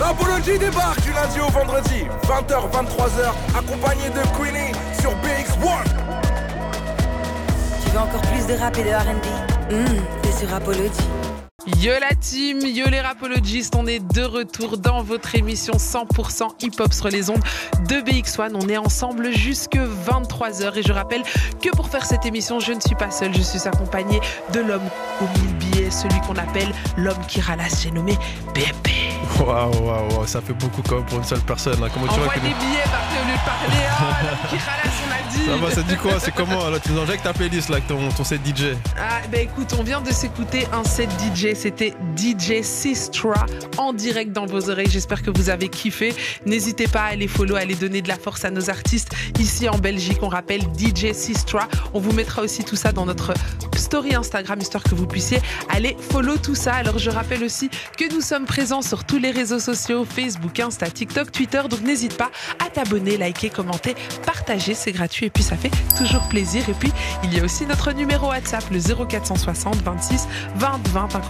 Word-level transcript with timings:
Rapology 0.00 0.58
débarque 0.58 1.00
du 1.02 1.12
lundi 1.12 1.40
au 1.40 1.50
vendredi, 1.50 2.04
20h, 2.24 2.70
23h, 2.70 3.58
accompagné 3.58 4.08
de 4.10 4.20
Queenie 4.38 4.72
sur 5.00 5.10
BX1. 5.10 5.84
Tu 7.84 7.90
veux 7.90 7.98
encore 7.98 8.20
plus 8.22 8.46
de 8.46 8.58
rap 8.58 8.76
et 8.78 8.84
de 8.84 8.90
RB 8.90 9.72
Hum, 9.72 10.02
T'es 10.22 10.32
sur 10.32 10.48
Rapology. 10.48 10.88
Yo 11.76 11.92
la 12.00 12.14
team, 12.18 12.60
yo 12.66 12.86
les 12.88 13.00
rapologistes, 13.00 13.74
on 13.76 13.86
est 13.86 14.00
de 14.00 14.22
retour 14.22 14.78
dans 14.78 15.02
votre 15.02 15.34
émission 15.34 15.74
100% 15.74 16.48
hip-hop 16.62 16.92
sur 16.92 17.08
les 17.08 17.30
ondes 17.30 17.42
de 17.88 17.96
BX1. 17.96 18.50
On 18.54 18.68
est 18.68 18.78
ensemble 18.78 19.32
jusque 19.32 19.76
23h 19.76 20.76
et 20.78 20.82
je 20.82 20.92
rappelle 20.92 21.22
que 21.62 21.68
pour 21.70 21.88
faire 21.88 22.04
cette 22.06 22.24
émission, 22.26 22.58
je 22.58 22.72
ne 22.72 22.80
suis 22.80 22.94
pas 22.96 23.10
seule, 23.10 23.34
je 23.34 23.42
suis 23.42 23.68
accompagnée 23.68 24.20
de 24.52 24.60
l'homme 24.60 24.88
aux 25.20 25.38
mille 25.40 25.54
billets, 25.56 25.90
celui 25.90 26.18
qu'on 26.22 26.36
appelle 26.36 26.72
l'homme 26.96 27.24
qui 27.28 27.40
ralasse, 27.40 27.82
j'ai 27.82 27.90
nommé 27.90 28.16
BP. 28.54 28.88
Waouh, 29.40 29.70
waouh, 29.84 30.08
waouh, 30.14 30.26
ça 30.26 30.40
fait 30.40 30.54
beaucoup 30.54 30.82
même 30.90 31.04
pour 31.04 31.18
une 31.18 31.24
seule 31.24 31.40
personne. 31.40 31.82
hein. 31.82 31.88
Comment 31.92 32.06
tu 32.06 32.14
Envoie 32.18 32.34
des 32.34 32.40
billets, 32.40 32.54
au 32.56 33.26
lieu 33.26 33.34
de 33.34 33.44
parler. 33.44 33.84
Oh, 34.00 34.04
l'homme 34.24 34.38
qui 34.50 34.56
ralasse, 34.56 34.98
on 35.06 35.12
a 35.12 35.30
dit. 35.32 35.44
Ça 35.46 35.56
va, 35.66 35.70
ça 35.74 35.82
dit 35.82 35.96
quoi? 35.96 36.18
C'est 36.18 36.34
comment 36.34 36.68
là? 36.70 36.80
Tu 36.80 36.90
nous 36.92 37.00
injectes 37.00 37.22
ta 37.24 37.32
playlist 37.32 37.68
là, 37.68 37.78
ton, 37.86 38.08
ton 38.10 38.24
set 38.24 38.40
DJ 38.44 38.74
Ah, 38.98 39.20
bah 39.30 39.38
écoute, 39.38 39.74
on 39.78 39.82
vient 39.82 40.00
de 40.00 40.10
s'écouter 40.10 40.66
un 40.72 40.82
set 40.84 41.08
DJ. 41.34 41.54
C'était 41.58 41.92
DJ 42.16 42.62
Sistra 42.62 43.44
en 43.78 43.92
direct 43.92 44.30
dans 44.30 44.46
vos 44.46 44.70
oreilles. 44.70 44.88
J'espère 44.88 45.22
que 45.22 45.30
vous 45.36 45.50
avez 45.50 45.68
kiffé. 45.68 46.14
N'hésitez 46.46 46.86
pas 46.86 47.00
à 47.00 47.06
aller 47.06 47.26
follow, 47.26 47.56
à 47.56 47.58
aller 47.58 47.74
donner 47.74 48.00
de 48.00 48.06
la 48.06 48.16
force 48.16 48.44
à 48.44 48.50
nos 48.50 48.70
artistes 48.70 49.10
ici 49.40 49.68
en 49.68 49.76
Belgique. 49.76 50.18
On 50.22 50.28
rappelle 50.28 50.60
DJ 50.60 51.12
Sistra. 51.12 51.66
On 51.94 51.98
vous 51.98 52.12
mettra 52.12 52.42
aussi 52.42 52.62
tout 52.62 52.76
ça 52.76 52.92
dans 52.92 53.06
notre 53.06 53.34
story 53.76 54.14
Instagram, 54.14 54.60
histoire 54.60 54.84
que 54.84 54.94
vous 54.94 55.06
puissiez 55.06 55.40
aller 55.68 55.96
follow 56.12 56.36
tout 56.36 56.54
ça. 56.54 56.74
Alors, 56.74 56.98
je 56.98 57.10
rappelle 57.10 57.42
aussi 57.42 57.70
que 57.96 58.12
nous 58.14 58.20
sommes 58.20 58.44
présents 58.44 58.82
sur 58.82 59.02
tous 59.04 59.18
les 59.18 59.32
réseaux 59.32 59.58
sociaux 59.58 60.04
Facebook, 60.04 60.60
Insta, 60.60 60.88
TikTok, 60.88 61.32
Twitter. 61.32 61.62
Donc, 61.68 61.80
n'hésite 61.80 62.16
pas 62.16 62.30
à 62.64 62.70
t'abonner, 62.70 63.16
liker, 63.16 63.50
commenter, 63.50 63.96
partager. 64.24 64.74
C'est 64.74 64.92
gratuit 64.92 65.26
et 65.26 65.30
puis 65.30 65.42
ça 65.42 65.56
fait 65.56 65.72
toujours 65.96 66.22
plaisir. 66.28 66.68
Et 66.68 66.74
puis, 66.74 66.92
il 67.24 67.34
y 67.34 67.40
a 67.40 67.44
aussi 67.44 67.66
notre 67.66 67.90
numéro 67.90 68.28
WhatsApp, 68.28 68.62
le 68.70 68.78
0460 68.78 69.76
26 69.82 70.28
20 70.54 70.88
20. 70.88 71.08
Un 71.16 71.20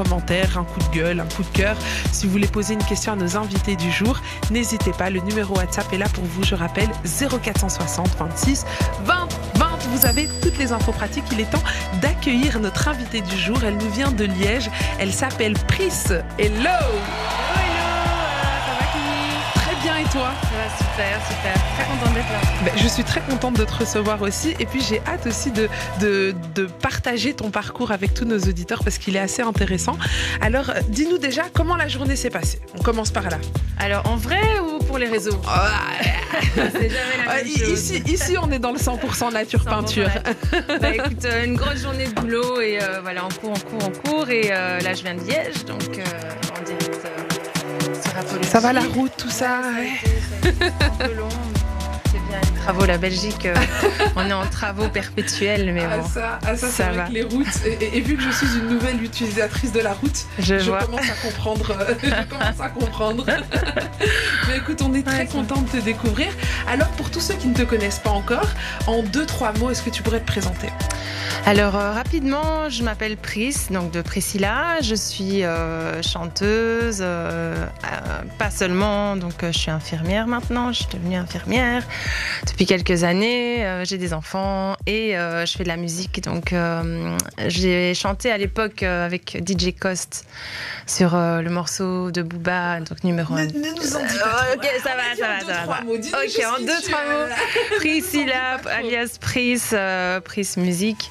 un 0.57 0.65
coup 0.65 0.81
de 0.81 0.97
gueule, 0.97 1.21
un 1.21 1.27
coup 1.27 1.43
de 1.43 1.57
cœur. 1.57 1.77
Si 2.13 2.27
vous 2.27 2.33
voulez 2.33 2.47
poser 2.47 2.75
une 2.75 2.85
question 2.85 3.13
à 3.13 3.17
nos 3.17 3.37
invités 3.37 3.77
du 3.77 3.91
jour, 3.91 4.21
n'hésitez 4.51 4.93
pas. 4.93 5.11
Le 5.11 5.21
numéro 5.21 5.57
WhatsApp 5.57 5.93
est 5.93 5.99
là 5.99 6.09
pour 6.13 6.25
vous. 6.25 6.43
Je 6.45 6.55
rappelle 6.55 6.89
0460 7.05 8.17
26 8.19 8.65
20 9.05 9.29
20. 9.55 9.67
Vous 9.91 10.07
avez 10.07 10.29
toutes 10.43 10.59
les 10.59 10.73
infos 10.73 10.93
pratiques. 10.93 11.25
Il 11.33 11.41
est 11.41 11.51
temps 11.51 11.63
d'accueillir 12.01 12.61
notre 12.61 12.89
invitée 12.89 13.21
du 13.21 13.37
jour. 13.37 13.59
Elle 13.65 13.77
nous 13.77 13.91
vient 13.91 14.11
de 14.11 14.25
Liège. 14.25 14.71
Elle 14.99 15.13
s'appelle 15.13 15.55
Pris. 15.55 15.93
Hello! 16.39 17.58
Toi? 20.13 20.31
super, 20.79 21.21
super. 21.27 21.55
Très 21.75 21.85
contente 21.85 22.15
d'être 22.15 22.31
là. 22.33 22.41
Ben, 22.65 22.73
je 22.77 22.89
suis 22.89 23.05
très 23.05 23.21
contente 23.21 23.57
de 23.59 23.65
te 23.65 23.75
recevoir 23.75 24.23
aussi 24.23 24.55
et 24.59 24.67
puis 24.67 24.81
j'ai 24.81 25.01
hâte 25.07 25.27
aussi 25.27 25.51
de, 25.51 25.69
de, 26.01 26.35
de 26.55 26.65
partager 26.67 27.35
ton 27.35 27.51
parcours 27.51 27.91
avec 27.93 28.15
tous 28.15 28.25
nos 28.25 28.39
auditeurs 28.39 28.83
parce 28.83 28.99
qu'il 28.99 29.17
est 29.17 29.21
assez 29.21 29.43
intéressant. 29.43 29.97
Alors 30.41 30.71
euh, 30.71 30.81
dis-nous 30.89 31.19
déjà 31.19 31.43
comment 31.53 31.77
la 31.77 31.89
journée 31.89 32.17
s'est 32.17 32.31
passée? 32.31 32.61
On 32.79 32.83
commence 32.83 33.11
par 33.11 33.25
là. 33.29 33.39
Alors, 33.79 34.07
en 34.11 34.17
vrai 34.17 34.41
ou 34.61 34.79
pour 34.85 34.99
les 34.99 35.09
réseaux? 35.09 35.41
Jamais 36.57 37.49
chose. 37.49 37.69
ici, 37.71 38.03
ici, 38.07 38.37
on 38.41 38.51
est 38.51 38.59
dans 38.59 38.73
le 38.73 38.79
100% 38.79 39.33
nature 39.33 39.61
100% 39.61 39.65
peinture. 39.65 40.11
Bah 40.81 40.91
écoute, 40.95 41.25
euh, 41.25 41.45
une 41.45 41.55
grosse 41.55 41.83
journée 41.83 42.07
de 42.09 42.15
boulot 42.15 42.61
et 42.61 42.79
euh, 42.83 43.01
voilà, 43.03 43.25
en 43.25 43.29
cours, 43.29 43.53
en 43.53 43.61
cours, 43.61 43.85
en 43.89 44.09
cours. 44.09 44.31
Et 44.31 44.51
euh, 44.51 44.81
là, 44.81 44.95
je 44.95 45.03
viens 45.03 45.15
de 45.15 45.21
Liège, 45.21 45.65
donc 45.65 45.99
euh, 45.99 46.03
en 46.59 46.65
direct. 46.65 47.07
Ça 48.43 48.61
va 48.61 48.73
la 48.73 48.83
route, 48.83 49.13
tout 49.17 49.31
ça 49.31 49.61
travaux, 52.69 52.85
la 52.85 52.99
Belgique, 52.99 53.47
euh, 53.47 53.55
on 54.17 54.29
est 54.29 54.33
en 54.35 54.45
travaux 54.45 54.89
perpétuels, 54.91 55.73
mais 55.73 55.85
Ah, 55.91 55.97
bon, 55.97 56.07
ça, 56.07 56.39
ah, 56.47 56.55
ça, 56.55 56.69
Ça 56.69 56.93
va. 56.93 57.05
que 57.05 57.13
les 57.13 57.23
routes. 57.23 57.47
Et, 57.65 57.83
et- 57.83 57.97
et 57.97 58.01
vu 58.03 58.15
que 58.17 58.23
je 58.23 58.31
suis 58.31 58.47
une 58.59 58.69
nouvelle 58.69 59.03
utilisatrice 59.03 59.73
de 59.73 59.81
la 59.81 59.95
route, 59.95 60.27
je, 60.39 60.59
je 60.59 60.71
commence 60.71 61.09
à 61.09 61.27
comprendre. 61.27 61.75
euh, 61.81 61.95
je 62.03 62.25
commence 62.29 62.61
à 62.61 62.69
comprendre. 62.69 63.25
Mais 64.49 64.59
écoute, 64.59 64.83
on 64.83 64.93
est 64.93 65.03
très 65.03 65.21
Ouais, 65.21 65.27
ça- 65.27 65.33
content 65.33 65.63
de 65.63 65.69
te 65.71 65.77
découvrir. 65.83 66.29
Alors, 66.69 66.89
pour 66.89 67.11
tous 67.11 67.21
ceux 67.21 67.35
qui 67.37 67.49
ne 67.49 67.55
te 67.55 67.63
connaissent 67.63 68.01
pas 68.01 68.11
encore, 68.11 68.47
en 68.87 69.03
deux, 69.03 69.25
trois 69.25 69.53
mots, 69.55 69.71
est-ce 69.71 69.83
que 69.83 69.89
tu 69.91 70.03
pourrais 70.03 70.21
te 70.21 70.27
présenter? 70.27 70.69
Alors 71.47 71.77
euh, 71.77 71.93
rapidement, 71.93 72.69
je 72.69 72.83
m'appelle 72.83 73.17
Pris, 73.17 73.55
donc 73.71 73.91
de 73.91 74.03
Priscilla. 74.03 74.81
Je 74.83 74.95
suis 74.95 75.45
euh, 75.45 76.03
chanteuse, 76.03 76.99
euh, 77.01 77.55
pas 78.39 78.51
seulement, 78.51 79.17
donc 79.17 79.33
je 79.43 79.57
suis 79.57 79.71
infirmière 79.71 80.27
maintenant. 80.27 80.73
Je 80.73 80.79
suis 80.81 80.89
devenue 80.93 81.17
infirmière 81.17 81.85
depuis 82.47 82.58
quelques 82.67 83.05
années. 83.05 83.65
euh, 83.65 83.85
j'ai 83.85 83.99
des 83.99 84.13
enfants 84.13 84.77
et 84.87 85.17
euh, 85.17 85.47
je 85.47 85.57
fais 85.57 85.63
de 85.65 85.69
la 85.69 85.77
musique. 85.77 86.23
Donc 86.23 86.53
euh, 86.53 87.17
j'ai 87.47 87.95
chanté 87.95 88.31
à 88.31 88.39
l'époque 88.39 88.83
avec 88.83 89.43
DJ 89.47 89.75
Cost 89.79 90.25
sur 90.87 91.11
le 91.15 91.49
morceau 91.49 92.11
de 92.11 92.23
Booba, 92.23 92.81
donc 92.81 93.05
numéro 93.05 93.35
1. 93.35 93.47
Ne, 93.47 93.53
ne 93.53 93.59
nous 93.77 93.97
en 93.97 94.01
dis 94.01 94.19
pas. 94.19 94.47
ok, 94.55 94.67
ça 94.83 94.91
va, 94.91 95.17
ça 95.17 95.29
va, 95.29 95.67
ça 95.67 95.81
Ok, 95.87 96.59
en 96.61 96.65
deux, 96.65 96.81
trois 96.83 97.05
mots. 97.05 97.35
Priscilla, 97.79 98.57
alias 98.77 99.19
Pris, 99.21 99.61
Pris 100.25 100.49
Musique, 100.57 101.11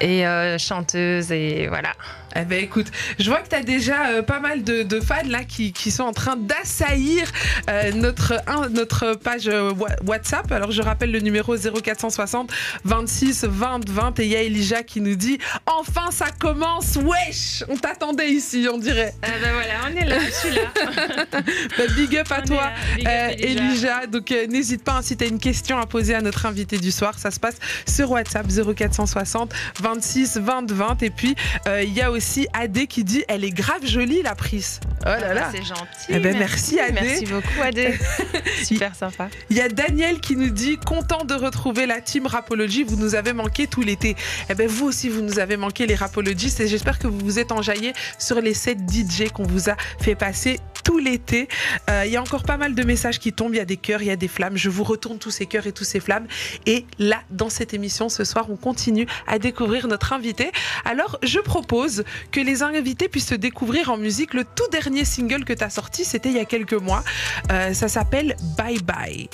et 0.00 0.24
chanteuse, 0.58 1.32
et 1.32 1.66
voilà. 1.68 1.92
Eh 2.34 2.44
ben 2.44 2.62
écoute, 2.62 2.88
je 3.18 3.30
vois 3.30 3.40
que 3.40 3.48
tu 3.48 3.54
as 3.54 3.62
déjà 3.62 4.08
euh, 4.08 4.22
pas 4.22 4.40
mal 4.40 4.62
de, 4.62 4.82
de 4.82 5.00
fans 5.00 5.14
là 5.26 5.44
qui, 5.44 5.72
qui 5.72 5.90
sont 5.90 6.02
en 6.02 6.12
train 6.12 6.36
d'assaillir 6.36 7.26
euh, 7.70 7.92
notre, 7.92 8.34
un- 8.46 8.68
notre 8.68 9.14
page 9.14 9.48
euh, 9.48 9.72
WhatsApp. 10.04 10.50
Alors 10.52 10.70
je 10.70 10.82
rappelle 10.82 11.12
le 11.12 11.20
numéro 11.20 11.56
0460 11.56 12.52
26 12.84 13.44
20 13.44 13.88
20 13.88 14.20
et 14.20 14.24
il 14.24 14.30
y 14.32 14.36
a 14.36 14.42
Elijah 14.42 14.82
qui 14.82 15.00
nous 15.00 15.14
dit 15.14 15.38
Enfin 15.66 16.10
ça 16.10 16.26
commence, 16.38 16.96
wesh 16.96 17.64
On 17.68 17.76
t'attendait 17.76 18.28
ici, 18.30 18.66
on 18.70 18.76
dirait. 18.78 19.14
ben 19.22 19.30
voilà, 19.54 19.72
on 19.90 19.96
est 19.96 20.04
là, 20.04 20.16
je 20.26 20.30
suis 20.32 20.50
là. 20.50 20.62
Bah, 21.78 21.84
big 21.96 22.16
up 22.18 22.30
à 22.30 22.42
toi. 22.42 22.70
Euh, 23.06 23.28
Elijah, 23.38 24.06
donc 24.06 24.30
euh, 24.32 24.46
n'hésite 24.46 24.82
pas 24.84 24.94
hein, 24.96 25.02
si 25.02 25.16
tu 25.16 25.24
as 25.24 25.26
une 25.26 25.38
question 25.38 25.78
à 25.78 25.86
poser 25.86 26.14
à 26.14 26.20
notre 26.20 26.44
invité 26.46 26.76
du 26.78 26.90
soir, 26.90 27.18
ça 27.18 27.30
se 27.30 27.38
passe 27.40 27.56
sur 27.88 28.10
WhatsApp 28.10 28.46
0460 28.48 29.52
26 29.80 30.38
20 30.38 30.70
20 30.72 31.02
et 31.02 31.10
puis 31.10 31.34
euh, 31.66 31.82
il 31.82 31.92
y 31.94 32.02
a 32.02 32.10
aussi 32.10 32.15
Adé 32.52 32.86
qui 32.86 33.04
dit 33.04 33.24
elle 33.28 33.44
est 33.44 33.50
grave 33.50 33.84
jolie 33.84 34.22
la 34.22 34.34
prise. 34.34 34.80
Oh 35.02 35.08
là 35.08 35.34
là. 35.34 35.50
C'est 35.52 35.62
gentil. 35.62 36.08
Eh 36.08 36.18
ben, 36.18 36.36
merci, 36.38 36.80
Adé. 36.80 37.00
Merci 37.00 37.26
beaucoup 37.26 37.62
Adé. 37.62 37.94
Super 38.64 38.94
sympa. 38.94 39.28
Il 39.50 39.56
y 39.56 39.60
a 39.60 39.68
Daniel 39.68 40.20
qui 40.20 40.36
nous 40.36 40.50
dit 40.50 40.78
content 40.78 41.24
de 41.24 41.34
retrouver 41.34 41.86
la 41.86 42.00
team 42.00 42.26
Rapology, 42.26 42.82
vous 42.82 42.96
nous 42.96 43.14
avez 43.14 43.32
manqué 43.32 43.66
tout 43.66 43.82
l'été. 43.82 44.16
Eh 44.50 44.54
ben 44.54 44.68
vous 44.68 44.86
aussi 44.86 45.08
vous 45.08 45.22
nous 45.22 45.38
avez 45.38 45.56
manqué 45.56 45.86
les 45.86 45.94
Rapologistes 45.94 46.60
et 46.60 46.68
j'espère 46.68 46.98
que 46.98 47.06
vous 47.06 47.18
vous 47.18 47.38
êtes 47.38 47.52
enjaillés 47.52 47.92
sur 48.18 48.40
les 48.40 48.54
7 48.54 48.78
DJ 48.88 49.30
qu'on 49.32 49.46
vous 49.46 49.70
a 49.70 49.76
fait 50.00 50.14
passer 50.14 50.58
tout 50.86 50.98
l'été. 50.98 51.48
Euh, 51.90 52.04
il 52.06 52.12
y 52.12 52.16
a 52.16 52.22
encore 52.22 52.44
pas 52.44 52.56
mal 52.56 52.76
de 52.76 52.82
messages 52.84 53.18
qui 53.18 53.32
tombent, 53.32 53.54
il 53.54 53.58
y 53.58 53.60
a 53.60 53.64
des 53.64 53.76
cœurs, 53.76 54.02
il 54.02 54.08
y 54.08 54.10
a 54.10 54.16
des 54.16 54.28
flammes. 54.28 54.56
Je 54.56 54.70
vous 54.70 54.84
retourne 54.84 55.18
tous 55.18 55.32
ces 55.32 55.46
cœurs 55.46 55.66
et 55.66 55.72
tous 55.72 55.82
ces 55.82 55.98
flammes. 55.98 56.28
Et 56.64 56.86
là, 57.00 57.22
dans 57.30 57.50
cette 57.50 57.74
émission, 57.74 58.08
ce 58.08 58.22
soir, 58.22 58.46
on 58.50 58.56
continue 58.56 59.06
à 59.26 59.40
découvrir 59.40 59.88
notre 59.88 60.12
invité. 60.12 60.52
Alors, 60.84 61.18
je 61.24 61.40
propose 61.40 62.04
que 62.30 62.40
les 62.40 62.62
invités 62.62 63.08
puissent 63.08 63.32
découvrir 63.32 63.90
en 63.90 63.96
musique. 63.96 64.34
Le 64.34 64.44
tout 64.44 64.68
dernier 64.70 65.04
single 65.04 65.44
que 65.44 65.52
tu 65.52 65.64
as 65.64 65.70
sorti, 65.70 66.04
c'était 66.04 66.28
il 66.28 66.36
y 66.36 66.40
a 66.40 66.44
quelques 66.44 66.74
mois. 66.74 67.04
Euh, 67.50 67.72
ça 67.72 67.88
s'appelle 67.88 68.36
Bye 68.56 68.82
Bye. 68.82 69.28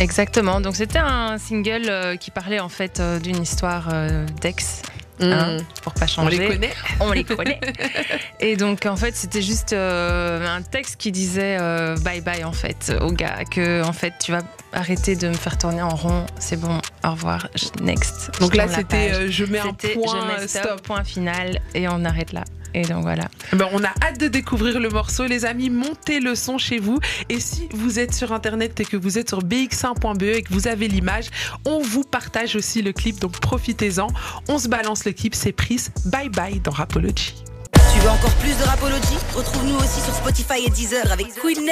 Exactement. 0.00 0.60
Donc 0.60 0.76
c'était 0.76 0.98
un 0.98 1.38
single 1.38 1.88
euh, 1.88 2.16
qui 2.16 2.30
parlait 2.30 2.60
en 2.60 2.68
fait 2.68 3.00
euh, 3.00 3.18
d'une 3.18 3.42
histoire 3.42 3.88
euh, 3.92 4.26
d'ex. 5.20 5.32
hein, 5.32 5.56
pour 5.82 5.94
pas 5.94 6.04
On 6.04 6.08
changer. 6.08 6.38
les 6.38 6.48
connaît. 6.48 6.72
on 7.00 7.12
les 7.12 7.24
connaît. 7.24 7.60
Et 8.40 8.56
donc 8.56 8.86
en 8.86 8.96
fait 8.96 9.14
c'était 9.16 9.42
juste 9.42 9.72
euh, 9.72 10.46
un 10.46 10.62
texte 10.62 10.96
qui 10.96 11.12
disait 11.12 11.56
euh, 11.60 11.96
bye 11.98 12.20
bye 12.20 12.44
en 12.44 12.52
fait 12.52 12.92
au 13.00 13.10
gars 13.12 13.44
que 13.50 13.82
en 13.84 13.92
fait 13.92 14.12
tu 14.22 14.32
vas 14.32 14.42
arrêter 14.72 15.14
de 15.16 15.28
me 15.28 15.34
faire 15.34 15.56
tourner 15.56 15.82
en 15.82 15.94
rond, 15.94 16.26
c'est 16.40 16.58
bon, 16.58 16.80
au 17.04 17.10
revoir, 17.12 17.46
je- 17.54 17.82
next. 17.84 18.30
Je 18.34 18.40
Donc 18.40 18.56
là, 18.56 18.64
tourne 18.64 18.72
la 18.72 18.78
c'était 18.78 19.12
euh, 19.14 19.30
je 19.30 19.44
mets 19.44 19.60
un 19.60 19.72
point, 19.72 20.20
je 20.20 20.40
mets 20.42 20.48
stop, 20.48 20.62
stop. 20.64 20.82
point 20.82 21.04
final 21.04 21.60
et 21.74 21.86
on 21.88 22.04
arrête 22.04 22.32
là. 22.32 22.42
Et 22.74 22.82
donc 22.82 23.02
voilà. 23.02 23.28
Ben, 23.52 23.68
on 23.72 23.82
a 23.84 23.88
hâte 24.02 24.18
de 24.18 24.28
découvrir 24.28 24.80
le 24.80 24.88
morceau. 24.88 25.26
Les 25.26 25.44
amis, 25.44 25.70
montez 25.70 26.20
le 26.20 26.34
son 26.34 26.58
chez 26.58 26.78
vous. 26.78 26.98
Et 27.28 27.40
si 27.40 27.68
vous 27.72 27.98
êtes 27.98 28.12
sur 28.12 28.32
Internet 28.32 28.80
et 28.80 28.84
que 28.84 28.96
vous 28.96 29.16
êtes 29.16 29.28
sur 29.28 29.42
bx1.be 29.42 30.22
et 30.22 30.42
que 30.42 30.52
vous 30.52 30.66
avez 30.66 30.88
l'image, 30.88 31.30
on 31.64 31.80
vous 31.80 32.02
partage 32.02 32.56
aussi 32.56 32.82
le 32.82 32.92
clip. 32.92 33.20
Donc 33.20 33.38
profitez-en. 33.38 34.08
On 34.48 34.58
se 34.58 34.68
balance 34.68 35.04
le 35.04 35.12
clip. 35.12 35.34
C'est 35.34 35.52
Pris. 35.52 35.86
Bye 36.06 36.28
bye 36.28 36.60
dans 36.60 36.72
Rapology. 36.72 37.34
Tu 37.92 38.00
veux 38.00 38.10
encore 38.10 38.34
plus 38.36 38.56
de 38.58 38.64
Rapology? 38.64 39.16
Retrouve-nous 39.34 39.76
aussi 39.76 40.00
sur 40.00 40.14
Spotify 40.14 40.64
et 40.66 40.70
Deezer 40.70 41.12
avec 41.12 41.32
Queenie. 41.34 41.70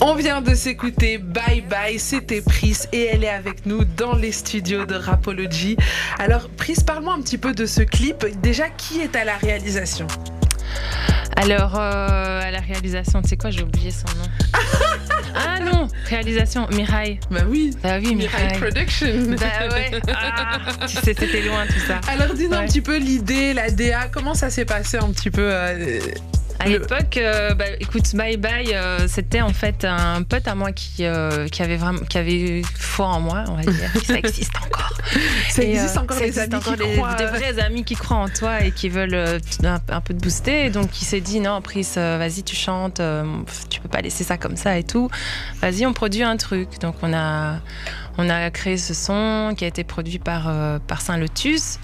On 0.00 0.14
vient 0.14 0.40
de 0.40 0.54
s'écouter 0.54 1.18
Bye 1.18 1.62
Bye, 1.62 1.98
c'était 1.98 2.40
Pris 2.40 2.76
et 2.92 3.06
elle 3.06 3.24
est 3.24 3.28
avec 3.28 3.66
nous 3.66 3.84
dans 3.84 4.14
les 4.14 4.30
studios 4.30 4.86
de 4.86 4.94
Rapology. 4.94 5.76
Alors 6.20 6.48
Pris, 6.50 6.76
parle-moi 6.86 7.14
un 7.14 7.20
petit 7.20 7.38
peu 7.38 7.52
de 7.52 7.66
ce 7.66 7.82
clip. 7.82 8.24
Déjà, 8.40 8.68
qui 8.68 9.00
est 9.00 9.16
à 9.16 9.24
la 9.24 9.36
réalisation? 9.36 10.06
Alors, 11.34 11.74
euh, 11.76 12.40
à 12.42 12.50
la 12.50 12.60
réalisation, 12.60 13.22
tu 13.22 13.28
sais 13.28 13.36
quoi, 13.36 13.50
j'ai 13.50 13.62
oublié 13.62 13.90
son 13.90 14.06
nom. 14.18 14.28
ah 15.34 15.60
non, 15.60 15.88
réalisation, 16.08 16.68
Mirai. 16.70 17.18
Bah 17.30 17.40
oui. 17.48 17.76
Bah 17.82 17.98
oui, 18.00 18.14
Mirai 18.14 18.44
Mirai. 18.44 18.58
Production. 18.58 19.36
Bah 19.38 19.74
ouais. 19.74 20.00
Ah, 20.14 20.58
tu 20.86 20.96
sais, 20.96 21.14
c'était 21.14 21.42
loin 21.42 21.66
tout 21.66 21.80
ça. 21.86 22.00
Alors 22.08 22.34
dis-nous 22.34 22.54
un 22.54 22.66
petit 22.66 22.82
peu 22.82 22.98
l'idée, 22.98 23.52
la 23.52 23.70
DA, 23.70 24.08
comment 24.12 24.34
ça 24.34 24.48
s'est 24.48 24.64
passé 24.64 24.96
un 24.96 25.10
petit 25.10 25.30
peu 25.30 25.42
euh, 25.42 26.00
À 26.60 26.66
l'époque, 26.66 27.16
euh, 27.16 27.54
bah, 27.54 27.66
écoute, 27.78 28.14
Bye 28.14 28.36
Bye, 28.36 28.74
euh, 28.74 29.06
c'était 29.06 29.40
en 29.40 29.52
fait 29.52 29.84
un 29.84 30.22
pote 30.22 30.48
à 30.48 30.54
moi 30.54 30.72
qui, 30.72 31.04
euh, 31.04 31.46
qui 31.48 31.62
avait 31.62 31.76
vraiment, 31.76 32.00
qui 32.00 32.18
avait 32.18 32.62
foi 32.74 33.06
en 33.06 33.20
moi, 33.20 33.44
on 33.48 33.54
va 33.54 33.62
dire. 33.62 33.90
Ça 34.04 34.14
existe 34.14 34.56
encore. 34.56 34.92
Ça 35.50 35.62
Et, 35.62 35.70
existe 35.70 35.96
encore 35.96 36.16
ça 36.16 36.24
les 36.24 36.28
existe 36.28 36.52
amis 36.52 36.62
encore 36.62 36.76
des, 36.76 36.96
croient. 36.96 37.14
des 37.14 37.26
vrais 37.26 37.58
amis 37.60 37.84
qui 37.84 37.94
croient 37.94 38.16
en 38.16 38.28
toi 38.28 38.62
et 38.62 38.72
qui 38.72 38.88
veulent 38.88 39.40
un, 39.64 39.78
un 39.88 40.00
peu 40.00 40.14
te 40.14 40.20
booster. 40.20 40.66
Et 40.66 40.70
donc 40.70 41.00
il 41.00 41.04
s'est 41.04 41.20
dit 41.20 41.40
non, 41.40 41.60
Pris, 41.62 41.86
vas-y, 41.94 42.42
tu 42.42 42.56
chantes, 42.56 43.00
tu 43.70 43.80
peux 43.80 43.88
pas 43.88 44.00
laisser 44.00 44.24
ça 44.24 44.36
comme 44.36 44.56
ça 44.56 44.76
et 44.78 44.84
tout. 44.84 45.08
Vas-y, 45.62 45.86
on 45.86 45.92
produit 45.92 46.22
un 46.24 46.36
truc. 46.36 46.80
Donc 46.80 46.96
on 47.02 47.12
a 47.14 47.60
on 48.18 48.28
a 48.28 48.50
créé 48.50 48.76
ce 48.76 48.94
son 48.94 49.54
qui 49.56 49.64
a 49.64 49.68
été 49.68 49.84
produit 49.84 50.18
par 50.18 50.48
euh, 50.48 50.78
par 50.86 51.00
Saint 51.00 51.16
Lotus 51.16 51.78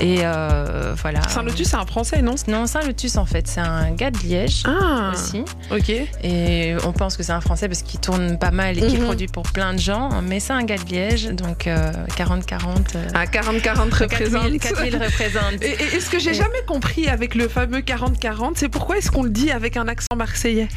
et 0.00 0.18
euh, 0.22 0.94
voilà. 1.02 1.22
Saint-Lotus, 1.28 1.68
c'est 1.68 1.76
un 1.76 1.86
français, 1.86 2.22
non? 2.22 2.34
Non, 2.48 2.66
Saint 2.66 2.82
Lotus 2.82 3.16
en 3.16 3.24
fait, 3.26 3.46
c'est 3.48 3.60
un 3.60 3.90
gars 3.92 4.10
de 4.10 4.18
Liège. 4.18 4.62
Ah, 4.66 5.12
Aussi. 5.12 5.44
ok. 5.70 5.90
Et 6.22 6.74
on 6.84 6.92
pense 6.92 7.16
que 7.16 7.22
c'est 7.22 7.32
un 7.32 7.40
français 7.40 7.68
parce 7.68 7.82
qu'il 7.82 8.00
tourne 8.00 8.38
pas 8.38 8.50
mal 8.50 8.78
et 8.78 8.86
qu'il 8.86 8.98
Mhm. 9.00 9.04
produit 9.06 9.26
pour 9.28 9.42
plein 9.44 9.74
de 9.74 9.78
gens, 9.78 10.22
mais 10.22 10.40
c'est 10.40 10.52
un 10.52 10.62
gars 10.64 10.76
de 10.78 10.88
Liège, 10.90 11.26
donc 11.30 11.66
euh, 11.66 11.90
40-40. 12.16 12.94
euh, 12.96 13.08
Ah, 13.14 13.26
40-40 13.26 13.90
représente. 13.92 14.42
4000 14.58 14.60
4000 14.60 14.96
représentent. 14.96 15.62
Et, 15.62 15.70
et- 15.70 15.96
et 15.96 16.00
ce 16.00 16.08
que 16.10 16.18
j'ai 16.18 16.30
Et- 16.30 16.34
jamais 16.34 16.62
compris 16.66 17.08
avec 17.08 17.34
le 17.34 17.48
fameux 17.48 17.80
40-40, 17.80 18.52
c'est 18.56 18.68
pourquoi 18.68 18.98
est-ce 18.98 19.10
qu'on 19.10 19.22
le 19.24 19.30
dit 19.30 19.50
avec 19.50 19.76
un 19.76 19.88
accent 19.88 20.14
marseillais? 20.16 20.68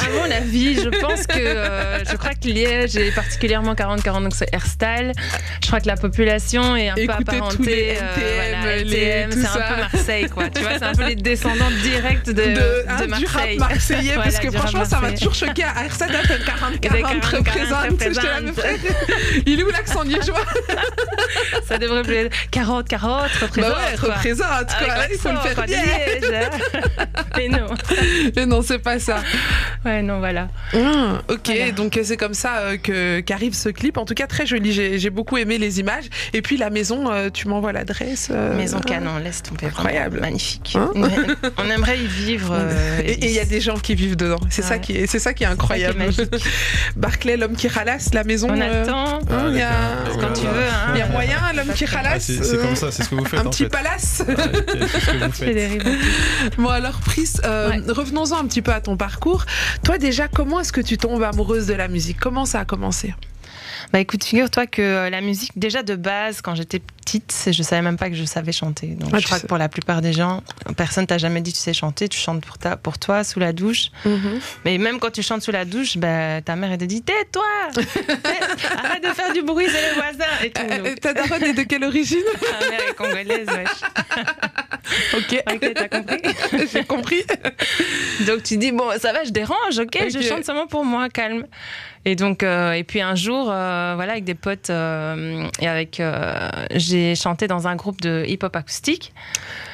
À 0.00 0.08
mon 0.10 0.30
avis, 0.34 0.74
je 0.76 0.88
pense 1.00 1.26
que 1.26 1.38
je 2.10 2.16
crois 2.16 2.34
que 2.34 2.48
Liège 2.48 2.96
est 2.96 3.12
particulièrement 3.14 3.74
40-40, 3.74 4.33
donc 4.34 4.48
c'est 4.48 4.54
Airstyle. 4.54 5.12
Je 5.62 5.66
crois 5.68 5.80
que 5.80 5.86
la 5.86 5.96
population 5.96 6.76
est 6.76 6.88
un 6.88 6.94
Écoutez 6.96 7.24
peu 7.24 7.32
apparentée. 7.36 7.64
les 7.64 7.98
euh, 8.00 8.14
NTM, 8.16 8.60
voilà, 8.60 8.76
les- 8.76 8.96
NTM, 8.98 9.30
c'est 9.32 9.46
un 9.46 9.68
peu 9.68 9.76
Marseille, 9.80 10.28
quoi. 10.28 10.48
Tu 10.50 10.60
vois, 10.62 10.70
c'est 10.78 10.84
un 10.84 10.92
peu 10.94 11.06
les 11.06 11.14
descendants 11.16 11.70
directs 11.82 12.26
de, 12.26 12.32
de, 12.32 12.38
de 12.42 12.84
hein, 12.88 12.96
du 12.96 13.02
rap 13.02 13.10
Marseille. 13.34 13.58
marseillais 13.58 14.14
parce 14.14 14.26
Voilà, 14.34 14.38
que 14.38 14.48
du 14.48 14.56
rap 14.56 14.66
franchement 14.68 14.84
ça 14.84 15.00
m'a 15.00 15.12
toujours 15.12 15.34
choqué 15.34 15.62
à 15.64 15.74
ça 15.90 16.06
t'appelle 16.06 16.42
40 16.44 16.74
Et 16.74 16.78
des 16.78 16.88
40 17.02 17.20
40, 17.20 17.24
représente 17.24 18.00
j'étais 18.00 18.26
là, 18.26 18.40
mais 18.42 18.50
représente. 18.50 18.58
frère, 18.58 18.76
il 19.46 19.60
est 19.60 19.62
où 19.62 19.70
l'accent 19.70 20.02
liégeois? 20.02 20.40
Ça 21.66 21.78
devrait 21.78 22.02
plaire. 22.02 22.28
40-40 22.52 23.40
représente. 23.42 23.56
bah 23.56 23.68
ouais 23.90 23.98
quoi. 23.98 24.14
représente 24.14 24.66
quoi 24.78 24.86
là, 24.86 25.06
il 25.10 25.18
faut 25.18 25.30
le 25.30 25.38
faire 25.38 25.64
bien. 25.64 25.78
Mais 27.36 27.48
non. 27.48 27.66
mais 28.36 28.46
non 28.46 28.62
c'est 28.62 28.78
pas 28.78 28.98
ça 28.98 29.18
Ouais, 29.84 30.02
non, 30.02 30.18
voilà. 30.18 30.48
Ah, 30.74 31.20
ok 31.28 31.40
Voilà. 31.46 31.70
donc 31.72 31.98
c'est 32.02 32.16
comme 32.16 32.34
ça 32.34 32.58
euh, 32.58 32.76
que 32.76 33.20
qu'arrive 33.20 33.54
ce 33.54 33.68
clip 33.68 33.96
en 33.96 34.04
tout 34.04 34.14
cas 34.14 34.23
très 34.26 34.46
joli 34.46 34.72
j'ai 34.72 35.10
beaucoup 35.10 35.36
aimé 35.36 35.58
les 35.58 35.80
images 35.80 36.04
et 36.32 36.42
puis 36.42 36.56
la 36.56 36.70
maison 36.70 37.10
euh, 37.10 37.30
tu 37.32 37.48
m'envoies 37.48 37.72
l'adresse 37.72 38.28
euh, 38.30 38.56
Maison 38.56 38.80
Canon, 38.80 39.18
laisse 39.18 39.42
tomber. 39.42 39.66
Incroyable. 39.66 40.20
Magnifique. 40.20 40.76
Hein 40.78 40.90
On 41.58 41.68
aimerait 41.70 41.98
y 41.98 42.06
vivre. 42.06 42.52
euh, 42.58 43.00
et 43.04 43.24
il 43.26 43.30
y 43.32 43.40
a 43.40 43.44
des 43.44 43.60
gens 43.60 43.76
qui 43.78 43.94
vivent 43.94 44.16
dedans 44.16 44.40
c'est 44.50 44.62
ça 44.62 44.74
Ouais. 44.74 44.80
qui 44.80 44.92
est 44.96 45.06
c'est 45.06 45.18
ça 45.18 45.32
qui 45.34 45.44
est 45.44 45.46
incroyable. 45.46 46.04
Barclay 46.96 47.36
l'homme 47.36 47.56
qui 47.56 47.68
ralasse 47.68 48.12
la 48.14 48.24
maison 48.24 48.48
On 48.50 48.60
euh, 48.60 48.82
attend. 48.82 49.18
hein, 49.30 49.46
il 49.50 49.56
y 49.58 49.62
a 49.62 49.70
Quand 50.20 50.32
tu 50.32 50.42
veux. 50.46 50.48
Hein. 50.68 50.92
il 50.94 50.98
y 50.98 51.02
a 51.02 51.06
moyen 51.08 51.38
l'homme 51.54 51.72
qui 51.74 51.84
Ah, 51.92 51.96
ralasse 51.96 52.24
c'est 52.24 52.42
c'est 52.44 52.56
comme 52.58 52.76
ça, 52.76 52.90
c'est 52.90 53.02
ce 53.02 53.08
que 53.10 53.14
vous 53.14 53.24
faites 53.24 53.40
un 53.40 53.46
en 53.46 53.50
petit 53.50 53.64
fait. 53.64 53.68
palace 53.68 54.22
Ouais, 54.26 54.34
ok, 54.34 54.78
c'est 54.90 55.00
ce 55.00 55.06
que 55.10 55.24
vous 55.24 55.30
Tu 55.34 55.44
fais 55.44 55.54
des 55.54 55.68
faites. 55.68 55.82
rimes. 55.82 55.98
Bon 56.58 56.68
alors 56.68 56.98
Pris, 57.00 57.28
euh, 57.44 57.70
Ouais. 57.70 57.80
revenons-en 57.88 58.38
un 58.38 58.46
petit 58.46 58.62
peu 58.62 58.72
à 58.72 58.80
ton 58.80 58.96
parcours. 58.96 59.44
Toi 59.84 59.98
déjà, 59.98 60.28
comment 60.28 60.60
est-ce 60.60 60.72
que 60.72 60.80
tu 60.80 60.96
tombes 60.98 61.22
amoureuse 61.22 61.66
de 61.66 61.74
la 61.74 61.88
musique? 61.88 62.18
Comment 62.20 62.44
ça 62.44 62.60
a 62.60 62.64
commencé? 62.64 63.14
Bah 63.94 64.00
écoute, 64.00 64.24
figure-toi 64.24 64.66
que 64.66 64.82
euh, 64.82 65.08
la 65.08 65.20
musique, 65.20 65.52
déjà 65.54 65.84
de 65.84 65.94
base, 65.94 66.40
quand 66.42 66.56
j'étais 66.56 66.80
petite, 66.80 67.32
je 67.52 67.62
savais 67.62 67.80
même 67.80 67.96
pas 67.96 68.10
que 68.10 68.16
je 68.16 68.24
savais 68.24 68.50
chanter. 68.50 68.88
Donc 68.88 69.10
Ah, 69.12 69.20
je 69.20 69.24
crois 69.26 69.36
sais. 69.36 69.42
que 69.44 69.46
pour 69.46 69.56
la 69.56 69.68
plupart 69.68 70.02
des 70.02 70.12
gens, 70.12 70.42
personne 70.76 71.06
t'a 71.06 71.16
jamais 71.16 71.40
dit 71.40 71.52
tu 71.52 71.60
sais 71.60 71.72
chanter, 71.72 72.08
tu 72.08 72.18
chantes 72.18 72.44
pour, 72.44 72.58
ta, 72.58 72.76
pour 72.76 72.98
toi 72.98 73.22
sous 73.22 73.38
la 73.38 73.52
douche. 73.52 73.90
Mais 74.64 74.78
même 74.78 74.98
quand 74.98 75.12
tu 75.12 75.22
chantes 75.22 75.42
sous 75.42 75.52
la 75.52 75.64
douche, 75.64 75.96
bah, 75.96 76.40
ta 76.42 76.56
mère 76.56 76.72
elle 76.72 76.78
te 76.78 76.84
dit 76.86 77.02
tais-toi, 77.02 77.44
Tais- 77.72 78.76
arrête 78.84 79.04
de 79.04 79.10
faire 79.10 79.32
du 79.32 79.42
bruit, 79.42 79.66
c'est 79.68 79.88
les 79.90 79.94
voisins 79.94 80.32
et 80.42 80.50
tout. 80.50 80.62
Euh, 80.68 80.94
Ta 81.00 81.14
daronne 81.14 81.44
est 81.44 81.52
de 81.54 81.62
quelle 81.62 81.84
origine? 81.84 82.18
Ma 82.60 82.68
mère 82.70 82.80
est 82.90 82.94
congolaise, 82.94 83.46
wesh. 83.46 84.24
Ok, 85.16 85.42
Ok, 85.54 85.72
t'as 85.74 85.88
compris? 85.88 86.22
j'ai 86.72 86.84
compris. 86.84 87.22
Donc 88.26 88.42
tu 88.42 88.58
dis 88.58 88.70
bon 88.70 88.90
ça 88.98 89.12
va 89.14 89.24
je 89.24 89.30
dérange 89.30 89.78
ok, 89.78 89.98
je 90.12 90.20
chante 90.20 90.44
seulement 90.44 90.66
pour 90.66 90.84
moi 90.84 91.08
calme 91.08 91.46
et 92.04 92.16
donc 92.16 92.42
euh, 92.42 92.72
et 92.72 92.84
puis 92.84 93.00
un 93.00 93.14
jour 93.14 93.48
euh, 93.50 93.92
voilà 93.94 94.12
avec 94.12 94.24
des 94.24 94.34
potes 94.34 94.70
euh, 94.70 95.46
et 95.60 95.68
avec 95.68 96.02
j'ai 96.74 97.14
chanté 97.14 97.46
dans 97.46 97.66
un 97.66 97.76
groupe 97.76 98.00
de 98.00 98.24
hip 98.26 98.38
hop 98.42 98.54
acoustique 98.56 99.12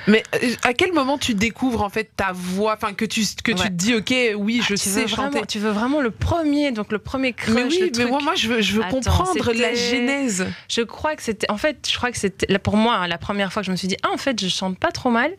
Mais 0.07 0.23
à 0.63 0.73
quel 0.75 0.93
moment 0.93 1.19
tu 1.19 1.35
découvres 1.35 1.83
en 1.83 1.89
fait 1.89 2.11
ta 2.17 2.33
voix, 2.33 2.75
enfin 2.77 2.93
que 2.95 3.05
tu 3.05 3.23
que 3.45 3.53
tu 3.53 3.63
te 3.65 3.69
dis 3.69 3.95
ok, 3.95 4.15
oui, 4.37 4.63
je 4.63 4.63
Ah, 4.63 4.67
tu 4.67 4.73
veux 4.73 4.77
sais 4.77 5.09
chanter. 5.09 5.23
vraiment, 5.31 5.47
tu 5.47 5.59
veux 5.59 5.71
vraiment 5.71 6.01
le 6.01 6.11
premier 6.11 6.73
donc 6.73 6.93
le 6.93 6.99
premier 6.99 7.33
crush 7.33 7.55
Mais 7.55 7.65
oui, 7.65 7.79
le 7.81 7.85
mais 7.87 7.91
truc. 7.93 8.09
moi, 8.09 8.21
moi 8.23 8.35
je 8.37 8.49
veux, 8.49 8.61
je 8.61 8.75
veux 8.77 8.85
Attends, 8.85 9.01
comprendre 9.01 9.53
la 9.55 9.75
genèse. 9.75 10.47
je 10.69 10.83
crois 10.83 11.17
que 11.17 11.23
c'était 11.23 11.51
en 11.51 11.57
fait 11.59 11.89
je 11.91 11.97
crois 11.97 12.11
que 12.13 12.19
c'était 12.19 12.59
pour 12.59 12.77
moi 12.77 12.97
hein, 12.97 13.09
la 13.09 13.19
première 13.19 13.53
fois 13.53 13.63
que 13.63 13.67
je 13.67 13.73
me 13.73 13.77
suis 13.77 13.89
dit 13.89 13.97
ah 14.03 14.09
en 14.15 14.17
fait 14.19 14.41
je 14.41 14.49
chante 14.49 14.79
pas 14.79 14.93
trop 14.93 15.11
mal 15.11 15.33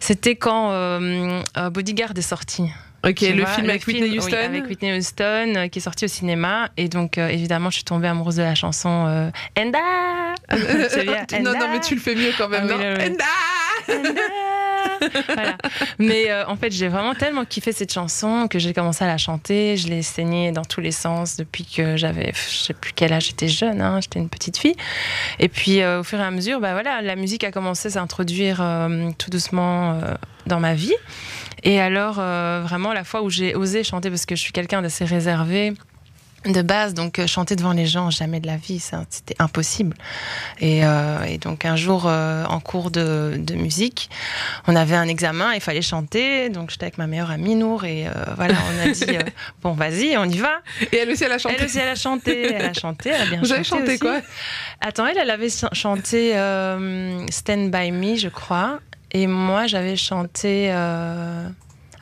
c'était 0.00 0.36
quand 0.36 0.70
Bodyguard 1.70 2.12
est 2.16 2.22
sorti 2.22 2.64
Ok, 3.04 3.14
Tu 3.16 3.32
le 3.32 3.42
vois, 3.42 3.52
film 3.52 3.68
avec 3.68 3.86
Whitney 3.86 4.10
oui, 4.10 4.18
Houston. 4.18 4.36
avec 4.36 4.66
Whitney 4.66 4.96
Houston, 4.96 5.54
euh, 5.56 5.68
qui 5.68 5.80
est 5.80 5.82
sorti 5.82 6.04
au 6.04 6.08
cinéma. 6.08 6.68
Et 6.76 6.88
donc, 6.88 7.18
euh, 7.18 7.28
évidemment, 7.28 7.70
je 7.70 7.76
suis 7.76 7.84
tombée 7.84 8.08
amoureuse 8.08 8.36
de 8.36 8.42
la 8.42 8.54
chanson 8.54 9.06
euh, 9.08 9.30
Enda 9.58 9.78
non, 11.40 11.52
non, 11.58 11.68
mais 11.72 11.80
tu 11.80 11.94
le 11.94 12.00
fais 12.00 12.14
mieux 12.14 12.32
quand 12.38 12.48
même. 12.48 12.68
Ah 12.70 12.74
oui, 12.76 12.84
non 12.84 12.92
oui, 12.92 12.96
oui. 12.98 13.10
Enda 13.10 13.24
Enda 13.88 14.20
voilà. 15.34 15.56
Mais 15.98 16.30
euh, 16.30 16.46
en 16.46 16.56
fait, 16.56 16.70
j'ai 16.70 16.88
vraiment 16.88 17.14
tellement 17.14 17.44
kiffé 17.44 17.72
cette 17.72 17.92
chanson 17.92 18.48
que 18.48 18.58
j'ai 18.58 18.72
commencé 18.72 19.04
à 19.04 19.06
la 19.06 19.18
chanter. 19.18 19.76
Je 19.76 19.88
l'ai 19.88 20.02
saignée 20.02 20.52
dans 20.52 20.64
tous 20.64 20.80
les 20.80 20.92
sens 20.92 21.36
depuis 21.36 21.64
que 21.64 21.96
j'avais, 21.96 22.32
je 22.34 22.56
sais 22.56 22.74
plus 22.74 22.92
quel 22.94 23.12
âge, 23.12 23.26
j'étais 23.26 23.48
jeune, 23.48 23.80
hein, 23.80 24.00
j'étais 24.00 24.18
une 24.18 24.28
petite 24.28 24.56
fille. 24.56 24.76
Et 25.38 25.48
puis, 25.48 25.82
euh, 25.82 26.00
au 26.00 26.02
fur 26.02 26.18
et 26.20 26.24
à 26.24 26.30
mesure, 26.30 26.60
bah 26.60 26.72
voilà, 26.72 27.02
la 27.02 27.16
musique 27.16 27.44
a 27.44 27.50
commencé 27.50 27.88
à 27.88 27.92
s'introduire 27.92 28.58
euh, 28.60 29.10
tout 29.18 29.30
doucement 29.30 30.00
dans 30.46 30.60
ma 30.60 30.74
vie. 30.74 30.94
Et 31.62 31.80
alors, 31.80 32.16
euh, 32.18 32.62
vraiment, 32.64 32.92
la 32.92 33.04
fois 33.04 33.22
où 33.22 33.30
j'ai 33.30 33.54
osé 33.54 33.84
chanter, 33.84 34.10
parce 34.10 34.26
que 34.26 34.34
je 34.36 34.40
suis 34.40 34.52
quelqu'un 34.52 34.82
d'assez 34.82 35.04
réservé 35.04 35.74
de 36.44 36.60
base, 36.60 36.92
donc 36.92 37.20
euh, 37.20 37.28
chanter 37.28 37.54
devant 37.54 37.70
les 37.70 37.86
gens, 37.86 38.10
jamais 38.10 38.40
de 38.40 38.48
la 38.48 38.56
vie, 38.56 38.80
c'était 38.80 39.36
impossible. 39.38 39.96
Et, 40.58 40.84
euh, 40.84 41.22
et 41.22 41.38
donc 41.38 41.64
un 41.64 41.76
jour, 41.76 42.06
euh, 42.06 42.44
en 42.46 42.58
cours 42.58 42.90
de, 42.90 43.36
de 43.38 43.54
musique, 43.54 44.10
on 44.66 44.74
avait 44.74 44.96
un 44.96 45.06
examen, 45.06 45.52
il 45.54 45.60
fallait 45.60 45.82
chanter, 45.82 46.48
donc 46.48 46.70
j'étais 46.70 46.86
avec 46.86 46.98
ma 46.98 47.06
meilleure 47.06 47.30
amie 47.30 47.54
Nour, 47.54 47.84
et 47.84 48.06
voilà, 48.36 48.54
on 48.74 48.88
a 48.88 48.90
dit, 48.92 49.04
bon 49.62 49.70
vas-y, 49.74 50.16
on 50.16 50.24
y 50.24 50.38
va. 50.38 50.54
Et 50.90 50.96
elle 50.96 51.10
aussi, 51.12 51.22
elle 51.22 51.30
a 51.30 51.38
chanté. 51.38 51.54
Elle 51.60 51.64
aussi, 51.64 51.78
elle 51.78 51.88
a 51.88 51.94
chanté, 51.94 52.52
elle 52.52 52.64
a 52.64 52.72
chanté, 52.74 53.10
elle 53.10 53.22
a 53.22 53.26
bien 53.26 53.38
Vous 53.38 53.44
chanté 53.46 53.54
avez 53.54 53.64
chanté 53.64 53.88
aussi. 53.90 53.98
quoi? 54.00 54.20
Attends, 54.80 55.06
elle, 55.06 55.18
elle 55.18 55.30
avait 55.30 55.48
ch- 55.48 55.72
chanté 55.74 56.32
Stand 57.30 57.70
By 57.70 57.92
Me, 57.92 58.16
je 58.16 58.28
crois. 58.28 58.80
Et 59.12 59.26
moi, 59.26 59.66
j'avais 59.66 59.96
chanté 59.96 60.68
euh, 60.72 61.48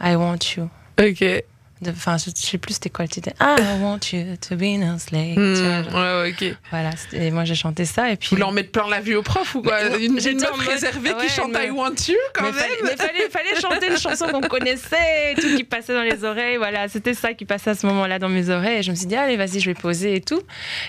I 0.01 0.15
Want 0.15 0.39
You. 0.57 0.69
Ok. 0.99 1.45
Enfin, 1.89 2.17
je, 2.19 2.31
je 2.37 2.47
sais 2.47 2.59
plus 2.59 2.75
c'était 2.75 2.91
quoi 2.91 3.05
le 3.05 3.09
titre. 3.09 3.31
Ah, 3.41 3.57
I 3.59 3.81
want 3.83 4.01
you 4.13 4.37
to 4.49 4.57
be 4.57 4.79
no 4.79 4.99
slave. 4.99 5.37
Hmm, 5.37 5.95
ouais, 5.95 6.31
ok. 6.31 6.57
Voilà, 6.71 6.91
et 7.13 7.31
moi 7.31 7.45
j'ai 7.45 7.55
chanté 7.55 7.85
ça. 7.85 8.11
Et 8.11 8.17
puis. 8.17 8.37
Vous 8.37 8.51
mettre 8.51 8.71
plein 8.73 8.89
la 8.89 9.01
vue 9.01 9.15
au 9.17 9.23
prof 9.23 9.55
ou 9.55 9.63
quoi? 9.63 9.79
Mais, 9.91 10.05
Une, 10.07 10.19
une 10.19 10.41
meuf 10.41 10.67
réservée 10.69 11.13
ouais, 11.15 11.27
qui 11.27 11.33
chante 11.33 11.53
meuf- 11.53 11.65
I 11.67 11.71
Want 11.71 11.95
You 12.09 12.15
quand 12.35 12.43
mais 12.45 12.51
même 12.53 12.61
fallait, 12.61 12.77
mais 12.83 12.97
fallait, 12.97 13.29
fallait 13.31 13.61
chanter 13.61 13.87
une 13.91 13.99
chanson 13.99 14.27
qu'on 14.29 14.41
connaissait, 14.41 15.35
tout 15.41 15.57
qui 15.57 15.65
passait 15.65 15.95
dans 15.95 16.03
les 16.03 16.23
oreilles. 16.25 16.57
Voilà, 16.59 16.89
c'était 16.89 17.15
ça 17.15 17.33
qui 17.35 17.45
passait 17.45 17.71
à 17.71 17.75
ce 17.75 17.87
moment-là 17.87 18.19
dans 18.19 18.29
mes 18.29 18.51
oreilles. 18.51 18.79
Et 18.79 18.83
je 18.83 18.91
me 18.91 18.97
suis 18.97 19.07
dit, 19.07 19.17
allez, 19.17 19.37
vas-y, 19.37 19.61
je 19.61 19.67
vais 19.71 19.75
poser 19.75 20.17
et 20.17 20.21
tout. 20.21 20.41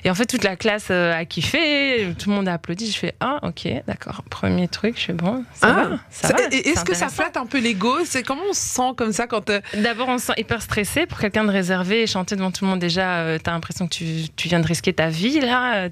Et 0.04 0.10
en 0.10 0.16
fait, 0.16 0.26
toute 0.26 0.44
la 0.44 0.56
classe 0.56 0.88
euh, 0.92 1.14
a 1.14 1.24
kiffé, 1.26 2.14
tout 2.20 2.30
le 2.30 2.36
monde 2.36 2.48
a 2.48 2.54
applaudi. 2.54 2.92
Je 2.92 2.98
fais, 2.98 3.14
ah, 3.20 3.40
ok, 3.44 3.68
d'accord. 3.88 4.24
Premier 4.30 4.68
truc, 4.68 5.00
je 5.00 5.06
fais, 5.06 5.14
bon, 5.14 5.46
ça 5.54 5.68
Ah, 5.70 5.74
va. 5.90 6.00
Ça 6.10 6.28
va, 6.30 6.42
Est-ce 6.52 6.84
que 6.84 6.96
ça 6.96 7.08
flatte 7.10 7.38
un 7.38 7.46
peu 7.46 7.60
l'ego? 7.60 7.96
C'est 8.04 8.24
comment 8.24 8.42
on 8.50 8.54
se 8.54 8.62
sent 8.62 8.92
comme 8.98 9.14
ça 9.14 9.28
quand 9.28 9.50
euh, 9.50 9.62
D'abord, 9.76 10.10
on 10.10 10.18
se 10.18 10.26
sent 10.28 10.34
hyper 10.38 10.62
stressé 10.62 10.81
pour 11.08 11.20
quelqu'un 11.20 11.44
de 11.44 11.52
réservé 11.52 12.02
et 12.04 12.08
chanter 12.08 12.36
devant 12.36 12.52
tout 12.52 12.66
le 12.66 12.72
monde. 12.72 12.80
Déjà, 12.80 13.20
euh, 13.20 13.38
t'as 13.42 13.52
l'impression 13.52 13.88
que 13.88 13.94
tu, 13.94 14.30
tu 14.36 14.48
viens 14.48 14.60
de 14.60 14.68
risquer 14.68 14.94
ta 14.94 15.10
vie, 15.10 15.40
là. 15.40 15.90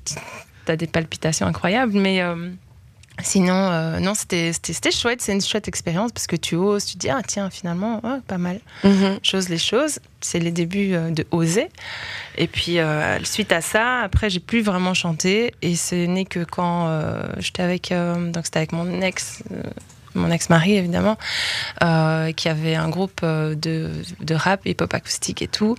T'as 0.65 0.75
des 0.75 0.88
palpitations 0.88 1.46
incroyables, 1.48 1.93
mais. 1.93 2.22
euh, 2.22 2.50
Sinon, 3.22 3.53
euh, 3.53 4.00
non, 4.00 4.13
c'était 4.13 4.53
chouette, 4.93 5.22
c'est 5.22 5.34
une 5.34 5.41
chouette 5.41 5.67
expérience 5.67 6.13
parce 6.13 6.25
que 6.25 6.38
tu 6.38 6.55
oses, 6.55 6.86
tu 6.86 6.93
te 6.93 7.00
dis, 7.00 7.10
ah 7.10 7.19
tiens, 7.27 7.50
finalement, 7.50 8.00
ouais, 8.05 8.22
pas 8.25 8.38
mal. 8.38 8.62
J'ose 9.24 9.50
les 9.50 9.58
choses, 9.58 10.00
c'est 10.22 10.39
les 10.39 10.51
débuts 10.51 10.93
euh, 10.93 11.10
de 11.12 11.27
oser. 11.31 11.67
Et 12.38 12.48
puis, 12.48 12.77
suite 13.25 13.51
à 13.51 13.60
ça, 13.60 14.00
après, 14.03 14.29
j'ai 14.29 14.39
plus 14.39 14.62
vraiment 14.62 14.93
chanté 14.93 15.53
et 15.62 15.75
ce 15.75 15.96
n'est 15.96 16.24
que 16.24 16.46
quand 16.46 16.89
j'étais 17.39 17.62
avec, 17.62 17.89
donc 17.91 18.46
c'était 18.46 18.60
avec 18.60 18.72
mon 18.72 19.01
ex, 19.01 19.43
mon 20.15 20.31
ex-mari 20.31 20.75
évidemment, 20.75 21.17
euh, 21.83 22.31
qui 22.31 22.49
avait 22.49 22.75
un 22.75 22.89
groupe 22.89 23.21
euh, 23.23 23.55
de, 23.55 23.91
de 24.21 24.35
rap, 24.35 24.65
hip-hop 24.65 24.93
acoustique 24.93 25.41
et 25.41 25.47
tout. 25.47 25.75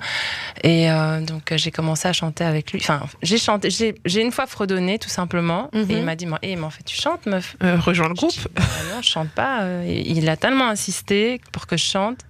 Et 0.62 0.90
euh, 0.90 1.20
donc 1.20 1.52
j'ai 1.54 1.70
commencé 1.70 2.08
à 2.08 2.12
chanter 2.12 2.44
avec 2.44 2.72
lui. 2.72 2.80
Enfin, 2.82 3.02
j'ai 3.22 3.38
chanté, 3.38 3.70
j'ai, 3.70 4.20
une 4.20 4.32
fois 4.32 4.46
fredonné 4.46 4.98
tout 4.98 5.08
simplement. 5.08 5.70
Mhm. 5.72 5.90
Et 5.90 5.94
il 5.94 6.04
m'a 6.04 6.16
dit, 6.16 6.26
Eh, 6.42 6.56
mais 6.56 6.62
en 6.62 6.70
fait, 6.70 6.84
tu 6.84 7.00
chantes, 7.00 7.26
meuf. 7.26 7.56
Euh, 7.62 7.76
rejoins 7.78 8.08
le 8.08 8.14
groupe. 8.14 8.32
Je 8.32 8.40
dis, 8.40 8.46
Bah 8.54 8.62
non, 8.94 9.02
je 9.02 9.08
chante 9.08 9.30
pas. 9.30 9.66
Et 9.84 10.08
Il 10.10 10.28
a 10.28 10.36
tellement 10.36 10.68
insisté 10.68 11.40
pour 11.52 11.66
que 11.66 11.76
je 11.76 11.84
chante. 11.84 12.20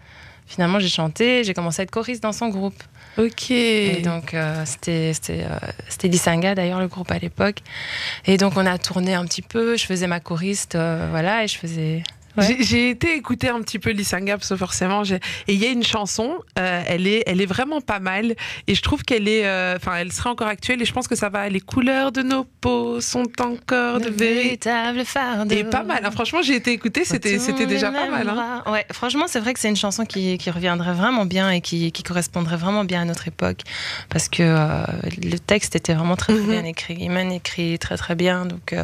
Finalement, 0.46 0.80
j'ai 0.80 0.88
chanté, 0.88 1.44
j'ai 1.44 1.54
commencé 1.54 1.80
à 1.80 1.82
être 1.84 1.92
choriste 1.92 2.22
dans 2.22 2.32
son 2.32 2.48
groupe. 2.48 2.82
Ok. 3.18 3.50
Et 3.50 4.02
donc, 4.02 4.34
euh, 4.34 4.64
c'était 4.64 5.12
euh, 5.30 5.58
Lisanga, 6.04 6.54
d'ailleurs, 6.54 6.80
le 6.80 6.88
groupe 6.88 7.10
à 7.10 7.18
l'époque. 7.18 7.58
Et 8.26 8.36
donc, 8.36 8.54
on 8.56 8.66
a 8.66 8.78
tourné 8.78 9.14
un 9.14 9.24
petit 9.24 9.42
peu. 9.42 9.76
Je 9.76 9.84
faisais 9.84 10.06
ma 10.06 10.20
choriste, 10.20 10.74
euh, 10.74 11.08
voilà, 11.10 11.44
et 11.44 11.48
je 11.48 11.58
faisais. 11.58 12.02
Ouais. 12.36 12.56
J'ai- 12.60 12.90
été 12.90 13.14
écouter 13.16 13.48
un 13.48 13.60
petit 13.60 13.78
peu 13.78 13.90
Lissanga 13.90 14.36
parce 14.36 14.48
que 14.48 14.56
forcément, 14.56 15.02
et 15.04 15.18
il 15.48 15.56
y 15.56 15.66
a 15.66 15.70
une 15.70 15.82
chanson, 15.84 16.38
euh, 16.58 16.82
elle 16.86 17.06
est, 17.06 17.22
elle 17.26 17.40
est 17.40 17.46
vraiment 17.46 17.80
pas 17.80 17.98
mal 18.00 18.34
et 18.66 18.74
je 18.74 18.82
trouve 18.82 19.02
qu'elle 19.02 19.28
est, 19.28 19.46
euh, 19.46 19.76
enfin, 19.76 19.96
elle 19.96 20.12
serait 20.12 20.30
encore 20.30 20.46
actuelle 20.48 20.80
et 20.82 20.84
je 20.84 20.92
pense 20.92 21.08
que 21.08 21.16
ça 21.16 21.28
va. 21.28 21.48
Les 21.48 21.60
couleurs 21.60 22.12
de 22.12 22.22
nos 22.22 22.44
peaux 22.44 23.00
sont 23.00 23.26
encore 23.40 23.98
de 24.00 24.08
vérité. 24.10 24.70
véritable 24.70 25.04
fardeau. 25.04 25.54
Et 25.54 25.64
pas 25.64 25.82
mal. 25.82 26.04
hein. 26.04 26.10
Franchement, 26.10 26.42
j'ai 26.42 26.54
été 26.56 26.72
écouter, 26.72 27.04
c'était, 27.04 27.38
c'était 27.38 27.66
déjà 27.66 27.90
pas 27.90 28.08
mal. 28.08 28.28
hein. 28.28 28.62
Ouais, 28.70 28.84
franchement, 28.92 29.24
c'est 29.28 29.40
vrai 29.40 29.52
que 29.54 29.60
c'est 29.60 29.68
une 29.68 29.76
chanson 29.76 30.04
qui, 30.04 30.38
qui 30.38 30.50
reviendrait 30.50 30.94
vraiment 30.94 31.24
bien 31.26 31.50
et 31.50 31.60
qui, 31.60 31.92
qui 31.92 32.02
correspondrait 32.02 32.56
vraiment 32.56 32.84
bien 32.84 33.02
à 33.02 33.04
notre 33.04 33.28
époque. 33.28 33.60
Parce 34.08 34.28
que 34.28 34.42
euh, 34.42 34.84
le 35.22 35.38
texte 35.38 35.76
était 35.76 35.94
vraiment 35.94 36.16
très, 36.16 36.32
très 36.34 36.42
Mhm. 36.42 36.50
bien 36.50 36.64
écrit. 36.64 36.94
Iman 36.94 37.30
écrit 37.32 37.78
très 37.78 37.96
très 37.96 38.14
bien. 38.14 38.46
Donc 38.46 38.74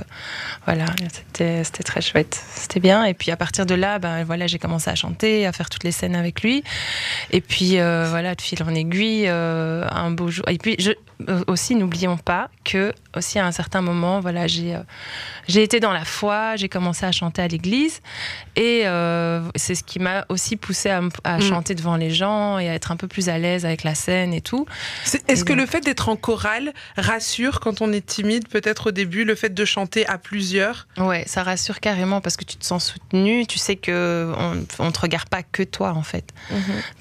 voilà, 0.65 0.87
c'était 1.12 1.65
c'était 1.65 1.83
très 1.83 2.00
chouette. 2.00 2.41
C'était 2.55 2.81
bien. 2.81 3.05
Et 3.05 3.15
puis 3.15 3.31
à 3.37 3.38
partir 3.38 3.66
de 3.66 3.75
là, 3.75 3.99
ben, 3.99 4.25
voilà, 4.25 4.47
j'ai 4.47 4.59
commencé 4.59 4.88
à 4.88 4.95
chanter, 4.95 5.47
à 5.47 5.52
faire 5.52 5.69
toutes 5.69 5.85
les 5.85 5.93
scènes 5.93 6.16
avec 6.16 6.40
lui. 6.40 6.64
Et 7.33 7.43
puis 7.43 7.78
euh, 7.78 8.07
voilà, 8.09 8.35
de 8.35 8.40
fil 8.40 8.62
en 8.62 8.75
aiguille, 8.75 9.26
euh, 9.28 9.87
un 9.90 10.11
beau 10.11 10.31
jour. 10.31 10.49
Et 10.49 10.57
puis 10.57 10.75
je, 10.78 10.93
euh, 11.28 11.45
aussi, 11.47 11.75
n'oublions 11.75 12.16
pas 12.16 12.49
que 12.64 12.95
aussi 13.14 13.38
à 13.38 13.47
un 13.47 13.52
certain 13.52 13.83
moment, 13.83 14.21
voilà, 14.21 14.47
j'ai 14.47 14.75
euh, 14.75 14.81
j'ai 15.49 15.62
été 15.62 15.81
dans 15.81 15.93
la 15.93 16.05
foi, 16.07 16.57
j'ai 16.57 16.69
commencé 16.71 17.05
à 17.07 17.12
chanter 17.12 17.43
à 17.43 17.49
l'église. 17.49 18.00
Et 18.57 18.85
c'est 19.55 19.75
ce 19.75 19.83
qui 19.85 19.99
m'a 19.99 20.25
aussi 20.31 20.57
poussé 20.57 20.88
à, 20.90 21.00
Mm. 21.02 21.40
chanter 21.43 21.75
devant 21.75 21.97
les 21.97 22.11
gens 22.11 22.59
et 22.59 22.69
à 22.71 22.75
être 22.75 22.90
un 22.90 22.97
peu 22.97 23.07
plus 23.07 23.28
à 23.28 23.38
l'aise 23.38 23.64
avec 23.66 23.85
la 23.85 23.95
scène 23.95 24.33
et 24.33 24.40
tout. 24.40 24.64
Est-ce 25.28 25.45
que 25.45 25.52
donc- 25.52 25.61
le 25.61 25.66
fait 25.66 25.81
d'être 25.83 26.09
en 26.09 26.16
chorale 26.16 26.73
rassure 26.97 27.61
quand 27.61 27.81
on 27.83 27.93
est 27.93 28.05
timide, 28.05 28.49
peut-être 28.49 28.88
au 28.88 28.90
début, 28.93 29.25
le 29.25 29.35
fait 29.35 29.52
de 29.55 29.64
chanter 29.64 30.07
à 30.07 30.16
plusieurs? 30.19 30.87
Ouais, 30.97 31.25
ça 31.26 31.43
rassure 31.43 31.81
carrément 31.81 32.21
parce 32.23 32.37
que 32.37 32.45
tu 32.45 32.57
te 32.57 32.64
sens 32.64 32.87
soutenu. 32.87 33.25
Tu 33.49 33.59
sais 33.59 33.76
que 33.76 34.33
on, 34.38 34.64
on 34.78 34.92
te 34.92 35.00
regarde 35.00 35.28
pas 35.28 35.42
que 35.42 35.62
toi 35.62 35.92
en 35.95 36.02
fait. 36.02 36.25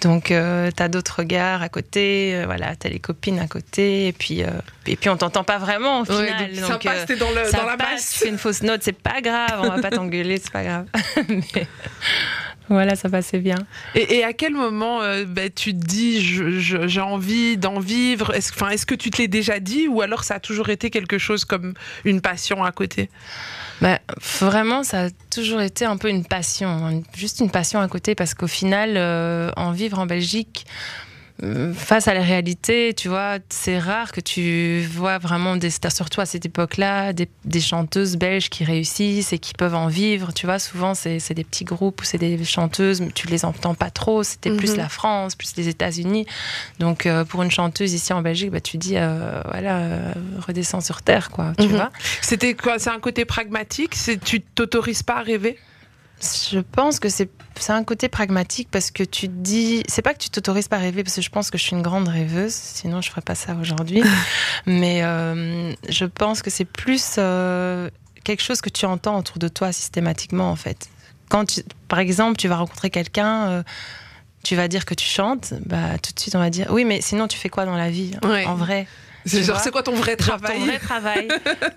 Donc 0.01 0.31
euh, 0.31 0.71
t'as 0.75 0.87
d'autres 0.87 1.19
regards 1.19 1.61
à 1.61 1.69
côté. 1.69 2.33
euh, 2.35 2.45
voilà, 2.45 2.75
t'as 2.75 2.89
les 2.89 2.99
copines 2.99 3.39
à 3.39 3.47
côté. 3.47 4.07
Et 4.07 4.13
puis 4.13 4.43
euh, 4.43 4.47
et 4.87 4.95
puis 4.95 5.09
on 5.09 5.17
t'entend 5.17 5.43
pas 5.43 5.57
vraiment 5.57 6.01
au 6.01 6.05
Ouais, 6.05 6.27
final. 6.27 6.55
donc 6.55 6.65
ça 6.65 6.77
passe, 6.79 7.05
euh, 7.09 7.15
dans, 7.17 7.31
le, 7.31 7.45
ça 7.45 7.57
dans 7.59 7.65
la 7.67 7.77
passe, 7.77 7.91
masse. 7.91 8.11
Tu 8.13 8.19
fais 8.19 8.29
une 8.29 8.37
fausse 8.37 8.61
note, 8.63 8.81
c'est 8.83 8.97
pas 8.99 9.21
grave. 9.21 9.59
On 9.63 9.69
va 9.69 9.81
pas 9.81 9.89
t'engueuler, 9.91 10.39
c'est 10.41 10.51
pas 10.51 10.63
grave. 10.63 10.85
Mais 11.27 11.67
voilà, 12.69 12.95
ça 12.95 13.09
passait 13.09 13.37
bien. 13.39 13.57
Et, 13.93 14.15
et 14.17 14.23
à 14.23 14.33
quel 14.33 14.53
moment 14.53 15.01
euh, 15.03 15.23
bah, 15.27 15.49
tu 15.53 15.71
te 15.77 15.85
dis 15.85 16.19
j'ai 16.19 17.01
envie 17.01 17.57
d'en 17.57 17.79
vivre? 17.79 18.33
Est-ce 18.33 18.51
est-ce 18.71 18.85
que 18.87 18.95
tu 18.95 19.11
te 19.11 19.21
l'es 19.21 19.27
déjà 19.27 19.59
dit 19.59 19.87
ou 19.87 20.01
alors 20.01 20.23
ça 20.23 20.35
a 20.35 20.39
toujours 20.39 20.69
été 20.69 20.89
quelque 20.89 21.17
chose 21.19 21.45
comme 21.45 21.73
une 22.05 22.21
passion 22.21 22.63
à 22.63 22.71
côté? 22.71 23.09
Bah, 23.81 23.99
vraiment, 24.41 24.83
ça 24.83 25.05
a 25.05 25.09
toujours 25.29 25.61
été 25.61 25.85
un 25.85 25.97
peu 25.97 26.09
une 26.09 26.25
passion, 26.25 26.69
hein, 26.69 27.01
juste 27.13 27.39
une 27.39 27.51
passion 27.51 27.79
à 27.79 27.87
côté, 27.87 28.15
parce 28.15 28.33
qu'au 28.33 28.47
final, 28.47 28.93
euh, 28.95 29.51
en 29.57 29.71
vivre 29.71 29.99
en 29.99 30.05
Belgique, 30.05 30.65
face 31.73 32.07
à 32.07 32.13
la 32.13 32.21
réalité, 32.21 32.93
tu 32.95 33.09
vois, 33.09 33.39
c'est 33.49 33.77
rare 33.77 34.11
que 34.13 34.21
tu 34.21 34.81
vois 34.89 35.17
vraiment, 35.17 35.57
des, 35.57 35.69
surtout 35.89 36.21
à 36.21 36.25
cette 36.25 36.45
époque-là, 36.45 37.11
des, 37.13 37.27
des 37.43 37.59
chanteuses 37.59 38.15
belges 38.15 38.49
qui 38.49 38.63
réussissent 38.63 39.33
et 39.33 39.39
qui 39.39 39.53
peuvent 39.53 39.75
en 39.75 39.87
vivre. 39.87 40.31
Tu 40.33 40.45
vois, 40.45 40.59
souvent, 40.59 40.93
c'est 40.95 41.33
des 41.33 41.43
petits 41.43 41.65
groupes 41.65 42.01
ou 42.01 42.05
c'est 42.05 42.17
des 42.17 42.41
chanteuses, 42.45 43.01
mais 43.01 43.11
tu 43.13 43.27
les 43.27 43.43
entends 43.43 43.75
pas 43.75 43.89
trop. 43.89 44.23
C'était 44.23 44.51
plus 44.51 44.71
Mhm. 44.71 44.77
la 44.77 44.89
France, 44.89 45.35
plus 45.35 45.53
les 45.57 45.67
États-Unis. 45.67 46.25
Donc, 46.79 47.05
euh, 47.05 47.25
pour 47.25 47.43
une 47.43 47.51
chanteuse 47.51 47.93
ici 47.93 48.13
en 48.13 48.21
Belgique, 48.21 48.51
bah, 48.51 48.61
tu 48.61 48.77
dis, 48.77 48.95
euh, 48.95 49.41
voilà, 49.51 49.77
euh, 49.77 50.13
redescends 50.47 50.81
sur 50.81 51.01
terre, 51.01 51.31
quoi, 51.31 51.53
tu 51.59 51.67
Mhm. 51.67 51.75
vois. 51.75 51.91
C'était 52.21 52.53
quoi 52.53 52.79
C'est 52.79 52.89
un 52.91 52.99
côté 52.99 53.25
pragmatique? 53.25 53.95
Tu 54.23 54.39
t'autorises 54.41 55.03
pas 55.03 55.15
à 55.17 55.21
rêver? 55.21 55.57
Je 56.21 56.59
pense 56.59 56.99
que 56.99 57.09
c'est 57.09 57.29
un 57.69 57.83
côté 57.83 58.07
pragmatique 58.09 58.69
parce 58.71 58.89
que 58.91 59.03
tu 59.03 59.27
te 59.27 59.33
dis, 59.33 59.83
c'est 59.87 60.01
pas 60.01 60.13
que 60.13 60.19
tu 60.19 60.29
t'autorises 60.29 60.67
pas 60.67 60.77
à 60.77 60.79
rêver 60.79 61.03
parce 61.03 61.15
que 61.15 61.21
je 61.21 61.29
pense 61.29 61.49
que 61.51 61.57
je 61.57 61.63
suis 61.63 61.75
une 61.75 61.81
grande 61.81 62.07
rêveuse, 62.07 62.53
sinon 62.53 63.01
je 63.01 63.09
ferais 63.09 63.21
pas 63.21 63.35
ça 63.35 63.55
aujourd'hui. 63.55 64.01
Mais 64.65 65.03
euh, 65.03 65.73
je 65.89 66.05
pense 66.05 66.41
que 66.41 66.49
c'est 66.49 66.65
plus 66.65 67.15
euh, 67.17 67.89
quelque 68.23 68.41
chose 68.41 68.61
que 68.61 68.69
tu 68.69 68.85
entends 68.85 69.19
autour 69.19 69.37
de 69.39 69.47
toi 69.47 69.71
systématiquement 69.71 70.49
en 70.49 70.55
fait. 70.55 70.89
Quand 71.29 71.45
tu, 71.45 71.61
par 71.87 71.99
exemple, 71.99 72.37
tu 72.37 72.47
vas 72.47 72.55
rencontrer 72.57 72.89
quelqu'un. 72.89 73.47
euh, 73.49 73.63
tu 74.43 74.55
vas 74.55 74.67
dire 74.67 74.85
que 74.85 74.93
tu 74.93 75.07
chantes, 75.07 75.55
bah 75.65 75.97
tout 76.03 76.13
de 76.13 76.19
suite 76.19 76.35
on 76.35 76.39
va 76.39 76.51
dire 76.51 76.67
oui 76.69 76.85
mais 76.85 77.01
sinon 77.01 77.27
tu 77.27 77.35
fais 77.35 77.49
quoi 77.49 77.65
dans 77.65 77.75
la 77.75 77.89
vie 77.89 78.11
Ouais. 78.23 78.45
en 78.45 78.53
vrai? 78.53 78.85
C'est 79.27 79.43
genre 79.43 79.59
c'est 79.59 79.71
quoi 79.71 79.81
ton 79.81 79.95
vrai 79.95 80.15
travail 80.15 80.59
ton 80.59 80.65
vrai 80.65 80.77
travail. 80.79 81.27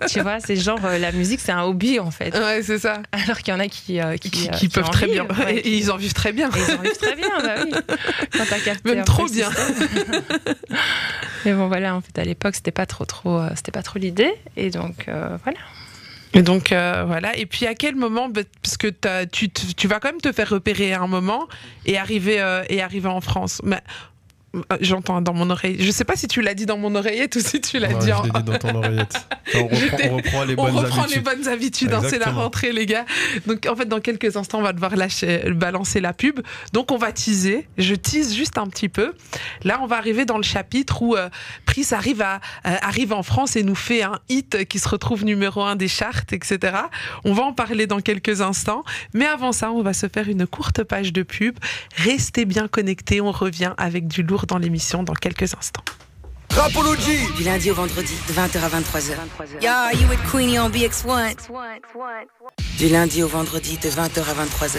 tu 0.09 0.21
vois, 0.21 0.38
c'est 0.38 0.55
genre 0.57 0.85
euh, 0.85 0.99
la 0.99 1.12
musique 1.12 1.40
c'est 1.40 1.52
un 1.52 1.62
hobby 1.62 1.99
en 1.99 2.11
fait. 2.11 2.37
Ouais, 2.37 2.62
c'est 2.62 2.78
ça. 2.78 3.02
Alors 3.12 3.38
qu'il 3.38 3.55
y 3.55 3.57
en 3.57 3.61
a 3.61 3.69
qui 3.69 4.00
euh, 4.00 4.17
qui, 4.19 4.31
Qui, 4.31 4.49
euh, 4.49 4.52
qui 4.52 4.69
peuvent 4.69 4.85
en 4.85 4.90
très 4.90 5.07
vivent, 5.07 5.26
bien. 5.26 5.47
ouais, 5.47 5.57
Et 5.57 5.76
ils 5.78 5.90
en 5.90 5.97
vivent 5.97 6.12
très 6.12 6.33
bien. 6.33 6.50
et 6.50 6.59
ils 6.69 6.75
en 6.75 6.83
vivent 6.83 6.99
très 6.99 7.17
bien, 7.17 7.31
bah 7.43 7.55
oui. 7.64 7.71
Quand 8.37 8.45
t'as 8.49 8.59
capté 8.61 8.95
Même 8.95 9.05
trop 9.05 9.26
bien. 9.26 9.49
Mais 11.45 11.55
bon, 11.55 11.69
voilà, 11.69 11.95
en 11.95 12.00
fait, 12.00 12.19
à 12.19 12.25
l'époque, 12.25 12.55
c'était 12.55 12.71
pas 12.73 12.87
trop, 12.87 13.05
trop, 13.05 13.40
c'était 13.55 13.73
pas 13.73 13.83
trop 13.83 13.99
l'idée. 13.99 14.33
Et 14.57 14.71
donc, 14.71 15.07
voilà. 15.07 15.59
Et 16.35 16.43
donc 16.43 16.73
euh, 16.73 17.05
voilà. 17.07 17.35
Et 17.38 17.47
puis 17.47 17.67
à 17.67 17.75
quel 17.75 17.97
moment, 17.97 18.28
bah, 18.28 18.43
parce 18.62 18.76
que 18.76 18.88
t'as- 18.88 19.25
tu, 19.25 19.49
tu 19.50 19.88
vas 19.88 19.99
quand 19.99 20.11
même 20.12 20.21
te 20.21 20.31
faire 20.31 20.50
repérer 20.50 20.93
à 20.93 21.00
un 21.00 21.07
moment 21.07 21.49
et 21.87 21.97
arriver 21.97 22.38
euh, 22.38 22.62
et 22.69 22.83
arriver 22.83 23.09
en 23.09 23.23
France. 23.23 23.62
Mais 23.64 23.81
j'entends 24.81 25.21
dans 25.21 25.35
mon 25.35 25.50
oreille. 25.50 25.76
Je 25.78 25.90
sais 25.90 26.05
pas 26.05 26.17
si 26.17 26.26
tu 26.26 26.40
l'as 26.40 26.55
dit 26.55 26.64
dans 26.67 26.78
mon 26.78 26.95
oreillette 26.95 27.37
ou 27.37 27.40
si 27.40 27.61
tu 27.61 27.78
l'as 27.78 27.88
Ouais, 27.88 27.99
dit. 27.99 28.07
je 28.09 28.12
en- 28.12 28.23
l'ai 28.23 28.31
dit 28.31 28.43
dans 28.45 28.59
ton 28.59 28.75
oreillette. 28.76 29.14
On, 29.55 29.67
reprend, 29.67 29.99
on 30.11 30.17
reprend 30.17 30.45
les 30.45 30.55
On 30.59 30.64
bonnes 30.64 30.75
reprend 30.76 31.02
habitudes. 31.05 31.17
les 31.17 31.23
bonnes 31.23 31.49
habitudes, 31.49 31.97
c'est 32.09 32.19
la 32.19 32.31
rentrée 32.31 32.71
les 32.73 32.85
gars. 32.85 33.07
Donc 33.47 33.67
en 33.67 33.75
fait 33.75 33.87
dans 33.87 34.00
quelques 34.00 34.37
instants 34.37 34.59
on 34.59 34.62
va 34.62 34.75
devoir 34.75 34.95
lâcher, 34.95 35.50
balancer 35.52 36.00
la 36.02 36.12
pub. 36.12 36.40
Donc 36.75 36.90
on 36.93 36.99
va 36.99 37.12
teaser, 37.12 37.67
je 37.78 37.95
tease 37.95 38.35
juste 38.35 38.59
un 38.59 38.67
petit 38.67 38.90
peu. 38.90 39.14
Là 39.64 39.81
on 39.83 39.87
va 39.87 39.97
arriver 39.97 40.26
dans 40.26 40.37
le 40.37 40.43
chapitre 40.43 41.00
où 41.00 41.17
euh, 41.17 41.31
Pris 41.64 41.87
arrive, 41.93 42.21
à, 42.21 42.40
euh, 42.67 42.75
arrive 42.83 43.14
en 43.14 43.23
France 43.23 43.57
et 43.57 43.62
nous 43.62 43.75
fait 43.75 44.02
un 44.02 44.19
hit 44.28 44.67
qui 44.67 44.78
se 44.78 44.88
retrouve 44.88 45.25
numéro 45.25 45.62
un 45.62 45.76
des 45.76 45.88
charts, 45.88 46.25
etc. 46.31 46.76
On 47.25 47.33
va 47.33 47.43
en 47.45 47.55
parler 47.55 47.87
dans 47.87 48.00
quelques 48.00 48.43
instants. 48.43 48.85
Mais 49.14 49.25
avant 49.26 49.52
ça 49.52 49.71
on 49.73 49.83
va 49.83 49.95
se 49.95 50.09
faire 50.09 50.28
une 50.28 50.47
courte 50.47 50.83
page 50.85 51.12
de 51.14 51.23
pub. 51.23 51.59
Restez 51.97 52.45
bien 52.45 52.69
connectés, 52.69 53.23
on 53.23 53.33
revient 53.33 53.73
avec 53.78 54.09
du 54.09 54.23
lourd 54.23 54.38
dans 54.47 54.59
l'émission 54.59 55.02
dans 55.02 55.14
quelques 55.14 55.54
instants. 55.54 55.85
Rapology 56.50 57.18
Du 57.37 57.45
lundi 57.45 57.71
au 57.71 57.75
vendredi, 57.75 58.14
de 58.28 58.33
20h 58.33 58.59
à 58.61 58.68
23h. 58.68 59.12
Yo, 59.62 60.00
you 60.00 60.09
with 60.09 60.18
Queenie 60.30 60.59
on 60.59 60.68
BX1. 60.71 61.37
Du 62.78 62.88
lundi 62.88 63.23
au 63.23 63.28
vendredi, 63.28 63.78
de 63.78 63.88
20h 63.88 64.21
à 64.21 64.45
23h. 64.45 64.78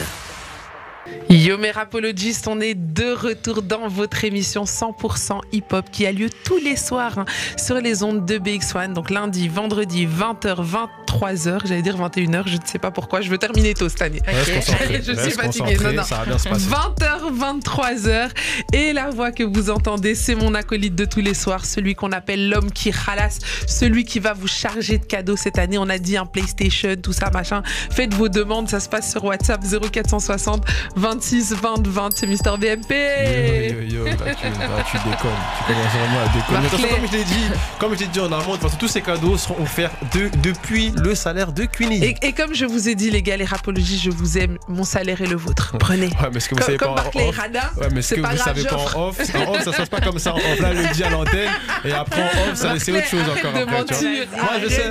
Yo 1.30 1.60
mes 1.60 1.70
rapologistes, 1.70 2.48
on 2.48 2.60
est 2.60 2.74
de 2.74 3.14
retour 3.14 3.62
dans 3.62 3.88
votre 3.88 4.26
émission 4.26 4.64
100% 4.64 5.40
hip-hop 5.52 5.86
qui 5.92 6.08
a 6.08 6.12
lieu 6.12 6.28
tous 6.44 6.58
les 6.58 6.76
soirs 6.76 7.20
hein, 7.20 7.26
sur 7.56 7.76
les 7.76 8.02
ondes 8.02 8.26
de 8.26 8.40
BX1. 8.40 8.94
Donc 8.94 9.12
lundi, 9.12 9.48
vendredi, 9.48 10.08
20h, 10.08 10.66
23h, 11.08 11.68
j'allais 11.68 11.84
dire 11.84 11.98
21h, 11.98 12.48
je 12.48 12.56
ne 12.56 12.66
sais 12.66 12.80
pas 12.80 12.90
pourquoi, 12.90 13.22
je 13.22 13.30
veux 13.30 13.38
terminer 13.38 13.76
tôt 13.76 13.90
cette 13.90 14.02
année. 14.02 14.22
Je 14.28 15.14
suis 15.14 15.32
fatiguée, 15.32 15.78
non, 15.78 15.94
non. 15.94 16.04
Ça 16.04 16.18
va 16.18 16.26
bien 16.26 16.38
se 16.40 16.50
passer. 16.50 16.68
20h, 16.68 17.64
23h. 17.64 18.30
Et 18.74 18.94
la 18.94 19.12
voix 19.12 19.32
que 19.32 19.44
vous 19.44 19.70
entendez, 19.70 20.16
c'est 20.16 20.36
mon 20.36 20.56
acolyte 20.56 20.96
de 20.96 21.06
tous 21.06 21.22
les 21.22 21.36
soirs, 21.36 21.64
celui 21.64 21.94
qu'on 21.94 22.12
appelle 22.12 22.50
l'homme 22.50 22.72
qui 22.72 22.90
ralasse, 22.90 23.38
celui 23.68 24.04
qui 24.04 24.20
va 24.20 24.34
vous 24.34 24.48
charger 24.48 24.98
de 24.98 25.06
cadeaux 25.06 25.38
cette 25.38 25.60
année. 25.60 25.78
On 25.78 25.90
a 25.90 26.00
dit 26.00 26.18
un 26.18 26.26
PlayStation, 26.26 26.96
tout 26.96 27.14
ça, 27.14 27.30
machin. 27.30 27.62
Faites 27.92 28.16
vos 28.16 28.30
demandes, 28.30 28.68
ça 28.68 28.80
se 28.80 28.90
passe 28.90 29.12
sur 29.12 29.24
WhatsApp 29.24 29.62
0460 29.64 30.66
26 31.00 31.54
20 31.62 31.88
20. 31.88 32.10
C'est 32.16 32.28
Mister 32.28 32.52
BMP. 32.60 32.92
Yo, 32.92 33.82
yo, 33.82 34.00
yo, 34.00 34.06
là, 34.06 34.12
tu, 34.16 34.24
là, 34.26 34.84
tu 34.92 34.98
déconnes. 34.98 35.32
Tu 35.58 35.74
commences 35.74 35.94
vraiment 35.94 36.20
à 36.20 36.28
déconner. 36.36 36.68
Façon, 36.70 36.96
comme 36.96 37.08
je 37.08 37.18
l'ai 37.18 37.24
dit, 37.24 37.46
comme 37.80 37.94
je 37.96 38.00
l'ai 38.00 38.08
dit 38.08 38.20
en 38.20 38.26
amont, 38.26 38.38
de 38.40 38.52
toute 38.52 38.62
façon, 38.62 38.78
tous 38.78 38.88
ces 38.90 39.02
cadeaux 39.02 39.38
seront 39.38 39.62
offerts 39.64 39.92
de- 40.14 40.30
depuis 40.44 40.92
le 40.96 41.16
salaire 41.16 41.52
de 41.54 41.64
Queenie. 41.66 42.04
Et, 42.04 42.16
et 42.22 42.34
comme 42.34 42.54
je 42.54 42.66
vous 42.66 42.90
ai 42.90 42.96
dit, 42.96 43.10
les 43.12 43.22
gars, 43.22 43.38
les 43.38 43.46
rapologies, 43.46 43.98
je 44.04 44.10
vous 44.12 44.38
aime. 44.38 44.58
Mon 44.68 44.84
salaire 44.84 45.22
est 45.22 45.28
le 45.28 45.38
vôtre. 45.38 45.76
Prenez. 45.80 46.08
Ouais, 46.08 46.30
mais 46.34 46.40
ce 46.42 46.50
que 46.50 46.56
vous 46.56 46.60
Comme, 46.60 46.66
savez 46.66 46.78
comme 46.78 46.96
pas 46.96 47.04
en 47.16 47.28
off. 47.30 47.38
Rada, 47.38 47.72
Ouais, 47.78 47.88
mais 47.94 48.02
ce 48.02 48.16
que 48.16 48.20
vous 48.22 48.38
savez 48.38 48.64
pas 48.64 48.76
en 48.76 49.08
off, 49.10 49.20
en 49.36 49.52
off, 49.54 49.64
ça 49.64 49.72
se 49.72 49.78
passe 49.78 49.90
pas 49.90 50.02
comme 50.02 50.20
ça. 50.20 50.34
En 50.34 50.38
off, 50.38 50.60
là, 50.60 50.74
le 50.74 50.94
dit 50.94 51.04
à 51.04 51.10
l'antenne. 51.10 51.50
Et 51.86 51.92
après, 51.94 52.22
en 52.24 52.52
off, 52.52 52.56
ça 52.56 52.74
c'est 52.78 52.92
autre 52.92 53.08
chose 53.08 53.22
encore. 53.24 53.54
de 53.54 53.60
après, 53.60 53.80
mentir. 53.80 54.28
Moi, 54.36 54.50
je 54.64 54.70
sais. 54.70 54.90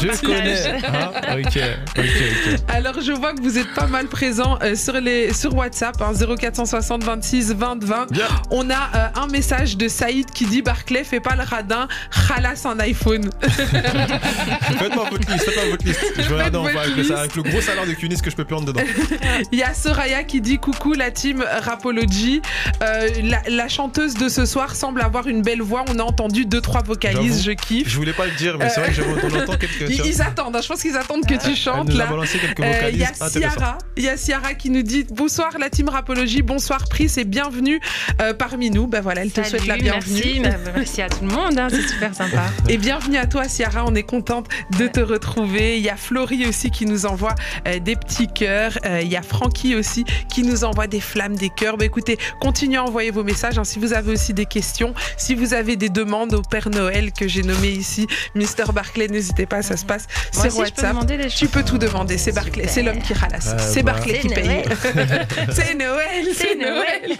Je 0.00 0.20
connais. 0.26 0.68
Hein 0.86 1.10
ok, 1.38 1.58
ok, 1.98 2.04
ok. 2.04 2.60
Alors, 2.68 3.00
je 3.00 3.12
vois 3.12 3.34
que 3.34 3.42
vous 3.42 3.58
êtes 3.58 3.72
pas 3.74 3.86
mal 3.86 4.06
présents 4.06 4.58
euh, 4.62 4.74
sur, 4.74 4.94
les, 4.94 5.32
sur 5.40 5.54
WhatsApp, 5.54 5.96
hein, 6.02 6.12
0460 6.36 7.02
26 7.02 7.54
20 7.54 7.82
20. 7.84 8.10
Bien. 8.12 8.26
On 8.50 8.68
a 8.68 8.74
euh, 8.74 9.08
un 9.22 9.26
message 9.26 9.76
de 9.78 9.88
Saïd 9.88 10.30
qui 10.30 10.44
dit 10.44 10.60
Barclay, 10.60 11.02
fais 11.02 11.20
pas 11.20 11.34
le 11.34 11.42
radin, 11.42 11.88
ralasse 12.10 12.66
un 12.66 12.78
iPhone. 12.80 13.30
Faites-moi 13.42 15.08
votre 15.10 15.32
liste, 15.32 15.44
faites-moi 15.44 15.70
votre 15.70 15.84
liste. 15.86 16.04
Je 16.16 16.22
vais 16.22 16.34
regarder 16.34 16.58
en 16.58 16.64
bas 16.64 16.82
avec, 16.82 17.10
avec 17.10 17.36
le 17.36 17.42
gros 17.42 17.60
salaire 17.60 17.86
de 17.86 17.92
Cunis 17.92 18.20
que 18.20 18.30
je 18.30 18.36
peux 18.36 18.44
prendre 18.44 18.66
dedans. 18.66 18.82
Il 19.52 19.58
y 19.58 19.62
a 19.62 19.72
Soraya 19.74 20.24
qui 20.24 20.40
dit 20.40 20.58
coucou 20.58 20.92
la 20.92 21.10
team 21.10 21.44
Rapology. 21.62 22.42
Euh, 22.82 23.08
la, 23.22 23.40
la 23.48 23.68
chanteuse 23.68 24.14
de 24.14 24.28
ce 24.28 24.44
soir 24.44 24.74
semble 24.76 25.00
avoir 25.00 25.26
une 25.26 25.42
belle 25.42 25.62
voix. 25.62 25.84
On 25.88 25.98
a 25.98 26.02
entendu 26.02 26.44
deux 26.44 26.60
trois 26.60 26.82
vocalises, 26.82 27.42
je 27.44 27.52
kiffe. 27.52 27.88
Je 27.88 27.96
voulais 27.96 28.12
pas 28.12 28.26
le 28.26 28.32
dire, 28.32 28.56
mais 28.58 28.68
c'est 28.68 28.80
vrai 28.80 28.90
que 28.90 28.96
je- 28.96 29.02
on 29.02 29.40
entend 29.40 29.56
quelques. 29.56 29.88
Ils, 29.90 30.06
ils 30.06 30.22
attendent, 30.22 30.56
hein, 30.56 30.60
je 30.62 30.68
pense 30.68 30.82
qu'ils 30.82 30.96
attendent 30.96 31.26
que 31.26 31.34
tu 31.34 31.56
chantes 31.56 31.88
Euh, 31.90 32.90
Il 32.92 32.98
y 32.98 33.04
a. 33.04 33.12
Ciara, 33.30 33.78
il 33.96 34.04
y 34.04 34.08
a 34.08 34.16
Ciara 34.16 34.54
qui 34.54 34.70
nous 34.70 34.82
dit 34.82 35.06
bonsoir 35.30 35.58
la 35.60 35.70
team 35.70 35.88
Rapologie, 35.88 36.42
bonsoir 36.42 36.88
Pris 36.88 37.08
et 37.16 37.24
bienvenue 37.24 37.80
euh, 38.20 38.34
parmi 38.34 38.68
nous. 38.68 38.88
Ben 38.88 39.00
voilà, 39.00 39.22
elle 39.22 39.30
te 39.30 39.44
souhaite 39.44 39.68
la 39.68 39.76
bienvenue. 39.76 40.22
Merci, 40.24 40.40
bah, 40.64 40.72
merci 40.74 41.02
à 41.02 41.08
tout 41.08 41.22
le 41.24 41.30
monde, 41.30 41.56
hein, 41.56 41.68
c'est 41.70 41.86
super 41.86 42.12
sympa. 42.12 42.46
Et 42.68 42.76
bienvenue 42.78 43.16
à 43.16 43.26
toi, 43.26 43.44
Ciara. 43.44 43.84
On 43.86 43.94
est 43.94 44.02
contente 44.02 44.48
de 44.76 44.88
te 44.88 44.98
retrouver. 44.98 45.78
Il 45.78 45.84
y 45.84 45.88
a 45.88 45.94
Florie 45.94 46.48
aussi 46.48 46.72
qui 46.72 46.84
nous 46.84 47.06
envoie 47.06 47.36
euh, 47.68 47.78
des 47.78 47.94
petits 47.94 48.26
cœurs. 48.26 48.76
Euh, 48.84 49.02
il 49.02 49.08
y 49.08 49.16
a 49.16 49.22
Francky 49.22 49.76
aussi 49.76 50.04
qui 50.28 50.42
nous 50.42 50.64
envoie 50.64 50.88
des 50.88 50.98
flammes, 50.98 51.36
des 51.36 51.50
cœurs. 51.50 51.76
Bah, 51.76 51.84
écoutez, 51.84 52.18
continuez 52.40 52.78
à 52.78 52.82
envoyer 52.82 53.12
vos 53.12 53.22
messages. 53.22 53.56
hein, 53.56 53.62
si 53.62 53.78
vous 53.78 53.92
avez 53.92 54.10
aussi 54.10 54.34
des 54.34 54.46
questions, 54.46 54.94
si 55.16 55.36
vous 55.36 55.54
avez 55.54 55.76
des 55.76 55.90
demandes 55.90 56.34
au 56.34 56.42
Père 56.42 56.70
Noël 56.70 57.12
que 57.12 57.28
j'ai 57.28 57.42
nommé 57.42 57.68
ici, 57.68 58.08
Mister 58.34 58.64
Barclay, 58.74 59.06
n'hésitez 59.06 59.46
pas, 59.46 59.62
ça 59.62 59.76
se 59.76 59.84
passe 59.84 60.08
Moi 60.34 60.50
sur 60.50 60.58
aussi, 60.58 60.70
je 60.70 60.74
peux 60.74 60.82
WhatsApp. 60.82 60.90
demander 60.90 61.16
des 61.18 61.28
Tu 61.28 61.46
peux 61.46 61.62
tout 61.62 61.78
demander, 61.78 62.18
c'est 62.18 62.32
Barclay, 62.32 62.66
c'est 62.66 62.82
l'homme 62.82 63.00
qui 63.00 63.12
ralasse, 63.14 63.54
c'est 63.72 63.84
bah. 63.84 63.92
Barclay 63.92 64.18
qui 64.18 64.28
paye. 64.28 64.64
C'est 65.52 65.74
Noël, 65.74 66.26
c'est 66.34 66.56
Noël. 66.56 67.16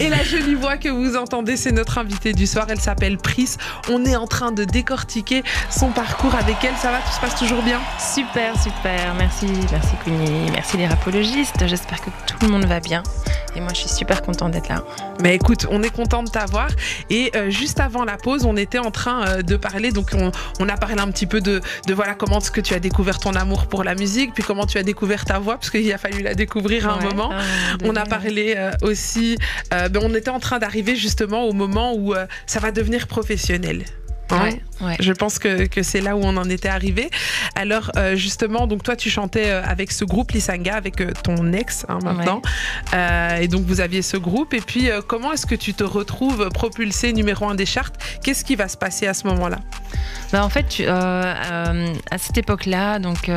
Et 0.00 0.08
la 0.08 0.22
jolie 0.22 0.54
voix 0.54 0.76
que 0.76 0.88
vous 0.88 1.16
entendez, 1.16 1.56
c'est 1.56 1.72
notre 1.72 1.98
invitée 1.98 2.32
du 2.32 2.46
soir. 2.46 2.66
Elle 2.68 2.80
s'appelle 2.80 3.18
Pris. 3.18 3.56
On 3.90 4.04
est 4.04 4.16
en 4.16 4.26
train 4.26 4.52
de 4.52 4.64
décortiquer 4.64 5.42
son 5.70 5.90
parcours 5.90 6.34
avec 6.34 6.56
elle. 6.62 6.76
Ça 6.76 6.90
va, 6.90 6.98
tout 6.98 7.12
se 7.12 7.20
passe 7.20 7.38
toujours 7.38 7.62
bien? 7.62 7.80
Super, 7.98 8.60
super. 8.60 9.14
Merci, 9.16 9.46
merci 9.70 9.94
Queenie. 10.04 10.50
Merci 10.52 10.76
les 10.76 10.86
rapologistes. 10.86 11.66
J'espère 11.66 12.00
que 12.00 12.10
tout 12.26 12.36
le 12.42 12.48
monde 12.48 12.66
va 12.66 12.80
bien. 12.80 13.02
Et 13.56 13.60
moi, 13.60 13.70
je 13.72 13.80
suis 13.80 13.88
super 13.88 14.22
contente 14.22 14.52
d'être 14.52 14.68
là. 14.68 14.84
Mais 15.22 15.34
écoute, 15.34 15.66
on 15.70 15.82
est 15.82 15.94
content 15.94 16.22
de 16.22 16.30
t'avoir. 16.30 16.68
Et 17.10 17.32
euh, 17.34 17.50
juste 17.50 17.80
avant 17.80 18.04
la 18.04 18.16
pause, 18.16 18.44
on 18.44 18.56
était 18.56 18.78
en 18.78 18.90
train 18.90 19.26
euh, 19.26 19.42
de 19.42 19.56
parler. 19.56 19.90
Donc, 19.90 20.10
on, 20.14 20.30
on 20.60 20.68
a 20.68 20.76
parlé 20.76 21.00
un 21.00 21.10
petit 21.10 21.26
peu 21.26 21.40
de, 21.40 21.60
de 21.86 21.94
voilà 21.94 22.14
comment 22.14 22.38
est-ce 22.38 22.50
que 22.50 22.60
tu 22.60 22.74
as 22.74 22.80
découvert 22.80 23.18
ton 23.18 23.32
amour 23.32 23.66
pour 23.66 23.84
la 23.84 23.94
musique, 23.94 24.32
puis 24.34 24.42
comment 24.42 24.66
tu 24.66 24.78
as 24.78 24.82
découvert 24.82 25.24
ta 25.24 25.38
voix, 25.38 25.56
parce 25.56 25.70
qu'il 25.70 25.92
a 25.92 25.98
fallu 25.98 26.22
la 26.22 26.34
découvrir 26.34 26.77
à 26.86 26.92
un 26.92 26.98
Ouais, 26.98 27.04
moment. 27.04 27.30
On 27.84 27.94
a 27.96 28.04
parlé 28.04 28.54
euh, 28.56 28.70
aussi, 28.82 29.36
euh, 29.72 29.88
ben, 29.88 30.00
on 30.02 30.14
était 30.14 30.30
en 30.30 30.40
train 30.40 30.58
d'arriver 30.58 30.96
justement 30.96 31.44
au 31.44 31.52
moment 31.52 31.94
où 31.94 32.14
euh, 32.14 32.26
ça 32.46 32.60
va 32.60 32.70
devenir 32.70 33.06
professionnel. 33.06 33.84
Hein 34.30 34.42
Ouais, 34.42 34.62
ouais. 34.82 34.96
Je 35.00 35.14
pense 35.14 35.38
que, 35.38 35.64
que 35.68 35.82
c'est 35.82 36.02
là 36.02 36.14
où 36.14 36.20
on 36.22 36.36
en 36.36 36.50
était 36.50 36.68
arrivé. 36.68 37.08
Alors 37.54 37.90
euh, 37.96 38.14
justement, 38.14 38.66
donc 38.66 38.82
toi 38.82 38.94
tu 38.94 39.08
chantais 39.08 39.48
avec 39.48 39.90
ce 39.90 40.04
groupe 40.04 40.32
Lisanga, 40.32 40.74
avec 40.74 40.96
ton 41.22 41.50
ex 41.54 41.86
hein, 41.88 41.98
maintenant, 42.02 42.42
Euh, 42.92 43.36
et 43.38 43.48
donc 43.48 43.64
vous 43.64 43.80
aviez 43.80 44.02
ce 44.02 44.18
groupe. 44.18 44.52
Et 44.52 44.60
puis 44.60 44.90
euh, 44.90 45.00
comment 45.00 45.32
est-ce 45.32 45.46
que 45.46 45.54
tu 45.54 45.72
te 45.72 45.82
retrouves 45.82 46.50
propulsé 46.50 47.14
numéro 47.14 47.48
un 47.48 47.54
des 47.54 47.64
charts? 47.64 47.92
Qu'est-ce 48.22 48.44
qui 48.44 48.54
va 48.54 48.68
se 48.68 48.76
passer 48.76 49.06
à 49.06 49.14
ce 49.14 49.26
moment-là? 49.28 49.60
Bah, 50.30 50.44
en 50.44 50.50
fait, 50.50 50.68
tu- 50.68 50.86
à 50.86 51.72
cette 52.18 52.36
époque-là, 52.36 52.98
donc 52.98 53.30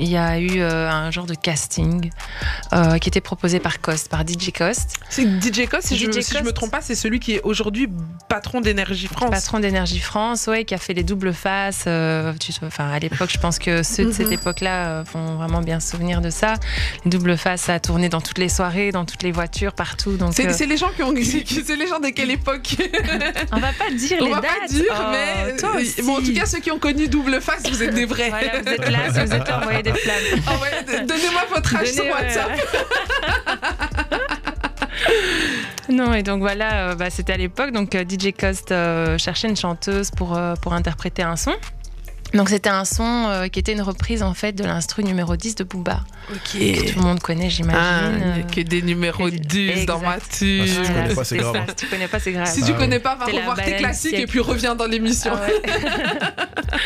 il 0.00 0.08
y 0.08 0.16
a 0.16 0.38
eu 0.38 0.60
euh, 0.60 0.88
un 0.90 1.10
genre 1.10 1.26
de 1.26 1.34
casting 1.34 2.10
euh, 2.72 2.98
qui 2.98 3.08
était 3.08 3.20
proposé 3.20 3.60
par 3.60 3.80
Cost, 3.80 4.08
par 4.08 4.22
DJ 4.26 4.50
Cost, 4.56 4.98
C'est 5.10 5.24
DJ 5.24 5.66
Cost, 5.68 5.88
si, 5.88 5.96
je, 5.96 6.10
si 6.10 6.32
je 6.34 6.38
me 6.38 6.44
Cost. 6.44 6.54
trompe 6.56 6.70
pas, 6.70 6.80
c'est 6.80 6.94
celui 6.94 7.20
qui 7.20 7.34
est 7.34 7.40
aujourd'hui 7.42 7.88
patron 8.28 8.60
d'Énergie 8.60 9.06
France. 9.08 9.30
patron 9.30 9.60
d'Énergie 9.60 9.98
France, 10.00 10.46
ouais, 10.46 10.64
qui 10.64 10.74
a 10.74 10.78
fait 10.78 10.94
les 10.94 11.02
doubles 11.04 11.32
faces. 11.34 11.84
euh, 11.86 12.32
tu 12.40 12.52
sais, 12.52 12.60
enfin, 12.64 12.88
à 12.90 12.98
l'époque, 12.98 13.30
je 13.32 13.38
pense 13.38 13.58
que 13.58 13.82
ceux 13.82 14.06
de 14.06 14.12
cette 14.12 14.26
Mhm. 14.28 14.32
époque-là 14.34 15.02
vont 15.12 15.36
vraiment 15.36 15.60
bien 15.60 15.80
se 15.80 15.90
souvenir 15.90 16.20
de 16.20 16.30
ça. 16.30 16.54
Les 17.04 17.10
doubles 17.10 17.36
faces, 17.36 17.68
a 17.68 17.78
tourné 17.80 18.08
dans 18.08 18.20
toutes 18.20 18.38
les 18.38 18.48
soirées, 18.48 18.92
dans 18.92 19.04
toutes 19.04 19.22
les 19.22 19.32
voitures, 19.32 19.72
partout. 19.74 20.16
Donc, 20.16 20.32
C'est 20.34 20.66
les 20.66 20.76
gens 20.76 20.90
qui 20.96 21.02
ont, 21.02 21.12
c'est 21.22 21.76
les 21.76 21.86
gens 21.86 22.00
de 22.00 22.08
quelle 22.08 22.30
époque? 22.30 22.76
On 23.52 23.58
va 23.60 23.72
pas 23.72 23.90
dire 23.94 24.16
On 24.20 24.24
les 24.24 24.30
va 24.32 24.40
dates. 24.40 24.50
pas 24.60 24.66
dire, 24.68 24.84
Oh, 24.90 25.02
mais 25.12 25.56
toi 25.56 25.70
aussi. 25.76 26.02
bon, 26.02 26.18
en 26.18 26.22
tout 26.22 26.32
cas 26.32 26.46
ceux 26.46 26.58
qui 26.60 26.70
ont 26.70 26.78
connu 26.78 27.08
double 27.08 27.40
face, 27.40 27.68
vous 27.68 27.82
êtes 27.82 27.94
des 27.94 28.06
vrais. 28.06 28.30
Voilà, 28.30 28.60
vous 28.62 28.68
êtes 28.68 28.88
là, 28.88 28.98
si 29.12 29.20
vous 29.26 29.32
êtes 29.34 29.48
là, 29.48 29.58
envoyez 29.60 29.82
des 29.92 29.98
flammes. 29.98 30.16
Ah 30.46 30.52
ouais, 30.60 30.70
Donnez-moi 31.04 31.42
votre 31.54 31.76
âge 31.76 31.88
sur 31.88 32.04
Donnez, 32.04 32.14
WhatsApp. 32.14 32.50
Non, 35.90 36.14
et 36.14 36.22
donc 36.22 36.40
voilà, 36.40 36.90
euh, 36.90 36.94
bah, 36.94 37.10
c'était 37.10 37.32
à 37.32 37.36
l'époque. 37.36 37.72
Donc 37.72 37.94
euh, 37.94 38.04
DJ 38.08 38.32
Cost 38.32 38.70
euh, 38.70 39.18
cherchait 39.18 39.48
une 39.48 39.56
chanteuse 39.56 40.10
pour, 40.10 40.38
pour 40.62 40.72
interpréter 40.72 41.22
un 41.22 41.36
son. 41.36 41.52
Donc 42.34 42.48
c'était 42.48 42.68
un 42.70 42.84
son 42.84 43.04
euh, 43.28 43.48
qui 43.48 43.58
était 43.58 43.72
une 43.72 43.82
reprise 43.82 44.22
en 44.22 44.34
fait 44.34 44.52
de 44.52 44.64
l'instru 44.64 45.02
numéro 45.04 45.34
10 45.36 45.56
de 45.56 45.64
Booba, 45.64 46.00
Ok. 46.30 46.38
que 46.52 46.92
tout 46.92 46.98
le 47.00 47.04
monde 47.04 47.20
connaît, 47.20 47.46
Ah, 47.46 47.48
j'imagine. 47.48 47.80
il 48.14 48.20
y 48.20 48.22
a 48.22 48.36
Euh, 48.36 48.42
que 48.42 48.60
des 48.60 48.82
numéros 48.82 49.24
que- 49.30 49.34
10 49.36 49.86
dans 49.86 49.98
ma 50.00 50.18
tube. 50.18 50.62
Ah, 50.62 50.66
si 50.66 50.74
tu 50.76 50.82
voilà, 50.82 51.02
connais 51.02 51.14
pas, 51.14 51.24
c'est 51.24 51.28
c'était 51.36 51.42
grave. 51.42 51.56
ça. 51.56 51.64
Si 51.68 51.74
tu 51.76 51.86
connais 51.86 52.08
pas, 52.08 52.20
c'est 52.20 52.32
grave. 52.32 52.46
Si 52.46 52.60
Ah 52.62 52.66
tu 52.66 52.72
ouais. 52.72 52.78
connais 52.78 52.98
pas, 53.00 53.16
va 53.16 53.24
revoir 53.26 53.56
tes 53.56 53.76
classiques 53.76 54.14
et 54.14 54.26
puis 54.26 54.40
reviens 54.40 54.74
dans 54.74 54.86
l'émission. 54.86 55.32
Ah 55.34 55.40
ouais. 55.46 56.80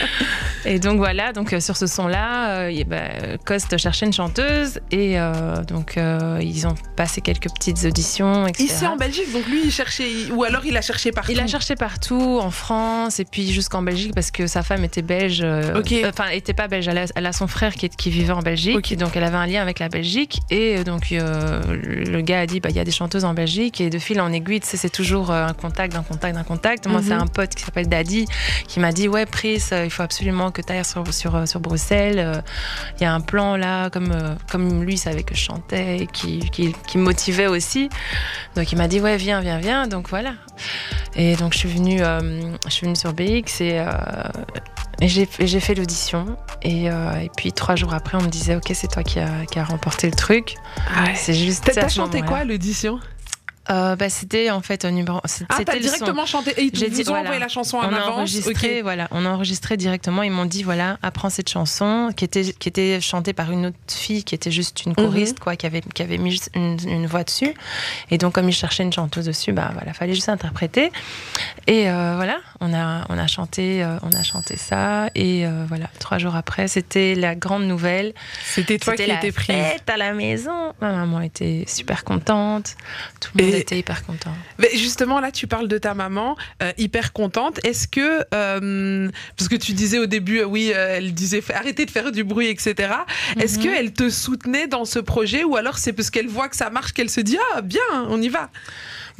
et 0.64 0.78
donc 0.78 0.96
voilà, 0.96 1.32
donc 1.32 1.52
euh, 1.52 1.60
sur 1.60 1.76
ce 1.76 1.86
son-là, 1.86 2.48
euh, 2.60 2.68
et 2.68 2.84
ben, 2.84 3.38
Cost 3.44 3.76
cherchait 3.76 4.06
une 4.06 4.12
chanteuse 4.12 4.80
et 4.90 5.18
euh, 5.20 5.62
donc 5.64 5.98
euh, 5.98 6.38
ils 6.42 6.66
ont 6.66 6.74
passé 6.96 7.20
quelques 7.20 7.50
petites 7.52 7.84
auditions, 7.84 8.46
etc. 8.46 8.64
Ici 8.64 8.86
en 8.86 8.96
Belgique, 8.96 9.30
donc 9.32 9.46
lui 9.46 9.60
il 9.64 9.70
cherchait, 9.70 10.30
ou 10.32 10.42
alors 10.44 10.64
il 10.64 10.76
a 10.76 10.80
cherché 10.82 11.10
partout. 11.12 11.32
Il 11.32 11.40
a 11.40 11.46
cherché 11.46 11.74
partout, 11.74 12.38
en 12.40 12.50
France 12.50 13.20
et 13.20 13.24
puis 13.24 13.52
jusqu'en 13.52 13.82
Belgique 13.82 14.12
parce 14.14 14.30
que 14.30 14.46
sa 14.46 14.62
femme 14.62 14.84
était 14.84 15.02
belge. 15.02 15.33
Euh, 15.42 15.78
Ok. 15.78 15.92
euh, 15.92 16.08
Enfin, 16.10 16.28
était 16.30 16.52
pas 16.54 16.68
belge. 16.68 16.86
Elle 16.88 16.98
a, 16.98 17.04
elle 17.14 17.26
a 17.26 17.32
son 17.32 17.46
frère 17.46 17.74
qui, 17.74 17.86
est- 17.86 17.96
qui 17.96 18.10
vivait 18.10 18.32
en 18.32 18.42
Belgique. 18.42 18.96
Donc 18.98 19.16
elle 19.16 19.24
avait 19.24 19.36
un 19.36 19.46
lien 19.46 19.62
avec 19.62 19.78
la 19.78 19.88
Belgique. 19.88 20.40
Et 20.50 20.78
euh, 20.78 20.84
donc 20.84 21.12
euh, 21.12 21.60
le 21.70 22.20
gars 22.20 22.40
a 22.40 22.46
dit 22.46 22.60
bah, 22.60 22.68
il 22.70 22.76
y 22.76 22.80
a 22.80 22.84
des 22.84 22.90
chanteuses 22.90 23.24
en 23.24 23.34
Belgique. 23.34 23.80
Et 23.80 23.90
de 23.90 23.98
fil 23.98 24.20
en 24.20 24.32
aiguille, 24.32 24.60
tu 24.60 24.66
sais, 24.68 24.76
c'est 24.76 24.90
toujours 24.90 25.30
euh, 25.30 25.46
un 25.46 25.52
contact, 25.52 25.94
un 25.96 26.02
contact, 26.02 26.36
un 26.36 26.44
contact. 26.44 26.86
Moi, 26.86 27.00
Mhm. 27.00 27.06
c'est 27.06 27.14
un 27.14 27.26
pote 27.26 27.54
qui 27.54 27.62
s'appelle 27.64 27.88
Daddy 27.88 28.26
qui 28.68 28.80
m'a 28.80 28.92
dit 28.92 29.08
ouais, 29.08 29.26
Pris, 29.26 29.62
euh, 29.72 29.84
il 29.84 29.90
faut 29.90 30.02
absolument 30.02 30.50
que 30.50 30.62
tu 30.62 30.72
ailles 30.72 30.84
sur, 30.84 31.12
sur, 31.12 31.34
euh, 31.34 31.46
sur 31.46 31.60
Bruxelles. 31.60 32.18
Euh, 32.18 32.40
Il 33.00 33.02
y 33.02 33.06
a 33.06 33.12
un 33.14 33.20
plan 33.20 33.56
là, 33.56 33.90
comme, 33.90 34.12
euh, 34.12 34.34
comme 34.50 34.82
lui 34.84 34.96
savait 34.98 35.22
que 35.22 35.34
je 35.34 35.40
chantais 35.40 35.98
et 35.98 36.06
qui, 36.06 36.38
qui, 36.50 36.74
qui 36.86 36.98
me 36.98 37.02
motivait 37.04 37.46
aussi. 37.46 37.88
Donc 38.56 38.70
il 38.72 38.76
m'a 38.78 38.88
dit 38.88 39.00
ouais, 39.00 39.16
viens, 39.16 39.40
viens, 39.40 39.58
viens. 39.58 39.86
Donc 39.88 40.08
voilà. 40.08 40.34
Et 41.16 41.36
donc 41.36 41.52
je 41.52 41.58
suis 41.58 41.68
venue, 41.68 42.02
euh, 42.02 42.52
je 42.66 42.70
suis 42.70 42.84
venue 42.86 42.96
sur 42.96 43.12
BX 43.12 43.60
et, 43.60 43.78
euh, 43.78 43.84
et 44.56 44.60
j'ai 45.02 45.28
et 45.38 45.46
j'ai 45.46 45.60
fait 45.60 45.74
l'audition. 45.74 46.36
Et, 46.62 46.90
euh, 46.90 47.12
et 47.20 47.30
puis 47.36 47.52
trois 47.52 47.76
jours 47.76 47.94
après, 47.94 48.16
on 48.16 48.22
me 48.22 48.28
disait 48.28 48.56
ok, 48.56 48.70
c'est 48.74 48.88
toi 48.88 49.02
qui 49.02 49.18
a, 49.20 49.46
qui 49.46 49.58
a 49.58 49.64
remporté 49.64 50.08
le 50.08 50.16
truc. 50.16 50.54
Ah 50.94 51.04
ouais. 51.04 51.14
C'est 51.14 51.34
juste. 51.34 51.70
T'as 51.74 51.88
chanté 51.88 52.22
quoi 52.22 52.44
l'audition? 52.44 52.98
Euh, 53.70 53.96
bah, 53.96 54.08
C'était 54.10 54.50
en 54.50 54.60
fait 54.60 54.84
un 54.84 54.90
numéro. 54.90 55.20
Ah, 55.48 55.64
t'as 55.64 55.72
son. 55.74 55.78
directement 55.78 56.26
chanté. 56.26 56.52
Et 56.58 56.64
ils 56.64 56.78
vous 56.78 56.94
dit, 56.94 57.00
ont 57.02 57.04
voilà. 57.04 57.22
envoyé 57.22 57.40
la 57.40 57.48
chanson 57.48 57.78
en 57.78 57.88
on 57.88 57.92
a 57.92 57.96
avance. 57.96 58.08
enregistré, 58.08 58.78
ok. 58.78 58.82
voilà, 58.82 59.08
on 59.10 59.24
a 59.24 59.28
enregistré 59.30 59.76
directement. 59.76 60.22
Ils 60.22 60.30
m'ont 60.30 60.44
dit 60.44 60.62
voilà, 60.62 60.98
apprends 61.02 61.30
cette 61.30 61.48
chanson 61.48 62.10
qui 62.14 62.24
était 62.24 62.52
qui 62.52 62.68
était 62.68 63.00
chantée 63.00 63.32
par 63.32 63.50
une 63.50 63.66
autre 63.66 63.76
fille 63.88 64.22
qui 64.22 64.34
était 64.34 64.50
juste 64.50 64.84
une 64.84 64.94
choriste 64.94 65.40
quoi, 65.40 65.56
qui 65.56 65.66
avait 65.66 65.80
qui 65.80 66.02
avait 66.02 66.18
mis 66.18 66.38
une, 66.54 66.76
une 66.86 67.06
voix 67.06 67.24
dessus. 67.24 67.54
Et 68.10 68.18
donc 68.18 68.34
comme 68.34 68.48
ils 68.48 68.54
cherchaient 68.54 68.82
une 68.82 68.92
chanteuse 68.92 69.26
dessus, 69.26 69.52
bah 69.52 69.70
voilà, 69.72 69.94
fallait 69.94 70.14
juste 70.14 70.28
interpréter. 70.28 70.92
Et 71.66 71.88
euh, 71.90 72.14
voilà, 72.16 72.38
on 72.60 72.74
a 72.74 73.06
on 73.08 73.16
a 73.16 73.26
chanté 73.26 73.82
euh, 73.82 73.96
on 74.02 74.12
a 74.12 74.22
chanté 74.22 74.56
ça 74.56 75.08
et 75.14 75.46
voilà, 75.68 75.88
trois 76.00 76.18
jours 76.18 76.36
après, 76.36 76.68
c'était 76.68 77.14
la 77.14 77.34
grande 77.34 77.64
nouvelle. 77.64 78.12
C'était 78.44 78.78
toi 78.78 78.94
qui 78.94 79.02
étais 79.02 79.32
prise. 79.32 79.56
fête 79.56 79.88
à 79.88 79.96
la 79.96 80.12
maison. 80.12 80.72
Ma 80.80 80.92
maman 80.92 81.20
était 81.20 81.64
super 81.66 82.04
contente. 82.04 82.76
Tout 83.20 83.30
le 83.36 83.44
monde 83.44 83.53
Hyper 83.58 84.04
content. 84.04 84.32
Mais 84.58 84.68
justement, 84.74 85.20
là, 85.20 85.30
tu 85.32 85.46
parles 85.46 85.68
de 85.68 85.78
ta 85.78 85.94
maman, 85.94 86.36
euh, 86.62 86.72
hyper 86.78 87.12
contente. 87.12 87.60
Est-ce 87.64 87.88
que, 87.88 88.24
euh, 88.34 89.08
parce 89.36 89.48
que 89.48 89.56
tu 89.56 89.72
disais 89.72 89.98
au 89.98 90.06
début, 90.06 90.40
euh, 90.40 90.44
oui, 90.44 90.72
elle 90.74 91.14
disait 91.14 91.42
arrêtez 91.52 91.86
de 91.86 91.90
faire 91.90 92.12
du 92.12 92.24
bruit, 92.24 92.48
etc. 92.48 92.92
Est-ce 93.38 93.58
Mhm. 93.58 93.62
qu'elle 93.64 93.92
te 93.92 94.10
soutenait 94.10 94.66
dans 94.66 94.84
ce 94.84 94.98
projet 94.98 95.44
ou 95.44 95.56
alors 95.56 95.78
c'est 95.78 95.92
parce 95.92 96.10
qu'elle 96.10 96.28
voit 96.28 96.48
que 96.48 96.56
ça 96.56 96.70
marche 96.70 96.92
qu'elle 96.92 97.10
se 97.10 97.20
dit 97.20 97.38
ah 97.54 97.60
bien, 97.62 97.80
on 98.08 98.20
y 98.20 98.28
va 98.28 98.50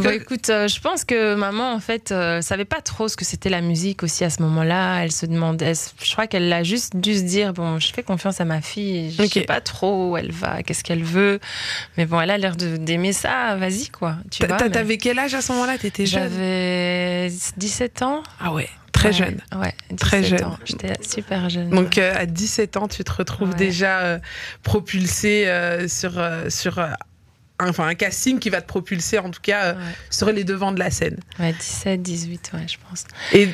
Écoute, 0.03 0.51
euh, 0.51 0.67
je 0.67 0.81
pense 0.81 1.05
que 1.05 1.35
maman, 1.37 1.73
en 1.73 1.79
fait, 1.79 2.11
euh, 2.11 2.41
savait 2.41 2.65
pas 2.65 2.81
trop 2.81 3.07
ce 3.07 3.17
que 3.17 3.25
c'était 3.25 3.49
la 3.49 3.61
musique 3.61 4.03
aussi 4.03 4.25
à 4.25 4.31
ce 4.31 4.43
moment-là. 4.43 5.05
Elle 5.05 5.13
se 5.13 5.25
demandait, 5.25 5.73
je 6.03 6.13
crois 6.13 6.27
qu'elle 6.27 6.53
a 6.53 6.63
juste 6.65 6.97
dû 6.97 7.15
se 7.17 7.23
dire 7.23 7.53
bon, 7.53 7.79
je 7.79 7.93
fais 7.93 8.03
confiance 8.03 8.41
à 8.41 8.45
ma 8.45 8.61
fille. 8.61 9.13
Je 9.13 9.23
Ok. 9.23 9.31
sais 9.35 9.41
pas 9.43 9.61
trop 9.61 10.11
où 10.11 10.17
elle 10.17 10.33
va, 10.33 10.63
qu'est-ce 10.65 10.83
qu'elle 10.83 11.05
veut, 11.05 11.39
mais 11.97 12.07
bon, 12.07 12.21
elle 12.21 12.31
a 12.31 12.39
l'air 12.39 12.57
d'aimer 12.57 13.13
ça. 13.13 13.55
Vas-y, 13.57 13.89
quoi. 13.89 14.17
Tu 14.31 14.45
vois. 14.45 14.57
mais- 14.61 14.71
T'avais 14.71 14.99
quel 14.99 15.19
âge 15.19 15.35
à 15.35 15.41
ce 15.43 15.53
moment-là? 15.53 15.79
T'étais 15.79 16.07
jeune? 16.07 16.23
J'avais 16.25 17.31
17 17.57 18.03
ans. 18.03 18.23
Ah 18.41 18.53
ouais, 18.53 18.69
très 18.93 19.13
jeune. 19.13 19.39
Ouais, 19.55 19.75
17 19.91 19.99
Très 19.99 20.23
jeune. 20.25 20.57
J'étais 20.65 20.93
super 21.09 21.49
jeune. 21.49 21.71
Donc 21.71 21.99
euh, 21.99 22.13
à 22.17 22.27
17 22.27 22.77
ans, 22.79 22.89
tu 22.89 23.05
te 23.05 23.13
retrouves 23.13 23.51
Ouais. 23.51 23.55
déjà 23.57 24.01
euh, 24.01 24.19
propulsé 24.65 25.47
euh, 25.47 25.87
sur, 25.89 26.13
sur 26.49 26.81
enfin, 27.69 27.87
un 27.87 27.95
casting 27.95 28.39
qui 28.39 28.51
va 28.51 28.61
te 28.61 28.67
propulser 28.67 29.19
en 29.19 29.31
tout 29.31 29.41
cas 29.43 29.65
euh, 29.67 29.73
ouais. 29.75 29.81
sur 30.11 30.31
les 30.31 30.45
devants 30.45 30.73
de 30.73 30.79
la 30.79 30.91
scène. 30.91 31.19
Ouais, 31.39 31.53
17, 31.53 32.03
18, 32.03 32.51
ouais, 32.55 32.67
je 32.69 32.77
pense. 32.89 33.05
Et, 33.33 33.49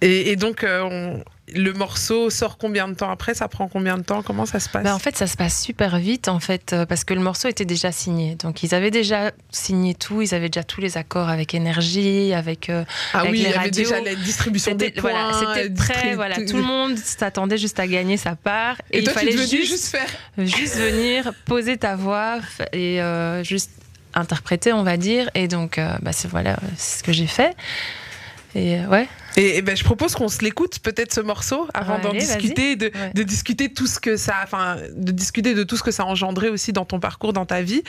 et, 0.00 0.30
et 0.32 0.36
donc 0.36 0.64
euh, 0.64 0.82
on- 0.82 1.24
le 1.52 1.72
morceau 1.74 2.30
sort 2.30 2.56
combien 2.56 2.88
de 2.88 2.94
temps 2.94 3.10
après 3.10 3.34
Ça 3.34 3.48
prend 3.48 3.68
combien 3.68 3.98
de 3.98 4.02
temps 4.02 4.22
Comment 4.22 4.46
ça 4.46 4.60
se 4.60 4.68
passe? 4.68 4.82
Bah, 4.84 4.94
en 4.94 4.98
fait, 4.98 5.16
ça 5.16 5.26
se 5.26 5.36
passe 5.36 5.60
super 5.62 5.98
vite, 5.98 6.28
en 6.28 6.40
fait, 6.40 6.72
euh, 6.72 6.86
parce 6.86 7.04
que 7.04 7.12
le 7.12 7.20
morceau 7.20 7.48
était 7.48 7.66
déjà 7.66 7.92
signé. 7.92 8.34
Donc, 8.36 8.62
ils 8.62 8.74
avaient 8.74 8.90
déjà 8.90 9.30
signé 9.50 9.94
tout, 9.94 10.22
ils 10.22 10.34
avaient 10.34 10.48
déjà 10.48 10.64
tous 10.64 10.80
les 10.80 10.96
accords 10.96 11.28
avec 11.28 11.54
énergie, 11.54 12.32
avec. 12.32 12.70
euh, 12.70 12.84
Ah 13.12 13.20
avec 13.20 13.32
oui, 13.32 13.38
il 13.40 13.44
les 13.44 13.50
y 13.50 13.54
avait 13.54 13.70
déjà 13.70 14.00
la 14.00 14.14
distribution 14.14 14.74
des 14.74 14.90
points. 14.90 15.10
voilà, 15.10 15.32
c'était 15.54 15.70
euh, 15.70 15.74
prêt, 15.74 16.14
voilà, 16.14 16.36
tout 16.36 16.56
le 16.56 16.62
monde 16.62 16.96
s'attendait 16.96 17.58
juste 17.58 17.78
à 17.78 17.86
gagner 17.86 18.16
sa 18.16 18.36
part. 18.36 18.76
Et, 18.90 18.98
il 18.98 19.04
toi, 19.04 19.12
fallait 19.12 19.32
juste, 19.32 19.54
juste 19.54 19.86
faire. 19.88 20.08
juste 20.38 20.76
venir 20.76 21.32
poser 21.44 21.76
ta 21.76 21.94
voix 21.96 22.38
et 22.72 23.02
euh, 23.02 23.44
juste 23.44 23.70
interpréter, 24.14 24.72
on 24.72 24.82
va 24.82 24.96
dire. 24.96 25.28
Et 25.34 25.48
donc, 25.48 25.76
euh, 25.78 25.94
bah, 26.00 26.12
c'est 26.12 26.28
voilà, 26.28 26.56
c'est 26.78 27.00
ce 27.00 27.02
que 27.02 27.12
j'ai 27.12 27.26
fait. 27.26 27.54
Et 28.54 28.78
euh, 28.78 28.86
ouais. 28.86 29.08
Et, 29.36 29.56
et 29.56 29.62
ben, 29.62 29.76
je 29.76 29.82
propose 29.82 30.14
qu'on 30.14 30.28
se 30.28 30.42
l'écoute 30.42 30.78
peut-être 30.78 31.12
ce 31.12 31.20
morceau 31.20 31.66
avant 31.74 31.96
Ouais, 31.96 32.02
d'en 32.02 32.12
discuter, 32.12 32.76
de, 32.76 32.86
Ouais. 32.86 33.10
de 33.14 33.22
discuter 33.24 33.68
tout 33.68 33.88
ce 33.88 33.98
que 33.98 34.16
ça, 34.16 34.34
enfin, 34.44 34.76
de 34.94 35.10
discuter 35.10 35.54
de 35.54 35.64
tout 35.64 35.76
ce 35.76 35.82
que 35.82 35.90
ça 35.90 36.04
a 36.04 36.06
engendré 36.06 36.48
aussi 36.50 36.72
dans 36.72 36.84
ton 36.84 37.00
parcours, 37.00 37.32
dans 37.32 37.46
ta 37.46 37.60
vie. 37.62 37.82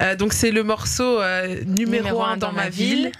Euh, 0.00 0.16
donc 0.16 0.32
c'est 0.32 0.50
le 0.50 0.62
morceau 0.62 1.20
euh, 1.20 1.56
numéro 1.66 2.22
1 2.22 2.38
dans, 2.38 2.52
ma 2.52 2.70
ville, 2.70 3.12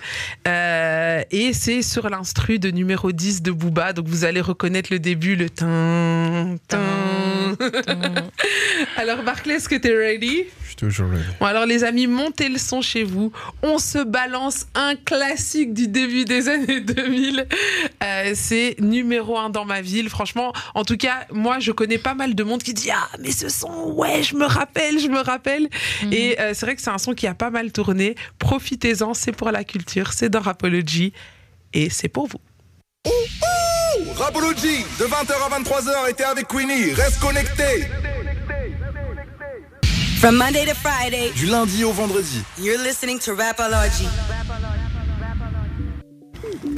Euh, 0.49 1.23
et 1.31 1.53
c'est 1.53 1.83
sur 1.83 2.09
l'instru 2.09 2.59
de 2.59 2.71
numéro 2.71 3.13
10 3.13 3.43
de 3.43 3.51
Booba. 3.51 3.93
Donc 3.93 4.07
vous 4.09 4.25
allez 4.25 4.41
reconnaître 4.41 4.89
le 4.91 4.99
début, 4.99 5.37
le 5.37 5.51
tin, 5.51 6.57
tin. 6.69 6.79
Alors 8.97 9.23
Barclay, 9.23 9.55
est-ce 9.55 9.69
que 9.69 9.77
tu 9.77 9.89
es 9.89 9.97
ready? 9.97 10.45
Je 10.63 10.67
suis 10.67 10.77
toujours 10.77 11.11
ready. 11.11 11.25
Bon 11.41 11.47
alors 11.47 11.67
les 11.67 11.85
amis, 11.85 12.07
montez 12.07 12.49
le 12.49 12.59
son 12.59 12.81
chez 12.81 13.03
vous. 13.03 13.33
On 13.63 13.79
se 13.79 13.99
balance 13.99 14.67
un 14.75 14.95
classique 14.97 15.75
du 15.75 15.89
début 15.89 16.25
des 16.25 16.49
années 16.51 16.81
2000. 16.81 17.47
Euh, 18.03 18.33
c'est 18.35 18.77
numéro 18.81 19.39
un 19.39 19.51
dans 19.51 19.65
ma 19.65 19.81
ville. 19.81 20.09
Franchement, 20.09 20.53
en 20.75 20.85
tout 20.85 20.97
cas, 20.97 21.27
moi 21.31 21.59
je 21.59 21.73
connais 21.73 21.99
pas 21.99 22.15
mal 22.15 22.35
de 22.35 22.43
monde 22.43 22.63
qui 22.63 22.75
dit 22.75 22.91
ah 22.93 23.09
mais 23.21 23.31
ce 23.31 23.49
son, 23.49 23.93
ouais, 23.93 24.23
je 24.23 24.37
me 24.37 24.47
rappelle, 24.47 24.99
je 24.99 25.09
me 25.09 25.21
rappelle. 25.21 25.69
Et 26.13 26.39
euh, 26.41 26.53
c'est 26.55 26.67
vrai 26.67 26.77
que 26.77 26.83
c'est 26.83 26.91
un 26.91 26.99
son 26.99 27.15
qui 27.15 27.27
a 27.27 27.35
pas 27.35 27.51
mal 27.51 27.73
tourné. 27.73 28.15
Profitez-en, 28.39 29.15
c'est 29.15 29.33
pour 29.33 29.51
la 29.51 29.65
culture, 29.65 30.13
c'est 30.13 30.29
dans 30.29 30.41
Rapology 30.41 31.13
et 31.73 31.91
c'est 31.91 32.09
pour 32.09 32.27
vous. 32.27 32.41
Rapology, 34.17 34.85
de 34.99 35.05
20h 35.05 35.33
à 35.45 35.59
23h, 35.61 36.11
était 36.11 36.25
avec 36.25 36.49
Queenie. 36.49 36.93
Reste 36.95 37.21
connecté. 37.21 37.87
From 40.21 40.37
Monday 40.37 40.65
to 40.65 40.75
Friday, 40.75 41.31
Du 41.37 41.47
lundi 41.47 41.85
au 41.85 41.93
vendredi. 41.93 42.43
you're 42.59 42.83
listening 42.83 43.19
to 43.19 43.35
Rapology. 43.37 44.07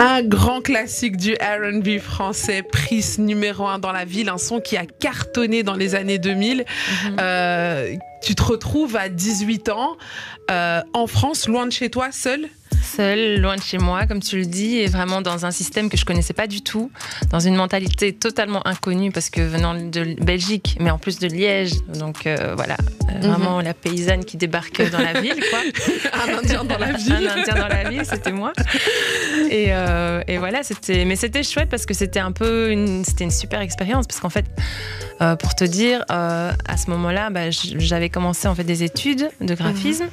Un 0.01 0.23
grand 0.23 0.61
classique 0.61 1.17
du 1.17 1.35
R&B 1.35 1.99
français, 2.01 2.63
Pris 2.63 3.05
numéro 3.19 3.67
un 3.67 3.79
dans 3.79 3.93
la 3.93 4.05
ville, 4.05 4.29
un 4.29 4.39
son 4.39 4.61
qui 4.61 4.77
a 4.77 4.85
cartonné 4.87 5.63
dans 5.63 5.75
les 5.75 5.95
années 5.95 6.19
2000. 6.19 6.65
Euh, 7.19 7.95
tu 8.23 8.35
te 8.35 8.43
retrouves 8.43 8.97
à 8.97 9.09
18 9.09 9.69
ans 9.71 9.97
euh, 10.51 10.81
en 10.93 11.07
France, 11.07 11.47
loin 11.49 11.67
de 11.67 11.73
chez 11.73 11.91
toi, 11.91 12.11
seul? 12.13 12.49
Seule, 12.83 13.41
loin 13.41 13.57
de 13.57 13.63
chez 13.63 13.79
moi, 13.79 14.07
comme 14.07 14.21
tu 14.21 14.39
le 14.39 14.47
dis, 14.47 14.79
et 14.79 14.87
vraiment 14.87 15.21
dans 15.21 15.47
un 15.47 15.51
système 15.51 15.89
que 15.91 15.97
je 15.97 16.05
connaissais 16.05 16.33
pas 16.33 16.47
du 16.47 16.63
tout, 16.63 16.91
dans 17.31 17.41
une 17.41 17.55
mentalité 17.55 18.13
totalement 18.13 18.67
inconnue 18.67 19.11
parce 19.13 19.31
que 19.31 19.41
venant 19.41 19.75
de 19.75 20.17
Belgique, 20.23 20.77
mais 20.81 20.91
en 20.91 20.99
plus 20.99 21.19
de 21.19 21.27
Liège, 21.29 21.73
donc 21.95 22.27
euh, 22.27 22.55
voilà, 22.57 22.77
euh, 23.11 23.21
vraiment 23.21 23.61
la 23.61 23.75
paysanne 23.75 24.25
qui 24.25 24.37
débarque 24.37 24.91
dans 24.91 24.99
la 24.99 25.21
ville, 25.21 25.43
quoi. 25.51 25.61
Un 26.13 26.39
Indien 26.39 26.65
dans 26.65 26.79
la 26.79 26.93
ville. 26.93 27.29
Un 27.29 27.41
Indien 27.41 27.55
dans 27.55 27.69
la 27.69 27.89
ville, 27.89 28.03
c'était 28.05 28.33
moi. 28.33 28.53
Et, 29.51 29.67
euh, 29.69 30.23
et 30.27 30.39
voilà, 30.39 30.63
c'était, 30.63 31.05
mais 31.05 31.17
c'était 31.17 31.43
chouette 31.43 31.69
parce 31.69 31.87
que 31.87 31.95
c'était 31.95 32.21
un 32.21 32.33
peu, 32.33 32.71
une, 32.71 33.05
c'était 33.05 33.25
une 33.25 33.31
super 33.31 33.61
expérience 33.61 34.07
parce 34.07 34.21
qu'en 34.21 34.31
fait, 34.31 34.47
pour 35.41 35.55
te 35.55 35.65
dire, 35.65 36.05
à 36.09 36.77
ce 36.77 36.91
moment-là, 36.91 37.31
bah, 37.31 37.51
j'avais 37.51 38.09
commencé 38.09 38.47
en 38.49 38.55
fait 38.55 38.65
des 38.65 38.83
études 38.83 39.31
de 39.41 39.55
graphisme 39.55 40.09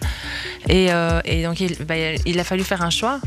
et, 0.69 0.91
euh, 0.91 1.21
et 1.25 1.43
donc 1.43 1.59
il, 1.59 1.75
bah, 1.85 1.95
il 2.25 2.39
a 2.39 2.43
fallu 2.43 2.54
faire 2.63 2.81
un 2.81 2.89
choix, 2.89 3.19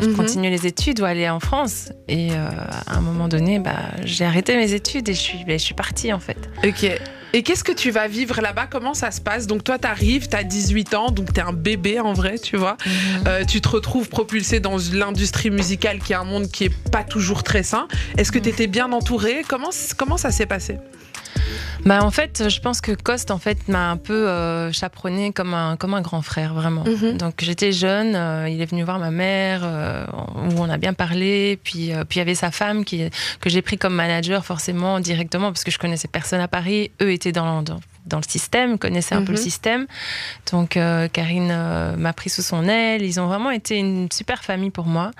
Mhm. 0.00 0.14
continuer 0.16 0.50
les 0.50 0.66
études 0.66 1.00
ou 1.00 1.04
aller 1.04 1.28
en 1.28 1.40
France. 1.40 1.90
Et 2.08 2.32
euh, 2.32 2.48
à 2.86 2.96
un 2.96 3.00
moment 3.00 3.28
donné, 3.28 3.58
bah, 3.58 3.76
j'ai 4.04 4.24
arrêté 4.24 4.56
mes 4.56 4.72
études 4.74 5.08
et 5.08 5.14
je 5.14 5.18
suis, 5.20 5.38
bah, 5.46 5.52
je 5.54 5.58
suis 5.62 5.74
partie 5.74 6.12
en 6.12 6.20
fait. 6.20 6.36
Ok. 6.64 6.86
Et 7.34 7.42
qu'est-ce 7.42 7.64
que 7.64 7.72
tu 7.72 7.90
vas 7.90 8.08
vivre 8.08 8.42
là-bas? 8.42 8.66
Comment 8.70 8.92
ça 8.92 9.10
se 9.10 9.20
passe? 9.22 9.46
Donc 9.46 9.64
toi, 9.64 9.78
t'arrives, 9.78 10.28
t'as 10.28 10.42
18 10.42 10.92
ans, 10.92 11.10
donc 11.10 11.32
t'es 11.32 11.40
un 11.40 11.54
bébé 11.54 11.98
en 11.98 12.12
vrai, 12.12 12.38
tu 12.38 12.58
vois. 12.58 12.76
Euh, 13.26 13.44
tu 13.46 13.62
te 13.62 13.68
retrouves 13.70 14.10
propulsé 14.10 14.60
dans 14.60 14.76
l'industrie 14.92 15.48
musicale 15.50 15.98
qui 16.00 16.12
est 16.12 16.16
un 16.16 16.24
monde 16.24 16.48
qui 16.48 16.64
est 16.64 16.90
pas 16.90 17.04
toujours 17.04 17.42
très 17.42 17.62
sain. 17.62 17.88
Est-ce 18.18 18.32
que 18.32 18.38
t'étais 18.38 18.66
bien 18.66 18.92
entouré 18.92 19.44
Comment 19.48 19.70
comment 19.96 20.18
ça 20.18 20.30
s'est 20.30 20.44
passé? 20.46 20.76
Bah 21.84 22.04
en 22.04 22.10
fait, 22.10 22.48
je 22.48 22.60
pense 22.60 22.80
que 22.80 22.92
Cost 22.92 23.30
en 23.30 23.38
fait 23.38 23.68
m'a 23.68 23.90
un 23.90 23.96
peu 23.96 24.28
euh, 24.28 24.72
chaperonné 24.72 25.32
comme 25.32 25.54
un 25.54 25.76
comme 25.76 25.94
un 25.94 26.00
grand 26.00 26.22
frère 26.22 26.54
vraiment. 26.54 26.84
Mhm. 26.84 27.16
Donc 27.16 27.34
j'étais 27.38 27.72
jeune, 27.72 28.14
euh, 28.14 28.48
il 28.48 28.60
est 28.60 28.66
venu 28.66 28.82
voir 28.84 28.98
ma 28.98 29.10
mère 29.10 29.62
euh, 29.64 30.06
où 30.34 30.58
on 30.58 30.68
a 30.68 30.78
bien 30.78 30.92
parlé, 30.92 31.58
puis 31.62 31.92
puis 32.08 32.16
il 32.16 32.18
y 32.18 32.20
avait 32.20 32.34
sa 32.34 32.50
femme 32.50 32.84
qui 32.84 33.10
que 33.40 33.50
j'ai 33.50 33.62
pris 33.62 33.78
comme 33.78 33.94
manager 33.94 34.44
forcément 34.44 35.00
directement 35.00 35.48
parce 35.48 35.64
que 35.64 35.70
je 35.70 35.78
connaissais 35.78 36.08
personne 36.08 36.40
à 36.40 36.48
Paris, 36.48 36.90
eux 37.00 37.12
étaient 37.12 37.32
dans 37.32 37.62
dans, 37.62 37.80
dans 38.06 38.18
le 38.18 38.24
système, 38.28 38.78
connaissaient 38.78 39.14
un 39.14 39.22
peu 39.22 39.32
le 39.32 39.38
Mhm. 39.38 39.44
système. 39.44 39.86
Donc 40.50 40.76
euh, 40.76 41.08
Karine 41.08 41.50
euh, 41.52 41.96
m'a 41.96 42.12
pris 42.12 42.30
sous 42.30 42.42
son 42.42 42.66
aile, 42.68 43.02
ils 43.02 43.20
ont 43.20 43.26
vraiment 43.26 43.50
été 43.50 43.78
une 43.78 44.10
super 44.10 44.42
famille 44.44 44.70
pour 44.70 44.86
moi. 44.86 45.12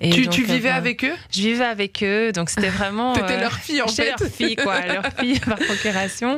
Et 0.00 0.10
tu, 0.10 0.24
donc, 0.24 0.34
tu 0.34 0.42
euh, 0.42 0.46
vivais 0.46 0.70
bah, 0.70 0.74
avec 0.76 1.04
eux? 1.04 1.14
Je 1.30 1.40
vivais 1.42 1.64
avec 1.64 2.02
eux, 2.02 2.32
donc 2.32 2.50
c'était 2.50 2.68
vraiment 2.80 3.12
T'étais 3.12 3.34
euh, 3.34 3.40
leur 3.40 3.52
fille 3.54 3.80
en 3.82 3.86
fait. 3.88 4.10
leur 4.18 4.30
fille, 4.30 4.56
quoi, 4.56 4.80
leur 4.86 5.06
fille 5.18 5.38
par 5.40 5.56
procuration. 5.58 6.36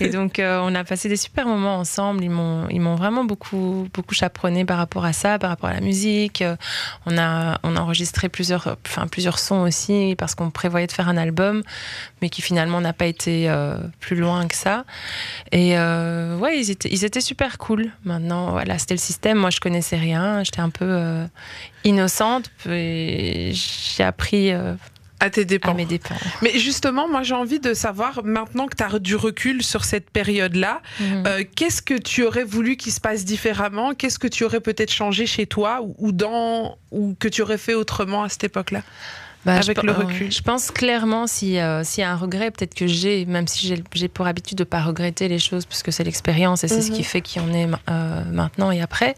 Et 0.00 0.08
donc, 0.10 0.38
euh, 0.38 0.60
on 0.62 0.74
a 0.74 0.84
passé 0.84 1.08
des 1.08 1.16
super 1.16 1.46
moments 1.46 1.76
ensemble. 1.78 2.22
Ils 2.24 2.30
m'ont, 2.30 2.68
ils 2.68 2.80
m'ont 2.80 2.94
vraiment 2.96 3.24
beaucoup, 3.24 3.88
beaucoup 3.94 4.14
chaperonné 4.14 4.64
par 4.64 4.76
rapport 4.78 5.04
à 5.04 5.12
ça, 5.12 5.38
par 5.38 5.50
rapport 5.50 5.70
à 5.70 5.74
la 5.74 5.80
musique. 5.80 6.42
Euh, 6.42 6.56
On 7.06 7.16
a, 7.18 7.58
on 7.62 7.74
a 7.76 7.80
enregistré 7.80 8.28
plusieurs, 8.28 8.76
enfin, 8.86 9.06
plusieurs 9.06 9.38
sons 9.38 9.62
aussi 9.62 10.14
parce 10.18 10.34
qu'on 10.34 10.50
prévoyait 10.50 10.86
de 10.86 10.92
faire 10.92 11.08
un 11.08 11.16
album, 11.16 11.62
mais 12.20 12.28
qui 12.28 12.42
finalement 12.42 12.80
n'a 12.80 12.92
pas 12.92 13.06
été 13.06 13.48
euh, 13.48 13.76
plus 14.00 14.16
loin 14.16 14.46
que 14.46 14.54
ça. 14.54 14.84
Et 15.52 15.78
euh, 15.78 16.36
ouais, 16.38 16.58
ils 16.58 16.70
étaient, 16.70 16.88
ils 16.90 17.04
étaient 17.04 17.20
super 17.20 17.58
cool. 17.58 17.90
Maintenant, 18.04 18.50
voilà, 18.50 18.78
c'était 18.78 18.94
le 18.94 19.00
système. 19.00 19.38
Moi, 19.38 19.50
je 19.50 19.60
connaissais 19.60 19.96
rien. 19.96 20.42
J'étais 20.44 20.60
un 20.60 20.70
peu 20.70 20.84
euh, 20.88 21.26
innocente. 21.84 22.50
Et 22.68 23.52
j'ai 23.54 24.02
appris 24.04 24.52
euh, 24.52 24.74
À 25.20 25.30
tes 25.30 25.42
à 25.42 25.44
dépens. 25.44 25.74
mes 25.74 25.84
dépens. 25.86 26.14
Mais 26.42 26.58
justement, 26.58 27.08
moi 27.08 27.22
j'ai 27.22 27.34
envie 27.34 27.60
de 27.60 27.74
savoir, 27.74 28.24
maintenant 28.24 28.66
que 28.66 28.76
tu 28.76 28.82
as 28.82 28.98
du 28.98 29.14
recul 29.16 29.62
sur 29.62 29.84
cette 29.84 30.10
période-là, 30.10 30.80
Mhm. 31.00 31.24
euh, 31.26 31.44
qu'est-ce 31.56 31.82
que 31.82 31.94
tu 31.94 32.24
aurais 32.24 32.44
voulu 32.44 32.76
qu'il 32.76 32.92
se 32.92 33.00
passe 33.00 33.24
différemment? 33.24 33.94
Qu'est-ce 33.94 34.18
que 34.18 34.26
tu 34.28 34.44
aurais 34.44 34.60
peut-être 34.60 34.92
changé 34.92 35.26
chez 35.26 35.46
toi 35.46 35.80
ou, 35.82 35.94
ou 35.98 36.12
dans 36.12 36.76
ou 36.90 37.14
que 37.18 37.28
tu 37.28 37.42
aurais 37.42 37.58
fait 37.58 37.74
autrement 37.74 38.24
à 38.24 38.28
cette 38.28 38.44
époque-là? 38.44 38.82
Bah, 39.44 39.56
Avec 39.56 39.80
je, 39.80 39.86
le 39.86 39.92
recul. 39.92 40.30
Je 40.30 40.40
pense 40.40 40.70
clairement 40.70 41.26
si, 41.26 41.58
euh, 41.58 41.82
s'il 41.82 42.02
y 42.02 42.04
a 42.04 42.12
un 42.12 42.16
regret, 42.16 42.52
peut-être 42.52 42.74
que 42.74 42.86
j'ai, 42.86 43.24
même 43.26 43.48
si 43.48 43.66
j'ai, 43.66 44.08
pour 44.08 44.26
habitude 44.28 44.56
de 44.58 44.64
pas 44.64 44.80
regretter 44.82 45.26
les 45.26 45.40
choses, 45.40 45.66
parce 45.66 45.82
que 45.82 45.90
c'est 45.90 46.04
l'expérience 46.04 46.62
et 46.62 46.68
c'est 46.68 46.80
ce 46.80 46.90
Mhm. 46.90 46.96
qui 46.96 47.02
fait 47.04 47.20
qui 47.22 47.40
on 47.40 47.52
est 47.52 47.68
euh, 47.90 48.24
maintenant 48.30 48.70
et 48.70 48.80
après, 48.80 49.16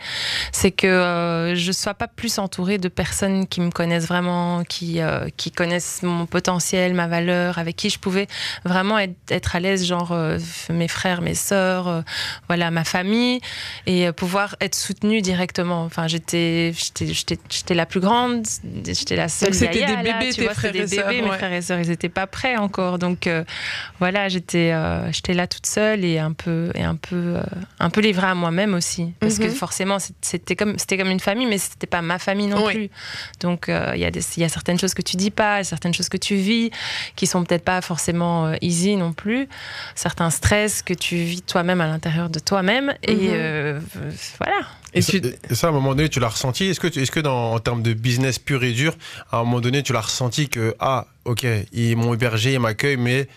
c'est 0.51 0.71
que 0.71 0.87
euh, 0.87 1.55
je 1.55 1.73
sois 1.73 1.93
pas 1.95 2.09
plus 2.09 2.39
entourée 2.39 2.79
de 2.79 2.89
personnes 2.89 3.47
qui 3.47 3.61
me 3.61 3.71
connaissent 3.71 4.07
vraiment, 4.07 4.65
qui, 4.65 5.01
euh, 5.01 5.29
qui 5.37 5.51
connaissent 5.51 6.03
mon 6.03 6.25
potentiel, 6.25 6.95
ma 6.95 7.07
valeur, 7.07 7.59
avec 7.59 7.77
qui 7.77 7.91
je 7.91 7.99
pouvais 7.99 8.27
vraiment 8.65 8.99
être, 8.99 9.15
être 9.29 9.57
à 9.57 9.61
l'aise, 9.61 9.85
genre 9.85 10.13
euh, 10.13 10.39
mes 10.71 10.89
frères, 10.89 11.21
mes 11.21 11.35
sœurs, 11.35 11.87
euh, 11.89 12.01
voilà, 12.49 12.71
ma 12.71 12.85
famille, 12.85 13.41
et 13.87 14.09
euh, 14.09 14.13
pouvoir 14.13 14.57
être 14.63 14.75
soutenue 14.75 15.21
directement. 15.21 15.85
Enfin, 15.85 16.07
j'étais, 16.07 16.73
j'étais, 16.77 17.13
j'étais, 17.13 17.39
j'étais 17.51 17.75
la 17.75 17.85
plus 17.85 18.01
grande, 18.01 18.47
j'étais 18.87 19.17
la 19.17 19.29
seule 19.29 19.51
Donc 20.14 20.14
bébés 20.19 20.31
tu 20.33 20.37
tes 20.41 20.45
vois, 20.45 20.55
frères 20.55 20.73
des 20.73 20.81
bébés. 20.87 21.03
ouais. 21.05 21.23
Mes 21.23 21.29
frères 21.39 21.53
et 21.53 21.63
sœurs, 21.63 21.79
ils 21.81 21.91
étaient 21.91 22.09
pas 22.09 22.27
prêts 22.27 22.57
encore. 22.57 22.99
Donc 22.99 23.27
euh, 23.27 23.45
voilà, 23.99 24.29
j'étais 24.29 24.73
euh, 24.73 25.11
j'étais 25.13 25.35
là 25.35 25.47
toute 25.47 25.67
seule 25.67 26.05
et 26.05 26.19
un 26.19 26.33
peu 26.33 26.71
et 26.75 26.83
un 26.83 26.97
peu 26.97 27.17
euh, 27.37 27.43
un 27.81 27.91
peu 27.91 28.01
livrée 28.01 28.27
à 28.29 28.35
moi-même 28.35 28.75
aussi, 28.75 29.13
parce 29.21 29.39
Mhm. 29.39 29.47
que 29.47 29.51
forcément 29.53 29.99
c'est- 29.99 30.15
c'était 30.23 30.57
comme 30.57 30.79
c'était 30.79 30.97
comme 30.99 31.11
une 31.11 31.21
famille, 31.21 31.47
mais 31.47 31.59
c'était 31.59 31.87
pas 31.87 32.03
ma 32.03 32.19
famille 32.19 32.47
non 32.47 32.65
Oui. 32.67 32.75
plus. 32.75 32.91
Donc 33.41 33.69
euh, 33.69 33.93
il 33.95 34.01
y 34.01 34.05
a 34.05 34.11
des 34.11 34.23
y 34.37 34.45
a 34.45 34.49
certaines 34.49 34.79
choses 34.79 34.95
que 34.95 35.03
tu 35.03 35.17
dis 35.17 35.31
pas, 35.31 35.63
certaines 35.65 35.95
choses 35.95 36.09
que 36.09 36.17
tu 36.17 36.35
vis 36.37 36.71
qui 37.17 37.27
sont 37.27 37.45
peut-être 37.45 37.65
pas 37.65 37.81
forcément 37.81 38.47
euh, 38.47 38.55
easy 38.61 38.97
non 38.97 39.13
plus, 39.13 39.49
certains 39.95 40.31
stress 40.31 40.83
que 40.83 40.95
tu 40.95 41.17
vis 41.17 41.43
toi-même 41.43 41.81
à 41.81 41.87
l'intérieur 41.87 42.31
de 42.31 42.39
toi-même 42.39 42.95
et 43.03 43.15
Mhm. 43.15 43.29
euh, 43.33 43.81
voilà. 44.39 44.57
Et 44.93 44.99
Et, 44.99 45.03
ça, 45.03 45.13
tu- 45.13 45.23
et 45.51 45.55
ça, 45.57 45.67
à 45.67 45.71
un 45.71 45.73
moment 45.73 45.95
donné, 45.95 46.09
tu 46.09 46.21
l'as 46.21 46.29
ressenti? 46.29 46.67
Est-ce 46.67 46.79
que, 46.79 46.87
tu- 46.87 47.03
est-ce 47.03 47.11
que 47.11 47.19
dans, 47.19 47.53
en 47.55 47.59
termes 47.59 47.83
de 47.83 47.95
business 47.95 48.39
pur 48.39 48.63
et 48.63 48.71
dur, 48.73 48.95
à 49.33 49.39
un 49.39 49.41
moment 49.45 49.61
donné, 49.61 49.83
tu 49.83 49.93
l'as 49.93 50.01
ressenti 50.05 50.49
que, 50.49 50.75
ah, 50.79 51.07
ok, 51.25 51.47
ils 51.73 51.97
m'ont 51.97 52.15
hébergé, 52.15 52.55
ils 52.55 52.61
m'accueillent, 52.61 52.97
mais 52.97 53.29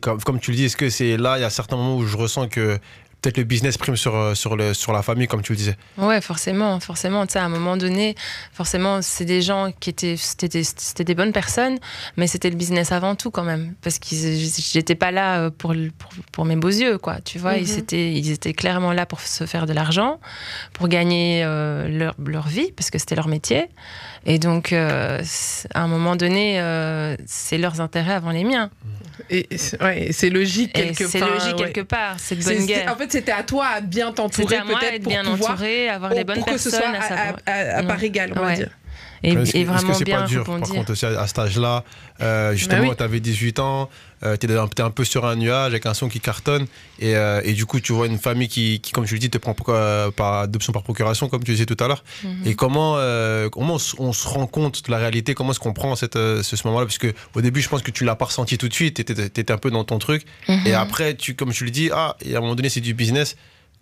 comme, 0.00 0.20
comme 0.22 0.40
tu 0.40 0.50
le 0.50 0.56
dis, 0.56 0.64
est-ce 0.64 0.76
que 0.76 0.90
c'est 0.90 1.16
là, 1.16 1.38
il 1.38 1.42
y 1.42 1.44
a 1.44 1.50
certains 1.50 1.76
moments 1.76 1.96
où 1.96 2.06
je 2.06 2.16
ressens 2.16 2.48
que 2.48 2.78
peut-être 3.22 3.38
le 3.38 3.44
business 3.44 3.78
prime 3.78 3.96
sur, 3.96 4.16
euh, 4.16 4.34
sur, 4.34 4.56
le, 4.56 4.74
sur 4.74 4.92
la 4.92 5.00
famille, 5.02 5.28
comme 5.28 5.42
tu 5.42 5.52
le 5.52 5.56
disais 5.56 5.76
Ouais, 5.96 6.20
forcément, 6.20 6.80
forcément. 6.80 7.24
Tu 7.26 7.34
sais, 7.34 7.38
à 7.38 7.44
un 7.44 7.48
moment 7.48 7.76
donné, 7.76 8.16
forcément, 8.52 9.00
c'est 9.00 9.24
des 9.24 9.40
gens 9.40 9.70
qui 9.78 9.90
étaient, 9.90 10.16
c'était 10.16 10.48
des, 10.48 10.64
c'était 10.64 11.04
des 11.04 11.14
bonnes 11.14 11.32
personnes, 11.32 11.78
mais 12.16 12.26
c'était 12.26 12.50
le 12.50 12.56
business 12.56 12.90
avant 12.90 13.14
tout 13.14 13.30
quand 13.30 13.44
même, 13.44 13.74
parce 13.80 13.98
que 14.00 14.06
j'étais 14.10 14.96
pas 14.96 15.12
là 15.12 15.38
euh, 15.38 15.50
pour, 15.50 15.72
pour, 15.98 16.10
pour 16.32 16.44
mes 16.44 16.56
beaux 16.56 16.68
yeux, 16.68 16.98
quoi. 16.98 17.20
Tu 17.24 17.38
vois, 17.38 17.54
ils, 17.56 17.72
Mhm. 17.72 17.78
étaient, 17.78 18.12
ils 18.12 18.30
étaient 18.32 18.52
clairement 18.54 18.92
là 18.92 19.06
pour 19.06 19.20
se 19.20 19.46
faire 19.46 19.66
de 19.66 19.72
l'argent, 19.72 20.18
pour 20.72 20.88
gagner 20.88 21.42
euh, 21.44 21.86
leur, 21.88 22.14
leur 22.26 22.48
vie, 22.48 22.72
parce 22.72 22.90
que 22.90 22.98
c'était 22.98 23.14
leur 23.14 23.28
métier. 23.28 23.66
Et 24.26 24.38
donc, 24.40 24.72
euh, 24.72 25.20
c'est- 25.24 25.68
à 25.74 25.82
un 25.82 25.86
moment 25.88 26.16
donné, 26.16 26.60
euh, 26.60 27.16
c'est 27.26 27.58
leurs 27.58 27.80
intérêts 27.80 28.14
avant 28.14 28.30
les 28.32 28.42
miens. 28.44 28.70
Et 29.30 29.46
c'est 29.56 29.80
ouais, 29.82 30.06
et 30.08 30.12
c'est 30.12 30.30
logique 30.30 30.72
quelque 30.72 31.06
c'est 31.06 31.20
part. 31.20 31.30
logique 31.30 31.56
ouais. 31.58 31.72
quelque 31.72 31.80
part. 31.86 32.16
C'est 32.18 32.34
de 32.34 32.40
C'est- 32.40 32.50
bonne 32.54 32.60
c'est- 32.62 32.66
guerre. 32.66 32.92
En 32.92 32.96
fait, 32.96 33.11
c'était 33.12 33.32
à 33.32 33.42
toi 33.42 33.66
à 33.76 33.80
bien 33.80 34.12
t'entourer 34.12 34.56
peut-être 34.66 35.02
pour 35.02 35.10
bien 35.12 35.22
pouvoir 35.24 35.52
entouré, 35.52 35.88
avoir 35.88 36.12
les 36.12 36.24
bonnes 36.24 36.36
pour 36.38 36.46
que 36.46 36.58
ce 36.58 36.70
soit 36.70 36.88
à 36.88 37.14
à, 37.14 37.34
à- 37.46 37.78
à- 37.78 37.82
part 37.84 38.02
égale, 38.02 38.32
on 38.36 38.40
va 38.40 38.54
dire. 38.54 38.70
Et, 39.22 39.34
que 39.34 39.64
vraiment 39.64 39.94
c'est 39.94 40.04
bien 40.04 40.22
pas 40.22 40.26
dur, 40.26 40.44
par 40.44 40.60
contre, 40.60 40.92
aussi 40.92 41.06
à, 41.06 41.26
cet 41.26 41.38
âge-là? 41.38 41.84
Euh, 42.20 42.54
Justement, 42.54 42.82
Bah 42.82 42.88
oui. 42.90 42.96
tu 42.96 43.02
avais 43.02 43.20
18 43.20 43.58
ans, 43.58 43.88
euh, 44.24 44.36
tu 44.36 44.46
es, 44.46 44.80
un 44.80 44.90
peu 44.90 45.04
sur 45.04 45.24
un 45.24 45.36
nuage 45.36 45.72
avec 45.72 45.86
un 45.86 45.94
son 45.94 46.08
qui 46.08 46.20
cartonne, 46.20 46.66
et, 46.98 47.16
euh, 47.16 47.40
et 47.44 47.52
du 47.52 47.66
coup, 47.66 47.80
tu 47.80 47.92
vois 47.92 48.06
une 48.06 48.18
famille 48.18 48.48
qui, 48.48 48.80
qui, 48.80 48.92
comme 48.92 49.04
tu 49.04 49.14
le 49.14 49.20
dis, 49.20 49.30
te 49.30 49.38
prend 49.38 49.54
euh, 49.68 50.10
par 50.10 50.34
adoption 50.40 50.72
par 50.72 50.82
procuration, 50.82 51.28
comme 51.28 51.44
tu 51.44 51.52
disais 51.52 51.66
tout 51.66 51.76
à 51.82 51.88
l'heure. 51.88 52.04
Mhm. 52.24 52.30
Et 52.46 52.54
comment, 52.54 52.96
comment 53.50 53.74
on, 53.74 53.78
se- 53.78 53.96
on 53.98 54.12
se 54.12 54.28
rend 54.28 54.46
compte 54.46 54.84
de 54.86 54.90
la 54.90 54.98
réalité? 54.98 55.34
Comment 55.34 55.52
est-ce 55.52 55.60
qu'on 55.60 55.72
prend 55.72 55.94
cette, 55.96 56.14
ce, 56.14 56.42
ce 56.42 56.66
moment-là? 56.66 56.86
Parce 56.86 56.98
que 56.98 57.12
au 57.34 57.40
début, 57.40 57.60
je 57.60 57.68
pense 57.68 57.82
que 57.82 57.90
tu 57.90 58.04
l'as 58.04 58.16
pas 58.16 58.26
ressenti 58.26 58.58
tout 58.58 58.68
de 58.68 58.74
suite, 58.74 59.04
tu 59.04 59.12
étais, 59.12 59.52
un 59.52 59.58
peu 59.58 59.70
dans 59.70 59.84
ton 59.84 59.98
truc. 59.98 60.24
Mhm. 60.48 60.66
Et 60.66 60.74
après, 60.74 61.14
tu, 61.14 61.34
comme 61.34 61.52
tu 61.52 61.64
le 61.64 61.70
dis, 61.70 61.90
ah, 61.92 62.16
et 62.24 62.34
à 62.34 62.38
un 62.38 62.40
moment 62.40 62.54
donné, 62.54 62.68
c'est 62.68 62.80
du 62.80 62.94
business. 62.94 63.36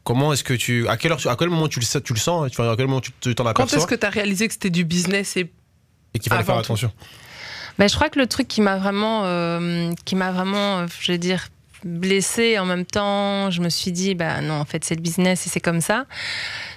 Comment 0.04 0.32
est-ce 0.32 0.44
que 0.44 0.54
tu. 0.54 0.88
À, 0.88 0.96
quelle 0.96 1.12
heure, 1.12 1.26
à 1.26 1.36
quel 1.36 1.48
moment 1.50 1.68
tu 1.68 1.78
le, 1.80 2.00
tu 2.00 2.12
le 2.14 2.18
sens 2.18 2.50
Tu 2.50 2.56
vois, 2.56 2.72
À 2.72 2.76
quel 2.76 2.86
moment 2.86 3.00
tu 3.02 3.12
t'en 3.34 3.44
Quand 3.44 3.50
aperçois 3.50 3.78
est-ce 3.78 3.86
que 3.86 3.94
tu 3.94 4.06
as 4.06 4.10
réalisé 4.10 4.46
que 4.48 4.54
c'était 4.54 4.70
du 4.70 4.84
business 4.84 5.36
et 5.36 5.50
Et 6.14 6.18
qu'il 6.18 6.30
fallait 6.30 6.42
faire 6.44 6.54
tout 6.56 6.60
attention 6.60 6.90
Ben, 7.78 7.88
je 7.88 7.94
crois 7.94 8.08
que 8.08 8.18
le 8.18 8.26
truc 8.26 8.48
qui 8.48 8.60
m'a 8.62 8.76
vraiment, 8.76 9.22
euh, 9.26 9.92
qui 10.06 10.16
m'a 10.16 10.32
vraiment, 10.32 10.78
euh, 10.80 10.86
je 11.00 11.12
veux 11.12 11.18
dire, 11.18 11.48
blessée 11.84 12.58
en 12.58 12.66
même 12.66 12.84
temps, 12.84 13.50
je 13.50 13.62
me 13.62 13.70
suis 13.70 13.90
dit, 13.92 14.14
bah 14.14 14.40
non, 14.42 14.54
en 14.54 14.64
fait, 14.66 14.84
c'est 14.84 14.94
le 14.94 15.00
business 15.00 15.46
et 15.46 15.50
c'est 15.50 15.60
comme 15.60 15.80
ça. 15.80 16.04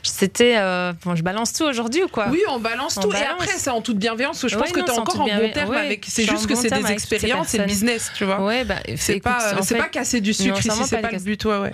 C'était, 0.02 0.56
euh, 0.58 0.94
bon, 1.04 1.16
je 1.16 1.24
balance 1.24 1.52
tout 1.54 1.64
aujourd'hui 1.66 2.04
ou 2.04 2.08
quoi? 2.08 2.28
Oui, 2.30 2.40
on 2.50 2.60
balance 2.60 2.98
On 2.98 3.02
tout. 3.02 3.12
Et 3.14 3.22
après, 3.26 3.48
c'est 3.58 3.70
en 3.70 3.82
toute 3.82 3.98
bienveillance. 3.98 4.46
Je 4.48 4.56
Ouais, 4.56 4.62
pense 4.62 4.72
que 4.72 4.80
non, 4.80 4.86
tu 4.86 4.92
es 4.92 4.98
en 4.98 5.02
encore 5.02 5.22
en 5.22 5.26
bon 5.26 5.52
terme 5.52 5.70
Ouais, 5.72 5.78
avec. 5.78 6.06
C'est 6.08 6.24
juste 6.26 6.48
que 6.48 6.54
bon 6.54 6.62
c'est 6.62 6.70
des 6.82 6.92
expériences, 6.92 7.48
c'est 7.50 7.58
le 7.58 7.66
business, 7.66 8.12
tu 8.16 8.24
vois. 8.26 8.42
Ouais, 8.44 8.64
bah, 8.66 8.76
C'est 8.96 9.20
pas, 9.20 9.56
en 9.58 9.62
c'est 9.64 9.76
fait- 9.76 9.82
pas 9.82 9.90
casser 9.90 10.22
du 10.22 10.34
sucre 10.34 10.58
c'est 10.62 10.70
ici, 10.70 10.82
c'est 10.86 10.96
pas 10.98 11.02
pas 11.04 11.08
le 11.10 11.14
casser- 11.18 11.26
but, 11.26 11.46
ouais, 11.46 11.58
ouais. 11.58 11.72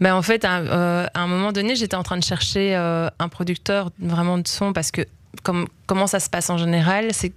Ben, 0.00 0.14
en 0.14 0.22
fait, 0.22 0.44
à, 0.44 0.58
euh, 0.58 1.06
à 1.12 1.20
un 1.20 1.26
moment 1.26 1.52
donné, 1.52 1.76
j'étais 1.76 1.96
en 1.96 2.02
train 2.02 2.16
de 2.16 2.24
chercher 2.24 2.74
euh, 2.74 3.08
un 3.18 3.28
producteur 3.28 3.90
vraiment 3.98 4.38
de 4.38 4.48
son 4.48 4.72
parce 4.72 4.90
que 4.90 5.02
comme, 5.42 5.66
comment 5.86 6.06
ça 6.06 6.20
se 6.20 6.28
passe 6.28 6.50
en 6.50 6.58
général, 6.58 7.08
c'est 7.12 7.32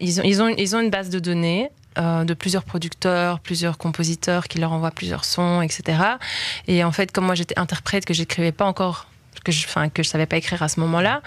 ils 0.00 0.20
ont, 0.20 0.24
ils, 0.24 0.42
ont, 0.42 0.48
ils 0.48 0.76
ont 0.76 0.80
une 0.80 0.90
base 0.90 1.10
de 1.10 1.18
données. 1.18 1.70
euh, 1.98 2.24
de 2.24 2.34
plusieurs 2.34 2.64
producteurs, 2.64 3.38
plusieurs 3.40 3.76
compositeurs 3.76 4.48
qui 4.48 4.58
leur 4.58 4.72
envoient 4.72 4.90
plusieurs 4.92 5.24
sons, 5.24 5.60
etc. 5.60 5.98
Et 6.66 6.84
en 6.84 6.92
fait, 6.92 7.12
comme 7.12 7.26
moi 7.26 7.34
j'étais 7.34 7.58
interprète, 7.58 8.06
que 8.06 8.14
j'écrivais 8.14 8.52
pas 8.52 8.64
encore, 8.64 9.08
que 9.44 9.52
je, 9.52 9.66
enfin, 9.66 9.90
que 9.90 10.02
je 10.02 10.08
savais 10.08 10.26
pas 10.26 10.36
écrire 10.38 10.62
à 10.62 10.68
ce 10.68 10.80
moment-là, 10.80 11.20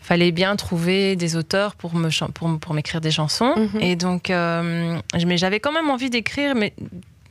fallait 0.00 0.32
bien 0.32 0.56
trouver 0.56 1.14
des 1.14 1.36
auteurs 1.36 1.76
pour 1.76 1.94
me 1.94 2.10
pour, 2.32 2.58
pour 2.58 2.74
m'écrire 2.74 3.00
des 3.00 3.12
chansons. 3.12 3.54
Mhm. 3.56 3.80
Et 3.80 3.94
donc, 3.96 4.30
euh, 4.30 4.98
mais 5.24 5.36
j'avais 5.36 5.60
quand 5.60 5.72
même 5.72 5.90
envie 5.90 6.10
d'écrire, 6.10 6.54
mais 6.56 6.74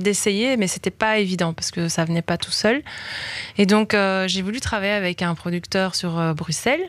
d'essayer, 0.01 0.57
mais 0.57 0.67
c'était 0.67 0.91
pas 0.91 1.17
évident 1.17 1.53
parce 1.53 1.71
que 1.71 1.87
ça 1.87 2.05
venait 2.05 2.21
pas 2.21 2.37
tout 2.37 2.51
seul. 2.51 2.81
Et 3.57 3.65
donc, 3.65 3.93
euh, 3.93 4.27
j'ai 4.27 4.41
voulu 4.41 4.59
travailler 4.59 4.93
avec 4.93 5.21
un 5.21 5.35
producteur 5.35 5.95
sur 5.95 6.19
euh, 6.19 6.33
Bruxelles. 6.33 6.85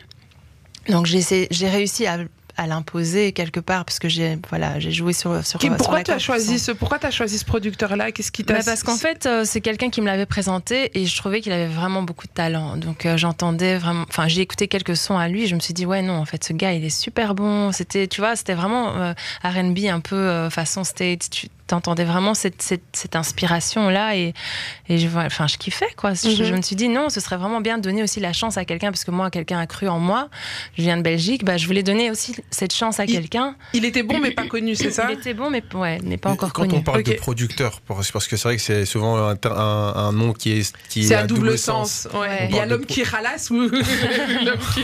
Donc, 0.89 1.05
j'ai 1.05 1.69
réussi 1.69 2.05
à, 2.07 2.17
à 2.57 2.67
l'imposer 2.67 3.31
quelque 3.31 3.61
part 3.61 3.85
parce 3.85 3.99
que 3.99 4.09
j'ai 4.09 4.37
voilà, 4.49 4.79
j'ai 4.79 4.91
joué 4.91 5.13
sur 5.13 5.45
sur. 5.45 5.59
Pourquoi 5.59 6.03
tu 6.03 6.11
as 6.11 6.19
choisi 6.19 6.59
ce 6.59 6.71
pourquoi 6.71 6.99
tu 6.99 7.05
as 7.05 7.11
choisi 7.11 7.37
ce 7.37 7.45
producteur 7.45 7.95
là 7.95 8.11
Qu'est-ce 8.11 8.33
qui 8.33 8.43
t'a 8.43 8.55
Bah, 8.55 8.59
parce 8.65 8.83
qu'en 8.83 8.97
fait, 8.97 9.25
euh, 9.25 9.43
c'est 9.45 9.61
quelqu'un 9.61 9.89
qui 9.89 10.01
me 10.01 10.07
l'avait 10.07 10.25
présenté 10.25 10.91
et 10.99 11.05
je 11.05 11.17
trouvais 11.17 11.39
qu'il 11.39 11.53
avait 11.53 11.67
vraiment 11.67 12.03
beaucoup 12.03 12.27
de 12.27 12.33
talent. 12.33 12.75
Donc 12.75 13.07
j'entendais 13.15 13.77
vraiment. 13.77 14.05
Enfin, 14.09 14.27
j'ai 14.27 14.41
écouté 14.41 14.67
quelques 14.67 14.97
sons 14.97 15.17
à 15.17 15.29
lui. 15.29 15.43
Et 15.43 15.47
je 15.47 15.55
me 15.55 15.61
suis 15.61 15.73
dit 15.73 15.85
ouais 15.85 16.01
non, 16.01 16.15
en 16.15 16.25
fait, 16.25 16.43
ce 16.43 16.51
gars, 16.51 16.73
il 16.73 16.83
est 16.83 16.89
super 16.89 17.33
bon. 17.33 17.71
C'était, 17.71 18.07
tu 18.07 18.19
vois, 18.19 18.35
c'était 18.35 18.55
vraiment 18.55 19.13
R&B 19.43 19.85
un 19.89 20.01
peu 20.01 20.49
façon 20.49 20.83
state. 20.83 21.29
Tu 21.29 21.47
t'entendais 21.67 22.03
vraiment 22.03 22.33
cette, 22.33 22.61
cette, 22.61 22.83
cette 22.93 23.15
inspiration 23.15 23.89
là 23.89 24.15
et 24.15 24.33
et 24.89 24.97
je 24.97 25.07
vois- 25.07 25.23
enfin 25.23 25.47
je 25.47 25.57
kiffais 25.57 25.87
quoi. 25.95 26.13
Je, 26.13 26.27
Mhm. 26.29 26.43
je 26.43 26.53
me 26.55 26.61
suis 26.61 26.75
dit 26.75 26.89
non, 26.89 27.09
ce 27.09 27.19
serait 27.21 27.37
vraiment 27.37 27.61
bien 27.61 27.77
de 27.77 27.83
donner 27.83 28.03
aussi 28.03 28.19
la 28.19 28.33
chance 28.33 28.57
à 28.57 28.65
quelqu'un 28.65 28.91
parce 28.91 29.05
que 29.05 29.11
moi, 29.11 29.29
quelqu'un 29.31 29.59
a 29.59 29.65
cru 29.67 29.87
en 29.87 29.97
moi. 29.99 30.29
Je 30.77 30.81
viens 30.83 30.97
de 30.97 31.01
Belgique, 31.01 31.45
bah 31.45 31.55
je 31.57 31.65
voulais 31.65 31.83
donner 31.83 32.11
aussi 32.11 32.35
cette 32.51 32.73
chance 32.73 32.99
à 32.99 33.05
Il- 33.05 33.13
quelqu'un. 33.13 33.55
il 33.73 33.85
était 33.85 34.03
bon 34.03 34.19
mais 34.19 34.31
pas 34.31 34.45
connu, 34.47 34.75
c'est 34.75 34.91
ça 34.91 35.07
Il 35.09 35.17
était 35.19 35.33
bon, 35.33 35.49
mais 35.49 35.63
ouais, 35.73 35.99
mais 36.03 36.17
pas 36.17 36.31
encore 36.31 36.51
Quand 36.53 36.63
connu. 36.63 36.75
on 36.75 36.81
parle 36.81 37.03
de 37.03 37.13
producteur, 37.13 37.79
parce 37.81 38.11
parce 38.11 38.27
que 38.27 38.35
c'est 38.35 38.47
vrai 38.49 38.57
que 38.57 38.61
c'est 38.61 38.85
souvent 38.85 39.15
un, 39.29 39.35
un- 39.45 39.93
un 39.95 40.11
nom 40.11 40.33
qui 40.33 40.51
est, 40.51 40.75
qui 40.89 41.03
C'est 41.05 41.13
est 41.13 41.17
à 41.17 41.27
double 41.27 41.57
sens. 41.57 42.07
Ouais. 42.13 42.47
Il 42.49 42.55
y 42.55 42.59
a 42.59 42.65
l'homme 42.65 42.85
qui 42.85 43.03
ralasse 43.03 43.49
ou 43.49 43.55
l'homme 43.69 43.71
qui. 44.73 44.83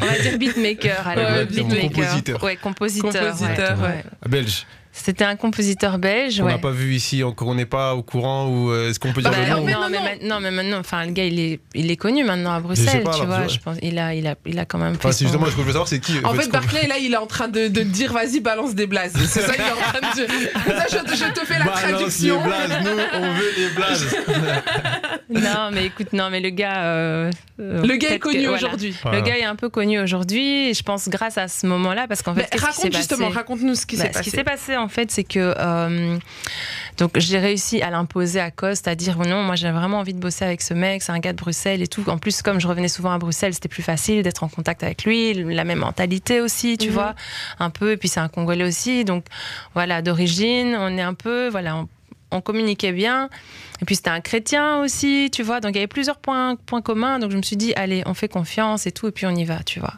On 0.00 0.06
va 0.06 0.18
dire 0.18 0.38
beatmaker 0.38 1.06
alors. 1.08 1.30
Ouais, 1.32 1.44
beatmaker. 1.46 1.90
compositeur. 1.90 2.42
Ouais, 2.44 2.56
compositeur. 2.56 3.32
Compositeur, 3.32 3.78
ouais. 3.80 3.86
ouais. 3.86 4.04
Belge. 4.28 4.66
C'était 4.94 5.24
un 5.24 5.36
compositeur 5.36 5.98
belge. 5.98 6.40
On 6.40 6.44
ouais. 6.44 6.52
n'a 6.52 6.58
pas 6.58 6.70
vu 6.70 6.94
ici, 6.94 7.24
encore 7.24 7.48
on 7.48 7.54
n'est 7.54 7.64
pas 7.64 7.94
au 7.94 8.02
courant 8.02 8.48
ou 8.48 8.70
euh, 8.70 8.90
est-ce 8.90 9.00
qu'on 9.00 9.12
peut 9.12 9.22
Bah, 9.22 9.30
dire 9.30 9.38
Bah, 9.38 9.44
le 9.46 9.50
non, 9.50 9.56
nom 9.60 9.64
mais 9.64 9.72
non, 9.72 9.88
mais 9.90 9.98
non. 9.98 10.04
maintenant, 10.04 10.40
mais 10.40 10.50
maintenant, 10.50 10.78
enfin, 10.80 11.06
le 11.06 11.12
gars, 11.12 11.24
il 11.24 11.40
est, 11.40 11.60
il 11.74 11.90
est 11.90 11.96
connu 11.96 12.24
maintenant 12.24 12.52
à 12.52 12.60
Bruxelles, 12.60 13.02
pas, 13.02 13.14
tu 13.18 13.24
vois. 13.24 13.46
je- 13.48 13.54
Je 13.54 13.58
pense, 13.58 13.78
il 13.82 13.98
a, 13.98 14.14
il 14.14 14.26
a, 14.26 14.34
il 14.44 14.58
a 14.58 14.64
quand 14.66 14.76
même. 14.78 14.92
Enfin, 14.96 15.08
fait 15.08 15.12
c'est 15.14 15.24
son- 15.24 15.30
justement 15.32 15.46
je 15.50 15.56
veux 15.56 15.64
savoir, 15.72 15.88
c'est 15.88 15.98
qui 15.98 16.12
En 16.24 16.34
fait, 16.34 16.50
Barclay, 16.50 16.86
là, 16.86 16.98
il 16.98 17.14
est 17.14 17.16
en 17.16 17.26
train 17.26 17.48
de, 17.48 17.68
de 17.68 17.80
dire 17.82 18.12
vas-y, 18.12 18.40
balance 18.40 18.74
des 18.74 18.86
blazes. 18.86 19.14
C'est 19.16 19.40
ça, 19.40 19.52
il 19.54 19.60
est 19.60 19.70
en 19.72 19.76
train 19.76 20.10
de 20.10 20.14
dire. 20.14 20.26
Ça, 20.66 20.86
je, 20.90 21.16
je 21.16 21.32
te 21.32 21.46
fais 21.46 21.58
la 21.58 21.64
Balance 21.64 21.80
traduction. 21.82 22.36
les 22.38 22.44
blazes, 22.44 22.70
nous 22.84 23.00
on 23.14 23.32
veut 23.32 23.52
les 23.56 23.68
blazes. 23.70 24.06
Non, 25.30 25.70
mais 25.72 25.86
écoute, 25.86 26.12
non, 26.12 26.28
mais 26.30 26.40
le 26.40 26.50
gars. 26.50 26.82
euh, 26.84 27.30
euh, 27.58 27.82
Le 27.82 27.96
gars 27.96 28.10
est 28.12 28.18
connu 28.18 28.40
voilà. 28.46 28.54
aujourd'hui. 28.56 28.94
Voilà. 29.02 29.18
Le 29.18 29.24
gars 29.24 29.38
est 29.38 29.44
un 29.44 29.56
peu 29.56 29.68
connu 29.70 29.98
aujourd'hui, 29.98 30.74
je 30.74 30.82
pense 30.82 31.08
grâce 31.08 31.38
à 31.38 31.48
ce 31.48 31.66
moment-là, 31.66 32.06
parce 32.06 32.20
qu'en 32.22 32.34
fait, 32.34 32.48
raconte 32.58 32.94
justement, 32.94 33.30
raconte-nous 33.30 33.74
ce 33.74 33.86
qui 33.86 33.96
Bah, 33.96 34.04
s'est 34.04 34.12
Ce 34.12 34.18
qui 34.18 34.30
passé. 34.30 34.36
s'est 34.36 34.44
passé 34.44 34.76
en 34.82 34.88
fait, 34.88 35.10
c'est 35.10 35.24
que 35.24 35.54
euh, 35.58 36.18
donc 36.98 37.12
j'ai 37.16 37.38
réussi 37.38 37.80
à 37.82 37.90
l'imposer 37.90 38.40
à 38.40 38.50
Coste, 38.50 38.88
à 38.88 38.94
dire 38.94 39.16
non, 39.18 39.42
moi 39.42 39.56
j'ai 39.56 39.70
vraiment 39.70 39.98
envie 40.00 40.14
de 40.14 40.18
bosser 40.20 40.44
avec 40.44 40.60
ce 40.62 40.74
mec, 40.74 41.02
c'est 41.02 41.12
un 41.12 41.18
gars 41.18 41.32
de 41.32 41.38
Bruxelles 41.38 41.80
et 41.82 41.86
tout. 41.88 42.04
En 42.08 42.18
plus, 42.18 42.42
comme 42.42 42.60
je 42.60 42.66
revenais 42.68 42.88
souvent 42.88 43.12
à 43.12 43.18
Bruxelles, 43.18 43.54
c'était 43.54 43.68
plus 43.68 43.82
facile 43.82 44.22
d'être 44.22 44.42
en 44.44 44.48
contact 44.48 44.82
avec 44.82 45.04
lui, 45.04 45.32
la 45.34 45.64
même 45.64 45.78
mentalité 45.78 46.40
aussi, 46.40 46.76
tu 46.76 46.88
Mhm. 46.88 46.92
vois, 46.94 47.14
un 47.58 47.70
peu. 47.70 47.92
Et 47.92 47.96
puis 47.96 48.08
c'est 48.08 48.20
un 48.20 48.28
Congolais 48.28 48.64
aussi, 48.64 49.04
donc 49.04 49.24
voilà, 49.74 50.02
d'origine, 50.02 50.76
on 50.78 50.96
est 50.98 51.02
un 51.02 51.14
peu, 51.14 51.48
voilà, 51.48 51.76
on, 51.76 51.88
on 52.30 52.40
communiquait 52.40 52.92
bien. 52.92 53.28
Et 53.82 53.84
puis 53.84 53.96
c'était 53.96 54.10
un 54.10 54.20
chrétien 54.20 54.78
aussi, 54.80 55.28
tu 55.32 55.42
vois. 55.42 55.58
Donc 55.60 55.72
il 55.72 55.74
y 55.74 55.78
avait 55.78 55.88
plusieurs 55.88 56.18
points, 56.18 56.54
points 56.54 56.82
communs. 56.82 57.18
Donc 57.18 57.32
je 57.32 57.36
me 57.36 57.42
suis 57.42 57.56
dit, 57.56 57.72
allez, 57.74 58.04
on 58.06 58.14
fait 58.14 58.28
confiance 58.28 58.86
et 58.86 58.92
tout, 58.92 59.08
et 59.08 59.10
puis 59.10 59.26
on 59.26 59.34
y 59.34 59.44
va, 59.44 59.58
tu 59.64 59.80
vois. 59.80 59.94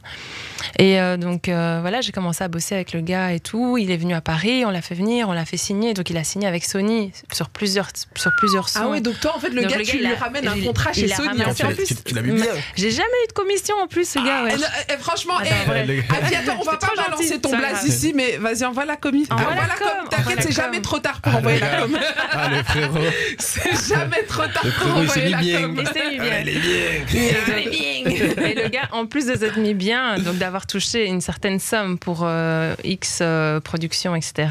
Et 0.79 0.99
euh, 0.99 1.19
donc 1.19 1.49
euh, 1.51 1.79
voilà, 1.83 2.01
j'ai 2.01 2.11
commencé 2.11 2.43
à 2.43 2.49
bosser 2.49 2.75
avec 2.75 2.95
le 2.95 3.03
gars 3.03 3.33
et 3.33 3.41
tout. 3.41 3.77
Il 3.77 3.91
est 3.91 3.99
venu 3.99 4.15
à 4.15 4.23
Paris, 4.23 4.65
on 4.65 4.71
l'a 4.71 4.81
fait 4.81 4.95
venir, 4.95 5.29
on 5.29 5.33
l'a 5.33 5.45
fait 5.45 5.59
signer. 5.59 5.93
Donc 5.93 6.09
il 6.09 6.17
a 6.17 6.25
signé 6.25 6.47
avec 6.49 6.65
Sony 6.65 7.13
sur 7.31 7.51
plusieurs, 7.51 7.89
sur 8.17 8.31
plusieurs 8.39 8.71
sons. 8.71 8.81
Ah 8.85 8.89
ouais, 8.89 9.03
donc 9.03 9.21
toi, 9.21 9.35
en 9.37 9.39
fait, 9.39 9.51
le 9.51 9.61
Donc 9.61 9.71
gars, 9.71 9.77
le 9.77 9.85
gars, 9.85 9.91
tu 9.93 9.99
il 9.99 10.07
lui 10.07 10.13
a- 10.15 10.17
ramènes 10.19 10.49
un 10.49 10.59
contrat 10.63 10.91
il 10.97 11.07
chez 11.07 11.13
a 11.13 11.17
Sony. 11.17 11.45
En 11.45 11.53
fait, 11.55 11.75
plus, 11.75 11.85
Tu, 11.85 11.95
tu 11.97 12.15
l'as 12.15 12.23
mis 12.23 12.33
bien. 12.33 12.47
J'ai 12.77 12.91
jamais 12.91 13.07
eu 13.25 13.29
de 13.29 13.33
commission 13.35 13.77
en 13.83 13.87
plus, 13.87 14.09
ce 14.09 14.19
gars. 14.19 14.45
ouais. 14.45 14.55
Eh, 14.89 14.95
eh, 14.95 14.97
franchement, 14.97 15.37
Attends, 15.37 15.51
eh, 15.67 15.71
ouais. 15.71 15.85
les- 15.87 16.05
Ah, 16.09 16.15
puis 16.25 16.35
attends, 16.37 16.57
on 16.59 16.65
va 16.71 16.79
pas 16.79 16.89
balancer 16.97 17.25
gentil, 17.29 17.41
ton 17.43 17.55
blaze 17.55 17.85
ici, 17.85 18.13
mais 18.17 18.39
vas-y, 18.39 18.65
envoie 18.65 18.87
la 18.87 18.97
commis. 18.97 19.27
Envoie 19.31 19.55
la 19.55 19.75
com, 19.75 20.09
T'inquiète, 20.09 20.43
c'est 20.43 20.53
jamais 20.53 20.81
trop 20.81 21.01
tard 21.01 21.21
pour 21.21 21.35
envoyer 21.37 21.61
la 21.61 21.83
com. 21.83 21.99
Ah, 22.33 22.49
le 22.49 22.63
frérot. 22.63 22.99
C'est 23.75 23.95
jamais 23.95 24.23
trop 24.25 24.43
tard 24.47 24.63
Le 24.65 24.71
pour 24.71 24.81
frérot, 24.81 25.03
il 25.03 25.11
s'est 25.11 25.21
envoyer 25.21 25.27
mis 25.27 25.33
la 25.33 25.39
bien. 25.39 25.61
com. 25.63 25.79
Il 25.81 25.87
s'est 25.89 26.11
mis 26.11 26.19
bien. 26.19 26.33
Elle 26.33 26.49
est 26.49 26.59
bien. 26.61 28.45
Et 28.47 28.55
le 28.55 28.69
gars, 28.69 28.89
en 28.93 29.07
plus 29.07 29.27
de 29.27 29.37
s'être 29.37 29.59
mis 29.59 29.75
bien, 29.75 30.19
donc 30.19 30.37
d'avoir 30.39 30.67
touché 30.67 31.07
une 31.07 31.21
certaine 31.21 31.59
somme 31.59 31.99
pour 31.99 32.21
euh, 32.23 32.75
X 32.85 33.19
euh, 33.21 33.61
production, 33.61 34.15
etc., 34.15 34.49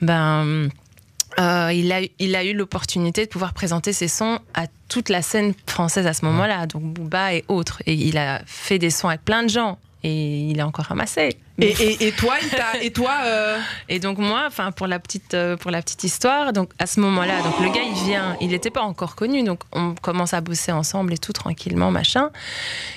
ben, 0.00 0.68
euh, 1.38 1.70
il, 1.72 1.92
a, 1.92 2.00
il 2.18 2.34
a 2.34 2.44
eu 2.44 2.54
l'opportunité 2.54 3.24
de 3.26 3.30
pouvoir 3.30 3.52
présenter 3.52 3.92
ses 3.92 4.08
sons 4.08 4.38
à 4.54 4.66
toute 4.88 5.08
la 5.08 5.20
scène 5.22 5.52
française 5.66 6.06
à 6.06 6.12
ce 6.14 6.24
moment-là, 6.24 6.66
donc 6.66 6.82
Booba 6.82 7.34
et 7.34 7.44
autres. 7.48 7.82
Et 7.86 7.94
il 7.94 8.16
a 8.18 8.40
fait 8.46 8.78
des 8.78 8.90
sons 8.90 9.08
avec 9.08 9.22
plein 9.24 9.42
de 9.42 9.48
gens. 9.48 9.78
Et 10.02 10.50
il 10.50 10.60
a 10.60 10.66
encore 10.66 10.84
ramassé. 10.86 11.36
Et, 11.58 12.12
toi, 12.12 12.34
et 12.82 12.90
toi 12.90 13.12
euh, 13.24 13.58
Et 13.88 13.98
donc 13.98 14.18
moi, 14.18 14.44
enfin 14.46 14.72
pour 14.72 14.86
la 14.86 14.98
petite 14.98 15.32
euh, 15.32 15.56
pour 15.56 15.70
la 15.70 15.80
petite 15.80 16.04
histoire, 16.04 16.52
donc 16.52 16.70
à 16.78 16.86
ce 16.86 17.00
moment-là, 17.00 17.40
donc 17.42 17.58
le 17.60 17.68
gars 17.68 17.82
il 17.82 17.94
vient, 18.04 18.36
il 18.42 18.48
n'était 18.48 18.70
pas 18.70 18.82
encore 18.82 19.16
connu, 19.16 19.42
donc 19.42 19.60
on 19.72 19.94
commence 19.94 20.34
à 20.34 20.42
bosser 20.42 20.72
ensemble 20.72 21.14
et 21.14 21.18
tout 21.18 21.32
tranquillement 21.32 21.90
machin. 21.90 22.30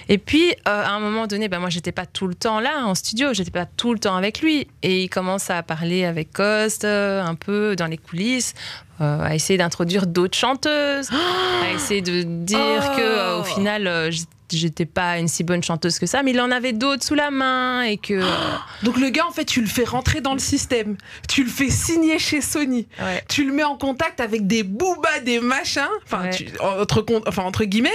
Et 0.09 0.17
puis 0.17 0.51
euh, 0.51 0.83
à 0.83 0.89
un 0.89 0.99
moment 0.99 1.25
donné, 1.25 1.47
ben 1.47 1.59
moi 1.59 1.69
j'étais 1.69 1.93
pas 1.93 2.05
tout 2.05 2.27
le 2.27 2.35
temps 2.35 2.59
là 2.59 2.85
en 2.85 2.95
studio, 2.95 3.33
j'étais 3.33 3.51
pas 3.51 3.65
tout 3.65 3.93
le 3.93 3.99
temps 3.99 4.17
avec 4.17 4.41
lui, 4.41 4.67
et 4.83 5.03
il 5.03 5.09
commence 5.09 5.49
à 5.49 5.63
parler 5.63 6.03
avec 6.03 6.33
Coste 6.33 6.83
un 6.83 7.35
peu 7.35 7.77
dans 7.77 7.87
les 7.87 7.97
coulisses. 7.97 8.55
Euh, 9.01 9.21
à 9.23 9.35
essayer 9.35 9.57
d'introduire 9.57 10.07
d'autres 10.07 10.37
chanteuses, 10.37 11.09
à 11.11 11.71
essayer 11.75 12.01
de 12.01 12.23
dire 12.23 12.59
Oh. 12.59 12.95
que 12.97 13.01
euh, 13.01 13.39
au 13.39 13.43
final 13.43 13.87
euh, 13.87 14.11
j'étais 14.51 14.85
pas 14.87 15.19
une 15.19 15.27
si 15.27 15.43
bonne 15.43 15.61
chanteuse 15.61 15.99
que 15.99 16.07
ça, 16.07 16.23
mais 16.23 16.31
il 16.31 16.41
en 16.41 16.49
avait 16.49 16.73
d'autres 16.73 17.03
sous 17.03 17.13
la 17.13 17.29
main 17.29 17.83
et 17.83 17.97
que 17.97 18.15
euh, 18.15 18.25
Donc 18.83 18.97
le 18.97 19.09
gars, 19.09 19.27
en 19.27 19.31
fait, 19.31 19.45
tu 19.45 19.61
le 19.61 19.67
fais 19.67 19.83
rentrer 19.83 20.21
dans 20.21 20.33
le 20.33 20.39
système. 20.39 20.97
Tu 21.27 21.43
le 21.43 21.49
fais 21.51 21.69
signer 21.69 22.17
chez 22.17 22.41
Sony. 22.41 22.87
ouais. 22.99 23.23
Tu 23.29 23.45
le 23.45 23.53
mets 23.53 23.63
en 23.63 23.77
contact 23.77 24.19
avec 24.19 24.47
des 24.47 24.63
boobas, 24.63 25.19
des 25.23 25.39
machins, 25.39 25.83
enfin, 26.05 26.23
Ouais. 26.23 26.47
entre, 26.81 27.05
enfin, 27.27 27.43
entre 27.43 27.63
guillemets. 27.65 27.91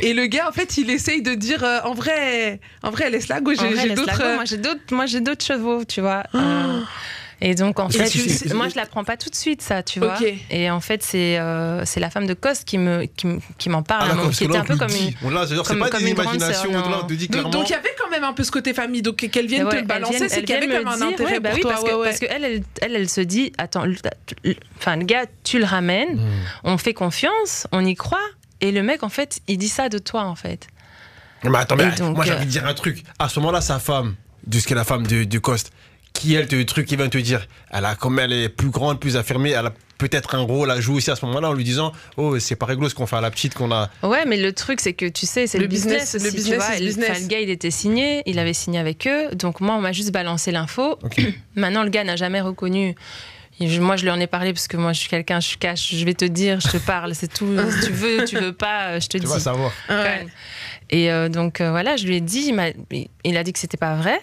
Et 0.00 0.14
le 0.14 0.26
gars, 0.26 0.48
en 0.48 0.52
fait, 0.52 0.78
il 0.78 0.90
essaye 0.90 1.22
de 1.22 1.34
dire, 1.34 1.64
euh, 1.64 1.80
en 1.84 1.94
vrai, 1.94 2.60
en 2.84 2.90
vrai, 2.90 3.10
gauche. 3.42 3.58
En 3.58 3.68
J'ai 3.70 3.94
d'autres. 3.94 4.22
euh, 4.22 4.34
Moi, 4.36 4.44
j'ai 4.44 4.58
d'autres, 4.58 4.80
moi, 4.92 5.06
j'ai 5.06 5.20
d'autres 5.20 5.44
chevaux, 5.44 5.84
tu 5.84 6.00
vois. 6.02 6.22
Et 7.42 7.54
donc, 7.54 7.78
en 7.80 7.88
Et 7.90 7.92
fait, 7.92 8.08
tu 8.08 8.54
moi, 8.54 8.68
je 8.70 8.76
la 8.76 8.86
prends 8.86 9.04
pas 9.04 9.18
tout 9.18 9.28
de 9.28 9.34
suite, 9.34 9.60
ça, 9.60 9.82
tu 9.82 9.98
vois. 10.00 10.16
Et 10.50 10.70
en 10.70 10.80
fait, 10.80 11.02
c'est 11.02 11.38
euh, 11.38 11.84
c'est 11.84 12.00
la 12.00 12.08
femme 12.08 12.26
de 12.26 12.32
Coste 12.32 12.64
qui 12.64 12.78
me 12.78 13.04
qui, 13.04 13.26
me- 13.26 13.40
qui 13.58 13.68
m'en 13.68 13.82
parle, 13.82 14.00
Ah, 14.00 14.04
un 14.04 14.08
d'accord, 14.08 14.16
moment, 14.16 14.28
parce 14.28 14.38
qui 14.38 14.44
était 14.44 14.56
un 14.56 14.64
peu 14.64 14.76
comme 14.76 14.88
une. 14.90 14.96
dit. 15.10 15.16
Bon, 15.20 15.28
là, 15.28 15.40
c'est-à-dire, 15.46 15.66
c'est 15.66 15.72
comme- 15.74 15.80
pas 15.80 15.90
comme 15.90 16.02
des 16.02 16.08
une 16.08 16.14
grande 16.14 16.34
imaginations. 16.36 16.72
sœur, 16.72 16.82
Là, 16.82 16.96
non. 16.96 17.00
on 17.02 17.06
te 17.06 17.12
dit 17.12 17.26
Donc 17.28 17.32
clairement. 17.32 17.50
donc 17.50 17.68
il 17.68 17.72
y 17.72 17.74
avait 17.74 17.94
quand 18.00 18.08
même 18.10 18.24
un 18.24 18.32
peu 18.32 18.42
ce 18.42 18.50
côté 18.50 18.72
famille. 18.72 19.02
Donc 19.02 19.16
qu'elle 19.16 19.46
vienne 19.48 19.64
Ouais, 19.64 19.70
te 19.72 19.76
le 19.76 19.82
balancer, 19.82 20.28
c'est 20.30 20.38
elle 20.38 20.44
qu'il 20.46 20.54
y 20.54 20.56
avait 20.56 20.66
vient 20.66 20.82
quand 20.82 20.90
même 20.90 20.98
me 20.98 21.04
un 21.04 21.08
dire, 21.08 21.14
intérêt 21.14 21.32
ouais, 21.34 21.40
bah 21.40 21.50
pour 21.50 21.56
oui, 21.56 21.62
toi. 21.62 21.70
parce 21.72 21.82
ouais, 21.82 21.90
que, 21.90 21.94
ouais. 21.96 22.04
parce 22.08 22.18
que 22.20 22.26
elle, 22.30 22.44
elle, 22.44 22.62
elle, 22.80 22.96
elle 22.96 23.08
se 23.10 23.20
dit, 23.20 23.52
attends, 23.58 23.84
le- 23.84 23.96
le- 24.44 24.56
enfin, 24.78 24.96
le 24.96 25.04
gars, 25.04 25.26
tu 25.44 25.58
le 25.58 25.66
ramènes, 25.66 26.16
Hmm. 26.16 26.30
on 26.64 26.78
fait 26.78 26.94
confiance, 26.94 27.66
on 27.70 27.84
y 27.84 27.94
croit, 27.96 28.18
et 28.62 28.72
le 28.72 28.82
mec, 28.82 29.02
en 29.02 29.10
fait, 29.10 29.40
il 29.46 29.58
dit 29.58 29.68
ça 29.68 29.90
de 29.90 29.98
toi, 29.98 30.22
en 30.24 30.36
fait. 30.36 30.68
Mais 31.44 31.58
attends, 31.58 31.76
mais 31.76 31.90
donc, 31.96 32.16
moi 32.16 32.24
j'ai 32.24 32.32
euh, 32.32 32.36
envie 32.36 32.46
de 32.46 32.50
dire 32.50 32.66
un 32.66 32.72
truc. 32.74 33.02
À 33.18 33.28
ce 33.28 33.38
moment-là, 33.40 33.60
sa 33.60 33.78
femme, 33.78 34.14
de 34.46 34.58
ce 34.58 34.66
qu'est 34.66 34.74
la 34.74 34.84
femme 34.84 35.06
de, 35.06 35.24
de 35.24 35.38
Coste, 35.38 35.70
qui 36.18 36.34
elle, 36.34 36.46
te, 36.48 36.56
le 36.56 36.64
truc 36.66 36.86
qui 36.86 36.96
vient 36.96 37.08
te 37.08 37.18
dire, 37.18 37.46
elle 37.70 37.84
a 37.84 37.94
comme 37.94 38.18
elle 38.18 38.32
est 38.32 38.48
plus 38.48 38.70
grande, 38.70 38.98
plus 39.00 39.16
affirmée, 39.16 39.50
elle 39.50 39.66
a 39.66 39.72
peut-être 39.98 40.34
un 40.34 40.40
rôle 40.40 40.70
à 40.70 40.80
jouer 40.80 40.96
aussi 40.96 41.10
à 41.10 41.16
ce 41.16 41.24
moment-là 41.24 41.48
en 41.48 41.52
lui 41.54 41.64
disant, 41.64 41.92
oh 42.18 42.38
c'est 42.38 42.56
pas 42.56 42.66
réglo 42.66 42.88
ce 42.88 42.94
qu'on 42.94 43.06
fait 43.06 43.16
à 43.16 43.20
la 43.22 43.30
petite 43.30 43.54
qu'on 43.54 43.70
a. 43.72 43.88
Ouais, 44.02 44.24
mais 44.26 44.36
le 44.36 44.52
truc, 44.52 44.80
c'est 44.80 44.92
que 44.92 45.06
tu 45.06 45.24
sais, 45.26 45.46
c'est 45.46 45.56
Le 45.58 45.62
le, 45.64 45.68
business, 45.68 46.14
business- 46.14 46.24
le 46.24 46.30
business 46.36 46.58
tu 46.62 46.70
vois. 46.70 46.78
business. 46.86 47.10
enfin, 47.10 47.20
le 47.20 47.26
gars, 47.28 47.40
il 47.40 47.50
était 47.50 47.70
signé, 47.70 48.22
il 48.26 48.38
avait 48.38 48.52
signé 48.52 48.78
avec 48.78 49.06
eux, 49.06 49.34
donc 49.34 49.60
moi, 49.60 49.74
on 49.76 49.80
m'a 49.80 49.92
juste 49.92 50.12
balancé 50.12 50.52
l'info. 50.52 50.98
Ok. 51.02 51.20
Maintenant, 51.56 51.82
le 51.82 51.90
gars 51.90 52.04
n'a 52.04 52.16
jamais 52.16 52.40
reconnu. 52.40 52.94
Et 53.58 53.78
moi, 53.78 53.96
je 53.96 54.02
lui 54.02 54.10
en 54.10 54.20
ai 54.20 54.26
parlé 54.26 54.52
parce 54.52 54.68
que 54.68 54.76
moi, 54.76 54.92
je 54.92 55.00
suis 55.00 55.08
quelqu'un, 55.08 55.40
je 55.40 55.56
cache, 55.56 55.94
je 55.94 56.04
vais 56.04 56.12
te 56.12 56.26
dire, 56.26 56.60
je 56.60 56.68
te 56.68 56.76
parle, 56.76 57.14
c'est 57.14 57.32
tout. 57.32 57.56
si 57.80 57.86
tu 57.86 57.92
veux, 57.94 58.24
tu 58.26 58.36
veux 58.36 58.52
pas, 58.52 58.88
euh, 58.88 59.00
je 59.00 59.06
te 59.06 59.16
Tu 59.16 59.24
dis. 59.24 59.30
vas 59.32 59.40
savoir. 59.40 59.72
Ouais. 59.88 60.26
Et 60.90 61.10
euh, 61.10 61.30
donc 61.30 61.62
euh, 61.62 61.70
voilà, 61.70 61.96
je 61.96 62.04
lui 62.06 62.16
ai 62.16 62.20
dit, 62.20 62.44
il, 62.48 62.54
m'a- 62.54 62.68
il 63.24 63.36
a 63.38 63.42
dit 63.42 63.54
que 63.54 63.58
c'était 63.58 63.78
pas 63.78 63.94
vrai, 63.94 64.20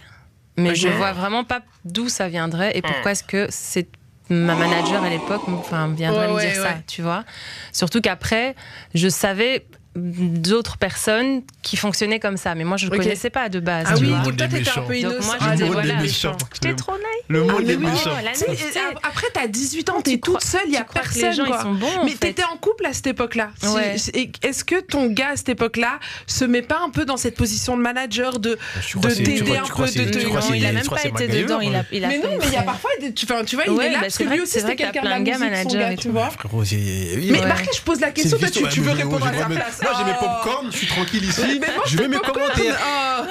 mais 0.58 0.70
Ok. 0.72 0.76
je 0.76 0.88
vois 0.88 1.14
vraiment 1.14 1.44
pas 1.44 1.62
d'où 1.86 2.10
ça 2.10 2.28
viendrait 2.30 2.78
et 2.78 2.82
pourquoi 2.82 3.12
est-ce 3.12 3.24
que 3.24 3.48
c'est 3.50 3.88
ma 4.30 4.56
manager 4.56 5.04
à 5.04 5.10
l'époque 5.10 5.42
enfin 5.48 5.88
viendrait 5.94 6.28
Ouais, 6.28 6.32
me 6.32 6.36
ouais, 6.38 6.46
dire 6.48 6.56
ça, 6.56 6.70
ouais. 6.70 6.84
tu 6.88 7.02
vois. 7.02 7.24
Surtout 7.72 8.00
qu'après, 8.02 8.56
je 8.94 9.10
savais 9.10 9.66
d'autres 9.96 10.78
personnes 10.78 11.42
qui 11.62 11.78
fonctionnaient 11.78 12.20
comme 12.20 12.38
ça, 12.38 12.56
mais 12.56 12.64
moi 12.64 12.78
je 12.78 12.88
ne 12.88 12.92
Ok. 12.92 12.98
connaissais 12.98 13.30
pas 13.30 13.50
de 13.50 13.60
base. 13.60 13.86
Ah 13.90 13.94
oui, 14.00 14.10
toi 14.24 14.32
t'étais 14.48 14.70
un 14.70 14.74
peu 14.82 14.94
Donc 14.94 14.96
innocent. 14.96 15.26
moi, 15.26 15.36
Ah, 15.40 15.54
je 15.56 15.60
le 15.60 15.66
monde 15.66 15.74
voilà, 15.74 15.94
est 15.94 16.02
méchant. 16.02 16.38
J'étais 16.54 16.70
Le- 16.70 16.76
trop 16.76 16.94
naïve. 16.94 17.04
Le 17.30 17.44
monde 17.44 17.62
mais 17.66 17.74
est 17.74 17.76
oui. 17.76 17.86
méchant. 17.86 18.10
Oh, 18.12 18.24
la 18.24 18.32
Tu 18.32 18.40
sais, 18.40 18.48
naïveté. 18.48 18.80
et 18.80 18.96
après, 19.08 19.28
t'as 19.34 19.48
18 19.48 19.90
ans, 19.90 19.98
Tu 19.98 20.04
t'es 20.14 20.18
toute 20.18 20.44
seule, 20.44 20.62
il 20.68 20.74
y 20.74 20.78
a 20.78 20.84
crois 20.84 21.02
que 21.02 21.08
personne. 21.10 21.30
les 21.30 21.36
gens, 21.36 21.46
quoi. 21.46 21.58
ils 21.60 21.64
sont 21.64 21.74
bons, 21.76 21.98
en 22.02 22.06
Mais 22.06 22.14
t'étais 22.14 22.44
en 22.44 22.58
couple 22.58 22.86
à 22.88 22.94
cette 22.94 23.08
époque-là. 23.08 23.52
Ouais. 23.76 23.96
Est-ce 24.42 24.64
que 24.64 24.82
ton 24.82 25.08
gars 25.08 25.30
à 25.34 25.36
cette 25.36 25.50
époque-là 25.50 26.00
se 26.28 26.44
met 26.46 26.62
pas 26.64 26.80
un 26.84 26.90
peu 26.90 27.06
dans 27.06 27.18
cette 27.18 27.36
position 27.36 27.78
de 27.78 27.82
manager 27.82 28.40
de 28.40 28.58
tu 28.86 28.98
t'aider 29.00 29.58
un 29.58 29.64
peu, 29.64 29.86
de 29.86 30.04
te- 30.10 30.56
il 30.56 30.66
a 30.66 30.72
même 30.72 30.88
pas 30.88 31.06
été 31.06 31.28
dedans, 31.28 31.60
a 31.60 31.62
Mais 31.92 32.18
non, 32.18 32.30
mais 32.40 32.48
il 32.48 32.54
y 32.54 32.56
a 32.58 32.64
parfois, 32.64 32.90
des- 33.00 33.14
tu, 33.14 33.26
vois, 33.28 33.36
il 33.68 33.74
est 33.74 33.90
là 33.90 33.94
bah, 33.94 33.98
parce 34.02 34.16
c'est 34.16 34.24
que 34.26 34.30
lui 34.30 34.42
aussi 34.42 34.60
c'était 34.60 34.76
quelqu'un 34.76 35.02
de 35.02 35.06
plein 35.08 35.10
la 35.16 35.20
de 35.20 35.24
gars 35.26 35.38
musique, 35.38 35.48
son 35.48 35.50
managers 35.52 35.78
gars, 35.78 35.92
et 35.92 35.96
tu 35.98 36.10
vois. 36.10 36.30
Oui, 36.54 37.30
Mais. 37.32 37.46
Marquez, 37.46 37.70
je 37.76 37.82
pose 37.82 38.00
la 38.00 38.12
question, 38.12 38.38
tu, 38.72 38.82
veux 38.82 38.92
répondre 38.92 39.26
à 39.28 39.34
sa 39.34 39.46
place. 39.46 39.82
Moi 39.84 39.92
j'ai 39.98 40.04
mes 40.06 40.14
popcorn, 40.18 40.72
je 40.72 40.78
suis 40.78 40.88
tranquille 40.88 41.24
ici. 41.26 41.60
Mais 41.62 41.68
Je 41.88 41.98
mets 41.98 42.08
mes 42.08 42.18
commentaires. 42.20 42.80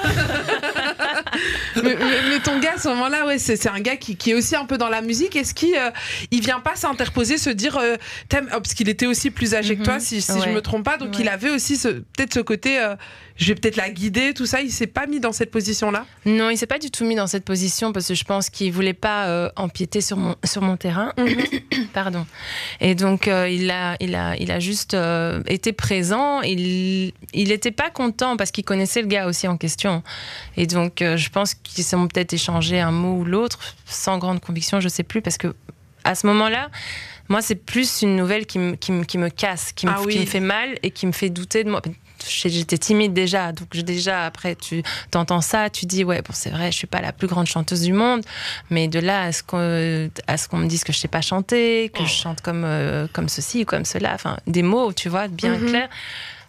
Oh. 1.75 1.81
mais, 1.83 1.95
mais- 1.95 2.29
mais 2.29 2.39
ton 2.39 2.59
gars, 2.59 2.73
à 2.75 2.79
ce 2.79 2.87
moment-là, 2.89 3.25
ouais, 3.25 3.37
c'est 3.39 3.55
c'est 3.55 3.69
un 3.69 3.79
gars 3.79 3.95
qui, 3.95 4.15
qui 4.15 4.31
est 4.31 4.33
aussi 4.33 4.55
un 4.55 4.65
peu 4.65 4.77
dans 4.77 4.89
la 4.89 5.01
musique. 5.01 5.35
Est-ce 5.35 5.53
qu'il 5.53 5.75
euh, 5.75 5.89
il 6.31 6.41
vient 6.41 6.59
pas 6.59 6.75
s'interposer, 6.75 7.37
se 7.37 7.49
dire, 7.49 7.77
euh, 7.77 7.95
t'aimes- 8.29 8.47
oh, 8.51 8.57
parce 8.61 8.73
qu'il 8.73 8.89
était 8.89 9.05
aussi 9.07 9.31
plus 9.31 9.55
âgé 9.55 9.75
que 9.75 9.83
toi, 9.83 9.95
Mhm. 9.95 9.99
si, 9.99 10.21
si 10.21 10.31
Ouais. 10.31 10.39
je 10.45 10.49
me 10.49 10.61
trompe 10.61 10.83
pas, 10.85 10.97
donc 10.97 11.09
Ouais. 11.13 11.21
il 11.21 11.29
avait 11.29 11.49
aussi 11.49 11.75
ce- 11.75 11.87
peut-être 11.89 12.33
ce 12.33 12.39
côté, 12.39 12.79
euh, 12.79 12.95
je 13.35 13.47
vais 13.47 13.55
peut-être 13.55 13.77
la 13.77 13.89
guider, 13.89 14.33
tout 14.33 14.45
ça. 14.45 14.61
Il 14.61 14.71
s'est 14.71 14.87
pas 14.87 15.07
mis 15.07 15.19
dans 15.19 15.31
cette 15.31 15.49
position-là? 15.51 16.05
Non, 16.25 16.49
il 16.49 16.57
s'est 16.57 16.67
pas 16.67 16.79
du 16.79 16.91
tout 16.91 17.03
mis 17.03 17.15
dans 17.15 17.27
cette 17.27 17.45
position 17.45 17.91
parce 17.91 18.07
que 18.07 18.13
je 18.13 18.23
pense 18.23 18.49
qu'il 18.49 18.71
voulait 18.71 18.93
pas 18.93 19.27
euh, 19.27 19.49
empiéter 19.55 20.01
sur 20.01 20.17
mon 20.17 20.35
sur 20.43 20.61
mon 20.61 20.77
terrain. 20.77 21.13
Pardon. 21.93 22.25
Et 22.79 22.95
donc 22.95 23.27
euh, 23.27 23.49
il 23.49 23.71
a 23.71 23.95
il 23.99 24.15
a 24.15 24.35
il 24.37 24.51
a 24.51 24.59
juste 24.59 24.93
euh, 24.93 25.41
été 25.47 25.73
présent. 25.73 26.41
Il 26.41 27.13
il 27.33 27.51
était 27.51 27.71
pas 27.71 27.89
content 27.89 28.37
parce 28.37 28.51
qu'il 28.51 28.65
connaissait 28.65 29.01
le 29.01 29.07
gars 29.07 29.27
aussi 29.27 29.47
en 29.47 29.57
question. 29.57 30.03
Et 30.55 30.67
donc 30.67 30.95
je 30.99 31.29
pense 31.29 31.55
qu'ils 31.55 31.83
se 31.83 31.91
sont 31.91 32.07
peut-être 32.07 32.33
échangé 32.33 32.79
un 32.79 32.91
mot 32.91 33.17
ou 33.19 33.25
l'autre 33.25 33.59
sans 33.85 34.19
grande 34.19 34.39
conviction. 34.41 34.79
Je 34.79 34.89
sais 34.89 35.03
plus 35.03 35.21
parce 35.21 35.37
que 35.37 35.55
à 36.03 36.15
ce 36.15 36.27
moment-là. 36.27 36.69
Moi, 37.29 37.41
c'est 37.41 37.55
plus 37.55 38.01
une 38.01 38.17
nouvelle 38.17 38.45
qui 38.45 38.59
me, 38.59 38.75
qui 38.75 38.91
me, 38.91 39.05
qui 39.05 39.17
me 39.17 39.29
casse, 39.29 39.71
qui 39.71 39.85
me, 39.85 39.93
Ah 39.93 40.01
oui. 40.05 40.13
qui 40.13 40.19
me 40.19 40.25
fait 40.25 40.41
mal 40.41 40.77
et 40.83 40.91
qui 40.91 41.07
me 41.07 41.13
fait 41.13 41.29
douter 41.29 41.63
de 41.63 41.69
moi. 41.69 41.81
J'étais 42.27 42.77
timide 42.77 43.13
déjà, 43.13 43.51
donc 43.51 43.69
déjà 43.75 44.25
après 44.25 44.55
tu 44.55 44.83
t'entends 45.11 45.41
ça, 45.41 45.69
tu 45.69 45.85
dis 45.85 46.03
ouais 46.03 46.21
bon 46.21 46.31
c'est 46.33 46.49
vrai, 46.49 46.71
je 46.71 46.77
suis 46.77 46.87
pas 46.87 47.01
la 47.01 47.11
plus 47.11 47.27
grande 47.27 47.47
chanteuse 47.47 47.81
du 47.81 47.93
monde, 47.93 48.23
mais 48.69 48.87
de 48.87 48.99
là 48.99 49.23
à 49.23 49.31
ce 49.31 49.43
qu'on 49.43 50.09
à 50.27 50.37
ce 50.37 50.47
qu'on 50.47 50.57
me 50.57 50.67
dise 50.67 50.83
que 50.83 50.93
je 50.93 50.97
sais 50.99 51.07
pas 51.07 51.21
chanter, 51.21 51.89
que 51.93 52.03
je 52.03 52.09
chante 52.13 52.41
comme 52.41 52.63
euh, 52.65 53.07
comme 53.13 53.29
ceci 53.29 53.63
ou 53.63 53.65
comme 53.65 53.85
cela, 53.85 54.11
enfin 54.13 54.37
des 54.47 54.63
mots 54.63 54.93
tu 54.93 55.09
vois 55.09 55.27
bien 55.27 55.57
Mhm. 55.57 55.67
clairs. 55.69 55.89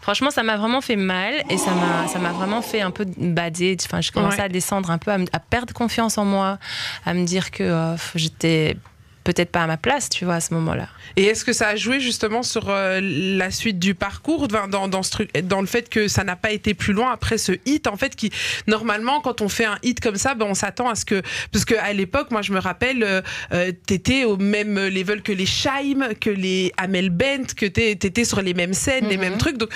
Franchement, 0.01 0.31
ça 0.31 0.43
m'a 0.43 0.59
vraiment 0.59 0.83
fait 0.83 0.97
mal 0.97 1.33
et 1.49 1.57
ça 1.57 1.71
m'a 1.71 2.07
ça 2.09 2.19
m'a 2.19 2.33
vraiment 2.33 2.61
fait 2.61 2.83
un 2.83 2.91
peu 2.91 3.07
bader. 3.17 3.75
Enfin, 3.87 4.03
je 4.03 4.13
commençais 4.13 4.37
Ouais. 4.39 4.45
à 4.45 4.49
descendre 4.51 4.91
un 4.91 4.99
peu, 4.99 5.11
à, 5.11 5.17
me- 5.17 5.25
à 5.33 5.41
perdre 5.41 5.73
confiance 5.73 6.19
en 6.19 6.27
moi, 6.27 6.59
à 7.07 7.15
me 7.15 7.25
dire 7.25 7.51
que 7.51 7.63
euh, 7.63 7.97
j'étais 8.15 8.77
peut-être 9.25 9.51
pas 9.51 9.63
à 9.63 9.67
ma 9.67 9.77
place, 9.77 10.09
tu 10.11 10.25
vois, 10.25 10.35
à 10.35 10.41
ce 10.41 10.53
moment-là. 10.55 10.89
Et 11.17 11.25
est-ce 11.25 11.45
que 11.45 11.53
ça 11.53 11.69
a 11.69 11.77
joué 11.77 11.99
justement 11.99 12.43
sur 12.43 12.69
euh, 12.69 13.01
la 13.03 13.51
suite 13.51 13.79
du 13.79 13.95
parcours, 13.95 14.49
dans, 14.49 14.69
dans, 14.69 14.87
dans 14.89 15.03
ce 15.03 15.11
truc, 15.11 15.33
dans 15.43 15.61
le 15.61 15.67
fait 15.67 15.89
que 15.89 16.09
ça 16.09 16.25
n'a 16.25 16.37
pas 16.37 16.51
été 16.53 16.75
plus 16.75 16.93
loin 16.93 17.11
après 17.11 17.39
ce 17.39 17.53
hit, 17.65 17.87
en 17.87 17.97
fait, 17.97 18.15
qui 18.17 18.31
normalement 18.67 19.21
quand 19.21 19.41
on 19.41 19.49
fait 19.49 19.65
un 19.65 19.79
hit 19.83 20.01
comme 20.01 20.17
ça, 20.17 20.35
ben, 20.35 20.47
on 20.49 20.55
s'attend 20.55 20.89
à 20.89 20.95
ce 20.95 21.05
que, 21.05 21.23
parce 21.53 21.65
que 21.65 21.75
à 21.75 21.93
l'époque, 21.93 22.31
moi 22.31 22.43
je 22.43 22.53
me 22.53 22.59
rappelle, 22.59 23.03
euh, 23.03 23.23
euh, 23.53 23.73
t'étais 23.87 24.25
au 24.25 24.37
même 24.37 24.75
level 24.89 25.23
que 25.23 25.33
les 25.33 25.47
Shaim, 25.47 26.15
que 26.21 26.31
les 26.31 26.73
Amel 26.77 27.11
Bent, 27.11 27.55
que 27.57 27.67
t'étais 27.67 28.25
sur 28.25 28.43
les 28.43 28.55
mêmes 28.55 28.75
scènes, 28.75 29.09
les 29.09 29.17
Mhm. 29.17 29.21
mêmes 29.23 29.39
trucs, 29.39 29.57
donc 29.57 29.71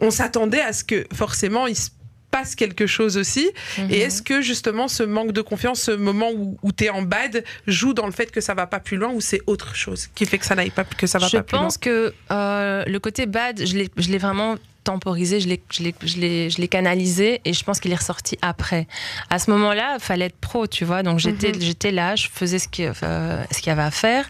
on 0.00 0.10
s'attendait 0.10 0.60
à 0.62 0.72
ce 0.72 0.82
que 0.84 1.06
forcément 1.14 1.66
il 1.66 1.76
se 1.76 1.90
passe 2.34 2.54
quelque 2.56 2.86
chose 2.96 3.16
aussi. 3.16 3.46
Mhm. 3.78 3.90
Et 3.92 3.98
est-ce 4.04 4.20
que 4.22 4.40
justement 4.42 4.88
ce 4.88 5.04
manque 5.04 5.32
de 5.32 5.40
confiance, 5.50 5.78
ce 5.82 5.92
moment 5.92 6.30
où, 6.34 6.56
où 6.64 6.72
tu 6.72 6.84
es 6.84 6.90
en 6.90 7.02
bad, 7.02 7.44
joue 7.68 7.94
dans 7.94 8.06
le 8.06 8.12
fait 8.18 8.30
que 8.34 8.40
ça 8.40 8.54
va 8.54 8.66
pas 8.66 8.80
plus 8.80 8.96
loin 8.96 9.10
ou 9.16 9.20
c'est 9.20 9.42
autre 9.46 9.74
chose 9.76 10.08
qui 10.16 10.26
fait 10.26 10.38
que 10.38 10.46
ça 10.46 10.56
n'aille 10.56 10.70
pas 10.70 10.84
que 10.84 11.06
ça 11.06 11.18
va 11.18 11.28
je 11.28 11.36
pas 11.36 11.42
plus 11.44 11.56
loin? 11.56 11.64
pense 11.66 11.78
que 11.78 12.12
euh, 12.32 12.84
le 12.94 12.98
côté 12.98 13.26
bad, 13.26 13.64
je 13.64 13.74
l'ai 13.76 13.88
je 13.96 14.16
vraiment 14.18 14.56
temporisé, 14.82 15.40
je 15.40 15.48
l'ai, 15.48 15.62
je 15.70 15.82
je 15.82 16.48
je 16.60 16.66
canalisé 16.66 17.40
et 17.46 17.52
je 17.58 17.64
pense 17.64 17.80
qu'il 17.80 17.90
est 17.90 18.00
ressorti 18.04 18.36
après. 18.42 18.86
À 19.30 19.38
ce 19.38 19.50
moment-là, 19.52 19.98
fallait 19.98 20.26
être 20.26 20.36
pro, 20.48 20.66
tu 20.66 20.84
vois. 20.84 21.02
Donc 21.02 21.18
j'étais, 21.20 21.52
Mhm. 21.52 21.60
j'étais 21.60 21.90
là, 21.90 22.16
je 22.16 22.28
faisais 22.28 22.58
ce 22.58 22.68
qu'il, 22.68 22.92
euh, 23.02 23.42
ce 23.50 23.58
qu'il 23.58 23.68
y 23.68 23.70
avait 23.70 23.82
à 23.82 23.90
faire 23.90 24.28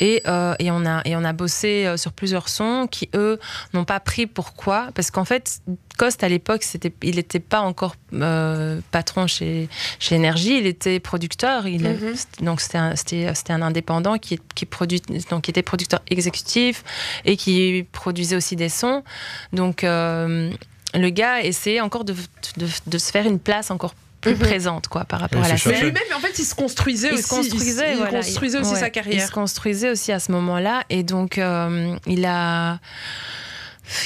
et, 0.00 0.22
euh, 0.26 0.54
et 0.58 0.70
on 0.70 0.84
a 0.84 1.00
et 1.08 1.16
on 1.16 1.24
a 1.24 1.32
bossé 1.32 1.72
sur 1.96 2.12
plusieurs 2.12 2.48
sons 2.48 2.86
qui 2.90 3.08
eux 3.14 3.38
n'ont 3.72 3.86
pas 3.86 4.00
pris. 4.00 4.26
Pourquoi? 4.26 4.88
Parce 4.94 5.10
qu'en 5.10 5.24
fait, 5.24 5.60
Cost 5.96 6.24
à 6.24 6.28
l'époque, 6.28 6.62
c'était, 6.64 6.92
il 7.02 7.16
n'était 7.16 7.38
pas 7.40 7.60
encore 7.60 7.94
euh, 8.14 8.80
patron 8.90 9.26
chez 9.26 9.68
chez 10.00 10.16
Énergie, 10.16 10.58
il 10.58 10.66
était 10.66 10.98
producteur. 11.00 11.66
Il 11.68 11.86
est- 11.86 11.94
Mhm. 12.00 12.14
donc 12.40 12.60
c'était 12.60 12.78
un, 12.78 12.96
c'était, 12.96 13.32
c'était 13.34 13.52
un 13.52 13.62
indépendant 13.62 14.18
qui, 14.18 14.40
qui 14.54 14.66
produit, 14.66 15.00
donc 15.30 15.42
qui 15.42 15.50
était 15.50 15.62
producteur 15.62 16.00
exécutif 16.08 16.82
et 17.24 17.36
qui 17.36 17.86
produisait 17.92 18.36
aussi 18.36 18.56
des 18.56 18.68
sons. 18.68 19.04
Donc 19.52 19.84
euh, 19.84 20.50
le 20.94 21.10
gars 21.10 21.42
essayait 21.42 21.80
encore 21.80 22.04
de, 22.04 22.14
de, 22.56 22.66
de 22.86 22.98
se 22.98 23.10
faire 23.12 23.26
une 23.26 23.38
place 23.38 23.70
encore 23.70 23.94
plus 24.20 24.32
Mhm. 24.32 24.38
présente 24.38 24.88
quoi 24.88 25.04
par 25.04 25.20
rapport 25.20 25.42
Et 25.42 25.46
à 25.46 25.48
la 25.50 25.56
scène. 25.58 25.74
lui-même, 25.80 26.02
en 26.16 26.18
fait, 26.20 26.38
il 26.38 26.44
se 26.46 26.54
construisait 26.54 27.08
Il 27.08 27.14
aussi. 27.14 27.22
se 27.24 27.28
construisait, 27.28 27.92
il, 27.92 27.96
voilà. 27.98 28.18
construisait 28.20 28.58
aussi 28.58 28.72
Ouais, 28.72 28.80
sa 28.80 28.86
Il 28.88 28.92
carrière. 28.92 29.26
se 29.28 29.32
construisait 29.32 29.90
aussi 29.90 30.12
à 30.12 30.18
ce 30.18 30.32
moment-là. 30.32 30.82
Et 30.88 31.02
donc, 31.02 31.36
euh, 31.38 31.94
il 32.06 32.24
a. 32.24 32.78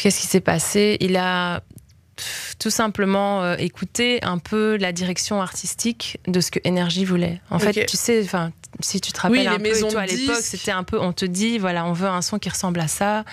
Qu'est-ce 0.02 0.20
qui 0.20 0.26
s'est 0.26 0.40
passé? 0.40 0.96
Il 1.00 1.16
a 1.16 1.62
tout 2.58 2.70
simplement 2.70 3.42
euh, 3.42 3.56
écouté 3.58 4.18
un 4.22 4.38
peu 4.38 4.76
la 4.76 4.92
direction 4.92 5.40
artistique 5.40 6.18
de 6.26 6.40
ce 6.40 6.50
que 6.50 6.58
Énergie 6.64 7.04
voulait. 7.04 7.40
En 7.50 7.58
fait, 7.58 7.86
tu 7.86 7.96
sais, 7.96 8.20
enfin, 8.24 8.52
si 8.80 9.00
tu 9.00 9.12
te 9.12 9.18
Oui, 9.28 9.46
rappelles 9.46 9.62
les 9.62 9.70
un 9.82 9.86
peu, 9.86 9.88
toi, 9.92 10.00
à 10.02 10.06
l'époque, 10.06 10.36
c'était 10.42 10.70
un 10.70 10.84
peu, 10.84 11.00
on 11.00 11.12
te 11.12 11.24
dit, 11.24 11.58
voilà, 11.58 11.84
on 11.86 11.92
veut 11.92 12.08
un 12.08 12.22
son 12.22 12.38
qui 12.38 12.48
ressemble 12.48 12.80
à 12.80 12.88
ça. 12.88 13.24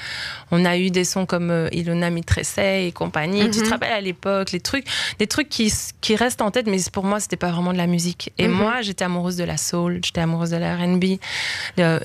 On 0.52 0.66
a 0.66 0.78
eu 0.78 0.90
des 0.92 1.04
sons 1.04 1.26
comme 1.26 1.52
euh, 1.52 1.68
Ilona 1.72 2.10
Mitressé 2.10 2.86
et 2.88 2.92
compagnie. 2.92 3.50
Tu 3.52 3.60
Mhm. 3.60 3.66
te 3.66 3.70
rappelles 3.70 3.92
à 3.94 4.02
l'époque, 4.02 4.52
les 4.52 4.60
trucs, 4.60 4.86
des 5.20 5.28
trucs 5.28 5.50
qui, 5.50 5.72
qui 6.02 6.16
restent 6.16 6.42
en 6.42 6.52
tête, 6.52 6.68
mais 6.68 6.78
pour 6.92 7.04
moi, 7.04 7.20
c'était 7.20 7.36
pas 7.38 7.52
vraiment 7.52 7.74
de 7.74 7.78
la 7.78 7.88
musique. 7.88 8.32
Et 8.38 8.48
Mhm. 8.48 8.54
moi, 8.56 8.82
j'étais 8.82 9.04
amoureuse 9.06 9.36
de 9.38 9.44
la 9.44 9.58
soul, 9.58 10.00
j'étais 10.04 10.22
amoureuse 10.22 10.52
de 10.52 10.58
la 10.58 10.76
R&B, 10.76 11.04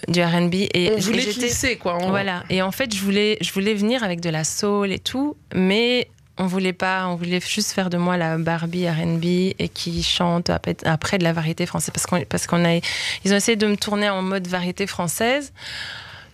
du 0.08 0.22
R&B, 0.22 0.54
et 0.74 0.92
On 0.96 1.00
voulait 1.00 1.24
glisser, 1.24 1.76
quoi. 1.76 1.98
Voilà. 2.08 2.44
Et 2.50 2.62
en 2.62 2.72
fait, 2.72 2.94
je 2.94 3.00
voulais, 3.00 3.38
je 3.40 3.52
voulais 3.52 3.74
venir 3.74 4.02
avec 4.02 4.20
de 4.20 4.30
la 4.30 4.44
soul 4.44 4.92
et 4.92 4.98
tout, 4.98 5.36
mais 5.54 6.08
on 6.40 6.46
voulait 6.46 6.72
pas, 6.72 7.06
on 7.06 7.16
voulait 7.16 7.40
juste 7.40 7.72
faire 7.72 7.90
de 7.90 7.98
moi 7.98 8.16
la 8.16 8.38
Barbie 8.38 8.88
R&B 8.88 9.24
et 9.58 9.70
qui 9.72 10.02
chante 10.02 10.48
après, 10.50 11.18
de 11.18 11.24
la 11.24 11.32
variété 11.34 11.66
française 11.66 11.90
parce 11.92 12.06
qu'on, 12.06 12.20
parce 12.24 12.46
qu'on 12.46 12.64
a, 12.64 12.76
ils 13.24 13.32
ont 13.32 13.36
essayé 13.36 13.56
de 13.56 13.66
me 13.66 13.76
tourner 13.76 14.08
en 14.08 14.22
mode 14.22 14.46
variété 14.46 14.86
française. 14.86 15.52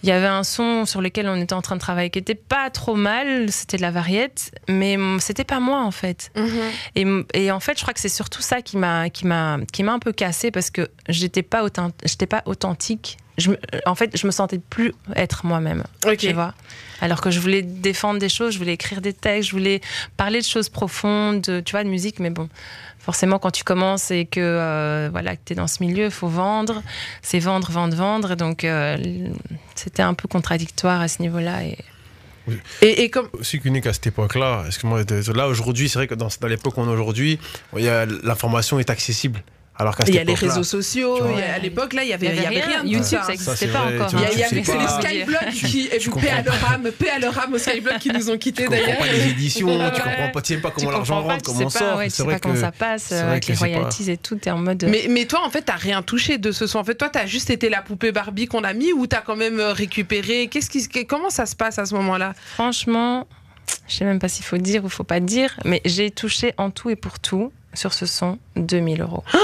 Il 0.05 0.09
y 0.09 0.13
avait 0.13 0.29
un 0.29 0.45
son 0.45 0.87
sur 0.87 1.01
lequel 1.01 1.29
on 1.29 1.35
était 1.35 1.55
en 1.55 1.63
train 1.63 1.75
de 1.75 1.81
travailler 1.81 2.11
qui 2.11 2.21
était 2.21 2.37
pas 2.37 2.71
trop 2.71 2.95
mal, 2.95 3.51
c'était 3.51 3.79
de 3.79 3.83
la 3.83 3.91
variette, 3.91 4.53
mais 4.69 4.97
c'était 5.19 5.43
pas 5.43 5.59
moi 5.59 5.83
en 5.83 5.91
fait. 5.91 6.31
Mhm. 6.37 7.25
Et, 7.35 7.51
en 7.51 7.59
fait, 7.59 7.77
je 7.77 7.83
crois 7.83 7.93
que 7.95 8.01
c'est 8.01 8.09
surtout 8.09 8.43
ça 8.43 8.63
qui 8.63 8.77
m'a 8.77 9.11
qui 9.11 9.27
m'a 9.27 9.59
qui 9.73 9.83
m'a 9.83 9.93
un 9.93 9.99
peu 9.99 10.13
cassé 10.13 10.53
parce 10.53 10.71
que 10.71 10.89
j'étais 11.09 11.43
pas 11.43 11.67
j'étais 12.05 12.27
pas 12.27 12.43
authentique. 12.47 13.17
Je 13.39 13.51
me- 13.51 13.59
en 13.85 13.95
fait, 13.95 14.17
je 14.17 14.27
me 14.27 14.33
sentais 14.33 14.59
plus 14.59 14.93
être 15.15 15.45
moi-même. 15.45 15.85
Tu 16.29 16.33
vois. 16.33 16.55
Alors 17.03 17.21
que 17.21 17.31
je 17.31 17.39
voulais 17.41 17.61
défendre 17.63 18.19
des 18.19 18.31
choses, 18.31 18.55
je 18.55 18.59
voulais 18.59 18.73
écrire 18.73 19.01
des 19.03 19.13
textes, 19.13 19.51
je 19.51 19.55
voulais 19.57 19.81
parler 20.17 20.41
de 20.41 20.45
choses 20.47 20.69
profondes, 20.71 21.43
de- 21.43 21.61
tu 21.61 21.73
vois, 21.73 21.85
de 21.85 21.89
musique. 21.91 22.19
Mais 22.19 22.31
bon, 22.31 22.49
forcément, 22.99 23.39
quand 23.39 23.51
tu 23.51 23.63
commences 23.65 24.11
et 24.11 24.25
que 24.25 24.41
euh, 24.41 25.09
voilà, 25.13 25.37
que 25.37 25.43
t'es 25.45 25.55
dans 25.55 25.67
ce 25.67 25.83
milieu, 25.83 26.07
il 26.07 26.11
faut 26.11 26.29
vendre. 26.29 26.83
C'est 27.21 27.39
vendre, 27.39 27.71
vendre, 27.71 27.95
vendre. 27.97 28.33
Et 28.33 28.37
donc, 28.37 28.65
euh, 28.65 28.97
c'était 29.75 30.03
un 30.03 30.15
peu 30.15 30.29
contradictoire 30.29 31.03
à 31.03 31.09
ce 31.09 31.21
niveau-là. 31.21 31.65
Et 31.65 31.77
Et, 32.81 33.03
et 33.03 33.11
comme. 33.11 33.29
aussi 33.39 33.61
qu'unique 33.61 33.87
à 33.87 33.93
cette 33.93 34.07
époque-là. 34.07 34.65
Excuse-moi, 34.67 35.05
de- 35.05 35.33
là 35.33 35.49
aujourd'hui, 35.49 35.89
c'est 35.91 35.99
vrai 35.99 36.07
que 36.07 36.15
dans, 36.15 36.29
dans 36.41 36.49
l'époque 36.49 36.79
où 36.79 36.81
on 36.81 36.87
est 36.89 36.93
aujourd'hui, 36.93 37.39
il 37.77 37.85
y 37.85 37.89
a- 37.89 38.07
l'information 38.07 38.79
est 38.79 38.89
accessible. 38.89 39.43
Alors 39.79 39.95
Il 40.07 40.15
y 40.15 40.19
a 40.19 40.25
les 40.25 40.35
réseaux 40.35 40.63
sociaux. 40.63 41.19
Vois. 41.23 41.39
a- 41.39 41.55
à 41.55 41.59
l'époque, 41.59 41.93
là, 41.93 42.03
il 42.03 42.09
y 42.09 42.13
avait, 42.15 42.29
il 42.29 42.43
y 42.43 42.47
avait 42.47 42.61
rien. 42.61 42.83
YouTube, 42.85 43.03
ça. 43.05 43.19
ça 43.21 43.25
Ça, 43.25 43.33
n'existait 43.33 43.67
pas 43.69 43.81
encore. 43.83 44.09
Il 44.13 44.19
y 44.19 44.23
vois, 44.23 44.27
a, 44.29 44.33
il 44.33 44.39
y 44.39 44.43
a- 44.43 44.49
tu 44.49 44.55
sais 44.57 44.63
c'est 44.65 44.73
pas. 44.77 45.09
les 45.11 45.23
Skyblogs 45.25 45.71
qui, 45.71 45.81
et 45.93 45.99
paix 46.21 46.31
à 46.31 46.43
leur 46.43 46.73
âme, 46.73 46.91
paix 46.99 47.11
à 47.11 47.19
leur 47.19 47.39
âme 47.39 47.53
aux 47.55 47.59
Skyblogs 47.59 47.99
qui 47.99 48.09
nous 48.11 48.31
ont 48.31 48.39
quittés 48.39 48.63
Tu 48.63 48.69
comprends 48.71 48.83
d'ailleurs. 48.85 48.99
pas 48.99 49.07
les 49.13 49.29
éditions, 49.29 49.67
tu 49.95 50.01
comprends 50.03 50.31
pas, 50.33 50.41
tu 50.43 50.55
sais 50.55 50.61
pas 50.61 50.71
comment 50.71 50.91
l'argent 50.93 51.23
rentre, 51.23 51.45
comment 51.45 51.65
pas, 51.65 51.71
sort. 51.71 52.03
tu 52.03 52.11
sais 52.11 52.25
pas 52.25 52.39
comment 52.39 52.57
ça 52.57 52.73
passe 52.73 53.11
euh, 53.13 53.31
avec 53.31 53.47
les 53.49 53.55
royalties 53.55 54.11
et 54.11 54.17
tout. 54.17 54.37
T'es 54.37 54.51
en 54.51 54.59
mode. 54.59 54.87
Mais, 54.89 55.07
mais 55.11 55.27
toi, 55.27 55.41
en 55.45 55.51
fait, 55.51 55.63
t'as 55.63 55.77
rien 55.77 56.01
touché 56.03 56.39
de 56.39 56.53
ce 56.53 56.67
son. 56.67 56.79
En 56.79 56.85
fait, 56.85 56.95
toi, 56.95 57.11
t'as 57.11 57.27
juste 57.27 57.51
été 57.51 57.69
la 57.69 57.83
poupée 57.83 58.13
Barbie 58.13 58.47
qu'on 58.47 58.65
a 58.65 58.73
mis 58.73 58.93
ou 58.95 59.07
t'as 59.07 59.21
quand 59.21 59.37
même 59.37 59.61
euh, 59.61 59.73
récupéré? 59.75 60.49
Qu'est-ce 60.51 60.71
qui, 60.71 60.81
se- 60.81 60.89
comment 61.05 61.29
ça 61.31 61.45
se 61.45 61.55
passe 61.55 61.79
à 61.79 61.85
ce 61.85 61.95
moment-là? 61.97 62.33
Franchement, 62.55 63.27
je 63.89 63.97
sais 63.97 64.05
même 64.07 64.19
pas 64.21 64.29
s'il 64.29 64.45
faut 64.47 64.57
dire 64.57 64.85
ou 64.85 64.89
faut 64.89 65.05
pas 65.05 65.21
dire, 65.21 65.55
mais 65.67 65.83
j'ai 65.85 66.11
touché 66.11 66.55
en 66.57 66.71
tout 66.71 66.89
et 66.89 66.97
pour 66.97 67.19
tout 67.19 67.53
sur 67.75 67.93
ce 67.93 68.07
son 68.07 68.39
2000 68.57 69.03
euros. 69.03 69.23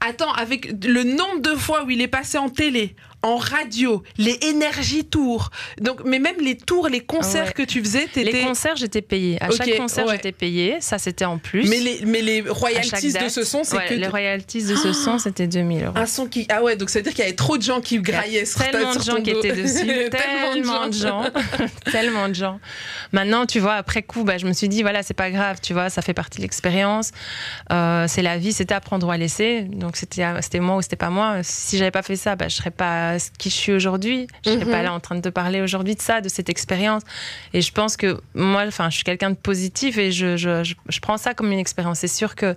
Attends, 0.00 0.32
avec 0.32 0.84
le 0.84 1.02
nombre 1.02 1.40
de 1.40 1.54
fois 1.56 1.84
où 1.84 1.90
il 1.90 2.00
est 2.00 2.08
passé 2.08 2.38
en 2.38 2.48
télé, 2.48 2.96
en 3.26 3.36
radio, 3.36 4.02
les 4.18 4.38
énergies 4.42 5.04
tours, 5.04 5.50
donc, 5.80 6.00
mais 6.04 6.18
même 6.18 6.36
les 6.40 6.56
tours, 6.56 6.88
les 6.88 7.00
concerts 7.00 7.46
Ouais. 7.46 7.52
que 7.52 7.62
tu 7.62 7.80
faisais, 7.82 8.06
Les 8.14 8.24
t'étais. 8.24 8.42
concerts, 8.42 8.76
j'étais 8.76 9.02
payée. 9.02 9.36
À 9.42 9.50
chaque 9.50 9.76
concert, 9.76 10.06
ouais. 10.06 10.14
j'étais 10.16 10.32
payée. 10.32 10.76
Ça, 10.80 10.98
c'était 10.98 11.24
en 11.24 11.38
plus. 11.38 11.68
Mais 11.68 11.78
les, 11.78 12.00
mais 12.06 12.22
les 12.22 12.40
À 12.48 12.52
royalties 12.52 13.12
de 13.12 13.28
ce 13.28 13.44
son, 13.44 13.64
c'est 13.64 13.76
ouais, 13.76 13.86
que 13.88 13.94
les 13.94 14.06
royalties 14.06 14.62
de 14.64 14.74
ce 14.76 14.92
son, 14.92 15.18
c'était 15.18 15.46
2000 15.46 15.84
euros. 15.84 15.96
un 15.96 16.06
son 16.06 16.26
qui. 16.26 16.46
Ah 16.48 16.62
ouais, 16.62 16.76
donc 16.76 16.88
ça 16.90 16.98
veut 16.98 17.02
dire 17.02 17.12
qu'il 17.12 17.24
y 17.24 17.26
avait 17.26 17.36
trop 17.36 17.56
de 17.58 17.62
gens 17.62 17.80
qui 17.80 17.98
graillaient 17.98 18.44
sur 18.46 18.60
tellement 18.70 18.94
de 18.94 19.02
gens 19.02 19.20
qui 19.22 19.30
étaient 19.30 19.52
dessus, 19.52 19.86
tellement 20.10 20.86
de 20.88 20.92
gens, 20.92 21.24
tellement 21.92 22.28
de 22.28 22.34
gens. 22.34 22.60
Maintenant, 23.12 23.46
tu 23.46 23.58
vois, 23.60 23.74
après 23.74 24.02
coup, 24.02 24.24
bah, 24.24 24.38
je 24.38 24.46
me 24.46 24.52
suis 24.52 24.68
dit, 24.68 24.82
voilà, 24.82 25.02
c'est 25.02 25.14
pas 25.14 25.30
grave, 25.30 25.58
tu 25.62 25.72
vois, 25.72 25.90
ça 25.90 26.02
fait 26.02 26.14
partie 26.14 26.38
de 26.38 26.42
l'expérience. 26.42 27.10
Euh, 27.72 28.06
c'est 28.08 28.22
la 28.22 28.38
vie, 28.38 28.52
c'était 28.52 28.74
apprendre 28.74 29.06
ou 29.06 29.10
à 29.10 29.16
laisser. 29.16 29.62
Donc, 29.62 29.96
c'était 29.96 30.24
c'était 30.40 30.60
moi 30.60 30.76
ou 30.76 30.82
c'était 30.82 30.96
pas 30.96 31.10
moi. 31.10 31.36
Si 31.42 31.78
j'avais 31.78 31.90
pas 31.90 32.02
fait 32.02 32.16
ça, 32.16 32.36
bah, 32.36 32.48
je 32.48 32.56
serais 32.56 32.70
pas 32.70 33.15
qui 33.38 33.50
je 33.50 33.54
suis 33.54 33.72
aujourd'hui. 33.72 34.26
Je 34.44 34.50
serais 34.50 34.64
Mhm. 34.64 34.70
pas 34.70 34.82
là 34.82 34.92
en 34.92 35.00
train 35.00 35.14
de 35.16 35.20
te 35.20 35.28
parler 35.28 35.60
aujourd'hui 35.60 35.94
de 35.94 36.00
ça, 36.02 36.20
de 36.20 36.28
cette 36.28 36.48
expérience. 36.48 37.02
Et 37.52 37.60
je 37.60 37.72
pense 37.72 37.96
que 37.96 38.20
moi, 38.34 38.64
enfin, 38.66 38.90
je 38.90 38.96
suis 38.96 39.04
quelqu'un 39.04 39.30
de 39.30 39.36
positif 39.36 39.98
et 39.98 40.12
je, 40.12 40.36
je, 40.36 40.62
je, 40.64 40.74
je 40.88 41.00
prends 41.00 41.16
ça 41.16 41.34
comme 41.34 41.52
une 41.52 41.58
expérience. 41.58 41.98
C'est 42.00 42.08
sûr 42.08 42.34
que 42.34 42.54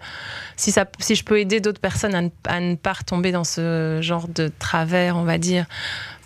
si, 0.55 0.71
ça, 0.71 0.85
si 0.99 1.15
je 1.15 1.23
peux 1.23 1.39
aider 1.39 1.59
d'autres 1.59 1.81
personnes 1.81 2.15
à 2.15 2.21
ne, 2.21 2.29
à 2.47 2.59
ne 2.59 2.75
pas 2.75 2.93
retomber 2.93 3.31
dans 3.31 3.43
ce 3.43 3.99
genre 4.01 4.27
de 4.27 4.51
travers, 4.59 5.17
on 5.17 5.23
va 5.23 5.37
dire, 5.37 5.65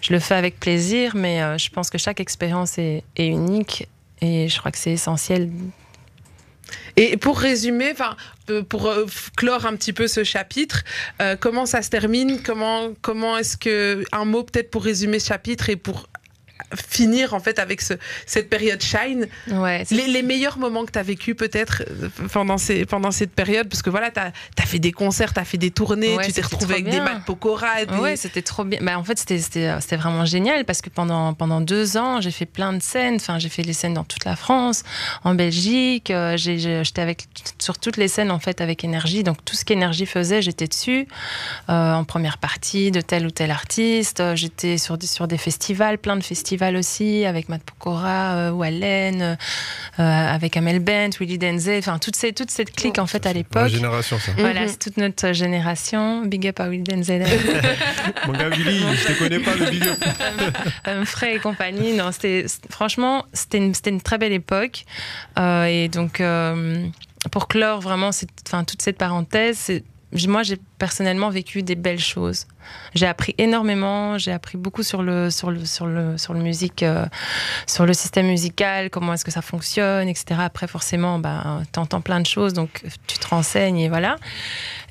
je 0.01 0.11
le 0.13 0.19
fais 0.19 0.35
avec 0.35 0.59
plaisir, 0.59 1.13
mais 1.15 1.41
euh, 1.41 1.57
je 1.57 1.69
pense 1.69 1.89
que 1.89 1.97
chaque 1.97 2.19
expérience 2.19 2.77
est, 2.77 3.03
est 3.15 3.27
unique 3.27 3.87
et 4.21 4.49
je 4.49 4.57
crois 4.59 4.71
que 4.71 4.77
c'est 4.77 4.91
essentiel. 4.91 5.49
Et 6.95 7.17
pour 7.17 7.39
résumer, 7.39 7.91
enfin, 7.91 8.15
euh, 8.49 8.61
pour 8.63 8.87
euh, 8.87 9.05
clore 9.35 9.65
un 9.65 9.75
petit 9.75 9.93
peu 9.93 10.07
ce 10.07 10.23
chapitre, 10.23 10.83
euh, 11.21 11.35
comment 11.39 11.65
ça 11.65 11.81
se 11.81 11.89
termine? 11.89 12.41
Comment, 12.43 12.93
comment 13.01 13.37
est-ce 13.37 13.57
que 13.57 14.03
un 14.11 14.25
mot 14.25 14.43
peut-être 14.43 14.69
pour 14.69 14.83
résumer 14.83 15.19
ce 15.19 15.27
chapitre 15.27 15.69
et 15.69 15.75
pour 15.75 16.07
finir 16.75 17.33
en 17.33 17.39
fait 17.39 17.59
avec 17.59 17.81
ce, 17.81 17.93
cette 18.25 18.49
période 18.49 18.81
shine 18.81 19.27
Ouais, 19.51 19.83
les, 19.91 20.07
les 20.07 20.23
meilleurs 20.23 20.57
moments 20.57 20.85
que 20.85 20.91
tu 20.91 20.99
as 20.99 21.03
vécu 21.03 21.35
peut-être 21.35 21.83
euh, 21.89 22.09
pendant, 22.31 22.57
ces, 22.57 22.85
pendant 22.85 23.11
cette 23.11 23.31
période 23.31 23.67
parce 23.69 23.81
que 23.81 23.89
voilà 23.89 24.09
tu 24.11 24.19
as, 24.19 24.31
fait 24.65 24.79
des 24.79 24.91
concerts 24.91 25.33
tu 25.33 25.39
as 25.39 25.45
fait 25.45 25.57
des 25.57 25.71
tournées 25.71 26.15
Ouais, 26.15 26.25
tu 26.25 26.33
t'es 26.33 26.41
retrouvé 26.41 26.75
avec 26.75 26.89
des. 26.89 26.99
Mac 26.99 27.25
Pokora 27.25 27.85
des- 27.85 27.95
Ouais, 27.97 28.15
c'était 28.15 28.41
trop 28.41 28.63
bien. 28.63 28.79
Bah, 28.81 28.97
en 28.97 29.03
fait, 29.03 29.19
c'était- 29.19 29.39
c'était 29.39 29.95
vraiment 29.97 30.25
génial 30.25 30.65
parce 30.65 30.81
que 30.81 30.89
pendant, 30.89 31.33
pendant 31.33 31.59
deux 31.61 31.97
ans, 31.97 32.21
j'ai 32.21 32.31
fait 32.31 32.45
plein 32.45 32.73
de 32.73 32.81
scènes. 32.81 33.15
Enfin, 33.15 33.39
j'ai 33.39 33.49
fait 33.49 33.63
les 33.63 33.73
scènes 33.73 33.93
dans 33.93 34.03
toute 34.03 34.25
la 34.25 34.35
France, 34.35 34.83
en 35.23 35.35
Belgique. 35.35 36.11
euh, 36.11 36.37
J'étais 36.37 37.01
avec 37.01 37.25
sur 37.59 37.77
toutes 37.77 37.97
les 37.97 38.07
scènes 38.07 38.31
en 38.31 38.39
fait 38.39 38.61
avec 38.61 38.83
Énergie. 38.83 39.23
Donc 39.23 39.43
tout 39.45 39.55
ce 39.55 39.65
qu'Énergie 39.65 40.05
faisait, 40.05 40.41
j'étais 40.41 40.67
dessus 40.67 41.07
euh, 41.69 41.93
en 41.93 42.03
première 42.03 42.37
partie 42.37 42.91
de 42.91 43.01
tel 43.01 43.25
ou 43.25 43.31
tel 43.31 43.51
artiste. 43.51 44.19
Euh, 44.21 44.35
J'étais 44.35 44.77
sur 44.77 44.97
sur 45.03 45.27
des 45.27 45.37
festivals, 45.37 45.97
plein 45.97 46.15
de 46.15 46.23
festivals 46.23 46.42
aussi 46.75 47.25
avec 47.25 47.49
Matt 47.49 47.61
Pokora, 47.63 48.35
euh, 48.35 48.51
Wallen, 48.51 49.21
euh, 49.21 50.03
avec 50.03 50.57
Amel 50.57 50.79
Bent, 50.79 51.09
Willy 51.19 51.37
Denze. 51.37 51.69
Enfin, 51.77 51.97
toute, 51.99 52.15
ces, 52.15 52.33
toute 52.33 52.51
cette 52.51 52.75
clique 52.75 52.99
en 52.99 53.07
fait 53.07 53.25
à 53.25 53.29
Ma 53.29 53.33
l'époque. 53.33 53.67
génération, 53.67 54.17
ça. 54.19 54.31
Voilà, 54.37 54.61
Mhm. 54.63 54.67
c'est 54.69 54.79
toute 54.79 54.97
notre 54.97 55.31
génération. 55.33 56.25
Big 56.25 56.47
up 56.47 56.59
à 56.59 56.69
Willy 56.69 56.83
Denze. 56.83 57.09
Mon 58.27 58.33
gars, 58.33 58.49
Billy, 58.49 58.79
je 58.79 59.07
te 59.13 59.19
connais 59.19 59.39
pas, 59.39 59.55
le 59.55 59.69
big 59.69 59.83
up. 59.87 60.03
Humphrey 60.85 61.35
et 61.35 61.39
compagnie. 61.39 61.93
Non, 61.93 62.11
c'était 62.11 62.45
franchement, 62.69 63.25
c'était 63.33 63.57
une, 63.57 63.73
c'était 63.73 63.89
une 63.91 64.01
très 64.01 64.17
belle 64.17 64.33
époque. 64.33 64.85
Euh, 65.39 65.65
et 65.65 65.87
donc, 65.89 66.19
euh, 66.21 66.85
pour 67.31 67.47
clore 67.47 67.79
vraiment 67.81 68.11
cette, 68.11 68.29
enfin, 68.47 68.63
toute 68.63 68.81
cette 68.81 68.97
parenthèse, 68.97 69.57
c'est- 69.57 69.83
moi, 70.27 70.43
j'ai 70.43 70.57
personnellement 70.77 71.29
vécu 71.29 71.63
des 71.63 71.75
belles 71.75 71.99
choses. 71.99 72.45
J'ai 72.93 73.07
appris 73.07 73.35
énormément. 73.37 74.17
J'ai 74.17 74.31
appris 74.31 74.57
beaucoup 74.57 74.83
sur 74.83 75.03
le 75.03 75.29
sur 75.29 75.51
le 75.51 75.65
sur 75.65 75.85
le 75.85 76.17
sur 76.17 76.33
le 76.33 76.39
musique, 76.39 76.83
euh, 76.83 77.05
sur 77.67 77.85
le 77.85 77.93
système 77.93 78.27
musical, 78.27 78.89
comment 78.89 79.13
est-ce 79.13 79.25
que 79.25 79.31
ça 79.31 79.41
fonctionne, 79.41 80.07
etc. 80.07 80.39
Après, 80.39 80.67
forcément, 80.67 81.19
ben, 81.19 81.63
t'entends 81.71 82.01
plein 82.01 82.19
de 82.19 82.25
choses, 82.25 82.53
donc 82.53 82.83
tu 83.07 83.17
te 83.17 83.27
renseignes 83.27 83.79
et 83.79 83.89
voilà. 83.89 84.17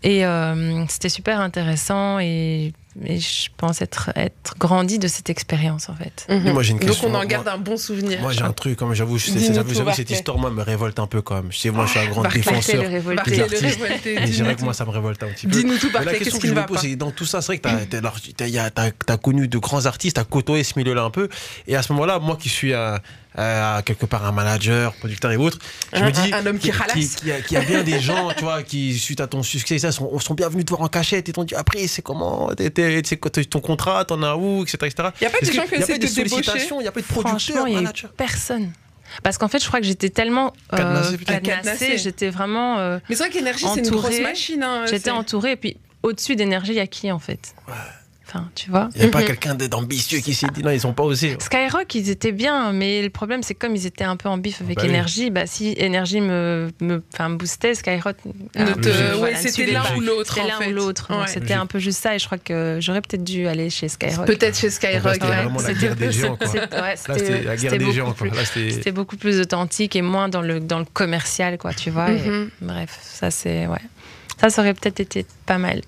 Et 0.03 0.27
euh, 0.27 0.85
c'était 0.89 1.09
super 1.09 1.41
intéressant 1.41 2.19
et, 2.19 2.73
et 3.05 3.19
je 3.19 3.49
pense 3.57 3.81
être, 3.81 4.11
être 4.17 4.55
grandi 4.59 4.99
de 4.99 5.09
cette 5.09 5.31
expérience 5.31 5.89
en 5.89 5.95
fait. 5.95 6.27
Mhm. 6.29 6.53
Moi, 6.53 6.63
Donc 6.63 6.97
on 7.03 7.07
en 7.09 7.11
Moi- 7.11 7.27
garde 7.27 7.49
un 7.49 7.57
bon 7.59 7.77
souvenir. 7.77 8.21
Moi, 8.21 8.33
j'ai 8.33 8.43
un 8.43 8.53
truc, 8.53 8.77
comme 8.77 8.93
j'avoue, 8.95 9.19
cette 9.95 10.11
histoire, 10.11 10.39
moi, 10.39 10.51
me 10.51 10.63
révolte 10.63 10.99
un 10.99 11.07
peu 11.07 11.23
quand 11.23 11.37
même. 11.37 11.51
Je 11.51 11.59
sais, 11.59 11.71
moi, 11.71 11.87
je 11.87 11.91
suis 11.93 12.01
un 12.01 12.07
grand 12.11 12.23
Barclay, 12.23 12.41
défenseur 12.43 12.77
le 12.77 12.83
artistes. 13.19 13.81
révolté, 13.81 14.15
Mais 14.15 14.21
je 14.21 14.25
dis-nous 14.27 14.37
dirais 14.37 14.55
que 14.55 14.59
tout. 14.59 14.65
moi, 14.65 14.75
ça 14.75 14.85
me 14.85 14.91
révolte 14.91 15.23
un 15.23 15.29
petit 15.29 15.47
peu. 15.47 15.53
Dis-nous 15.53 15.79
tout, 15.79 15.87
Mais 15.87 15.93
la 15.93 15.99
Barclay, 16.05 16.19
question 16.19 16.39
qu'est-ce 16.39 16.43
que 16.43 16.49
je 16.49 16.61
me 16.61 16.67
pose, 16.67 16.79
c'est 16.81 16.97
dans 16.97 17.11
tout 17.11 17.25
ça, 17.25 17.41
c'est 17.41 17.47
vrai 17.47 17.59
que 17.59 17.63
t'as- 17.63 17.87
t'as 17.87 17.99
alors, 17.99 18.17
t'as- 18.37 18.47
y 18.49 18.59
a- 18.59 18.71
t'as- 18.71 18.91
t'as 18.91 19.17
connu 19.17 19.49
de 19.49 19.59
grands 19.59 19.87
artistes, 19.87 20.17
t'as 20.17 20.25
côtoyé 20.25 20.63
ce 20.65 20.75
milieu-là 20.79 21.03
un 21.03 21.11
peu. 21.11 21.29
Et 21.67 21.77
à 21.77 21.83
ce 21.83 21.93
moment-là, 21.93 22.19
moi 22.19 22.37
qui 22.37 22.49
suis 22.49 22.75
un- 22.75 22.99
euh, 23.39 23.81
quelque 23.83 24.07
part 24.07 24.25
un 24.27 24.33
manager, 24.33 24.93
producteur 24.95 25.31
et 25.33 25.37
autres, 25.37 25.59
je 25.93 25.99
Un- 25.99 26.07
me 26.07 26.11
dis 26.11 26.33
un 26.33 26.47
homme 26.47 26.59
qui 26.59 26.71
qu'il 27.17 27.29
y 27.29 27.33
a- 27.33 27.61
a- 27.61 27.65
bien 27.65 27.83
des 27.83 27.99
gens, 28.01 28.31
tu 28.37 28.45
vois, 28.45 28.63
qui 28.63 28.99
suite 28.99 29.21
à 29.21 29.27
ton 29.27 29.43
succès, 29.43 29.79
ça, 29.79 29.93
sont, 29.93 30.19
sont 30.19 30.35
bien 30.35 30.49
venus 30.49 30.65
te 30.65 30.71
voir 30.71 30.83
en 30.83 30.89
cachette 30.89 31.29
et 31.29 31.33
t'ont 31.33 31.45
dit 31.45 31.55
après, 31.55 31.87
c'est 31.87 32.03
comment, 32.03 32.51
c'est 32.59 33.17
quoi 33.17 33.31
ton 33.31 33.61
contrat, 33.61 34.05
t'en 34.05 34.23
as 34.23 34.37
où, 34.37 34.63
etc. 34.63 34.77
etc. 34.83 35.09
Y 35.21 35.25
a 35.27 35.31
pas 35.31 35.39
des 35.41 35.53
gens 35.53 35.63
qui 35.67 35.75
essaient 35.77 35.99
de 35.99 36.07
des 36.07 36.09
te 36.09 36.15
débaucher? 36.15 36.43
sollicitations, 36.43 36.81
il 36.81 36.85
y 36.85 36.89
a 36.89 36.93
pas 36.93 37.01
de 37.01 37.07
il 37.67 37.73
y 37.75 37.87
a 37.87 37.93
personne. 38.17 38.73
Parce 39.23 39.37
qu'en 39.37 39.49
fait, 39.49 39.63
je 39.63 39.67
crois 39.69 39.81
que 39.81 39.87
j'étais 39.87 40.09
tellement 40.09 40.55
euh, 40.73 41.03
Cadenassée, 41.27 41.99
j'étais 41.99 42.31
vraiment. 42.31 42.79
euh, 42.79 42.99
Mais 43.09 43.15
c'est 43.17 43.25
vrai 43.25 43.31
qu'énergie, 43.33 43.67
c'est 43.75 43.81
une 43.81 43.91
grosse 43.91 44.21
machine. 44.21 44.63
hein, 44.63 44.85
j'étais 44.89 45.11
entourée 45.11 45.53
et 45.53 45.57
puis 45.57 45.77
au-dessus 46.03 46.35
d'énergie, 46.35 46.73
il 46.73 46.77
y 46.77 46.81
a 46.81 46.87
qui 46.87 47.13
en 47.13 47.19
fait? 47.19 47.55
Enfin, 48.35 48.49
tu 48.55 48.71
vois. 48.71 48.89
Il 48.95 49.03
n'y 49.03 49.09
a 49.09 49.11
pas 49.11 49.21
Mhm. 49.21 49.27
quelqu'un 49.27 49.55
d'ambitieux 49.55 50.21
qui 50.21 50.33
s'est 50.33 50.47
dit 50.55 50.63
non, 50.63 50.71
ils 50.71 50.81
sont 50.81 50.95
pas 50.95 51.03
osés. 51.03 51.37
Skyrock, 51.39 51.95
ils 51.95 52.09
étaient 52.09 52.33
bien, 52.33 52.73
mais 52.73 53.03
le 53.03 53.11
problème, 53.11 53.43
c'est 53.43 53.53
que 53.55 53.59
comme 53.67 53.77
ils 53.77 53.85
étaient 53.87 54.05
un 54.05 54.17
peu 54.17 54.29
en 54.31 54.39
bif 54.39 54.63
avec 54.63 54.77
Bah 54.77 54.83
oui. 54.85 54.89
Énergie, 54.89 55.31
bah, 55.31 55.47
si 55.47 55.75
Énergie 55.77 56.21
me, 56.23 56.71
me, 56.81 57.03
enfin, 57.13 57.29
me 57.29 57.37
boostait, 57.37 57.75
Skyrock. 57.75 58.17
Euh, 58.59 59.15
voilà, 59.19 59.37
c'était 59.37 59.67
l'un 59.67 59.83
ou 59.97 60.01
l'autre. 60.01 60.35
C'était 60.35 60.41
en 60.47 60.59
l'un 60.59 60.59
fait. 60.65 60.71
ou 60.71 60.75
l'autre. 60.75 61.09
Donc 61.13 61.21
Ouais. 61.23 61.27
C'était 61.29 61.53
un 61.55 61.67
peu 61.67 61.79
juste 61.79 62.01
ça, 62.03 62.15
et 62.15 62.19
je 62.19 62.25
crois 62.27 62.39
que 62.39 62.79
j'aurais 62.81 63.03
peut-être 63.03 63.25
dû 63.25 63.47
aller 63.47 63.69
chez 63.69 63.89
Skyrock. 63.89 64.27
Peut-être 64.27 64.57
chez 64.59 64.71
Skyrock. 64.71 65.13
c'était 65.15 65.27
ouais. 65.27 65.37
vraiment 65.43 65.61
la 65.61 65.75
guerre 65.75 65.97
des 65.97 66.11
géants, 66.13 66.37
quoi. 66.37 66.47
C'était- 66.97 67.43
la 67.43 67.57
guerre 67.57 67.73
des 67.73 67.79
beaucoup 67.81 67.93
géants. 67.93 68.13
Plus- 68.13 68.31
Là, 68.31 68.45
c'était. 68.47 68.71
C'était 68.71 68.93
beaucoup 68.93 69.17
plus 69.17 69.41
authentique 69.41 69.95
et 69.97 70.03
moins 70.03 70.29
dans 70.29 70.41
le, 70.43 70.59
dans 70.61 70.79
le 70.79 70.87
commercial, 70.87 71.59
quoi, 71.59 71.75
tu 71.75 71.91
vois. 71.91 72.09
Mhm. 72.09 72.49
bref, 72.63 72.99
ça, 73.03 73.31
c'est. 73.31 73.67
Ouais. 73.67 73.79
Ça, 74.41 74.49
ça 74.51 74.63
aurait 74.63 74.75
peut-être 74.75 75.01
été 75.01 75.27
pas 75.47 75.59
mal. 75.59 75.83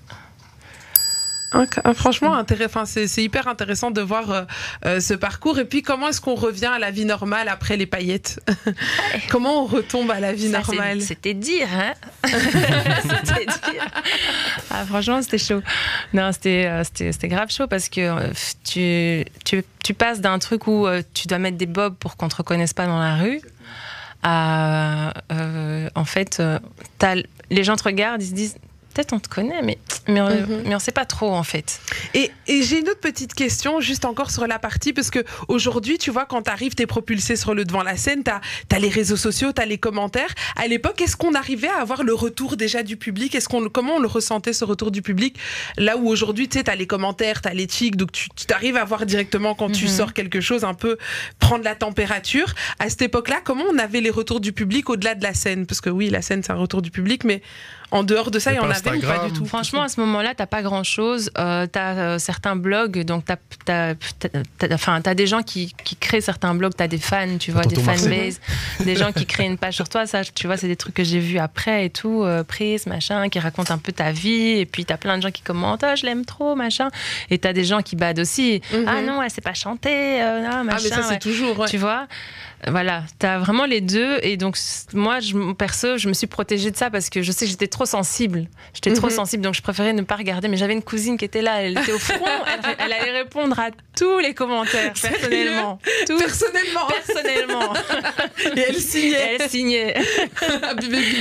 Euh, 1.55 1.93
Franchement, 1.93 2.43
c'est 2.85 3.07
c'est 3.07 3.23
hyper 3.23 3.47
intéressant 3.47 3.91
de 3.91 4.01
voir 4.01 4.31
euh, 4.31 4.43
euh, 4.85 4.99
ce 4.99 5.13
parcours. 5.13 5.59
Et 5.59 5.65
puis, 5.65 5.81
comment 5.81 6.09
est-ce 6.09 6.21
qu'on 6.21 6.35
revient 6.35 6.71
à 6.73 6.79
la 6.79 6.91
vie 6.91 7.05
normale 7.05 7.47
après 7.47 7.77
les 7.77 7.85
paillettes? 7.85 8.39
Comment 9.29 9.63
on 9.63 9.65
retombe 9.65 10.11
à 10.11 10.19
la 10.19 10.33
vie 10.33 10.49
Ça, 10.51 10.59
normale? 10.61 11.01
C'était 11.01 11.33
dire, 11.33 11.67
hein? 11.73 11.93
C'était 12.29 13.45
dire. 13.45 13.85
Ah, 14.69 14.85
franchement, 14.85 15.21
c'était 15.21 15.37
chaud. 15.37 15.61
Non, 16.13 16.31
c'était 16.31 16.65
euh, 16.67 16.83
c'était 16.83 17.11
c'était 17.11 17.27
grave 17.27 17.49
chaud 17.51 17.67
parce 17.67 17.89
que 17.89 18.31
tu, 18.63 19.25
tu, 19.43 19.63
tu 19.83 19.93
passes 19.93 20.21
d'un 20.21 20.39
truc 20.39 20.67
où 20.67 20.87
tu 21.13 21.27
dois 21.27 21.39
mettre 21.39 21.57
des 21.57 21.65
bobs 21.65 21.95
pour 21.95 22.17
qu'on 22.17 22.27
te 22.27 22.35
reconnaisse 22.35 22.73
pas 22.73 22.85
dans 22.85 22.99
la 22.99 23.15
rue 23.15 23.41
à. 24.23 25.13
euh, 25.31 25.89
en 25.95 26.05
fait, 26.05 26.41
les 27.49 27.63
gens 27.63 27.75
te 27.75 27.83
regardent, 27.83 28.21
ils 28.21 28.29
se 28.29 28.33
disent. 28.33 28.57
Peut-être 28.95 29.11
on 29.13 29.19
te 29.19 29.27
connaît, 29.27 29.61
mais, 29.61 29.77
mais, 30.07 30.21
on- 30.21 30.29
Mhm. 30.29 30.63
mais 30.67 30.73
on 30.75 30.79
sait 30.79 30.93
pas 30.93 31.03
trop 31.05 31.33
en 31.33 31.43
fait. 31.43 31.81
Et, 32.13 32.31
et 32.47 32.63
j'ai 32.63 32.79
une 32.79 32.87
autre 32.89 33.01
petite 33.01 33.33
question, 33.33 33.81
juste 33.81 34.05
encore 34.05 34.31
sur 34.31 34.47
la 34.47 34.57
partie, 34.57 34.93
parce 34.93 35.11
que 35.11 35.19
aujourd'hui, 35.49 35.97
tu 35.97 36.11
vois, 36.11 36.25
quand 36.25 36.43
tu 36.43 36.49
arrives, 36.49 36.75
tu 36.75 36.83
es 36.83 36.85
propulsé 36.87 37.35
sur 37.35 37.53
le 37.53 37.65
devant 37.65 37.81
de 37.81 37.85
la 37.85 37.97
scène, 37.97 38.23
tu 38.23 38.31
as, 38.31 38.79
les 38.79 38.87
réseaux 38.89 39.17
sociaux, 39.17 39.51
tu 39.53 39.61
as 39.61 39.65
les 39.65 39.77
commentaires. 39.77 40.33
À 40.55 40.67
l'époque, 40.67 41.01
est-ce 41.01 41.17
qu'on 41.17 41.33
arrivait 41.35 41.67
à 41.67 41.81
avoir 41.81 42.03
le 42.03 42.13
retour 42.13 42.55
déjà 42.55 42.83
du 42.83 42.95
public? 42.95 43.35
Est-ce 43.35 43.49
qu'on, 43.49 43.67
Comment 43.67 43.95
on 43.95 43.99
le 43.99 44.07
ressentait, 44.07 44.53
ce 44.53 44.63
retour 44.63 44.91
du 44.91 45.01
public? 45.01 45.37
Là 45.77 45.97
où 45.97 46.07
aujourd'hui, 46.07 46.47
tu 46.47 46.57
sais, 46.57 46.63
tu 46.63 46.71
as 46.71 46.75
les 46.75 46.87
commentaires, 46.87 47.41
tu 47.41 47.49
as 47.49 47.53
les 47.53 47.67
tics, 47.67 47.97
donc 47.97 48.13
tu 48.13 48.27
arrives 48.53 48.77
à 48.77 48.85
voir 48.85 49.05
directement 49.05 49.55
quand 49.55 49.69
tu 49.71 49.85
Mhm. 49.85 49.91
sors 49.91 50.13
quelque 50.13 50.39
chose, 50.39 50.63
un 50.63 50.73
peu 50.73 50.97
prendre 51.39 51.65
la 51.65 51.75
température. 51.75 52.53
À 52.79 52.89
cette 52.89 53.01
époque-là, 53.01 53.41
comment 53.43 53.65
on 53.69 53.77
avait 53.77 53.99
les 53.99 54.09
retours 54.09 54.39
du 54.39 54.53
public 54.53 54.89
au-delà 54.89 55.15
de 55.15 55.23
la 55.23 55.33
scène? 55.33 55.65
Parce 55.65 55.81
que 55.81 55.89
oui, 55.89 56.09
la 56.09 56.21
scène, 56.21 56.43
c'est 56.43 56.53
un 56.53 56.55
retour 56.55 56.81
du 56.81 56.91
public, 56.91 57.25
mais 57.25 57.41
en 57.91 58.03
dehors 58.03 58.31
de 58.31 58.39
ça, 58.39 58.51
il 58.51 58.55
Et 58.55 58.57
y 58.57 58.59
en 58.59 58.63
avait 58.69 58.97
ou 58.97 59.01
pas 59.01 59.27
du 59.27 59.33
tout? 59.33 59.45
Franchement, 59.45 59.81
à 59.83 59.87
ce 59.87 59.99
moment-là, 60.01 60.33
t'as 60.35 60.45
pas 60.47 60.61
grand-chose. 60.61 61.29
Euh, 61.37 61.67
t'as 61.67 61.93
euh, 61.95 62.19
certains 62.19 62.55
blogs, 62.55 63.03
donc 63.03 63.25
t'as, 63.25 63.93
enfin, 64.71 65.01
t'as 65.01 65.13
des 65.13 65.27
gens 65.27 65.41
qui, 65.43 65.73
qui 65.83 65.95
créent 65.95 66.21
certains 66.21 66.55
blogs, 66.55 66.73
t'as 66.75 66.87
des 66.87 66.97
fans, 66.97 67.37
tu 67.39 67.51
vois, 67.51 67.63
des 67.63 67.75
Tonton 67.75 67.93
fanbases, 67.97 68.39
des 68.81 68.95
gens 68.95 69.11
qui 69.11 69.25
créent 69.25 69.45
une 69.45 69.57
page 69.57 69.75
sur 69.75 69.89
toi. 69.89 70.05
Ça, 70.05 70.23
tu 70.23 70.47
vois, 70.47 70.57
c'est 70.57 70.67
des 70.67 70.75
trucs 70.75 70.95
que 70.95 71.03
j'ai 71.03 71.19
vus 71.19 71.37
après 71.39 71.85
et 71.85 71.89
tout, 71.89 72.23
euh, 72.23 72.43
prise, 72.43 72.85
machin, 72.87 73.29
qui 73.29 73.39
racontent 73.39 73.73
un 73.73 73.77
peu 73.77 73.91
ta 73.91 74.11
vie. 74.11 74.59
Et 74.59 74.65
puis 74.65 74.85
t'as 74.85 74.97
plein 74.97 75.17
de 75.17 75.21
gens 75.21 75.31
qui 75.31 75.41
commentent, 75.41 75.83
Ah, 75.83 75.95
je 75.95 76.05
l'aime 76.05 76.25
trop, 76.25 76.55
machin. 76.55 76.89
Et 77.29 77.37
t'as 77.37 77.53
des 77.53 77.63
gens 77.65 77.81
qui 77.81 77.95
badent 77.95 78.19
aussi. 78.19 78.61
Mhm. 78.73 78.85
Ah 78.87 79.01
non, 79.01 79.21
elle 79.21 79.29
sait 79.29 79.41
pas 79.41 79.53
chanter, 79.53 80.21
euh, 80.21 80.45
ah, 80.49 80.57
Ah, 80.59 80.63
machin. 80.63 80.79
mais 80.83 80.89
ça, 80.89 81.03
c'est 81.03 81.19
toujours. 81.19 81.57
ouais. 81.59 81.67
Tu 81.67 81.77
vois? 81.77 82.07
Voilà, 82.67 83.03
t'as 83.19 83.37
vraiment 83.39 83.65
les 83.65 83.81
deux. 83.81 84.17
Et 84.23 84.37
donc, 84.37 84.57
moi, 84.93 85.19
je, 85.19 85.53
perso, 85.53 85.97
je 85.97 86.07
me 86.07 86.13
suis 86.13 86.27
protégée 86.27 86.71
de 86.71 86.77
ça 86.77 86.89
parce 86.89 87.09
que 87.09 87.21
je 87.21 87.31
sais 87.31 87.45
que 87.45 87.51
j'étais 87.51 87.67
trop 87.67 87.85
sensible. 87.85 88.47
J'étais 88.73 88.93
trop 88.93 89.07
Mhm. 89.07 89.13
sensible, 89.13 89.43
donc 89.43 89.53
je 89.55 89.61
préférais 89.61 89.93
ne 89.93 90.01
pas 90.01 90.15
regarder. 90.15 90.47
Mais 90.47 90.57
j'avais 90.57 90.73
une 90.73 90.81
cousine 90.83 91.17
qui 91.17 91.25
était 91.25 91.41
là, 91.41 91.61
elle 91.61 91.77
était 91.77 91.91
au 91.93 91.99
front, 91.99 92.25
elle, 92.47 92.75
elle 92.79 92.93
allait 92.93 93.11
répondre 93.11 93.57
à 93.59 93.69
tous 93.97 94.19
les 94.19 94.33
commentaires, 94.33 94.93
personnellement. 95.01 95.79
Tous, 96.07 96.17
Personnellement, 96.17 96.87
personnellement. 97.05 97.73
et 98.55 98.59
elle 98.69 98.75
signait. 98.75 99.37
elle 99.39 99.49
signait. 99.49 99.93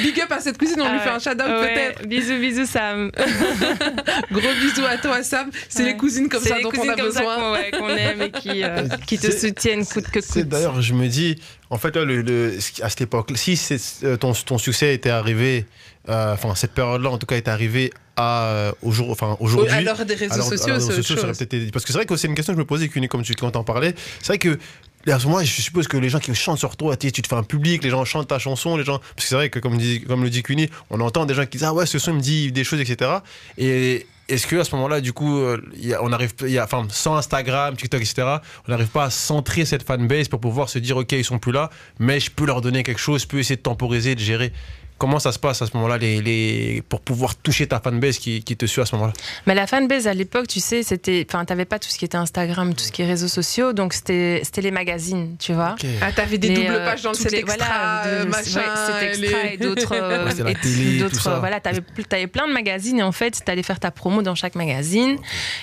Big 0.03 0.21
up 0.23 0.33
à 0.33 0.41
cette 0.41 0.59
cousine, 0.59 0.81
on 0.81 0.93
lui 0.93 0.99
fait 1.01 1.11
un 1.11 1.19
shout-out 1.19 1.41
Ah 1.47 1.61
Ouais, 1.61 1.75
peut-être. 1.75 2.07
Bisous, 2.09 2.39
bisous, 2.39 2.67
Sam. 2.67 3.11
Gros 4.33 4.41
bisous 4.61 4.87
à 4.87 4.97
toi, 4.99 5.23
Sam. 5.23 5.51
C'est 5.69 5.83
Ouais. 5.83 5.91
les 5.91 5.97
cousines 5.97 6.29
comme 6.29 6.43
ça 6.43 6.57
les 6.57 6.63
dont 6.63 6.71
cousines 6.71 6.91
on 6.91 6.93
a 6.93 6.97
besoin. 6.97 7.37
qu'on 7.79 7.89
aime 7.91 8.23
et 8.23 8.31
qui, 8.31 8.63
euh, 8.65 8.89
qui 9.07 9.19
te 9.19 9.31
soutiennent 9.31 9.85
coûte 9.87 10.09
que 10.11 10.21
C'est 10.21 10.41
coûte. 10.41 10.49
d'ailleurs, 10.49 10.81
je 10.83 10.95
me 10.95 11.07
dis, 11.09 11.34
en 11.71 11.79
fait, 11.79 11.95
là, 11.97 12.05
le, 12.05 12.23
le- 12.23 12.59
à 12.83 12.89
cette 12.91 13.01
époque, 13.03 13.31
si 13.37 13.59
euh, 14.05 14.17
ton, 14.17 14.33
ton 14.33 14.59
succès 14.59 14.95
était 14.95 15.11
arrivé, 15.11 15.67
euh, 16.09 16.35
enfin, 16.35 16.55
cette 16.55 16.73
période-là, 16.73 17.11
en 17.11 17.19
tout 17.19 17.27
cas, 17.27 17.37
est 17.37 17.49
arrivée 17.49 17.93
à, 18.17 18.47
euh, 18.47 18.73
au 18.83 18.91
jour, 18.93 19.11
enfin, 19.11 19.37
aujourd'hui. 19.41 19.73
À 19.73 19.81
l'heure 19.81 20.05
des 20.05 20.15
réseaux 20.15 20.35
Alors, 20.35 20.49
sociaux, 20.49 20.79
c'est 20.79 20.93
autre 20.99 21.03
chose. 21.03 21.71
Parce 21.73 21.85
que 21.85 21.93
c'est 21.93 21.99
vrai 21.99 22.07
que 22.07 22.17
c'est 22.17 22.29
une 22.29 22.35
question 22.35 22.53
que 22.53 22.59
je 22.59 22.63
me 22.63 22.67
posais, 22.67 22.89
Cuny, 22.89 23.09
comme 23.09 23.23
tu 23.23 23.35
quand 23.35 23.55
en 23.57 23.65
parlais. 23.65 23.95
C'est 24.21 24.29
vrai 24.29 24.39
que. 24.39 24.59
Moment, 25.07 25.41
je 25.41 25.61
suppose 25.61 25.87
que 25.87 25.99
les 25.99 26.09
gens 26.09 26.19
qui 26.19 26.35
chantent 26.35 26.59
sur 26.59 26.77
toi, 26.79 26.97
tu 26.97 27.13
tu 27.13 27.21
te 27.21 27.29
fais 27.29 27.35
un 27.35 27.43
public, 27.43 27.85
les 27.85 27.91
gens 27.91 28.07
chantent 28.07 28.29
ta 28.29 28.39
chanson, 28.39 28.79
les 28.79 28.85
gens. 28.85 28.99
Parce 29.01 29.15
que 29.17 29.23
c'est 29.29 29.35
vrai 29.35 29.51
que, 29.51 29.59
comme, 29.59 29.77
dit, 29.77 30.01
comme 30.01 30.23
le 30.23 30.31
dit 30.31 30.43
Cuny, 30.43 30.71
on 30.89 30.99
entend 31.01 31.27
des 31.27 31.35
gens 31.35 31.45
qui 31.45 31.59
disent 31.59 31.65
Ah 31.67 31.75
ouais, 31.75 31.85
ce 31.85 31.99
son 31.99 32.15
me 32.15 32.21
dit 32.21 32.53
des 32.53 32.65
choses, 32.65 32.81
etc. 32.81 33.11
Et 33.59 34.07
est-ce 34.29 34.47
que 34.47 34.57
à 34.57 34.65
ce 34.65 34.75
moment-là, 34.77 35.01
du 35.01 35.13
coup, 35.13 35.39
euh, 35.39 35.61
y 35.77 35.93
a- 35.95 36.03
on 36.03 36.13
arrive, 36.13 36.33
y 36.47 36.59
a, 36.59 36.65
enfin, 36.65 36.87
sans 36.91 37.17
Instagram, 37.17 37.77
TikTok, 37.77 38.01
etc., 38.01 38.23
on 38.67 38.71
n'arrive 38.73 38.89
pas 38.89 39.05
à 39.05 39.11
centrer 39.11 39.65
cette 39.65 39.83
fanbase 39.87 40.29
pour 40.29 40.41
pouvoir 40.41 40.69
se 40.69 40.79
dire 40.79 40.97
Ok, 40.97 41.13
ils 41.13 41.25
sont 41.25 41.39
plus 41.39 41.53
là, 41.53 41.71
mais 41.99 42.21
je 42.21 42.31
peux 42.31 42.47
leur 42.47 42.61
donner 42.61 42.83
quelque 42.83 43.01
chose, 43.01 43.23
je 43.23 43.27
peux 43.29 43.39
essayer 43.39 43.57
de 43.57 43.63
temporiser, 43.63 44.15
de 44.15 44.21
gérer. 44.21 44.53
Comment 44.97 45.19
ça 45.19 45.33
se 45.33 45.39
passe 45.41 45.61
à 45.61 45.67
ce 45.67 45.73
moment-là 45.77 45.99
les, 45.99 46.23
les, 46.23 46.83
pour 46.89 47.01
pouvoir 47.01 47.35
toucher 47.35 47.67
ta 47.67 47.81
fanbase 47.81 48.19
qui, 48.19 48.43
qui 48.45 48.57
te 48.57 48.65
suit 48.65 48.81
à 48.81 48.87
ce 48.87 48.95
moment-là? 48.95 49.13
Mais 49.47 49.55
la 49.55 49.67
fanbase 49.67 50.07
à 50.07 50.15
l'époque, 50.15 50.47
tu 50.47 50.61
sais, 50.61 50.83
c'était, 50.85 51.27
enfin, 51.29 51.45
t'avais 51.45 51.65
pas 51.65 51.81
tout 51.81 51.89
ce 51.89 51.99
qui 51.99 52.05
était 52.05 52.17
Instagram, 52.17 52.73
tout 52.75 52.85
ce 52.85 52.93
qui 52.93 53.03
est 53.03 53.07
réseaux 53.07 53.29
sociaux, 53.29 53.73
donc 53.73 53.93
c'était, 53.93 54.41
c'était 54.45 54.61
les 54.63 54.71
magazines, 54.71 55.37
tu 55.39 55.53
vois. 55.53 55.75
Ah, 56.01 56.13
t'avais 56.13 56.39
des 56.39 56.49
Les, 56.49 56.55
doubles 56.55 56.69
euh, 56.75 56.87
pages 56.87 57.03
dans 57.03 57.11
le 57.13 57.19
les- 57.31 57.39
extra, 57.39 57.57
voilà, 57.57 58.03
de- 58.05 58.09
euh, 58.11 58.23
ouais, 58.25 58.31
machin. 58.31 58.63
cet 58.87 59.09
extra 59.21 59.43
les- 59.43 59.55
et 59.55 59.57
d'autres 59.59 59.93
euh, 59.95 60.25
Ouais, 60.45 60.53
et 60.53 60.55
télé, 60.55 60.99
d'autres, 61.01 61.15
tout 61.17 61.21
ça. 61.23 61.39
voilà 61.41 61.59
t'avais 61.61 61.81
t'avais 62.09 62.27
plein 62.29 62.47
de 62.49 62.53
magazines 62.53 62.99
et 63.01 63.03
en 63.03 63.13
fait 63.13 63.43
t'allais 63.45 63.63
faire 63.63 63.81
ta 63.81 63.91
promo 63.91 64.23
dans 64.23 64.35
chaque 64.35 64.55
magazine 64.55 65.19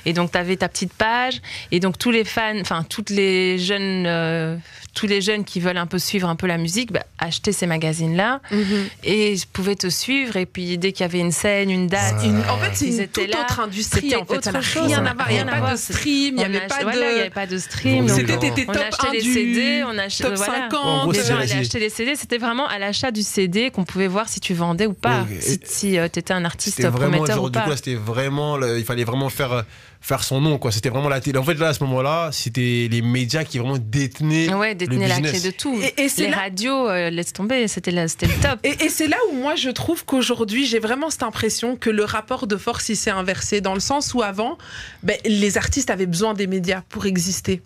et 0.06 0.14
donc 0.14 0.32
t'avais 0.32 0.58
ta 0.58 0.68
petite 0.70 0.94
page 0.94 1.42
et 1.72 1.80
donc 1.80 1.98
tous 1.98 2.12
les 2.12 2.24
fans 2.26 2.60
enfin 2.60 2.84
toutes 2.88 3.10
les 3.10 3.58
jeunes 3.60 4.06
euh, 4.08 4.56
tous 4.94 5.08
les 5.08 5.22
jeunes 5.22 5.46
qui 5.46 5.60
veulent 5.62 5.78
un 5.78 5.86
peu 5.88 6.00
suivre 6.00 6.28
un 6.28 6.36
peu 6.36 6.48
la 6.48 6.58
musique 6.58 6.92
bah, 6.92 7.04
achetaient 7.18 7.54
ces 7.54 7.66
magazines 7.66 8.18
là 8.18 8.42
Mhm. 8.52 8.88
et 9.06 9.32
ils 9.34 9.46
pouvaient 9.48 9.76
te 9.76 9.88
suivre 9.90 10.36
et 10.36 10.46
puis 10.46 10.78
dès 10.78 10.92
qu'il 10.92 11.02
y 11.06 11.06
avait 11.06 11.20
une 11.20 11.32
scène 11.32 11.70
une 11.72 11.88
date 11.88 12.22
Ouais. 12.22 12.28
Une- 12.28 12.42
En 12.50 12.58
fait, 12.58 12.72
c'est 12.76 12.88
une 12.88 13.08
toute 13.08 13.28
là. 13.30 13.42
autre 13.42 13.60
industrie. 13.62 14.14
En 14.16 14.26
fait, 14.26 14.38
autre 14.48 14.62
chose, 14.62 14.88
rien 14.88 15.06
à 15.06 15.14
voir. 15.14 15.32
Il 15.32 15.36
n'y 15.36 15.40
avait 15.40 15.62
pas 15.62 15.72
de 15.72 15.78
stream, 15.78 16.12
il 16.14 16.34
n'y 16.36 16.42
on 16.42 16.46
avait 16.46 16.58
ach- 16.64 16.68
pas 16.68 16.82
voilà, 16.84 17.10
il 17.10 17.14
n'y 17.14 17.20
avait 17.22 17.30
de. 17.30 17.34
pas 17.34 17.48
de 17.48 17.58
stream 17.58 18.08
C'était 18.10 18.34
C'était 18.34 18.50
t'étais 18.52 18.66
on 18.70 18.74
top 18.74 18.82
achetait 18.84 19.08
1 19.08 19.12
des 19.12 19.22
du 19.22 19.34
CD 19.34 19.84
on 19.86 19.98
achetait 19.98 20.24
top 20.26 20.34
voilà. 20.36 20.54
50. 20.70 20.74
En 20.86 21.02
gros, 21.04 21.12
les 21.14 21.24
gens 21.24 21.38
allaient 21.38 21.54
acheter 21.54 21.80
des 21.80 21.90
CD, 21.90 22.16
c'était 22.16 22.38
vraiment 22.38 22.68
à 22.68 22.78
l'achat 22.80 23.12
du 23.12 23.24
CD 23.24 23.72
qu'on 23.72 23.86
pouvait 23.86 24.08
voir 24.08 24.28
si 24.28 24.40
tu 24.42 24.54
vendais 24.54 24.88
ou 24.88 24.94
pas, 24.94 25.26
si, 25.40 25.60
si 25.64 25.92
tu 25.92 26.20
étais 26.20 26.34
un 26.34 26.44
artiste 26.44 26.82
vraiment 26.82 27.12
prometteur 27.18 27.36
genre, 27.38 27.46
ou 27.46 27.50
du 27.50 27.58
pas. 27.60 27.66
coup 27.66 27.76
c'était 27.76 27.96
vraiment 27.96 28.58
le- 28.58 28.78
il 28.78 28.84
fallait 28.86 29.06
vraiment 29.06 29.30
faire 29.30 29.52
euh, 29.54 29.62
faire 30.04 30.24
son 30.24 30.42
nom 30.42 30.58
quoi 30.58 30.72
c'était 30.72 30.90
vraiment 30.90 31.10
la 31.10 31.22
télé 31.22 31.38
en 31.38 31.44
fait 31.44 31.54
là 31.54 31.68
à 31.70 31.74
ce 31.74 31.84
moment-là 31.84 32.30
c'était 32.32 32.88
les 32.90 33.02
médias 33.04 33.44
qui 33.44 33.60
vraiment 33.60 33.78
détenaient 33.78 34.52
ouais, 34.54 34.74
détenir 34.76 35.08
la 35.08 35.22
clé 35.22 35.40
de 35.40 35.52
tout. 35.52 35.80
Et- 35.82 36.04
et 36.04 36.10
c'est 36.10 36.24
les 36.24 36.30
là- 36.32 36.38
radios, 36.38 36.90
euh, 36.90 37.10
laisse 37.12 37.34
tomber, 37.34 37.68
c'était 37.68 37.92
c'était 38.08 38.26
le 38.28 38.34
top. 38.42 38.60
Et, 38.64 38.86
et 38.86 38.90
c'est 38.90 39.08
là 39.08 39.18
où 39.32 39.36
moi 39.36 39.56
je 39.56 39.70
trouve 39.70 40.04
qu'aujourd'hui 40.06 40.66
j'ai 40.66 40.80
vraiment 40.80 41.10
cette 41.10 41.24
impression 41.24 41.76
que 41.76 41.90
le 41.90 42.04
rapport 42.04 42.48
de 42.48 42.58
force 42.58 42.90
il 42.90 42.96
s'est 42.96 43.12
inversé 43.12 43.62
dans 43.62 43.74
le 43.76 43.80
sens 43.80 44.14
où 44.14 44.22
avant 44.24 44.58
ben, 45.04 45.18
les 45.26 45.58
artistes 45.58 45.90
avaient 45.92 46.06
besoin 46.08 46.34
des 46.34 46.48
médias 46.48 46.82
pour 46.90 47.06
exister. 47.06 47.62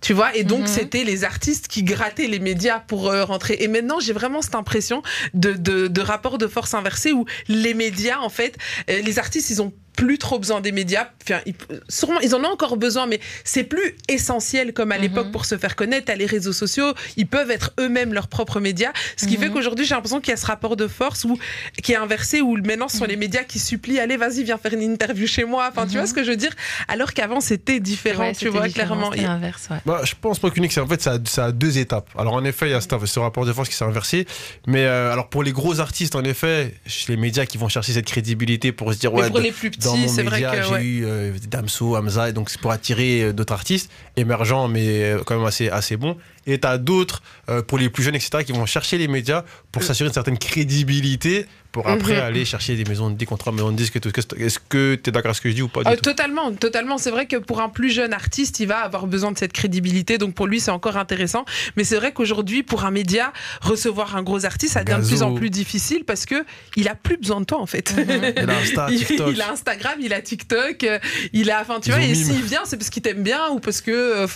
Tu 0.00 0.12
vois, 0.12 0.34
et 0.36 0.44
donc 0.44 0.60
Mhm. 0.60 0.66
c'était 0.66 1.04
les 1.04 1.24
artistes 1.24 1.68
qui 1.68 1.82
grattaient 1.82 2.26
les 2.28 2.38
médias 2.38 2.78
pour 2.80 3.08
euh, 3.08 3.24
rentrer. 3.24 3.56
Et 3.60 3.68
maintenant, 3.68 3.98
j'ai 4.00 4.12
vraiment 4.12 4.42
cette 4.42 4.54
impression 4.54 5.02
de, 5.34 5.52
de, 5.52 5.88
de 5.88 6.00
rapport 6.00 6.38
de 6.38 6.46
force 6.46 6.72
inversé 6.74 7.12
où 7.12 7.24
les 7.48 7.74
médias, 7.74 8.18
en 8.20 8.28
fait, 8.28 8.56
euh, 8.90 9.00
les 9.02 9.18
artistes, 9.18 9.50
ils 9.50 9.60
ont 9.60 9.72
plus 9.98 10.16
trop 10.18 10.38
besoin 10.38 10.60
des 10.60 10.70
médias. 10.70 11.08
Enfin, 11.24 11.40
ils, 11.44 11.54
sûrement, 11.88 12.20
ils 12.20 12.32
en 12.36 12.44
ont 12.44 12.52
encore 12.52 12.76
besoin, 12.76 13.06
mais 13.06 13.18
c'est 13.42 13.64
plus 13.64 13.96
essentiel 14.08 14.72
comme 14.72 14.92
à 14.92 14.96
Mhm. 14.96 15.02
l'époque 15.02 15.32
pour 15.32 15.44
se 15.44 15.58
faire 15.58 15.74
connaître. 15.74 16.08
À 16.12 16.14
les 16.14 16.24
réseaux 16.26 16.52
sociaux, 16.52 16.94
ils 17.16 17.26
peuvent 17.26 17.50
être 17.50 17.72
eux-mêmes 17.80 18.12
leurs 18.14 18.28
propres 18.28 18.60
médias. 18.60 18.92
Ce 19.16 19.26
qui 19.26 19.34
Mhm. 19.36 19.40
fait 19.42 19.50
qu'aujourd'hui, 19.50 19.84
j'ai 19.84 19.96
l'impression 19.96 20.20
qu'il 20.20 20.30
y 20.30 20.34
a 20.34 20.36
ce 20.36 20.46
rapport 20.46 20.76
de 20.76 20.86
force 20.86 21.24
où, 21.24 21.36
qui 21.82 21.92
est 21.92 21.96
inversé, 21.96 22.40
où 22.40 22.56
maintenant, 22.58 22.86
ce 22.88 22.96
sont 22.98 23.04
Mhm. 23.04 23.10
les 23.10 23.16
médias 23.16 23.42
qui 23.42 23.58
supplient, 23.58 23.98
allez, 23.98 24.16
vas-y, 24.16 24.44
viens 24.44 24.56
faire 24.56 24.72
une 24.72 24.82
interview 24.82 25.26
chez 25.26 25.42
moi. 25.44 25.68
Enfin, 25.72 25.82
tu 25.86 25.94
Mhm. 25.94 25.98
vois 25.98 26.06
ce 26.06 26.14
que 26.14 26.22
je 26.22 26.30
veux 26.30 26.36
dire? 26.36 26.52
Alors 26.86 27.12
qu'avant, 27.12 27.40
c'était 27.40 27.80
différent, 27.80 28.28
Ouais, 28.28 28.34
tu 28.36 28.48
vois, 28.48 28.68
différent, 28.68 28.86
clairement. 28.94 29.10
C'était 29.12 29.24
inverse, 29.26 29.66
ouais. 29.72 29.78
Bah, 29.84 30.02
je 30.04 30.14
pense 30.20 30.38
pas 30.38 30.50
qu'unique, 30.50 30.72
c'est 30.72 30.80
en 30.80 30.86
fait 30.86 31.02
ça 31.02 31.14
a, 31.14 31.18
ça 31.24 31.46
a 31.46 31.52
deux 31.52 31.78
étapes. 31.78 32.08
Alors 32.16 32.34
en 32.34 32.44
effet, 32.44 32.66
il 32.68 32.70
y 32.72 32.74
a 32.74 32.80
ce, 32.80 32.88
ce 33.04 33.18
rapport 33.18 33.44
de 33.44 33.52
force 33.52 33.68
qui 33.68 33.74
s'est 33.74 33.84
inversé, 33.84 34.26
mais 34.68 34.84
euh, 34.84 35.12
alors 35.12 35.28
pour 35.28 35.42
les 35.42 35.50
gros 35.52 35.80
artistes, 35.80 36.14
en 36.14 36.22
effet, 36.22 36.74
les 37.08 37.16
médias 37.16 37.44
qui 37.46 37.58
vont 37.58 37.68
chercher 37.68 37.92
cette 37.92 38.06
crédibilité 38.06 38.70
pour 38.70 38.92
se 38.92 38.98
dire 38.98 39.10
Mais 39.12 39.22
ouais, 39.22 39.26
pour 39.28 39.38
de- 39.38 39.42
les 39.42 39.52
plus 39.52 39.70
dans 39.90 39.96
mon 39.96 40.12
média, 40.12 40.62
j'ai 40.62 40.72
ouais. 40.72 40.84
eu 40.84 41.04
euh, 41.04 41.32
Damso, 41.48 41.96
Hamza, 41.96 42.28
et 42.28 42.32
donc 42.32 42.50
c'est 42.50 42.60
pour 42.60 42.70
attirer 42.70 43.22
euh, 43.22 43.32
d'autres 43.32 43.52
artistes 43.52 43.90
émergents, 44.16 44.68
mais 44.68 45.04
euh, 45.04 45.22
quand 45.24 45.36
même 45.36 45.46
assez 45.46 45.68
assez 45.68 45.96
bons. 45.96 46.16
Et 46.46 46.58
t'as 46.58 46.78
d'autres 46.78 47.22
euh, 47.48 47.62
pour 47.62 47.78
les 47.78 47.90
plus 47.90 48.02
jeunes, 48.02 48.14
etc., 48.14 48.44
qui 48.44 48.52
vont 48.52 48.66
chercher 48.66 48.98
les 48.98 49.08
médias 49.08 49.44
pour 49.72 49.82
s'assurer 49.82 50.08
une 50.08 50.14
certaine 50.14 50.38
crédibilité 50.38 51.46
pour 51.82 51.90
après 51.92 52.20
aller 52.20 52.44
chercher 52.44 52.76
des 52.76 52.84
maisons 52.84 53.10
de 53.10 53.16
disques, 53.16 53.28
contrats 53.28 53.52
maisons 53.52 53.70
de 53.72 53.76
disques. 53.76 53.96
et 53.96 54.00
tout. 54.00 54.10
Est-ce 54.38 54.58
que 54.68 54.94
tu 54.94 55.08
es 55.08 55.12
d'accord 55.12 55.30
avec 55.30 55.36
ce 55.36 55.40
que 55.42 55.50
je 55.50 55.54
dis 55.54 55.62
ou 55.62 55.68
pas 55.68 55.82
du 55.84 55.90
Euh, 55.90 55.94
tout? 55.96 56.02
totalement, 56.02 56.52
totalement. 56.52 56.98
C'est 56.98 57.10
vrai 57.10 57.26
que 57.26 57.36
pour 57.36 57.60
un 57.60 57.68
plus 57.68 57.90
jeune 57.90 58.12
artiste, 58.12 58.60
il 58.60 58.66
va 58.66 58.78
avoir 58.78 59.06
besoin 59.06 59.32
de 59.32 59.38
cette 59.38 59.52
crédibilité. 59.52 60.18
Donc 60.18 60.34
pour 60.34 60.46
lui, 60.46 60.60
c'est 60.60 60.70
encore 60.70 60.96
intéressant. 60.96 61.44
Mais 61.76 61.84
c'est 61.84 61.96
vrai 61.96 62.12
qu'aujourd'hui, 62.12 62.62
pour 62.62 62.84
un 62.84 62.90
média, 62.90 63.32
recevoir 63.60 64.16
un 64.16 64.22
gros 64.22 64.44
artiste, 64.44 64.74
ça 64.74 64.84
devient 64.84 65.00
de 65.02 65.06
plus 65.06 65.22
en 65.22 65.34
plus 65.34 65.50
difficile 65.50 66.04
parce 66.04 66.26
que 66.26 66.44
il 66.76 66.88
a 66.88 66.94
plus 66.94 67.16
besoin 67.16 67.40
de 67.40 67.46
toi 67.46 67.60
en 67.60 67.66
fait. 67.66 67.94
Il 67.98 68.50
a 68.50 68.58
Insta, 68.58 68.86
Il- 68.90 68.98
TikTok. 69.06 69.30
il 69.32 69.40
a 69.42 69.52
Instagram, 69.52 69.94
il 70.00 70.12
a 70.12 70.20
TikTok, 70.20 70.84
euh, 70.84 70.98
il 71.32 71.50
a, 71.50 71.60
enfin 71.60 71.80
tu 71.80 71.88
Ils 71.90 71.92
vois, 71.94 72.02
et 72.02 72.14
s'il 72.14 72.42
vient, 72.42 72.60
c'est 72.64 72.76
parce 72.76 72.90
qu'il 72.90 73.02
t'aime 73.02 73.22
bien 73.22 73.48
ou 73.50 73.58
parce 73.60 73.80
que, 73.80 73.90
euh, 73.90 74.26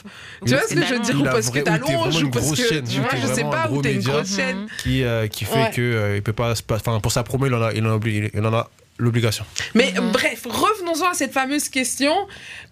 tu 0.46 0.52
vois 0.54 0.62
ce 0.68 0.74
que 0.74 0.84
je 0.86 0.94
veux 0.94 0.98
dire, 1.00 1.20
ou 1.20 1.24
parce 1.24 1.50
que 1.50 1.58
t'allonges 1.60 2.22
ou 2.22 2.30
parce 2.30 2.50
que, 2.52 2.80
tu 2.80 3.00
vois, 3.00 3.10
je 3.20 3.26
sais 3.26 3.42
pas, 3.44 3.66
gros 3.68 3.82
t'es 3.82 3.94
une 3.94 4.02
grosse 4.02 4.36
chaîne. 4.36 4.66
qui, 4.82 5.02
fait 5.44 5.70
que 5.74 6.14
il 6.16 6.22
peut 6.22 6.32
pas, 6.32 6.54
enfin 6.70 7.00
pour 7.00 7.12
sa 7.12 7.22
promo, 7.32 7.46
il 7.46 7.54
en 7.54 7.62
a, 7.62 7.72
il 7.72 7.86
en 7.86 7.98
a, 7.98 8.08
il 8.08 8.46
en 8.46 8.54
a 8.54 8.68
l'obligation. 9.02 9.44
Mais 9.74 9.92
bref, 10.12 10.46
revenons-en 10.48 11.10
à 11.10 11.14
cette 11.14 11.32
fameuse 11.32 11.68
question. 11.68 12.14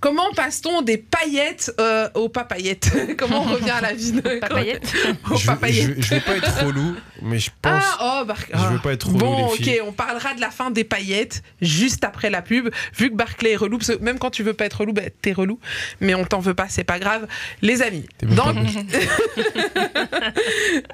Comment 0.01 0.33
passe-t-on 0.35 0.83
des 0.83 0.97
paillettes 0.97 1.73
euh, 1.81 2.09
aux 2.15 2.29
papayettes 2.29 2.91
Comment 3.19 3.43
on 3.43 3.55
revient 3.55 3.71
à 3.71 3.81
la 3.81 3.93
vie 3.93 4.13
de... 4.13 4.21
Papayettes. 4.41 4.93
Aux 5.31 5.37
Je, 5.37 5.47
papayettes. 5.47 5.97
je, 5.99 6.03
je 6.03 6.15
veux 6.15 6.21
pas 6.21 6.37
être 6.37 6.65
relou, 6.65 6.97
mais 7.23 7.39
je 7.39 7.51
pense. 7.61 7.83
Ah, 7.85 8.21
oh, 8.23 8.25
Bar- 8.25 8.37
Je 8.53 8.57
veux 8.57 8.77
ah. 8.79 8.83
pas 8.83 8.93
être 8.93 9.07
relou, 9.09 9.19
Bon, 9.19 9.53
les 9.59 9.81
ok, 9.81 9.89
on 9.89 9.93
parlera 9.93 10.35
de 10.35 10.41
la 10.41 10.51
fin 10.51 10.71
des 10.71 10.85
paillettes 10.85 11.43
juste 11.61 12.05
après 12.05 12.31
la 12.31 12.43
pub. 12.43 12.71
Vu 12.97 13.11
que 13.11 13.15
Barclay 13.17 13.53
est 13.53 13.57
relou, 13.57 13.79
parce 13.79 13.97
que 13.97 14.03
même 14.03 14.19
quand 14.19 14.31
tu 14.31 14.43
veux 14.43 14.55
pas 14.55 14.65
être 14.67 14.81
relou, 14.81 14.93
bah, 14.93 15.03
t'es 15.21 15.33
relou. 15.33 15.59
Mais 16.01 16.15
on 16.15 16.25
t'en 16.25 16.41
veut 16.41 16.55
pas, 16.55 16.67
c'est 16.69 16.85
pas 16.85 16.99
grave. 16.99 17.27
Les 17.63 17.83
amis, 17.83 18.07
belge. 18.23 18.79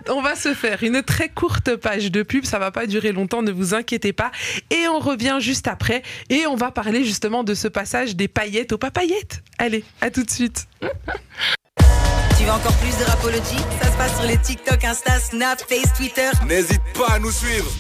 on 0.08 0.22
va 0.22 0.34
se 0.34 0.54
faire 0.54 0.82
une 0.82 1.02
très 1.02 1.28
courte 1.28 1.76
page 1.76 2.10
de 2.10 2.22
pub. 2.22 2.44
Ça 2.44 2.58
va 2.58 2.70
pas 2.70 2.86
durer 2.86 3.12
longtemps, 3.12 3.42
ne 3.42 3.52
vous 3.52 3.74
inquiétez 3.74 4.12
pas. 4.12 4.30
Et 4.70 4.88
on 4.88 4.98
revient 4.98 5.25
juste 5.40 5.68
après. 5.68 6.02
Et 6.30 6.46
on 6.46 6.56
va 6.56 6.70
parler 6.70 7.04
justement 7.04 7.44
de 7.44 7.54
ce 7.54 7.68
passage 7.68 8.16
des 8.16 8.28
paillettes 8.28 8.72
aux 8.72 8.78
papayettes. 8.78 9.42
Allez, 9.58 9.84
à 10.00 10.10
tout 10.10 10.22
de 10.22 10.30
suite. 10.30 10.66
Tu 10.80 12.44
veux 12.44 12.50
encore 12.50 12.76
plus 12.76 12.96
de 12.98 13.04
Rapology? 13.04 13.56
Ça 13.82 13.90
se 13.90 13.96
passe 13.96 14.18
sur 14.18 14.28
les 14.28 14.38
TikTok, 14.38 14.84
Insta, 14.84 15.18
Snap, 15.18 15.60
Face, 15.60 15.92
Twitter. 15.96 16.30
N'hésite 16.46 16.82
pas 16.94 17.14
à 17.14 17.18
nous 17.18 17.32
suivre. 17.32 17.70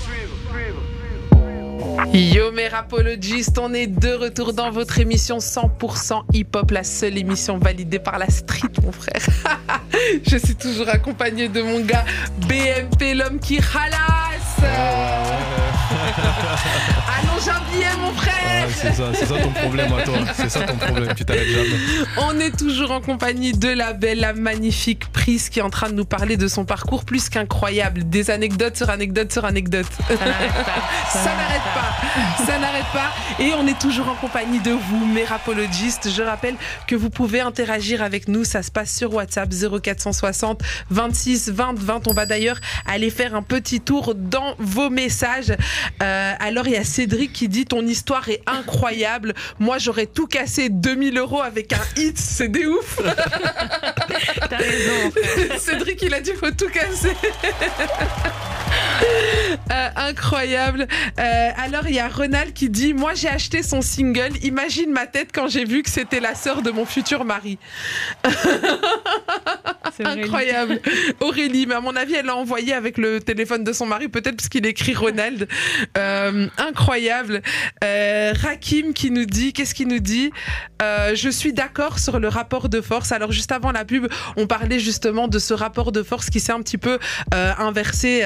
Yo 2.12 2.52
mes 2.52 2.68
rapologistes, 2.68 3.58
on 3.58 3.72
est 3.72 3.86
de 3.86 4.12
retour 4.12 4.52
dans 4.52 4.70
votre 4.70 5.00
émission 5.00 5.38
100% 5.38 6.22
hip-hop, 6.32 6.70
la 6.70 6.84
seule 6.84 7.16
émission 7.16 7.58
validée 7.58 7.98
par 7.98 8.18
la 8.18 8.28
street 8.28 8.68
mon 8.82 8.92
frère. 8.92 9.22
Je 10.26 10.36
suis 10.36 10.54
toujours 10.54 10.88
accompagné 10.88 11.48
de 11.48 11.62
mon 11.62 11.80
gars 11.80 12.04
BMP, 12.48 13.14
l'homme 13.14 13.38
qui 13.38 13.60
ralasse. 13.60 15.75
Allons 17.18 17.56
un 17.56 17.70
billet 17.70 17.86
mon 18.00 18.12
frère. 18.12 18.66
Ouais, 18.66 18.72
c'est 18.72 19.26
ça, 19.26 19.38
ton 19.38 19.50
problème 19.50 19.92
à 19.92 20.02
toi. 20.02 20.18
C'est 20.34 20.48
ça 20.48 20.60
ton 20.60 20.76
problème, 20.76 21.14
tu 21.14 21.24
t'arrêtes 21.24 21.48
jamais. 21.48 22.06
On 22.18 22.38
est 22.40 22.56
toujours 22.56 22.90
en 22.90 23.00
compagnie 23.00 23.52
de 23.52 23.68
la 23.68 23.92
belle, 23.92 24.20
la 24.20 24.32
magnifique 24.32 25.10
Prise 25.12 25.48
qui 25.48 25.60
est 25.60 25.62
en 25.62 25.70
train 25.70 25.88
de 25.88 25.94
nous 25.94 26.04
parler 26.04 26.36
de 26.36 26.48
son 26.48 26.64
parcours 26.64 27.04
plus 27.04 27.28
qu'incroyable. 27.28 28.08
Des 28.08 28.30
anecdotes 28.30 28.76
sur 28.76 28.90
anecdotes 28.90 29.32
sur 29.32 29.44
anecdotes. 29.44 29.86
Ça 30.08 30.14
n'arrête 30.14 30.52
pas. 30.64 30.82
Ça 31.12 31.30
n'arrête 31.32 31.62
pas, 31.74 32.44
ça 32.44 32.58
n'arrête 32.58 32.86
pas. 32.92 33.12
Et 33.38 33.52
on 33.54 33.66
est 33.66 33.78
toujours 33.78 34.08
en 34.08 34.14
compagnie 34.14 34.60
de 34.60 34.70
vous, 34.70 35.04
mes 35.06 35.24
rapologistes. 35.24 36.08
Je 36.14 36.22
rappelle 36.22 36.54
que 36.86 36.94
vous 36.94 37.10
pouvez 37.10 37.40
interagir 37.40 38.02
avec 38.02 38.28
nous. 38.28 38.44
Ça 38.44 38.62
se 38.62 38.70
passe 38.70 38.94
sur 38.94 39.12
WhatsApp 39.14 39.50
0460 39.52 40.62
26 40.90 41.50
20 41.50 41.78
20. 41.78 42.08
On 42.08 42.14
va 42.14 42.26
d'ailleurs 42.26 42.58
aller 42.86 43.10
faire 43.10 43.34
un 43.34 43.42
petit 43.42 43.80
tour 43.80 44.14
dans 44.14 44.54
vos 44.58 44.90
messages. 44.90 45.54
Euh, 46.02 46.32
alors, 46.38 46.66
il 46.66 46.74
y 46.74 46.76
a 46.76 46.84
Cédric 46.84 47.32
qui 47.32 47.48
dit 47.48 47.64
Ton 47.64 47.86
histoire 47.86 48.28
est 48.28 48.42
incroyable. 48.46 49.34
Moi, 49.58 49.78
j'aurais 49.78 50.06
tout 50.06 50.26
cassé 50.26 50.68
2000 50.68 51.18
euros 51.18 51.42
avec 51.42 51.72
un 51.72 51.84
hit. 51.96 52.18
C'est 52.18 52.48
des 52.48 52.66
ouf. 52.66 53.00
T'as 54.50 54.56
raison. 54.56 55.12
Cédric, 55.58 56.02
il 56.02 56.14
a 56.14 56.20
dit 56.20 56.32
Faut 56.32 56.50
tout 56.50 56.68
casser. 56.68 57.14
Euh, 59.72 59.88
incroyable. 59.96 60.86
Euh, 61.18 61.50
alors, 61.56 61.86
il 61.86 61.94
y 61.94 61.98
a 61.98 62.08
Ronald 62.08 62.52
qui 62.52 62.70
dit 62.70 62.94
Moi, 62.94 63.14
j'ai 63.14 63.28
acheté 63.28 63.62
son 63.62 63.82
single. 63.82 64.30
Imagine 64.42 64.90
ma 64.90 65.06
tête 65.06 65.30
quand 65.34 65.48
j'ai 65.48 65.64
vu 65.64 65.82
que 65.82 65.90
c'était 65.90 66.20
la 66.20 66.34
sœur 66.34 66.62
de 66.62 66.70
mon 66.70 66.86
futur 66.86 67.24
mari. 67.24 67.58
Incroyable. 70.04 70.80
Aurélie, 71.20 71.66
mais 71.66 71.74
à 71.74 71.80
mon 71.80 71.96
avis, 71.96 72.14
elle 72.14 72.26
l'a 72.26 72.36
envoyé 72.36 72.72
avec 72.72 72.98
le 72.98 73.20
téléphone 73.20 73.64
de 73.64 73.72
son 73.72 73.86
mari, 73.86 74.08
peut-être 74.08 74.36
parce 74.36 74.48
qu'il 74.48 74.66
écrit 74.66 74.94
Ronald. 74.94 75.48
Euh, 75.96 76.48
incroyable. 76.58 77.42
Euh, 77.84 78.32
Rakim 78.40 78.92
qui 78.92 79.10
nous 79.10 79.26
dit 79.26 79.52
Qu'est-ce 79.52 79.74
qu'il 79.74 79.88
nous 79.88 79.98
dit 79.98 80.30
Euh, 80.82 81.14
Je 81.14 81.28
suis 81.28 81.52
d'accord 81.52 81.98
sur 81.98 82.18
le 82.18 82.28
rapport 82.28 82.68
de 82.68 82.80
force. 82.80 83.12
Alors, 83.12 83.32
juste 83.32 83.52
avant 83.52 83.72
la 83.72 83.84
pub, 83.84 84.06
on 84.36 84.46
parlait 84.46 84.78
justement 84.78 85.28
de 85.28 85.38
ce 85.38 85.54
rapport 85.54 85.92
de 85.92 86.02
force 86.02 86.30
qui 86.30 86.40
s'est 86.40 86.52
un 86.52 86.60
petit 86.60 86.78
peu 86.78 86.98
inversé 87.32 88.24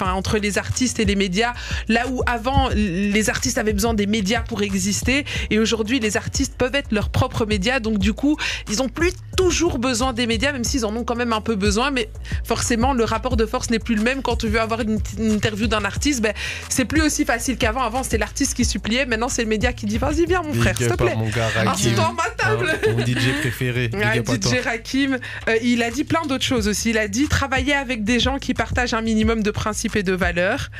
entre 0.00 0.38
les 0.38 0.58
artistes 0.58 1.00
et 1.00 1.04
les 1.04 1.16
médias. 1.16 1.54
Là 1.88 2.06
où 2.08 2.22
avant, 2.26 2.68
les 2.74 3.30
artistes 3.30 3.58
avaient 3.58 3.72
besoin 3.72 3.94
des 3.94 4.06
médias 4.06 4.42
pour 4.42 4.62
exister, 4.62 5.24
et 5.50 5.58
aujourd'hui, 5.58 6.00
les 6.00 6.16
artistes 6.16 6.54
peuvent 6.56 6.74
être 6.74 6.92
leurs 6.92 7.10
propres 7.10 7.46
médias. 7.46 7.80
Donc, 7.80 7.98
du 7.98 8.12
coup, 8.12 8.36
ils 8.70 8.82
ont 8.82 8.88
plus 8.88 9.12
toujours 9.36 9.78
besoin 9.78 10.12
des 10.12 10.26
médias, 10.26 10.52
même 10.52 10.64
s'ils 10.64 10.84
en 10.84 10.94
ont 10.96 11.04
quand 11.04 11.14
même 11.14 11.32
un 11.32 11.40
peu 11.40 11.54
besoin. 11.54 11.90
Mais 11.90 12.08
forcément, 12.44 12.92
le 12.92 13.04
rapport 13.04 13.36
de 13.36 13.46
force 13.46 13.70
n'est 13.70 13.78
plus 13.78 13.94
le 13.94 14.02
même. 14.02 14.22
Quand 14.22 14.36
tu 14.36 14.48
veux 14.48 14.60
avoir 14.60 14.80
une, 14.80 14.98
une 15.18 15.32
interview 15.32 15.66
d'un 15.66 15.84
artiste, 15.84 16.20
ben, 16.22 16.34
c'est 16.68 16.84
plus 16.84 17.02
aussi 17.02 17.24
facile 17.24 17.56
qu'avant. 17.56 17.82
Avant, 17.82 18.02
c'était 18.02 18.18
l'artiste 18.18 18.54
qui 18.54 18.64
suppliait. 18.64 19.06
Maintenant, 19.06 19.28
c'est 19.28 19.42
le 19.42 19.48
média 19.48 19.72
qui 19.72 19.86
dit 19.86 19.98
Vas-y, 19.98 20.26
viens, 20.26 20.42
mon 20.42 20.52
frère, 20.54 20.76
s'il 20.76 20.88
te 20.88 20.94
plaît. 20.94 21.14
mon 21.16 21.28
gars 21.28 21.48
Rakim. 21.54 21.72
Assieds-toi 21.72 22.04
à 22.04 22.12
ma 22.12 22.30
table. 22.30 22.70
Hein, 22.86 22.92
Mon 22.96 23.04
DJ 23.04 23.40
préféré. 23.40 23.90
Ouais. 23.92 24.22
DJ 24.24 24.60
Rakim, 24.64 25.18
euh, 25.48 25.56
il 25.62 25.82
a 25.82 25.90
dit 25.90 26.04
plein 26.04 26.22
d'autres 26.26 26.44
choses 26.44 26.68
aussi. 26.68 26.90
Il 26.90 26.98
a 26.98 27.08
dit 27.08 27.28
travailler 27.28 27.74
avec 27.74 28.04
des 28.04 28.20
gens 28.20 28.38
qui 28.38 28.54
partagent 28.54 28.94
un 28.94 29.00
minimum 29.00 29.42
de 29.42 29.50
principes 29.50 29.96
et 29.96 30.02
de 30.02 30.12
valeurs. 30.12 30.70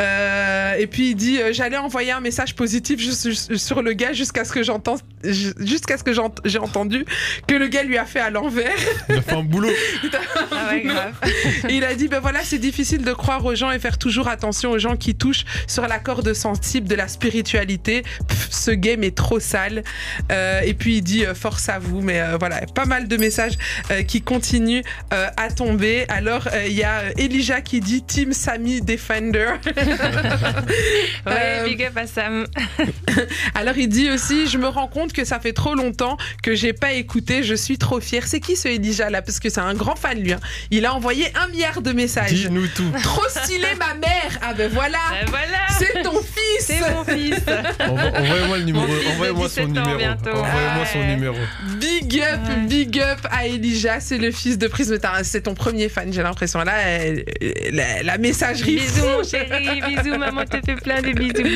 Euh, 0.00 0.74
et 0.76 0.86
puis 0.86 1.10
il 1.10 1.14
dit 1.14 1.40
euh, 1.40 1.52
j'allais 1.52 1.76
envoyer 1.76 2.12
un 2.12 2.20
message 2.20 2.54
positif 2.54 3.00
sur 3.56 3.82
le 3.82 3.92
gars 3.92 4.12
jusqu'à 4.12 4.44
ce 4.44 4.52
que 4.52 4.62
j'entende 4.62 5.00
jusqu'à 5.22 5.96
ce 5.96 6.04
que 6.04 6.12
j'ai 6.44 6.58
entendu 6.58 7.04
que 7.46 7.54
le 7.54 7.68
gars 7.68 7.82
lui 7.82 7.96
a 7.98 8.04
fait 8.04 8.20
à 8.20 8.30
l'envers. 8.30 8.74
Il 9.08 9.16
a 9.16 9.22
fait 9.22 9.32
un 9.34 9.42
boulot. 9.42 9.70
Ah 10.52 10.70
ouais, 10.70 10.82
grave. 10.82 11.14
Et 11.68 11.74
il 11.74 11.84
a 11.84 11.94
dit 11.94 12.08
ben 12.08 12.20
voilà 12.20 12.40
c'est 12.42 12.58
difficile 12.58 13.02
de 13.02 13.12
croire 13.12 13.44
aux 13.44 13.54
gens 13.54 13.70
et 13.70 13.78
faire 13.78 13.98
toujours 13.98 14.28
attention 14.28 14.70
aux 14.70 14.78
gens 14.78 14.96
qui 14.96 15.14
touchent 15.14 15.33
sur 15.66 15.86
la 15.86 15.98
corde 15.98 16.32
sensible 16.32 16.88
de 16.88 16.94
la 16.94 17.08
spiritualité. 17.08 18.02
ce 18.50 18.70
game 18.70 19.02
est 19.04 19.16
trop 19.16 19.40
sale. 19.40 19.82
et 20.30 20.74
puis 20.74 20.98
il 20.98 21.02
dit 21.02 21.24
force 21.34 21.68
à 21.68 21.78
vous. 21.78 22.00
Mais 22.00 22.20
voilà, 22.38 22.60
pas 22.74 22.86
mal 22.86 23.08
de 23.08 23.16
messages 23.16 23.58
qui 24.06 24.22
continuent 24.22 24.82
à 25.10 25.50
tomber. 25.50 26.04
Alors 26.08 26.48
il 26.66 26.72
y 26.72 26.84
a 26.84 27.02
Elijah 27.16 27.60
qui 27.60 27.80
dit 27.80 28.02
Team 28.02 28.32
Sammy 28.32 28.80
Defender. 28.80 29.54
ouais, 31.26 31.64
big 31.64 31.82
up 31.84 31.96
à 31.96 32.06
Sam. 32.06 32.46
Alors 33.54 33.76
il 33.76 33.88
dit 33.88 34.10
aussi, 34.10 34.46
je 34.46 34.58
me 34.58 34.68
rends 34.68 34.88
compte 34.88 35.12
que 35.12 35.24
ça 35.24 35.40
fait 35.40 35.52
trop 35.52 35.74
longtemps 35.74 36.16
que 36.42 36.54
j'ai 36.54 36.72
pas 36.72 36.92
écouté, 36.92 37.42
je 37.42 37.54
suis 37.54 37.78
trop 37.78 38.00
fière. 38.00 38.26
C'est 38.26 38.40
qui 38.40 38.56
ce 38.56 38.68
Elijah 38.68 39.10
là? 39.10 39.22
Parce 39.22 39.40
que 39.40 39.48
c'est 39.48 39.60
un 39.60 39.74
grand 39.74 39.96
fan 39.96 40.20
lui. 40.20 40.32
Hein. 40.32 40.40
Il 40.70 40.86
a 40.86 40.94
envoyé 40.94 41.26
un 41.36 41.48
milliard 41.48 41.82
de 41.82 41.92
messages. 41.92 42.32
Dis-nous 42.32 42.66
tout. 42.68 42.90
Trop 43.02 43.28
stylé 43.28 43.68
ma 43.78 43.94
mère. 43.94 44.38
Ah 44.42 44.54
ben 44.54 44.70
voilà. 44.72 44.98
Voilà. 45.28 45.64
C'est 45.78 46.02
ton 46.02 46.20
fils. 46.20 46.44
C'est 46.60 46.80
mon 46.90 47.04
fils. 47.04 47.42
Envoyez-moi 47.80 48.58
le 48.58 48.64
numéro. 48.64 48.84
Envoyez-moi 48.84 49.48
son 49.48 49.66
numéro. 49.66 49.88
Envoyez-moi 49.90 50.86
son 50.92 51.04
numéro. 51.04 51.36
Big 51.78 52.20
up, 52.20 52.40
big 52.68 53.00
up 53.00 53.18
à 53.30 53.46
Elijah. 53.46 54.00
C'est 54.00 54.18
le 54.18 54.30
fils 54.30 54.58
de 54.58 54.66
Prisme. 54.66 54.98
C'est 55.22 55.42
ton 55.42 55.54
premier 55.54 55.88
fan, 55.88 56.12
j'ai 56.12 56.22
l'impression. 56.22 56.60
Là, 56.60 56.74
la, 58.02 58.18
messagerie. 58.18 58.76
Bisous 58.76 59.06
mon 59.06 59.24
chéri. 59.24 59.80
Bisous 59.80 60.18
maman 60.18 60.44
te 60.44 60.58
fait 60.64 60.76
plein 60.76 61.02
de 61.02 61.12
bisous. 61.12 61.48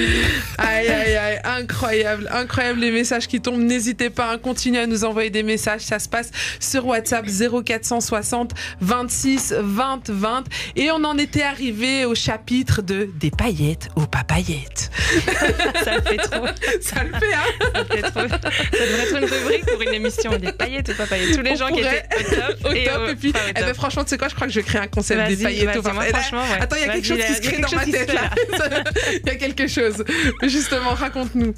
Aïe 0.58 0.88
aïe 0.88 1.16
aïe, 1.16 1.40
incroyable, 1.44 2.28
incroyable 2.32 2.80
les 2.80 2.90
messages 2.90 3.26
qui 3.26 3.40
tombent. 3.40 3.60
N'hésitez 3.60 4.10
pas 4.10 4.30
à 4.30 4.38
continuer 4.38 4.80
à 4.80 4.86
nous 4.86 5.04
envoyer 5.04 5.30
des 5.30 5.42
messages. 5.42 5.82
Ça 5.82 5.98
se 5.98 6.08
passe 6.08 6.30
sur 6.60 6.86
WhatsApp 6.86 7.26
0460 7.26 8.52
26 8.80 9.54
20 9.58 10.10
20. 10.10 10.44
Et 10.76 10.90
on 10.90 11.04
en 11.04 11.16
était 11.18 11.42
arrivé 11.42 12.04
au 12.04 12.14
chapitre 12.14 12.82
de 12.82 13.08
des 13.18 13.30
paillettes 13.30 13.57
aux 13.96 14.06
papayettes. 14.06 14.90
Ça 15.84 15.96
le 15.96 16.02
fait 16.02 16.16
trop. 16.16 16.46
Ça 16.80 17.02
le 17.02 17.12
fait, 17.18 17.34
hein 17.34 17.70
Ça 17.74 17.84
fait 17.84 18.02
trop. 18.02 18.28
Ça 18.28 18.38
devrait 18.38 19.02
être 19.02 19.16
une 19.16 19.24
rubrique 19.24 19.66
pour 19.66 19.82
une 19.82 19.94
émission 19.94 20.36
des 20.36 20.52
paillettes 20.52 20.90
aux 20.90 20.94
papayettes. 20.94 21.36
Tous 21.36 21.42
les 21.42 21.56
gens 21.56 21.68
qui 21.68 21.80
étaient 21.80 22.04
au 22.16 22.68
top. 22.68 22.74
et 22.74 22.84
top. 22.84 23.08
et 23.08 23.14
puis, 23.16 23.32
eh 23.48 23.52
ben, 23.52 23.74
franchement, 23.74 24.04
tu 24.04 24.10
sais 24.10 24.18
quoi, 24.18 24.28
je 24.28 24.34
crois 24.34 24.46
que 24.46 24.52
je 24.52 24.60
crée 24.60 24.78
un 24.78 24.86
concept 24.86 25.28
des 25.28 25.36
paillettes 25.36 25.76
aux 25.76 25.82
papayettes. 25.82 26.16
Attends, 26.60 26.76
il 26.76 26.86
y 26.86 26.88
a 26.88 26.92
quelque 26.92 27.06
chose 27.06 27.18
qui 27.18 27.34
se 27.34 27.40
crée 27.40 27.58
dans 27.58 27.74
ma 27.74 27.84
tête 27.84 28.12
là. 28.12 28.30
Il 29.24 29.28
y 29.28 29.30
a 29.30 29.36
quelque 29.36 29.66
chose. 29.66 30.04
Justement, 30.42 30.94
raconte-nous. 30.94 31.54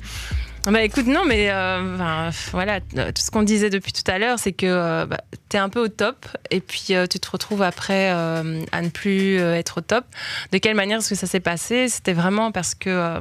Bah 0.67 0.83
écoute, 0.83 1.07
non, 1.07 1.25
mais 1.27 1.51
euh, 1.51 2.31
voilà, 2.51 2.81
tout 2.81 3.23
ce 3.23 3.31
qu'on 3.31 3.43
disait 3.43 3.71
depuis 3.71 3.93
tout 3.93 4.09
à 4.09 4.19
l'heure, 4.19 4.39
c'est 4.39 4.53
que 4.53 4.67
euh, 4.67 5.07
bah, 5.07 5.21
tu 5.49 5.57
es 5.57 5.61
un 5.61 5.69
peu 5.71 5.81
au 5.81 5.89
top 5.89 6.27
et 6.51 6.61
puis 6.61 6.89
euh, 6.91 7.07
tu 7.07 7.19
te 7.19 7.31
retrouves 7.31 7.63
après 7.63 8.11
à 8.11 8.43
ne 8.43 8.89
plus 8.89 9.39
être 9.39 9.79
au 9.79 9.81
top. 9.81 10.05
De 10.53 10.59
quelle 10.59 10.77
manière 10.77 10.99
est-ce 10.99 11.11
que 11.11 11.15
ça 11.15 11.27
s'est 11.27 11.41
passé? 11.41 11.89
C'était 11.89 12.13
vraiment 12.13 12.53
parce 12.53 12.75
que 12.75 13.21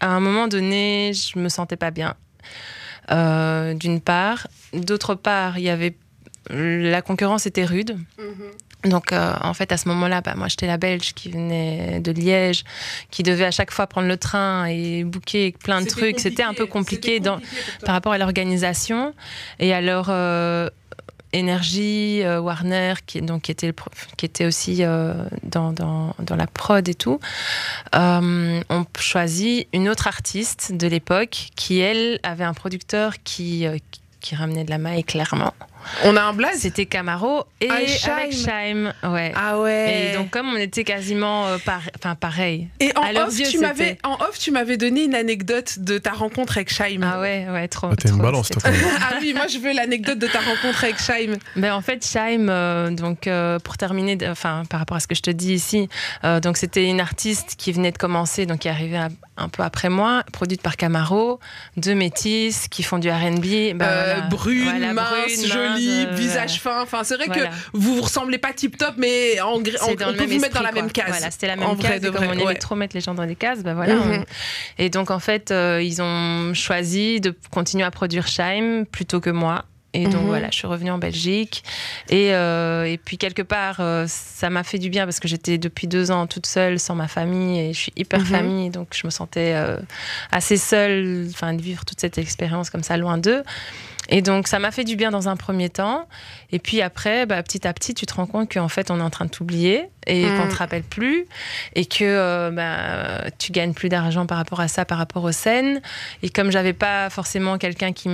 à 0.00 0.06
un 0.06 0.20
moment 0.20 0.48
donné, 0.48 1.12
je 1.12 1.38
me 1.38 1.48
sentais 1.48 1.76
pas 1.76 1.90
bien. 1.90 2.14
D'une 3.10 4.00
part. 4.00 4.46
D'autre 4.72 5.14
part, 5.16 5.58
il 5.58 5.64
y 5.64 5.70
avait 5.70 5.96
la 6.48 7.02
concurrence 7.02 7.46
était 7.46 7.64
rude. 7.64 7.98
Mm-hmm. 8.18 8.69
Donc, 8.84 9.12
euh, 9.12 9.34
en 9.42 9.52
fait, 9.52 9.72
à 9.72 9.76
ce 9.76 9.88
moment-là, 9.88 10.20
bah, 10.20 10.34
moi, 10.36 10.48
j'étais 10.48 10.66
la 10.66 10.78
Belge 10.78 11.12
qui 11.14 11.30
venait 11.30 12.00
de 12.00 12.12
Liège, 12.12 12.64
qui 13.10 13.22
devait 13.22 13.44
à 13.44 13.50
chaque 13.50 13.70
fois 13.70 13.86
prendre 13.86 14.08
le 14.08 14.16
train 14.16 14.66
et 14.66 15.04
booker 15.04 15.54
plein 15.62 15.82
de 15.82 15.86
trucs. 15.86 16.18
C'était 16.18 16.42
un 16.42 16.54
peu 16.54 16.66
compliqué, 16.66 17.20
dans, 17.20 17.40
par 17.84 17.94
rapport 17.94 18.12
à 18.12 18.18
l'organisation 18.18 19.14
et 19.58 19.74
à 19.74 19.82
leur 19.82 20.06
euh, 20.08 20.70
énergie, 21.34 22.22
euh, 22.22 22.40
Warner, 22.40 22.94
qui, 23.04 23.20
donc, 23.20 23.42
qui, 23.42 23.50
était, 23.50 23.74
qui 24.16 24.24
était 24.24 24.46
aussi 24.46 24.78
dans, 24.78 25.72
dans, 25.72 26.14
dans, 26.18 26.36
la 26.36 26.46
prod 26.46 26.88
et 26.88 26.94
tout. 26.94 27.20
on 27.92 28.84
choisit 28.98 29.68
une 29.74 29.90
autre 29.90 30.06
artiste 30.06 30.72
de 30.72 30.86
l'époque 30.86 31.48
qui, 31.54 31.80
elle, 31.80 32.18
avait 32.22 32.44
un 32.44 32.54
producteur 32.54 33.22
qui, 33.24 33.66
qui 34.20 34.34
ramenait 34.34 34.64
de 34.64 34.70
la 34.70 34.78
maille, 34.78 35.04
clairement. 35.04 35.52
On 36.04 36.16
a 36.16 36.22
un 36.22 36.32
blaze 36.32 36.60
C'était 36.60 36.86
Camaro 36.86 37.44
et 37.60 37.68
ah, 37.70 37.74
avec 37.74 38.32
Scheim. 38.32 38.92
Ouais. 39.02 39.32
Ah 39.34 39.58
ouais. 39.58 40.10
Et 40.12 40.16
donc 40.16 40.30
comme 40.30 40.48
on 40.48 40.56
était 40.56 40.84
quasiment 40.84 41.46
euh, 41.46 41.56
enfin 41.56 42.14
pareil. 42.14 42.68
Et 42.80 42.92
en 42.96 43.02
off, 43.22 43.34
tu 43.34 43.58
m'avais 43.58 43.98
en 44.04 44.14
off 44.14 44.38
tu 44.38 44.50
m'avais 44.50 44.76
donné 44.76 45.04
une 45.04 45.14
anecdote 45.14 45.78
de 45.78 45.98
ta 45.98 46.12
rencontre 46.12 46.56
avec 46.58 46.70
Scheim. 46.70 47.02
Ah 47.02 47.20
ouais 47.20 47.46
ouais 47.50 47.68
trop. 47.68 47.88
Ah, 47.92 47.96
T'es 47.96 48.08
une 48.08 48.18
balance 48.18 48.48
toi. 48.48 48.62
ah 48.66 49.14
oui 49.20 49.32
moi 49.34 49.46
je 49.46 49.58
veux 49.58 49.72
l'anecdote 49.72 50.18
de 50.18 50.26
ta 50.26 50.40
rencontre 50.40 50.84
avec 50.84 50.98
Scheim. 50.98 51.36
Ben 51.56 51.72
en 51.72 51.80
fait 51.80 52.04
Scheim 52.06 52.48
euh, 52.48 52.90
donc 52.90 53.26
euh, 53.26 53.58
pour 53.58 53.76
terminer 53.76 54.18
enfin 54.28 54.64
par 54.68 54.80
rapport 54.80 54.96
à 54.96 55.00
ce 55.00 55.06
que 55.06 55.14
je 55.14 55.22
te 55.22 55.30
dis 55.30 55.54
ici 55.54 55.88
donc 56.42 56.56
c'était 56.56 56.86
une 56.86 57.00
artiste 57.00 57.54
qui 57.56 57.72
venait 57.72 57.92
de 57.92 57.98
commencer 57.98 58.46
donc 58.46 58.60
qui 58.60 58.68
arrivait 58.68 59.00
un 59.36 59.48
peu 59.48 59.62
après 59.62 59.88
moi 59.88 60.22
produite 60.32 60.62
par 60.62 60.76
Camaro 60.76 61.40
deux 61.76 61.94
métis 61.94 62.68
qui 62.68 62.82
font 62.82 62.98
du 62.98 63.10
R&B 63.10 63.74
ben, 63.74 64.28
brune 64.28 64.92
mince 64.92 65.46
jolie 65.46 65.69
euh, 65.76 66.14
visage 66.14 66.60
fin. 66.60 66.82
Enfin, 66.82 67.04
c'est 67.04 67.16
vrai 67.16 67.28
que 67.28 67.40
vous 67.72 67.96
vous 67.96 68.02
ressemblez 68.02 68.38
pas 68.38 68.52
tip 68.52 68.76
top, 68.76 68.94
mais 68.96 69.40
en, 69.40 69.54
on 69.54 69.62
peut 69.62 70.24
vous 70.24 70.40
mettre 70.40 70.54
dans 70.54 70.62
la 70.62 70.72
même 70.72 70.90
case. 70.90 71.08
Voilà, 71.08 71.30
c'était 71.30 71.46
la 71.46 71.56
même 71.56 71.76
case. 71.76 72.00
comme 72.10 72.26
on 72.28 72.32
aimait 72.32 72.54
trop 72.54 72.74
mettre 72.74 72.96
les 72.96 73.00
gens 73.00 73.14
dans 73.14 73.26
des 73.26 73.36
cases, 73.36 73.62
ben 73.62 73.74
voilà. 73.74 73.94
Mhm. 73.94 74.24
Et 74.78 74.90
donc 74.90 75.10
en 75.10 75.18
fait, 75.18 75.50
euh, 75.50 75.82
ils 75.82 76.02
ont 76.02 76.54
choisi 76.54 77.20
de 77.20 77.34
continuer 77.50 77.84
à 77.84 77.90
produire 77.90 78.26
Scheim 78.26 78.84
plutôt 78.86 79.20
que 79.20 79.30
moi. 79.30 79.64
Et 79.92 80.04
donc 80.04 80.22
mhm. 80.22 80.28
voilà, 80.28 80.48
je 80.52 80.56
suis 80.56 80.68
revenue 80.68 80.92
en 80.92 80.98
Belgique. 80.98 81.64
Et, 82.10 82.32
euh, 82.32 82.84
et 82.84 82.96
puis 82.96 83.18
quelque 83.18 83.42
part, 83.42 83.82
ça 84.06 84.48
m'a 84.48 84.62
fait 84.62 84.78
du 84.78 84.88
bien 84.88 85.04
parce 85.04 85.18
que 85.18 85.26
j'étais 85.26 85.58
depuis 85.58 85.88
deux 85.88 86.12
ans 86.12 86.28
toute 86.28 86.46
seule, 86.46 86.78
sans 86.78 86.94
ma 86.94 87.08
famille, 87.08 87.58
et 87.58 87.72
je 87.72 87.78
suis 87.78 87.92
hyper 87.96 88.20
mhm. 88.20 88.26
famille, 88.26 88.70
donc 88.70 88.94
je 88.94 89.04
me 89.04 89.10
sentais 89.10 89.56
assez 90.30 90.56
seule, 90.56 91.26
enfin 91.30 91.54
de 91.54 91.62
vivre 91.62 91.84
toute 91.84 92.00
cette 92.00 92.18
expérience 92.18 92.70
comme 92.70 92.84
ça 92.84 92.96
loin 92.96 93.18
d'eux. 93.18 93.42
Et 94.08 94.22
donc, 94.22 94.48
ça 94.48 94.58
m'a 94.58 94.70
fait 94.70 94.84
du 94.84 94.96
bien 94.96 95.10
dans 95.10 95.28
un 95.28 95.36
premier 95.36 95.68
temps. 95.68 96.08
Et 96.50 96.58
puis 96.58 96.82
après, 96.82 97.26
bah, 97.26 97.42
petit 97.42 97.66
à 97.66 97.72
petit, 97.72 97.94
tu 97.94 98.06
te 98.06 98.14
rends 98.14 98.26
compte 98.26 98.52
qu'en 98.52 98.68
fait, 98.68 98.90
on 98.90 98.98
est 98.98 99.02
en 99.02 99.10
train 99.10 99.26
de 99.26 99.30
t'oublier 99.30 99.88
et 100.06 100.22
qu'on 100.22 100.36
qu'on 100.38 100.46
mm. 100.46 100.48
te 100.48 100.56
rappelle 100.56 100.82
plus 100.82 101.26
et 101.74 101.84
que 101.84 102.04
euh, 102.04 102.50
bah, 102.50 103.30
tu 103.38 103.52
gagnes 103.52 103.74
plus 103.74 103.88
d'argent 103.88 104.26
par 104.26 104.38
rapport 104.38 104.60
à 104.60 104.68
ça, 104.68 104.84
par 104.84 104.98
rapport 104.98 105.24
aux 105.24 105.32
scènes. 105.32 105.80
Et 106.22 106.30
comme 106.30 106.50
j'avais 106.50 106.72
pas 106.72 107.10
forcément 107.10 107.58
quelqu'un 107.58 107.92
qui 107.92 108.08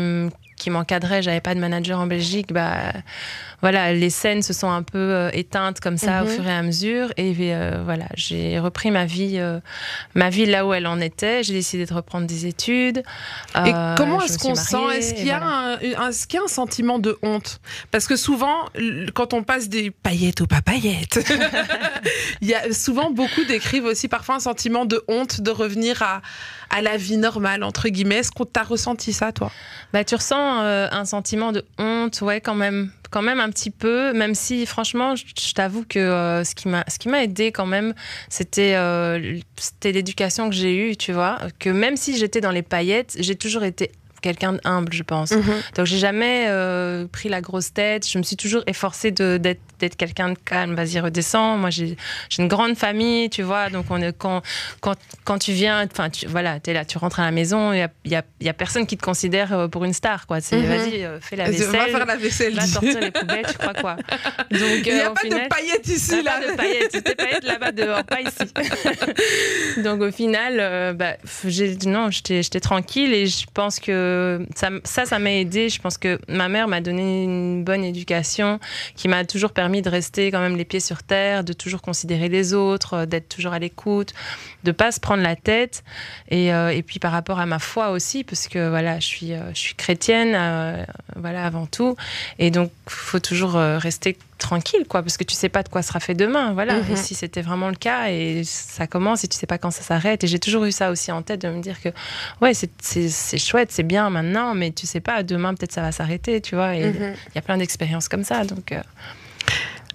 qui 0.57 0.70
m'encadrait, 0.70 1.22
j'avais 1.22 1.40
pas 1.40 1.54
de 1.54 1.61
manager 1.61 2.00
en 2.00 2.07
Belgique, 2.07 2.52
bah 2.52 2.92
voilà, 3.62 3.92
les 3.92 4.11
scènes 4.11 4.42
se 4.42 4.52
sont 4.52 4.70
un 4.70 4.82
peu 4.82 4.98
euh, 4.98 5.30
éteintes 5.32 5.80
comme 5.80 5.96
ça 5.96 6.22
au 6.22 6.26
mhm. 6.26 6.32
fur 6.32 6.46
et 6.46 6.52
à 6.52 6.62
mesure. 6.62 7.12
Et 7.16 7.34
euh, 7.40 7.82
voilà, 7.84 8.07
j'ai 8.14 8.59
repris 8.59 8.90
ma 8.90 9.07
vie, 9.07 9.38
euh, 9.38 9.61
ma 10.14 10.30
vie 10.30 10.46
là 10.46 10.66
où 10.66 10.74
elle 10.74 10.86
en 10.86 11.00
était. 11.00 11.42
J'ai 11.42 11.54
décidé 11.54 11.86
de 11.86 11.94
reprendre 11.94 12.26
des 12.26 12.46
études. 12.46 13.02
Et 13.64 13.72
comment 13.96 14.20
est-ce 14.20 14.38
qu'on 14.38 14.54
sent? 14.54 14.76
Est-ce 14.94 15.14
qu'il 15.14 15.26
y, 15.26 15.30
a 15.30 15.42
un, 15.42 15.78
un 15.80 16.48
sentiment 16.48 16.98
de 16.98 17.18
honte? 17.22 17.61
Parce 17.90 18.07
que 18.07 18.16
souvent, 18.16 18.66
quand 19.14 19.32
on 19.32 19.42
passe 19.42 19.68
des 19.68 19.90
paillettes 19.90 20.40
aux 20.42 20.46
pas 20.46 20.62
paillettes, 20.62 21.18
il 22.40 22.48
y 22.48 22.54
a 22.54 22.72
souvent 22.72 23.11
beaucoup 23.11 23.44
décrivent 23.44 23.86
aussi 23.86 24.09
parfois 24.09 24.36
un 24.36 24.40
sentiment 24.40 24.84
de 24.84 25.02
honte 25.09 25.40
de 25.40 25.50
revenir 25.50 26.02
à, 26.02 26.20
à 26.70 26.82
la 26.82 26.96
vie 26.96 27.16
normale 27.16 27.62
entre 27.62 27.88
guillemets. 27.88 28.16
Est-ce 28.16 28.32
qu'on 28.32 28.44
t'a 28.44 28.62
ressenti 28.62 29.12
ça, 29.12 29.32
toi? 29.32 29.50
Bah, 29.92 30.04
tu 30.04 30.14
ressens 30.14 30.60
un 30.60 31.04
sentiment 31.04 31.52
de 31.52 31.64
honte, 31.78 32.20
ouais, 32.20 32.40
quand 32.40 32.54
même 32.54 32.90
quand 33.10 33.22
même 33.22 33.40
un 33.40 33.50
petit 33.50 33.70
peu, 33.70 34.12
même 34.12 34.34
si 34.34 34.66
franchement, 34.66 35.14
je, 35.16 35.54
t'avoue 35.54 35.84
que 35.88 35.98
euh, 35.98 36.44
ce 36.44 36.54
qui 36.54 36.68
m'a 36.68 36.84
ce 36.88 36.98
qui 36.98 37.08
m'a 37.08 37.22
aidé 37.22 37.52
quand 37.52 37.66
même, 37.66 37.94
c'était 38.28 38.74
euh, 38.74 39.38
c'était 39.56 39.92
l'éducation 39.92 40.48
que 40.48 40.54
j'ai 40.54 40.90
eue, 40.90 40.96
tu 40.96 41.12
vois, 41.12 41.38
que 41.58 41.70
même 41.70 41.96
si 41.96 42.16
j'étais 42.16 42.40
dans 42.40 42.50
les 42.50 42.62
paillettes, 42.62 43.16
j'ai 43.18 43.36
toujours 43.36 43.64
été 43.64 43.92
quelqu'un 44.20 44.54
d'humble, 44.54 44.92
je 44.92 45.02
pense. 45.02 45.30
Mhm. 45.30 45.42
Donc 45.76 45.86
j'ai 45.86 45.98
jamais 45.98 46.46
euh, 46.48 47.06
pris 47.06 47.28
la 47.28 47.40
grosse 47.40 47.72
tête. 47.72 48.08
Je 48.08 48.18
me 48.18 48.22
suis 48.22 48.36
toujours 48.36 48.62
efforcée 48.66 49.10
d'être 49.10 49.96
quelqu'un 49.96 50.30
de 50.30 50.38
calme, 50.38 50.74
vas-y, 50.74 50.98
redescends. 51.00 51.56
Moi, 51.56 51.70
j'ai 51.70 51.96
une 52.38 52.48
grande 52.48 52.76
famille, 52.76 53.30
tu 53.30 53.42
vois, 53.42 53.70
donc 53.70 53.86
on 53.90 54.00
est, 54.00 54.16
quand, 54.16 54.42
quand, 54.80 54.96
quand 55.24 55.38
tu 55.38 55.52
viens, 55.52 55.84
enfin, 55.84 56.08
voilà, 56.28 56.60
tu 56.60 56.70
es 56.70 56.72
là, 56.72 56.84
tu 56.84 56.98
rentres 56.98 57.20
à 57.20 57.24
la 57.24 57.30
maison, 57.30 57.72
il 57.72 57.88
n'y 58.06 58.16
a, 58.16 58.22
y 58.40 58.48
a, 58.48 58.54
personne 58.54 58.86
qui 58.86 58.96
te 58.96 59.04
considère 59.04 59.52
euh, 59.52 59.68
pour 59.68 59.84
une 59.84 59.92
star, 59.92 60.26
quoi. 60.26 60.40
C'est, 60.40 60.56
mhm. 60.56 60.66
vas-y, 60.66 61.04
euh, 61.04 61.20
fais 61.20 61.36
la 61.36 61.50
vaisselle. 61.50 61.70
Va 61.70 61.86
faire 61.86 62.06
la 62.06 62.16
vaisselle. 62.16 62.54
Va 62.54 62.66
sortir 62.66 63.00
les 63.00 63.10
poubelles, 63.10 63.46
tu 63.46 63.58
crois 63.58 63.74
quoi. 63.74 63.96
Donc, 64.50 64.86
il 64.86 64.94
n'y 64.94 65.00
a 65.00 65.10
pas 65.10 65.22
de 65.24 65.48
paillettes 65.48 65.88
ici, 65.88 66.22
là. 66.22 66.40
Pas 66.40 66.52
de 66.52 66.56
paillettes, 66.56 67.16
paillettes 67.16 67.44
là-bas 67.44 67.72
dehors, 67.72 68.04
pas 68.04 68.20
ici. 68.20 68.36
donc, 69.82 70.00
au 70.00 70.10
final, 70.10 70.56
euh, 70.58 70.92
bah, 70.92 71.16
non, 71.86 72.10
j'étais 72.10 72.60
tranquille 72.60 73.12
et 73.12 73.26
je 73.26 73.46
pense 73.52 73.80
que 73.80 74.15
ça, 74.54 75.06
ça, 75.06 75.18
m'a 75.18 75.32
aidé. 75.32 75.68
Je 75.68 75.80
pense 75.80 75.98
que 75.98 76.18
ma 76.28 76.48
mère 76.48 76.68
m'a 76.68 76.80
donné 76.80 77.24
une 77.24 77.64
bonne 77.64 77.84
éducation 77.84 78.60
qui 78.94 79.08
m'a 79.08 79.24
toujours 79.24 79.52
permis 79.52 79.82
de 79.82 79.88
rester 79.88 80.30
quand 80.30 80.40
même 80.40 80.56
les 80.56 80.64
pieds 80.64 80.80
sur 80.80 81.02
terre, 81.02 81.44
de 81.44 81.52
toujours 81.52 81.82
considérer 81.82 82.28
les 82.28 82.54
autres, 82.54 82.94
euh, 82.94 83.06
d'être 83.06 83.28
toujours 83.28 83.52
à 83.52 83.58
l'écoute, 83.58 84.12
de 84.64 84.72
pas 84.72 84.92
se 84.92 85.00
prendre 85.00 85.22
la 85.22 85.36
tête. 85.36 85.84
Et, 86.28 86.52
euh, 86.52 86.70
et, 86.70 86.82
puis 86.82 86.98
par 86.98 87.12
rapport 87.12 87.38
à 87.38 87.46
ma 87.46 87.58
foi 87.58 87.90
aussi, 87.90 88.24
parce 88.24 88.48
que 88.48 88.68
voilà, 88.68 89.00
je 89.00 89.06
suis, 89.06 89.32
euh, 89.32 89.52
je 89.54 89.58
suis 89.58 89.74
chrétienne, 89.74 90.86
voilà 91.16 91.44
avant 91.44 91.66
tout, 91.66 91.96
et 92.38 92.50
donc 92.50 92.70
faut 92.86 93.20
toujours 93.20 93.52
rester 93.54 94.16
tranquille, 94.39 94.84
quoi, 94.89 95.03
parce 95.03 95.16
que 95.16 95.24
tu 95.24 95.34
sais 95.34 95.49
pas 95.49 95.62
de 95.62 95.68
quoi 95.68 95.82
sera 95.82 95.99
fait 96.01 96.14
demain, 96.14 96.53
voilà. 96.53 96.74
Mhm. 96.74 96.93
Et 96.93 96.97
si 96.97 97.14
c'était 97.14 97.43
vraiment 97.43 97.68
le 97.68 97.74
cas, 97.76 98.11
et 98.11 98.43
ça 98.45 98.87
commence, 98.87 99.24
et 99.24 99.28
tu 99.28 99.37
sais 99.37 99.47
pas 99.47 99.59
quand 99.59 99.70
ça 99.70 99.82
s'arrête, 99.82 100.24
et 100.24 100.26
j'ai 100.26 100.39
toujours 100.39 100.64
eu 100.64 100.72
ça 100.72 100.91
aussi 100.91 101.11
en 101.11 101.22
tête 101.22 101.41
de 101.43 101.49
me 101.49 101.61
dire 101.62 101.80
que, 101.80 101.89
ouais, 102.43 102.53
c'est- 102.55 103.39
chouette, 103.39 103.72
c'est 103.72 103.82
bien 103.82 104.11
maintenant, 104.11 104.55
mais 104.55 104.72
tu 104.72 104.87
sais 104.87 105.01
pas, 105.01 105.22
demain 105.22 105.55
peut-être 105.55 105.72
ça 105.72 105.82
va 105.82 105.91
s'arrêter, 105.93 106.41
tu 106.41 106.55
vois. 106.55 106.76
Et 106.76 106.80
il 106.80 106.87
Mhm. 107.01 107.14
y 107.34 107.39
a 107.39 107.43
plein 107.43 107.57
d'expériences 107.57 108.09
comme 108.09 108.24
ça, 108.24 108.45
donc. 108.45 108.72
euh, 108.72 108.80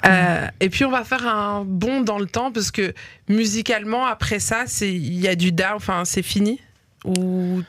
Euh, 0.08 0.48
et 0.60 0.70
puis 0.70 0.84
on 0.84 0.89
va 0.89 1.04
faire 1.04 1.28
un 1.28 1.64
bond 1.64 2.02
dans 2.02 2.18
le 2.18 2.26
temps 2.26 2.52
parce 2.52 2.72
que 2.72 2.96
musicalement 3.30 4.08
après 4.08 4.39
ça 4.39 4.64
c'est 4.66 4.92
il 4.92 5.20
y 5.20 5.28
a 5.28 5.36
du 5.36 5.52
down 5.52 5.74
enfin 5.76 6.06
c'est 6.06 6.24
fini? 6.24 6.60
Ou 7.06 7.62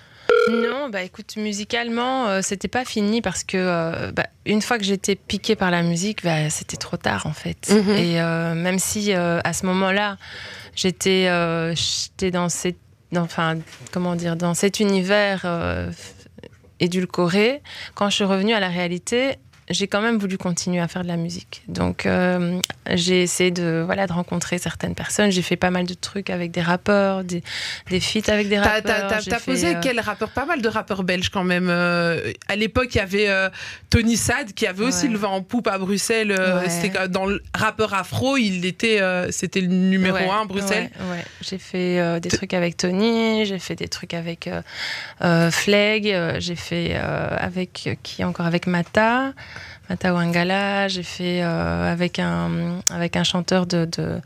Non, 0.51 0.89
bah 0.89 1.03
écoute, 1.03 1.37
musicalement, 1.37 2.27
euh, 2.27 2.41
c'était 2.43 2.68
pas 2.68 2.85
fini 2.85 3.23
parce 3.23 3.45
que 3.45 3.57
euh, 3.57 4.11
bah, 4.12 4.27
une 4.45 4.61
fois 4.61 4.79
que 4.79 4.85
j'étais 4.85 5.14
piquée 5.14 5.55
par 5.57 5.70
la 5.70 5.83
musique, 5.83 6.25
bah, 6.25 6.51
c'était 6.51 6.77
trop 6.77 6.97
tard 6.97 7.27
en 7.27 7.33
fait. 7.33 7.68
Mhm. 7.70 7.91
Et 7.97 8.20
euh, 8.20 8.55
même 8.55 8.79
si 8.81 9.12
à 9.12 9.53
ce 9.53 9.66
moment-là, 9.66 10.16
j'étais 10.75 11.27
dans 12.33 12.49
cette, 12.49 12.79
dans- 13.12 13.23
enfin, 13.23 13.59
comment 13.93 14.16
dire, 14.16 14.35
dans 14.37 14.55
cet 14.55 14.81
univers 14.81 15.45
édulcoré, 16.81 17.62
quand 17.95 18.11
je 18.11 18.16
suis 18.16 18.25
revenue 18.25 18.55
à 18.55 18.61
la 18.61 18.68
réalité. 18.68 19.37
J'ai 19.71 19.87
quand 19.87 20.01
même 20.03 20.19
voulu 20.19 20.39
continuer 20.39 20.81
à 20.81 20.89
faire 20.89 21.03
de 21.03 21.09
la 21.09 21.17
musique. 21.17 21.63
Donc, 21.69 22.05
euh, 22.05 22.59
j'ai 22.93 23.23
essayé 23.23 23.51
de, 23.53 23.83
voilà, 23.87 24.07
de 24.09 24.13
rencontrer 24.13 24.59
certaines 24.59 24.95
personnes. 24.95 25.31
J'ai 25.31 25.41
fait 25.43 25.57
pas 25.57 25.71
mal 25.71 25.87
de 25.87 25.95
trucs 25.95 26.31
avec 26.31 26.51
des 26.51 26.61
rappeurs, 26.61 27.23
des, 27.25 27.43
des 27.89 28.01
feats 28.01 28.31
avec 28.31 28.49
des 28.49 28.59
rappeurs. 28.59 29.09
t'as- 29.25 29.39
posé 29.41 29.77
euh, 29.77 29.81
quel 29.83 30.01
rappeur? 30.01 30.31
Pas 30.31 30.47
mal 30.47 30.61
de 30.63 30.69
rappeurs 30.69 31.05
belges 31.05 31.31
quand 31.31 31.45
même 31.45 31.69
Euh, 31.71 32.33
à 32.49 32.57
l'époque 32.57 32.89
il 32.95 32.99
y 32.99 33.01
avait 33.01 33.29
euh, 33.29 33.49
Tony 33.89 34.17
Sad 34.17 34.53
qui 34.53 34.67
avait 34.67 34.85
aussi 34.85 35.07
Ouais. 35.07 35.13
le 35.13 35.19
vent 35.19 35.33
en 35.35 35.43
poupe 35.43 35.69
à 35.69 35.79
Bruxelles 35.79 36.33
euh, 36.33 36.61
Ouais. 36.61 36.69
c'était 36.69 37.09
dans 37.09 37.27
le 37.27 37.41
rappeur 37.55 37.95
afro 37.95 38.37
il 38.37 38.65
était 38.67 39.01
c'était 39.31 39.61
le 39.61 39.69
numéro 39.69 40.17
Ouais, 40.17 40.29
un 40.29 40.43
à 40.43 40.45
Bruxelles. 40.45 40.91
J'ai 41.41 41.59
fait 41.59 42.21
des 42.21 42.29
trucs 42.29 42.53
avec 42.55 42.77
Tony, 42.77 43.47
j'ai 43.47 43.59
fait 43.59 43.75
des 43.77 43.89
trucs 43.89 44.15
avec 44.15 44.49
Fleg, 45.51 46.15
j'ai 46.39 46.57
fait 46.57 46.95
avec 46.95 47.99
qui 48.03 48.25
encore? 48.25 48.47
Avec 48.47 48.67
Mata, 48.67 49.33
Mata 49.90 50.14
Wangala, 50.14 50.86
j'ai 50.88 51.03
fait 51.03 51.42
euh, 51.42 51.92
avec 51.92 52.18
un 52.20 52.80
avec 52.88 53.16
un 53.16 53.24
chanteur 53.24 53.66
de 53.66 53.84
de, 53.84 54.20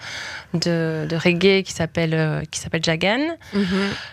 de, 0.54 1.06
de 1.08 1.16
reggae 1.16 1.62
qui 1.64 1.72
s'appelle 1.72 2.12
euh, 2.14 2.42
qui 2.50 2.60
s'appelle 2.60 2.84
Jagan. 2.84 3.20
Mhm. 3.54 3.66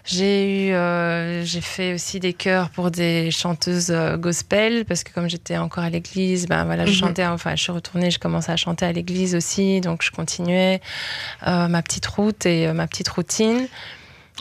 J'ai 0.06 0.70
eu, 0.70 0.74
euh, 0.74 1.44
j'ai 1.44 1.60
fait 1.62 1.94
aussi 1.94 2.20
des 2.22 2.34
chœurs 2.34 2.70
pour 2.70 2.92
des 2.92 3.30
chanteuses 3.30 3.92
gospel 4.16 4.86
parce 4.86 5.04
que 5.04 5.12
comme 5.14 5.30
j'étais 5.30 5.58
encore 5.58 5.84
à 5.84 5.90
l'église, 5.90 6.48
ben 6.48 6.64
voilà, 6.64 6.86
je 6.86 6.92
Mhm. 6.92 6.98
chantais. 6.98 7.26
Enfin, 7.28 7.56
je 7.56 7.62
suis 7.64 7.72
retournée, 7.74 8.10
je 8.10 8.20
commençais 8.20 8.52
à 8.54 8.58
chanter 8.58 8.86
à 8.86 8.92
l'église 8.94 9.36
aussi, 9.36 9.82
donc 9.82 10.02
je 10.02 10.12
continuais 10.12 10.82
ma 11.46 11.82
petite 11.84 12.06
route 12.08 12.46
et 12.46 12.72
ma 12.72 12.88
petite 12.88 13.10
routine. 13.10 13.68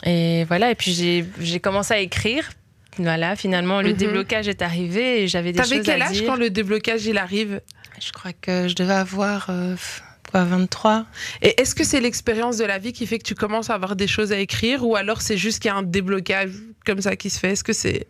Et 0.05 0.45
voilà, 0.45 0.71
et 0.71 0.75
puis 0.75 0.91
j'ai, 0.93 1.25
j'ai 1.39 1.59
commencé 1.59 1.93
à 1.93 1.99
écrire. 1.99 2.49
Voilà, 2.97 3.35
finalement, 3.35 3.81
le 3.81 3.89
Mhm. 3.89 3.95
déblocage 3.97 4.47
est 4.47 4.61
arrivé 4.61 5.23
et 5.23 5.27
j'avais 5.27 5.51
des 5.51 5.57
t'avais 5.59 5.77
choses 5.77 5.85
quel 5.85 6.01
à 6.01 6.07
âge 6.09 6.23
quand 6.25 6.35
le 6.35 6.49
déblocage 6.49 7.05
il 7.05 7.17
arrive? 7.17 7.61
Je 7.99 8.11
crois 8.11 8.33
que 8.33 8.67
je 8.67 8.75
devais 8.75 8.93
avoir 8.93 9.47
euh, 9.49 9.75
quoi, 10.31 10.43
23. 10.43 11.05
Et 11.41 11.59
est-ce 11.61 11.73
que 11.75 11.83
c'est 11.83 11.99
l'expérience 11.99 12.57
de 12.57 12.65
la 12.65 12.77
vie 12.77 12.93
qui 12.93 13.05
fait 13.07 13.17
que 13.19 13.23
tu 13.23 13.35
commences 13.35 13.69
à 13.69 13.75
avoir 13.75 13.95
des 13.95 14.07
choses 14.07 14.31
à 14.31 14.37
écrire 14.37 14.85
ou 14.85 14.95
alors 14.95 15.21
c'est 15.21 15.37
juste 15.37 15.59
qu'il 15.59 15.69
y 15.69 15.71
a 15.71 15.77
un 15.77 15.83
déblocage 15.83 16.51
comme 16.85 17.01
ça 17.01 17.15
qui 17.15 17.29
se 17.29 17.39
fait? 17.39 17.51
Est-ce 17.51 17.63
que 17.63 17.73
c'est 17.73 18.07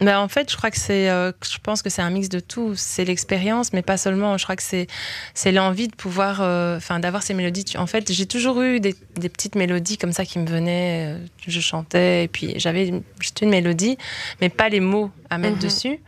Mais 0.00 0.12
en 0.14 0.28
fait, 0.28 0.50
je 0.50 0.56
crois 0.56 0.70
que 0.70 0.78
c'est, 0.78 1.08
euh, 1.08 1.32
je 1.42 1.56
pense 1.62 1.80
que 1.80 1.88
c'est 1.88 2.02
un 2.02 2.10
mix 2.10 2.28
de 2.28 2.38
tout. 2.40 2.74
C'est 2.76 3.04
l'expérience, 3.04 3.72
mais 3.72 3.80
pas 3.82 3.96
seulement. 3.96 4.36
Je 4.36 4.44
crois 4.44 4.56
que 4.56 4.62
c'est, 4.62 4.86
c'est 5.32 5.52
l'envie 5.52 5.88
de 5.88 5.94
pouvoir, 5.96 6.40
euh, 6.42 6.76
enfin, 6.76 7.00
d'avoir 7.00 7.22
ces 7.22 7.32
mélodies. 7.34 7.64
En 7.78 7.86
fait, 7.86 8.12
j'ai 8.12 8.26
toujours 8.26 8.60
eu 8.60 8.78
des, 8.80 8.94
des 9.16 9.28
petites 9.28 9.54
mélodies 9.54 9.96
comme 9.96 10.12
ça 10.12 10.24
qui 10.26 10.38
me 10.38 10.46
venaient. 10.46 11.14
euh, 11.14 11.26
Je 11.46 11.60
chantais 11.60 12.24
et 12.24 12.28
puis 12.28 12.54
j'avais 12.58 12.92
juste 13.20 13.40
une 13.40 13.48
mélodie, 13.50 13.96
mais 14.40 14.48
pas 14.50 14.68
les 14.68 14.80
mots 14.80 15.10
à 15.30 15.38
mettre 15.38 15.56
Mhm. 15.56 15.62
dessus. 15.62 16.00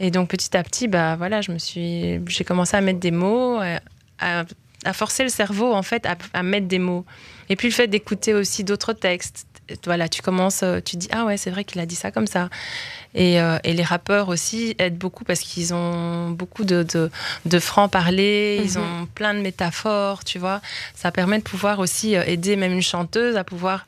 Et 0.00 0.10
donc 0.10 0.28
petit 0.28 0.56
à 0.56 0.62
petit, 0.62 0.88
bah 0.88 1.16
voilà, 1.16 1.40
je 1.42 1.52
me 1.52 1.58
suis, 1.58 2.20
j'ai 2.26 2.44
commencé 2.44 2.76
à 2.76 2.80
mettre 2.80 2.98
des 3.00 3.12
mots, 3.12 3.58
à, 3.60 3.80
à- 4.18 4.44
à 4.84 4.92
forcer 4.92 5.22
le 5.22 5.28
cerveau 5.28 5.72
en 5.72 5.82
fait 5.82 6.04
à, 6.06 6.16
à 6.34 6.42
mettre 6.42 6.66
des 6.66 6.80
mots. 6.80 7.04
Et 7.48 7.54
puis 7.56 7.68
le 7.68 7.72
fait 7.74 7.86
d'écouter 7.86 8.34
aussi 8.34 8.64
d'autres 8.64 8.92
textes. 8.94 9.46
Voilà, 9.84 10.08
tu 10.08 10.22
commences, 10.22 10.62
euh, 10.62 10.80
tu 10.84 10.96
dis 10.96 11.08
ah 11.12 11.24
ouais, 11.24 11.36
c'est 11.36 11.50
vrai 11.50 11.64
qu'il 11.64 11.80
a 11.80 11.86
dit 11.86 11.94
ça 11.94 12.10
comme 12.10 12.26
ça. 12.26 12.48
Et, 13.14 13.40
euh, 13.40 13.58
et 13.64 13.72
les 13.74 13.82
rappeurs 13.82 14.28
aussi 14.28 14.74
aident 14.78 14.98
beaucoup 14.98 15.24
parce 15.24 15.40
qu'ils 15.40 15.72
ont 15.74 16.30
beaucoup 16.30 16.64
de, 16.64 16.82
de, 16.82 17.10
de 17.46 17.58
francs-parler, 17.58 18.62
ils 18.64 18.78
Mhm. 18.78 18.84
ont 18.84 19.06
plein 19.14 19.34
de 19.34 19.40
métaphores, 19.40 20.24
tu 20.24 20.38
vois. 20.38 20.60
Ça 20.94 21.10
permet 21.12 21.38
de 21.38 21.42
pouvoir 21.44 21.78
aussi 21.78 22.16
euh, 22.16 22.24
aider 22.26 22.56
même 22.56 22.72
une 22.72 22.82
chanteuse 22.82 23.36
à 23.36 23.44
pouvoir 23.44 23.86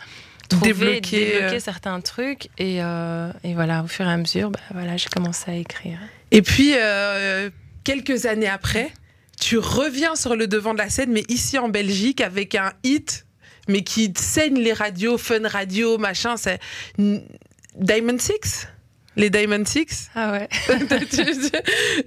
trouver, 0.49 0.73
Débloquer, 1.01 1.33
débloquer, 1.33 1.61
certains 1.61 2.01
trucs. 2.01 2.49
Et, 2.59 2.83
euh, 2.83 3.31
et 3.45 3.55
voilà, 3.55 3.83
au 3.83 3.87
fur 3.87 4.07
et 4.07 4.11
à 4.13 4.17
mesure, 4.17 4.51
bah, 4.51 4.61
voilà, 4.73 4.97
j'ai 4.97 5.09
commencé 5.09 5.51
à 5.51 5.55
écrire. 5.55 5.99
Et 6.31 6.43
puis, 6.43 6.75
euh, 6.77 7.49
quelques 7.83 8.27
années 8.27 8.49
après, 8.49 8.93
tu 9.41 9.59
reviens 9.59 10.15
sur 10.17 10.37
le 10.37 10.47
devant 10.47 10.75
de 10.75 10.79
la 10.79 10.91
scène, 10.91 11.11
mais 11.13 11.25
ici 11.29 11.59
en 11.59 11.69
Belgique, 11.69 12.21
avec 12.21 12.55
un 12.55 12.73
hit, 12.85 13.27
mais 13.69 13.83
qui 13.83 14.13
saigne 14.17 14.59
les 14.59 14.73
radios, 14.73 15.19
Fun 15.19 15.47
Radio, 15.47 15.99
machin, 15.99 16.37
c'est 16.37 16.61
Diamond 16.99 18.19
Six? 18.19 18.69
Les 19.17 19.31
Diamond 19.31 19.65
Six 19.65 20.09
Ah 20.15 20.33
ouais. 20.33 20.49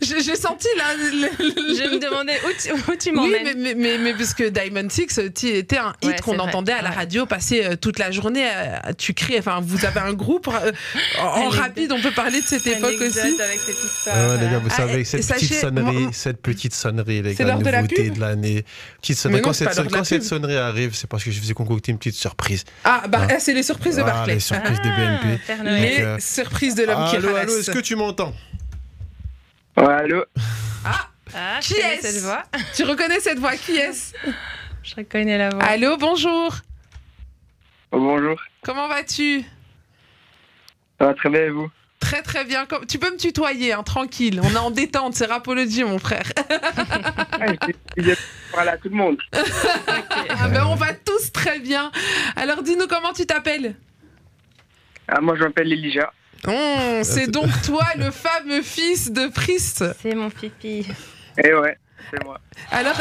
J'ai 0.02 0.36
senti 0.36 0.68
là. 0.78 0.84
le- 0.98 1.46
le- 1.46 1.76
Je 1.76 1.96
me 1.96 2.00
demandais 2.00 2.40
où 2.46 2.50
tu, 2.62 2.72
où 2.74 2.96
tu 2.96 3.10
Oui, 3.10 3.16
m'emmènes. 3.16 3.44
mais, 3.44 3.54
mais, 3.56 3.76
mais, 3.76 3.98
mais 3.98 4.14
parce 4.14 4.34
que 4.34 4.50
Diamond 4.50 4.90
Six 4.90 5.18
euh, 5.20 5.30
tu- 5.34 5.48
était 5.48 5.78
un 5.78 5.94
hit 6.02 6.10
Ouais, 6.10 6.16
qu'on 6.22 6.40
entendait 6.40 6.74
à 6.74 6.82
la 6.82 6.90
Ouais. 6.90 6.96
radio 6.96 7.26
passer 7.26 7.64
euh, 7.66 7.76
toute 7.76 8.00
la 8.00 8.12
journée. 8.12 8.46
euh, 8.48 8.78
tu 8.98 9.14
cries, 9.14 9.38
enfin, 9.40 9.60
vous 9.64 9.86
avez 9.86 10.00
un 10.00 10.14
groupe 10.14 10.48
euh, 10.48 10.72
en 11.20 11.50
rapide, 11.50 11.92
on 11.92 12.02
peut 12.02 12.12
parler 12.12 12.42
de 12.42 12.46
cette 12.46 12.66
époque 12.68 12.96
aussi. 13.02 13.20
avec 13.20 13.60
cette 13.66 13.76
histoire. 13.84 14.16
Ah 14.18 14.28
ouais, 14.30 14.38
les 14.44 14.52
gars, 14.52 14.60
vous 14.60 14.70
Ah, 14.72 14.76
savez, 14.78 15.00
et- 15.02 15.04
cette 15.06 15.24
sachez, 15.24 15.48
petite 15.48 15.60
sonnerie, 15.62 15.98
moi- 15.98 16.12
cette 16.14 16.42
petite 16.42 16.74
sonnerie, 16.74 17.22
les 17.22 17.34
gars, 17.36 17.44
de 17.46 17.50
la 17.70 17.82
nouveauté 17.82 18.10
de 18.10 18.20
l'année. 18.20 18.64
Petite 19.02 19.16
Mais 19.18 19.22
sonnerie. 19.22 19.42
non, 19.42 19.48
Quand, 19.48 19.54
cette, 19.54 19.76
la 19.76 19.84
quand 19.86 20.04
sonnerie 20.24 20.58
arrive, 20.58 20.96
c'est 20.96 21.08
parce 21.10 21.24
que 21.24 21.32
je 21.32 21.40
vous 21.40 21.52
ai 21.52 21.54
concocté 21.54 21.92
une 21.92 21.98
petite 21.98 22.16
surprise. 22.16 22.64
Ah, 22.84 23.04
bah, 23.08 23.20
Ah. 23.24 23.34
ah, 23.36 23.40
c'est 23.40 23.54
les 23.54 23.64
surprises 23.64 23.96
de 23.98 24.04
Barclay. 24.04 24.36
les 24.36 24.40
surprises 24.40 24.78
de 24.82 24.90
BNP. 24.90 25.40
Père 25.48 25.64
Noël. 25.64 25.82
Les 26.16 26.22
surprises 26.22 26.76
de 26.76 26.84
l'homme 26.84 26.97
qui 27.10 27.16
Allô, 27.18 27.36
allô, 27.36 27.58
est-ce 27.58 27.72
que 27.72 27.80
tu 27.80 27.96
m'entends 27.96 28.34
Ouais, 29.76 29.86
allô 29.94 30.26
Ah, 30.86 31.08
Ah, 31.36 31.60
Qui 31.62 31.76
est-ce 31.76 32.08
cette 32.08 32.24
voix. 32.24 32.44
tu 32.76 32.84
reconnais 32.84 33.20
cette 33.20 33.40
voix 33.40 33.56
Qui 33.56 33.78
est-ce 33.78 34.14
Je 34.84 34.96
reconnais 34.96 35.38
la 35.38 35.50
voix. 35.50 35.64
Allô, 35.64 35.98
bonjour. 35.98 36.56
Oh, 37.92 38.00
Bonjour. 38.00 38.40
Comment 38.64 38.88
vas-tu 38.88 39.42
Ça 41.00 41.06
va 41.08 41.14
très 41.14 41.30
bien 41.30 41.42
et 41.42 41.50
vous 41.50 41.70
Très 42.00 42.22
très 42.22 42.46
bien. 42.46 42.66
Comme- 42.66 42.86
Tu 42.86 43.00
peux 43.00 43.12
me 43.12 43.18
tutoyer, 43.18 43.74
hein, 43.74 43.82
tranquille. 43.84 44.40
On 44.44 44.50
est 44.50 44.58
en 44.58 44.72
détente, 44.72 45.16
c'est 45.16 45.26
Rapology, 45.26 45.84
mon 45.84 45.98
frère. 46.00 46.24
ah, 47.32 47.46
Voilà, 48.54 48.72
à 48.74 48.78
tout 48.78 48.90
le 48.90 48.96
monde. 48.96 49.18
Ah 50.40 50.50
ben, 50.50 50.66
on 50.68 50.76
va 50.76 50.94
tous 50.94 51.32
très 51.32 51.60
bien. 51.60 51.92
Alors, 52.36 52.62
dis-nous 52.62 52.88
comment 52.88 53.12
tu 53.14 53.26
t'appelles? 53.26 53.76
Ah, 55.08 55.20
moi, 55.22 55.36
je 55.38 55.44
m'appelle 55.44 55.72
Elijah. 55.72 56.12
Hum, 56.48 57.04
C'est 57.04 57.28
donc 57.30 57.50
toi, 57.64 57.86
le 57.98 58.12
fameux 58.12 58.62
fils 58.62 59.12
de 59.12 59.28
Priest. 59.28 59.84
C'est 60.02 60.16
mon 60.16 60.30
pipi. 60.30 60.88
Et 61.44 61.54
ouais, 61.54 61.78
c'est 62.10 62.24
moi. 62.24 62.40
Alors, 62.72 62.96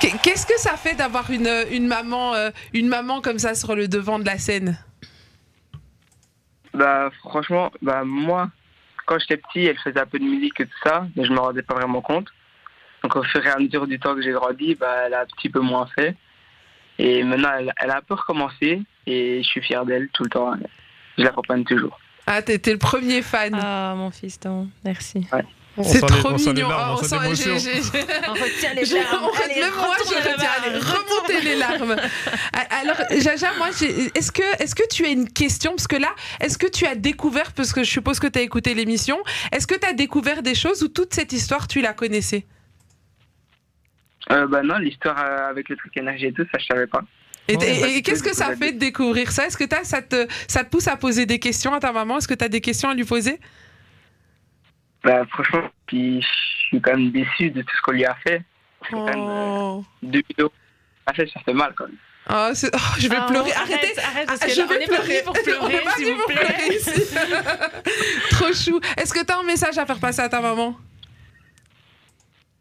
qu'est-ce 0.00 0.46
que 0.46 0.58
ça 0.58 0.76
fait 0.76 0.94
d'avoir 0.94 1.30
une, 1.30 1.50
une 1.70 1.86
maman, 1.86 2.34
euh, 2.34 2.50
une 2.72 2.88
maman 2.88 3.20
comme 3.20 3.38
ça 3.38 3.54
sur 3.54 3.74
le 3.74 3.88
devant 3.88 4.18
de 4.18 4.26
la 4.26 4.38
scène? 4.38 4.78
Bah, 6.74 7.10
franchement, 7.20 7.70
bah, 7.82 8.04
moi, 8.04 8.50
quand 9.06 9.18
j'étais 9.18 9.36
petit, 9.36 9.66
elle 9.66 9.78
faisait 9.78 10.00
un 10.00 10.06
peu 10.06 10.18
de 10.18 10.24
musique 10.24 10.60
et 10.60 10.66
tout 10.66 10.78
ça, 10.84 11.06
mais 11.16 11.24
je 11.24 11.32
me 11.32 11.38
rendais 11.38 11.62
pas 11.62 11.74
vraiment 11.74 12.00
compte. 12.00 12.28
Donc, 13.02 13.16
au 13.16 13.22
fur 13.22 13.44
et 13.44 13.50
à 13.50 13.58
mesure 13.58 13.86
du 13.86 13.98
temps 13.98 14.14
que 14.14 14.22
j'ai 14.22 14.32
grandi, 14.32 14.74
bah, 14.74 15.04
elle 15.06 15.14
a 15.14 15.20
un 15.22 15.26
petit 15.26 15.48
peu 15.48 15.60
moins 15.60 15.86
fait. 15.94 16.16
Et 16.98 17.22
maintenant, 17.22 17.50
elle, 17.58 17.72
elle 17.80 17.90
a 17.90 17.98
un 17.98 18.02
peu 18.02 18.14
recommencé 18.14 18.82
et 19.06 19.42
je 19.42 19.48
suis 19.48 19.62
fier 19.62 19.84
d'elle 19.86 20.08
tout 20.12 20.24
le 20.24 20.30
temps. 20.30 20.52
Je 21.16 21.22
l'accompagne 21.22 21.64
toujours. 21.64 21.98
Ah, 22.26 22.42
t'es 22.42 22.58
t'es 22.58 22.72
le 22.72 22.78
premier 22.78 23.22
fan. 23.22 23.54
Ah, 23.60 23.94
mon 23.96 24.10
fiston, 24.10 24.68
merci. 24.84 25.26
On 25.80 25.84
C'est 25.84 26.00
sent 26.00 26.06
les- 26.10 26.18
trop 26.18 26.30
on 26.32 26.38
sent 26.38 26.46
les 26.46 26.52
mignon. 26.54 26.68
larmes, 26.70 26.90
on 26.90 26.94
on 26.94 27.02
sent 27.04 27.16
j'ai- 27.36 27.52
On 28.28 28.32
retient 28.32 28.74
les 28.74 28.84
larmes. 28.84 29.18
on 29.22 29.28
re- 29.28 29.44
Allez, 29.44 29.60
même 29.60 29.74
moi, 29.76 29.94
je 29.96 30.14
retiens. 30.14 30.30
là-bas. 30.32 30.44
Allez, 30.66 30.78
remontez 30.78 31.40
les 31.40 31.54
larmes. 31.54 31.96
Ah, 32.52 32.66
Alors, 32.82 32.96
Jaja, 33.16 33.52
moi, 33.58 33.68
j'ai- 33.78 34.10
est-ce 34.18 34.32
que, 34.32 34.42
est 34.60 34.74
que 34.74 34.88
tu 34.92 35.06
as 35.06 35.10
une 35.10 35.28
question? 35.30 35.70
Parce 35.76 35.86
que 35.86 35.94
là, 35.96 36.08
est-ce 36.40 36.58
que 36.58 36.66
tu 36.66 36.84
as 36.84 36.96
découvert, 36.96 37.52
parce 37.52 37.72
que 37.72 37.84
je 37.84 37.90
suppose 37.90 38.18
que 38.18 38.26
tu 38.26 38.40
as 38.40 38.42
écouté 38.42 38.74
l'émission, 38.74 39.18
est-ce 39.52 39.68
que 39.68 39.76
tu 39.76 39.86
as 39.86 39.92
découvert 39.92 40.42
des 40.42 40.56
choses 40.56 40.82
ou 40.82 40.88
toute 40.88 41.14
cette 41.14 41.32
histoire, 41.32 41.68
tu 41.68 41.80
la 41.80 41.92
connaissais? 41.92 42.44
Euh, 44.30 44.46
bah 44.46 44.62
non, 44.62 44.78
l'histoire 44.78 45.18
euh, 45.18 45.48
avec 45.50 45.68
le 45.68 45.76
truc 45.76 45.96
énergie 45.96 46.26
et 46.26 46.32
tout, 46.32 46.44
ça, 46.52 46.58
je 46.58 46.66
savais 46.66 46.86
pas. 46.86 47.02
Et, 47.48 47.56
Oh. 47.56 47.62
et- 47.62 47.78
et 47.78 47.82
Ouais, 47.82 48.02
qu'est-ce 48.02 48.22
que 48.22 48.34
ça 48.34 48.54
fait 48.56 48.72
de 48.72 48.78
découvrir 48.78 49.32
ça? 49.32 49.46
Est-ce 49.46 49.56
que 49.56 49.64
t'as- 49.64 49.84
ça, 49.84 50.02
te, 50.02 50.26
ça 50.46 50.64
te 50.64 50.68
pousse 50.70 50.86
à 50.86 50.96
poser 50.96 51.24
des 51.24 51.38
questions 51.38 51.72
à 51.72 51.80
ta 51.80 51.92
maman? 51.92 52.18
Est-ce 52.18 52.28
que 52.28 52.34
tu 52.34 52.44
as 52.44 52.48
des 52.50 52.60
questions 52.60 52.90
à 52.90 52.94
lui 52.94 53.04
poser? 53.04 53.40
Bah, 55.02 55.24
franchement, 55.30 55.62
puis 55.86 56.20
je 56.20 56.26
suis 56.68 56.80
quand 56.80 56.90
même 56.96 57.10
déçu 57.10 57.50
de 57.50 57.62
tout 57.62 57.74
ce 57.76 57.80
qu'on 57.82 57.92
lui 57.92 58.04
a 58.04 58.14
fait. 58.16 58.42
C'est 58.84 58.90
quand 58.92 59.04
même 59.06 59.18
euh, 59.18 59.58
Oh. 59.78 59.84
deux 60.02 60.22
vidéos. 60.28 60.52
Ah, 61.06 61.12
ça, 61.16 61.22
ça 61.32 61.40
fait 61.44 61.54
mal 61.54 61.72
quand 61.74 61.86
même. 61.86 62.54
C'est- 62.54 62.70
oh, 62.74 62.78
je 62.98 63.08
vais 63.08 63.16
Ah, 63.18 63.26
pleurer. 63.26 63.52
arrête, 63.52 63.72
Arrêtez. 63.80 64.00
arrête, 64.00 64.26
parce 64.26 64.40
Ah, 64.42 64.46
que 64.46 64.52
je 64.52 64.58
là, 64.58 64.64
on 64.64 64.68
vais 64.68 64.78
pas 64.80 64.84
pleurer. 64.86 65.08
venu 65.08 65.22
pour 65.24 65.32
pleurer, 65.32 65.58
On 65.62 65.68
est 65.70 65.80
pas 65.80 65.94
vous 65.96 66.16
pour 66.16 66.26
pleurer 66.26 66.76
ici. 66.76 67.16
Trop 68.32 68.52
chou. 68.52 68.80
Est-ce 68.98 69.14
que 69.14 69.24
tu 69.24 69.32
as 69.32 69.38
un 69.38 69.42
message 69.44 69.78
à 69.78 69.86
faire 69.86 69.98
passer 69.98 70.20
à 70.20 70.28
ta 70.28 70.40
maman? 70.42 70.76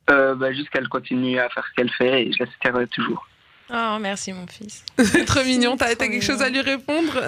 Euh, 0.10 0.36
bah, 0.36 0.54
juste 0.54 0.70
qu'elle 0.70 0.88
continue 0.88 1.38
à 1.40 1.50
faire 1.50 1.66
ce 1.70 1.74
qu'elle 1.76 1.92
fait 1.92 2.24
et 2.28 2.32
je 2.32 2.40
l'espère 2.44 2.76
toujours. 2.90 3.28
Oh, 3.74 3.98
merci 4.00 4.32
mon 4.32 4.48
fils. 4.48 4.84
C'est 4.98 5.26
trop 5.26 5.44
mignon. 5.44 5.76
T'as 5.76 5.96
quelque 5.96 6.22
chose 6.24 6.42
à 6.42 6.50
lui 6.50 6.62
répondre? 6.62 7.20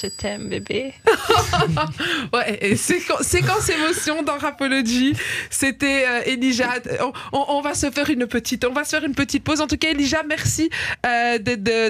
Je 0.00 0.06
t'aime, 0.06 0.48
bébé. 0.48 0.94
Ouais, 2.32 2.58
et 2.62 2.76
séquence, 2.76 3.22
séquence 3.26 3.68
émotion 3.68 4.22
dans 4.22 4.38
Rapology. 4.38 5.14
C'était 5.50 6.06
euh, 6.08 6.22
Elijah. 6.32 6.76
On, 7.02 7.12
on- 7.38 7.44
on 7.58 7.60
va 7.60 7.74
se 7.74 7.90
faire 7.90 8.08
une 8.08 8.26
petite, 8.26 8.64
on 8.64 8.72
va 8.72 8.84
se 8.84 8.96
faire 8.96 9.04
une 9.04 9.14
petite 9.14 9.44
pause. 9.44 9.60
En 9.60 9.66
tout 9.66 9.76
cas, 9.76 9.90
Elijah, 9.90 10.22
merci 10.26 10.70
euh, 11.04 11.36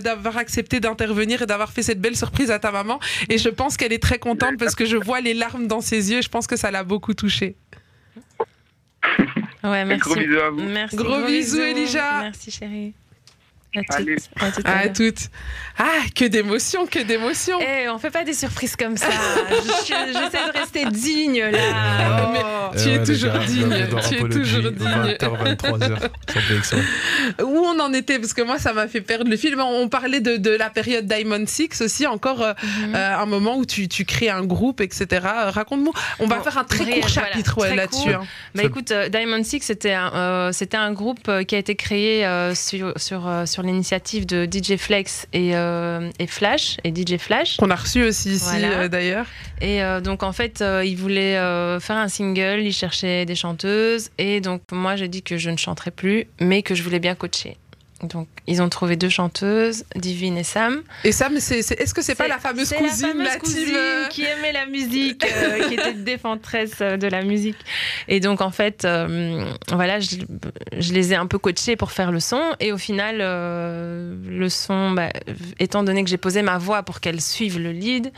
d'avoir 0.00 0.36
accepté 0.36 0.80
d'intervenir 0.80 1.42
et 1.42 1.46
d'avoir 1.46 1.70
fait 1.70 1.82
cette 1.84 2.00
belle 2.00 2.16
surprise 2.16 2.50
à 2.50 2.58
ta 2.58 2.72
maman. 2.72 2.98
Et 3.28 3.38
je 3.38 3.48
pense 3.48 3.76
qu'elle 3.76 3.92
est 3.92 4.02
très 4.02 4.18
contente 4.18 4.58
parce 4.58 4.74
que 4.74 4.84
je 4.84 4.96
vois 4.96 5.20
les 5.20 5.34
larmes 5.34 5.68
dans 5.68 5.80
ses 5.80 6.10
yeux. 6.10 6.22
Je 6.22 6.28
pense 6.28 6.48
que 6.48 6.56
ça 6.56 6.72
l'a 6.72 6.82
beaucoup 6.82 7.14
touchée. 7.14 7.54
Ouais, 9.64 9.84
merci. 9.84 10.00
Gros 10.10 10.14
bisous 10.16 10.38
à 10.40 10.50
vous. 10.50 10.62
Merci. 10.62 10.96
Gros 10.96 11.22
bisous, 11.24 11.60
Elijah. 11.60 12.22
Merci, 12.22 12.50
chérie. 12.50 12.94
À. 13.74 13.80
À 14.46 14.50
tout 14.50 14.60
à 14.64 14.70
À 14.70 14.84
l'heure. 14.84 14.92
toutes. 14.94 15.28
Ah, 15.78 15.84
que 16.14 16.26
d'émotions, 16.26 16.86
que 16.86 16.98
d'émotions. 16.98 17.58
Eh, 17.60 17.88
on 17.88 17.98
fait 17.98 18.10
pas 18.10 18.22
des 18.24 18.34
surprises 18.34 18.76
comme 18.76 18.96
ça. 18.98 19.06
Je- 19.50 20.12
J'essaie 20.12 20.46
de 20.52 20.58
rester 20.58 20.84
digne 20.86 21.40
là. 21.42 22.30
Mais 22.32 22.40
Oh. 22.44 22.74
Tu 22.74 22.88
es 22.88 22.94
Eh 22.94 22.98
ouais, 22.98 23.04
toujours 23.04 23.32
digne, 23.40 23.86
tu 24.08 24.14
es 24.14 24.28
toujours 24.28 24.70
digne. 24.70 25.16
20h, 25.18 25.36
23h, 25.44 25.98
sur 26.30 26.40
BX1. 26.40 27.42
Où 27.44 27.58
on 27.58 27.78
en 27.80 27.92
était 27.92 28.18
Parce 28.18 28.32
que 28.32 28.40
moi, 28.42 28.58
ça 28.58 28.72
m'a 28.72 28.88
fait 28.88 29.00
perdre 29.02 29.28
le 29.30 29.36
film. 29.36 29.60
On 29.60 29.88
parlait 29.88 30.20
de, 30.20 30.36
de 30.38 30.50
la 30.50 30.70
période 30.70 31.06
Diamond 31.06 31.44
Six 31.46 31.80
aussi, 31.82 32.06
encore 32.06 32.40
euh, 32.42 32.52
Mhm. 32.62 32.94
euh, 32.94 33.18
un 33.18 33.26
moment 33.26 33.56
où 33.56 33.66
tu, 33.66 33.88
tu 33.88 34.04
crées 34.06 34.30
un 34.30 34.44
groupe, 34.44 34.80
etc. 34.80 35.06
Raconte-moi. 35.22 35.92
On 36.18 36.26
va 36.26 36.36
Bon, 36.36 36.42
faire 36.44 36.56
un 36.58 36.64
très 36.64 36.84
court 36.84 37.06
voilà, 37.08 37.08
chapitre 37.08 37.58
ouais, 37.58 37.74
là-dessus. 37.76 38.14
hein. 38.14 38.22
Bah 38.54 38.62
écoute, 38.64 38.90
euh, 38.90 39.08
Diamond 39.08 39.42
Six, 39.44 39.60
c'était 39.60 39.92
un, 39.92 40.12
euh, 40.14 40.90
groupe 40.92 41.30
qui 41.46 41.54
a 41.54 41.58
été 41.58 41.74
créé 41.74 42.24
euh, 42.26 42.54
sur, 42.54 42.92
sur, 42.96 43.26
euh, 43.28 43.44
sur 43.62 43.66
l'initiative 43.70 44.26
de 44.26 44.44
DJ 44.50 44.76
Flex 44.76 45.26
et, 45.32 45.54
euh, 45.54 46.10
et 46.18 46.26
Flash, 46.26 46.78
et 46.84 46.92
DJ 46.94 47.16
Flash. 47.18 47.56
Qu'on 47.58 47.70
a 47.70 47.76
reçu 47.76 48.02
aussi 48.02 48.30
ici, 48.34 48.44
Voilà. 48.44 48.80
euh, 48.80 48.88
d'ailleurs. 48.88 49.26
Et 49.60 49.82
euh, 49.82 50.00
donc 50.00 50.22
en 50.24 50.32
fait, 50.32 50.64
ils 50.84 50.96
voulaient 50.96 51.34
faire 51.80 51.96
un 51.96 52.08
single, 52.08 52.60
ils 52.62 52.72
cherchaient 52.72 53.24
des 53.24 53.34
chanteuses. 53.36 54.10
Et 54.18 54.40
donc 54.40 54.62
moi, 54.72 54.96
j'ai 54.96 55.08
dit 55.08 55.22
que 55.22 55.36
je 55.36 55.50
ne 55.50 55.56
chanterais 55.56 55.90
plus, 55.92 56.26
mais 56.40 56.62
que 56.62 56.74
je 56.74 56.82
voulais 56.82 56.98
bien 56.98 57.14
coacher. 57.14 57.56
Donc 58.02 58.28
ils 58.46 58.60
ont 58.60 58.68
trouvé 58.68 58.96
deux 58.96 59.08
chanteuses, 59.08 59.84
Divine 59.94 60.36
et 60.36 60.44
Sam. 60.44 60.82
Et 61.04 61.10
mais 61.30 61.40
c'est, 61.40 61.58
est-ce 61.58 61.94
que 61.94 62.02
c'est 62.02 62.14
pas 62.14 62.28
la 62.28 62.38
fameuse 62.38 62.72
cousine, 62.72 62.86
la, 62.86 63.08
fameuse 63.08 63.24
la 63.24 63.30
team, 63.32 63.40
cousine 63.40 63.74
euh, 63.76 64.06
qui 64.08 64.24
aimait 64.24 64.52
la 64.52 64.66
musique, 64.66 65.24
euh, 65.24 65.68
qui 65.68 65.74
était 65.74 65.94
défentresse 65.94 66.78
euh, 66.80 66.96
de 66.96 67.06
la 67.06 67.22
musique. 67.22 67.58
Et 68.08 68.20
donc 68.20 68.40
en 68.40 68.50
fait, 68.50 68.84
euh, 68.84 69.44
voilà, 69.72 70.00
je, 70.00 70.16
je 70.78 70.92
les 70.92 71.12
ai 71.12 71.16
un 71.16 71.26
peu 71.26 71.38
coachés 71.38 71.76
pour 71.76 71.92
faire 71.92 72.10
le 72.10 72.20
son. 72.20 72.42
Et 72.60 72.72
au 72.72 72.78
final, 72.78 73.18
euh, 73.20 74.14
le 74.26 74.48
son, 74.48 74.90
bah, 74.90 75.10
étant 75.58 75.82
donné 75.82 76.02
que 76.02 76.10
j'ai 76.10 76.16
posé 76.16 76.42
ma 76.42 76.58
voix 76.58 76.82
pour 76.82 77.00
qu'elle 77.00 77.20
suive 77.20 77.58
le 77.58 77.72
lead. 77.72 78.12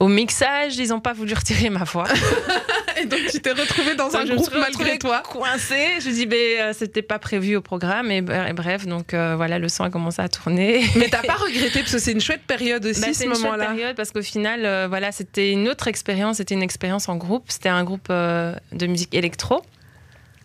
Au 0.00 0.08
mixage, 0.08 0.76
ils 0.78 0.88
n'ont 0.88 1.00
pas 1.00 1.12
voulu 1.12 1.34
retirer 1.34 1.68
ma 1.70 1.84
voix. 1.84 2.06
Et 3.00 3.06
donc 3.06 3.20
tu 3.30 3.40
t'es 3.40 3.52
retrouvée 3.52 3.94
dans 3.94 4.14
un 4.16 4.24
groupe 4.24 4.50
malgré 4.54 4.98
toi. 4.98 5.22
Coincée. 5.22 6.00
Je 6.02 6.10
dis, 6.10 6.26
ben, 6.26 6.36
euh, 6.60 6.72
c'était 6.76 7.02
pas 7.02 7.18
prévu 7.18 7.56
au 7.56 7.60
programme. 7.60 8.10
Et, 8.10 8.18
et 8.18 8.52
bref, 8.52 8.86
donc 8.86 9.14
euh, 9.14 9.34
voilà, 9.36 9.58
le 9.58 9.68
son 9.68 9.84
a 9.84 9.90
commencé 9.90 10.20
à 10.20 10.28
tourner. 10.28 10.84
Mais 10.96 11.08
t'as 11.08 11.22
pas 11.22 11.34
regretté 11.34 11.80
parce 11.80 11.92
que 11.92 11.98
c'est 11.98 12.12
une 12.12 12.20
chouette 12.20 12.42
période 12.46 12.84
aussi 12.84 13.00
Bah, 13.00 13.06
ce 13.08 13.12
c'est 13.14 13.24
une 13.24 13.30
chouette 13.34 13.42
moment-là. 13.44 13.66
période 13.66 13.96
parce 13.96 14.10
qu'au 14.10 14.22
final, 14.22 14.64
euh, 14.64 14.86
voilà, 14.88 15.12
c'était 15.12 15.50
une 15.52 15.68
autre 15.68 15.86
expérience. 15.88 16.38
C'était 16.38 16.54
une 16.54 16.62
expérience 16.62 17.08
en 17.08 17.16
groupe. 17.16 17.44
C'était 17.48 17.68
un 17.68 17.84
groupe 17.84 18.08
euh, 18.10 18.54
de 18.72 18.86
musique 18.86 19.14
électro. 19.14 19.62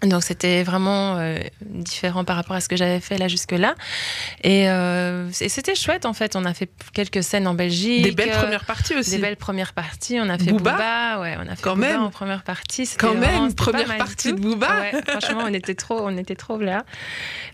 Donc 0.06 0.24
c'était 0.24 0.64
vraiment 0.64 1.18
euh, 1.18 1.38
différent 1.62 2.24
par 2.24 2.36
rapport 2.36 2.56
à 2.56 2.62
ce 2.62 2.70
que 2.70 2.76
j'avais 2.76 3.00
fait 3.00 3.18
là 3.18 3.28
jusque-là. 3.28 3.76
Et, 4.44 4.70
euh, 4.70 5.30
et 5.42 5.50
c'était 5.50 5.76
chouette 5.76 6.06
en 6.06 6.14
fait. 6.14 6.36
On 6.36 6.46
a 6.46 6.54
fait 6.54 6.70
quelques 6.94 7.24
scènes 7.24 7.48
en 7.48 7.54
Belgique. 7.54 8.04
Des 8.04 8.12
belles 8.12 8.32
euh, 8.34 8.42
premières 8.42 8.66
parties 8.66 8.96
aussi. 8.96 9.12
Des 9.12 9.18
belles 9.18 9.36
premières 9.38 9.74
parties. 9.74 10.18
On 10.22 10.30
a 10.30 10.38
fait 10.38 10.52
Booba 10.52 10.72
Booba, 10.74 11.20
ouais, 11.22 11.38
on 11.40 11.48
a 11.52 11.56
fait 11.56 11.62
Quand 11.62 11.76
Booba 11.76 11.88
même. 11.88 12.02
en 12.04 12.10
première 12.10 12.44
partie. 12.44 12.90
Quand 12.98 13.14
vraiment- 13.14 13.44
même, 13.44 13.54
première 13.54 13.98
partie 13.98 14.34
de. 14.34 14.40
Booba. 14.40 14.68
Ouais, 14.80 15.02
franchement, 15.08 15.42
on 15.46 15.54
était 15.54 15.76
trop, 15.76 16.00
on 16.02 16.18
était 16.18 16.36
trop 16.36 16.58
là. 16.60 16.86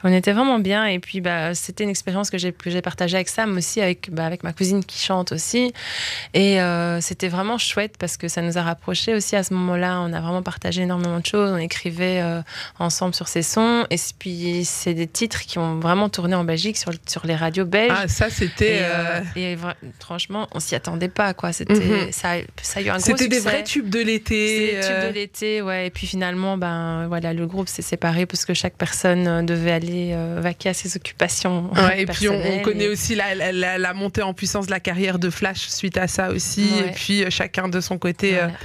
On 0.03 0.11
était 0.11 0.31
vraiment 0.33 0.59
bien. 0.59 0.85
Et 0.85 0.99
puis, 0.99 1.21
bah, 1.21 1.53
c'était 1.55 1.83
une 1.83 1.89
expérience 1.89 2.29
que 2.29 2.37
j'ai 2.37 2.51
que 2.51 2.69
j'ai 2.69 2.81
partagée 2.81 3.15
avec 3.15 3.29
Sam 3.29 3.55
aussi, 3.57 3.81
avec 3.81 4.09
bah, 4.11 4.25
avec 4.25 4.43
ma 4.43 4.53
cousine 4.53 4.83
qui 4.83 4.99
chante 4.99 5.31
aussi. 5.31 5.73
Et 6.33 6.61
euh, 6.61 7.01
c'était 7.01 7.27
vraiment 7.29 7.57
chouette 7.57 7.95
parce 7.99 8.17
que 8.17 8.27
ça 8.27 8.41
nous 8.41 8.57
a 8.57 8.61
rapprochés 8.61 9.13
aussi 9.13 9.35
à 9.35 9.43
ce 9.43 9.53
moment-là. 9.53 9.99
On 10.01 10.13
a 10.13 10.19
vraiment 10.21 10.41
partagé 10.43 10.81
énormément 10.83 11.19
de 11.19 11.25
choses. 11.25 11.51
On 11.51 11.57
écrivait 11.57 12.21
ensemble 12.79 13.13
sur 13.15 13.27
ces 13.27 13.41
sons. 13.43 13.85
Et 13.89 13.97
puis, 14.19 14.65
c'est 14.65 14.93
des 14.93 15.07
titres 15.07 15.41
qui 15.41 15.59
ont 15.59 15.79
vraiment 15.79 16.09
tourné 16.09 16.35
en 16.35 16.43
Belgique 16.43 16.77
sur 16.77 16.91
sur 17.07 17.25
les 17.25 17.35
radios 17.35 17.65
belges. 17.65 17.91
Ah, 17.95 18.07
ça 18.07 18.29
c'était. 18.29 18.77
Et, 18.77 18.83
euh, 18.83 19.19
euh, 19.37 19.53
et 19.53 19.57
franchement, 19.99 20.47
on 20.53 20.59
s'y 20.59 20.75
attendait 20.75 21.07
pas, 21.09 21.33
quoi. 21.33 21.51
C'était, 21.53 21.73
Mhm. 21.73 22.11
ça, 22.11 22.33
ça 22.61 22.79
a 22.79 22.83
eu 22.83 22.89
un 22.89 22.97
gros 22.97 23.03
C'était 23.05 23.27
des 23.27 23.39
vrais 23.39 23.63
tubes 23.63 23.89
de 23.89 23.99
l'été. 23.99 24.71
des 24.75 24.79
tubes 24.81 24.91
euh, 24.91 25.09
de 25.09 25.13
l'été, 25.13 25.61
ouais. 25.61 25.87
Et 25.87 25.89
puis 25.89 26.07
finalement, 26.07 26.57
ben 26.57 27.07
voilà, 27.07 27.33
le 27.33 27.45
groupe 27.47 27.67
s'est 27.69 27.81
séparé 27.81 28.25
parce 28.25 28.45
que 28.45 28.53
chaque 28.53 28.75
personne 28.75 29.27
euh, 29.27 29.41
devait 29.41 29.71
aller 29.71 30.11
euh, 30.13 30.39
vaquer 30.41 30.69
à 30.69 30.73
ses 30.73 30.95
occupations. 30.95 31.69
Ouais, 31.81 32.01
et 32.03 32.05
puis 32.05 32.29
on, 32.29 32.59
connaît 32.61 32.85
Et- 32.85 32.89
aussi 32.89 33.15
la, 33.15 33.33
la- 33.35 33.51
la- 33.51 33.77
la 33.77 33.93
montée 33.93 34.21
en 34.21 34.33
puissance 34.33 34.67
de 34.67 34.71
la 34.71 34.79
carrière 34.79 35.17
de 35.19 35.29
Flash 35.29 35.67
suite 35.67 35.97
à 35.97 36.07
ça 36.07 36.29
aussi. 36.29 36.69
Ouais. 36.79 36.87
Et 36.89 36.91
puis 36.91 37.23
euh, 37.23 37.29
chacun 37.29 37.67
de 37.67 37.81
son 37.81 37.97
côté 37.97 38.35
euh, 38.35 38.41
Voilà. 38.41 38.53
euh, 38.53 38.57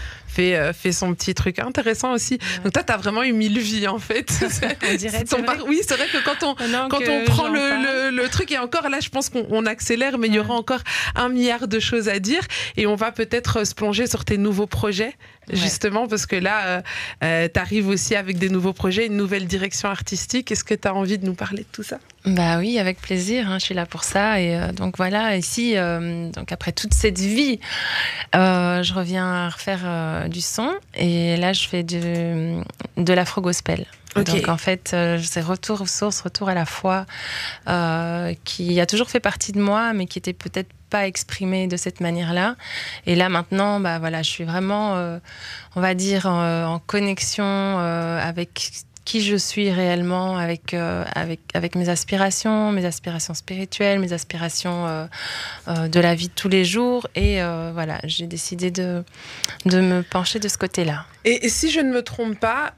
fait 0.73 0.93
son 0.93 1.15
petit 1.15 1.35
truc 1.35 1.59
intéressant 1.59 2.13
aussi. 2.13 2.35
Ouais. 2.35 2.63
Donc 2.65 2.73
toi, 2.73 2.83
t'as 2.83 2.97
vraiment 2.97 3.23
eu 3.23 3.33
mille 3.33 3.59
vies 3.59 3.89
en 3.89 3.99
fait. 3.99 4.31
On 4.91 4.95
dirait, 4.95 5.25
par- 5.47 5.65
Oui, 5.67 5.81
c'est 5.87 5.97
vrai 5.97 6.07
que 6.09 6.19
quand 6.25 6.43
on, 6.47 6.55
quand 6.89 7.01
on 7.09 7.25
prend 7.25 7.49
le, 7.49 8.11
le- 8.11 8.17
le 8.17 8.29
truc, 8.29 8.51
et 8.53 8.59
encore 8.59 8.89
là, 8.89 9.01
je 9.01 9.09
pense 9.09 9.29
qu'on 9.29 9.47
on 9.51 9.67
accélère, 9.67 10.19
mais 10.19 10.29
il 10.29 10.35
y 10.35 10.39
aura 10.39 10.55
encore 10.55 10.81
un 11.15 11.29
milliard 11.29 11.69
de 11.69 11.81
choses 11.81 12.09
à 12.09 12.19
dire. 12.19 12.43
Et 12.77 12.87
on 12.87 12.95
va 12.97 13.13
peut-être 13.13 13.59
euh, 13.61 13.65
se 13.65 13.75
plonger 13.75 14.07
sur 14.07 14.25
tes 14.25 14.39
nouveaux 14.39 14.67
projets, 14.67 15.15
Ouais. 15.49 15.55
justement, 15.55 16.09
parce 16.09 16.27
que 16.27 16.35
là, 16.35 16.83
tu 17.23 17.61
arrives 17.61 17.87
aussi 17.89 18.17
avec 18.17 18.37
des 18.37 18.49
nouveaux 18.49 18.73
projets, 18.73 19.07
une 19.07 19.17
nouvelle 19.17 19.47
direction 19.47 19.89
artistique. 19.89 20.51
Est-ce 20.51 20.65
que 20.65 20.75
tu 20.75 20.89
as 20.89 20.93
envie 20.95 21.19
de 21.19 21.25
nous 21.25 21.35
parler 21.35 21.59
de 21.63 21.69
tout 21.71 21.85
ça? 21.85 21.99
Bah 22.27 22.59
oui, 22.59 22.79
avec 22.81 23.01
plaisir. 23.01 23.49
hein, 23.49 23.59
je 23.61 23.65
suis 23.67 23.75
là 23.75 23.87
pour 23.87 24.03
ça. 24.03 24.41
Et 24.41 24.57
euh, 24.57 24.73
donc 24.73 24.97
voilà, 24.97 25.37
ici, 25.37 25.77
euh, 25.77 26.29
donc 26.33 26.51
après 26.51 26.73
toute 26.73 26.93
cette 26.93 27.21
vie, 27.21 27.61
euh, 28.35 28.83
je 28.83 28.93
reviens 28.95 29.27
à 29.27 29.49
refaire 29.49 29.83
euh, 29.85 30.29
du 30.29 30.41
son. 30.41 30.73
Et 30.95 31.37
là, 31.37 31.53
je 31.53 31.69
fais 31.69 31.85
de, 31.85 32.61
de 32.97 33.13
l'afro 33.13 33.41
gospel. 33.41 33.87
Ok. 34.17 34.25
Donc 34.25 34.49
en 34.49 34.57
fait, 34.57 34.91
euh, 34.93 35.21
c'est 35.23 35.41
retour 35.43 35.83
aux 35.83 35.87
sources, 35.87 36.21
retour 36.23 36.49
à 36.49 36.55
la 36.55 36.65
foi, 36.65 37.07
euh, 37.69 38.35
qui 38.45 38.81
a 38.81 38.87
toujours 38.87 39.09
fait 39.11 39.21
partie 39.21 39.53
de 39.53 39.61
moi, 39.61 39.93
mais 39.93 40.07
qui 40.07 40.19
était 40.19 40.33
peut-être 40.33 40.71
pas 40.91 41.07
exprimé 41.07 41.67
de 41.69 41.77
cette 41.77 42.01
manière-là. 42.01 42.57
Et 43.07 43.15
là 43.15 43.29
maintenant, 43.29 43.79
bah 43.79 43.99
voilà, 43.99 44.23
je 44.23 44.31
suis 44.31 44.45
vraiment, 44.45 44.97
euh, 44.97 45.19
on 45.77 45.81
va 45.81 45.95
dire, 45.95 46.27
en 46.27 46.81
connexion 46.87 47.45
euh, 47.45 48.21
avec 48.21 48.71
qui 49.07 49.23
je 49.23 49.37
suis 49.37 49.71
réellement, 49.71 50.37
avec, 50.37 50.75
euh, 50.75 51.05
avec, 51.15 51.41
avec 51.55 51.77
mes 51.77 51.89
aspirations, 51.89 52.73
mes 52.73 52.85
aspirations 52.85 53.35
spirituelles, 53.35 54.01
mes 54.01 54.13
aspirations 54.13 54.87
euh, 54.87 55.07
euh, 55.69 55.89
de 55.89 56.01
la 56.01 56.15
vie 56.17 56.27
de 56.27 56.33
tous 56.35 56.49
les 56.49 56.65
jours. 56.65 57.09
Et 57.15 57.37
voilà, 57.73 58.01
j'ai 58.05 58.27
décidé 58.27 58.71
de, 58.71 59.05
de 59.65 59.81
me 59.81 60.03
pencher 60.03 60.41
de 60.41 60.49
ce 60.49 60.59
côté-là. 60.59 61.07
Et, 61.25 61.47
et 61.47 61.49
si 61.49 61.71
je 61.71 61.81
ne 61.81 61.91
me 61.91 62.03
trompe 62.03 62.39
pas, 62.39 62.75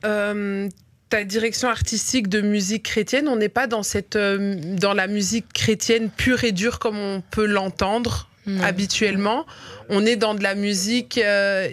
ta 1.08 1.24
direction 1.24 1.68
artistique 1.70 2.28
de 2.28 2.42
musique 2.42 2.82
chrétienne, 2.82 3.26
on 3.28 3.36
n'est 3.36 3.48
pas 3.48 3.66
dans, 3.66 3.82
cette, 3.82 4.18
dans 4.18 4.92
la 4.92 5.06
musique 5.06 5.50
chrétienne 5.54 6.10
pure 6.10 6.44
et 6.44 6.52
dure 6.52 6.78
comme 6.78 6.98
on 6.98 7.22
peut 7.22 7.46
l'entendre 7.46 8.28
habituellement. 8.62 9.46
On 9.90 10.04
est 10.04 10.16
dans 10.16 10.34
de 10.34 10.42
la 10.42 10.54
musique. 10.54 11.18
euh, 11.18 11.68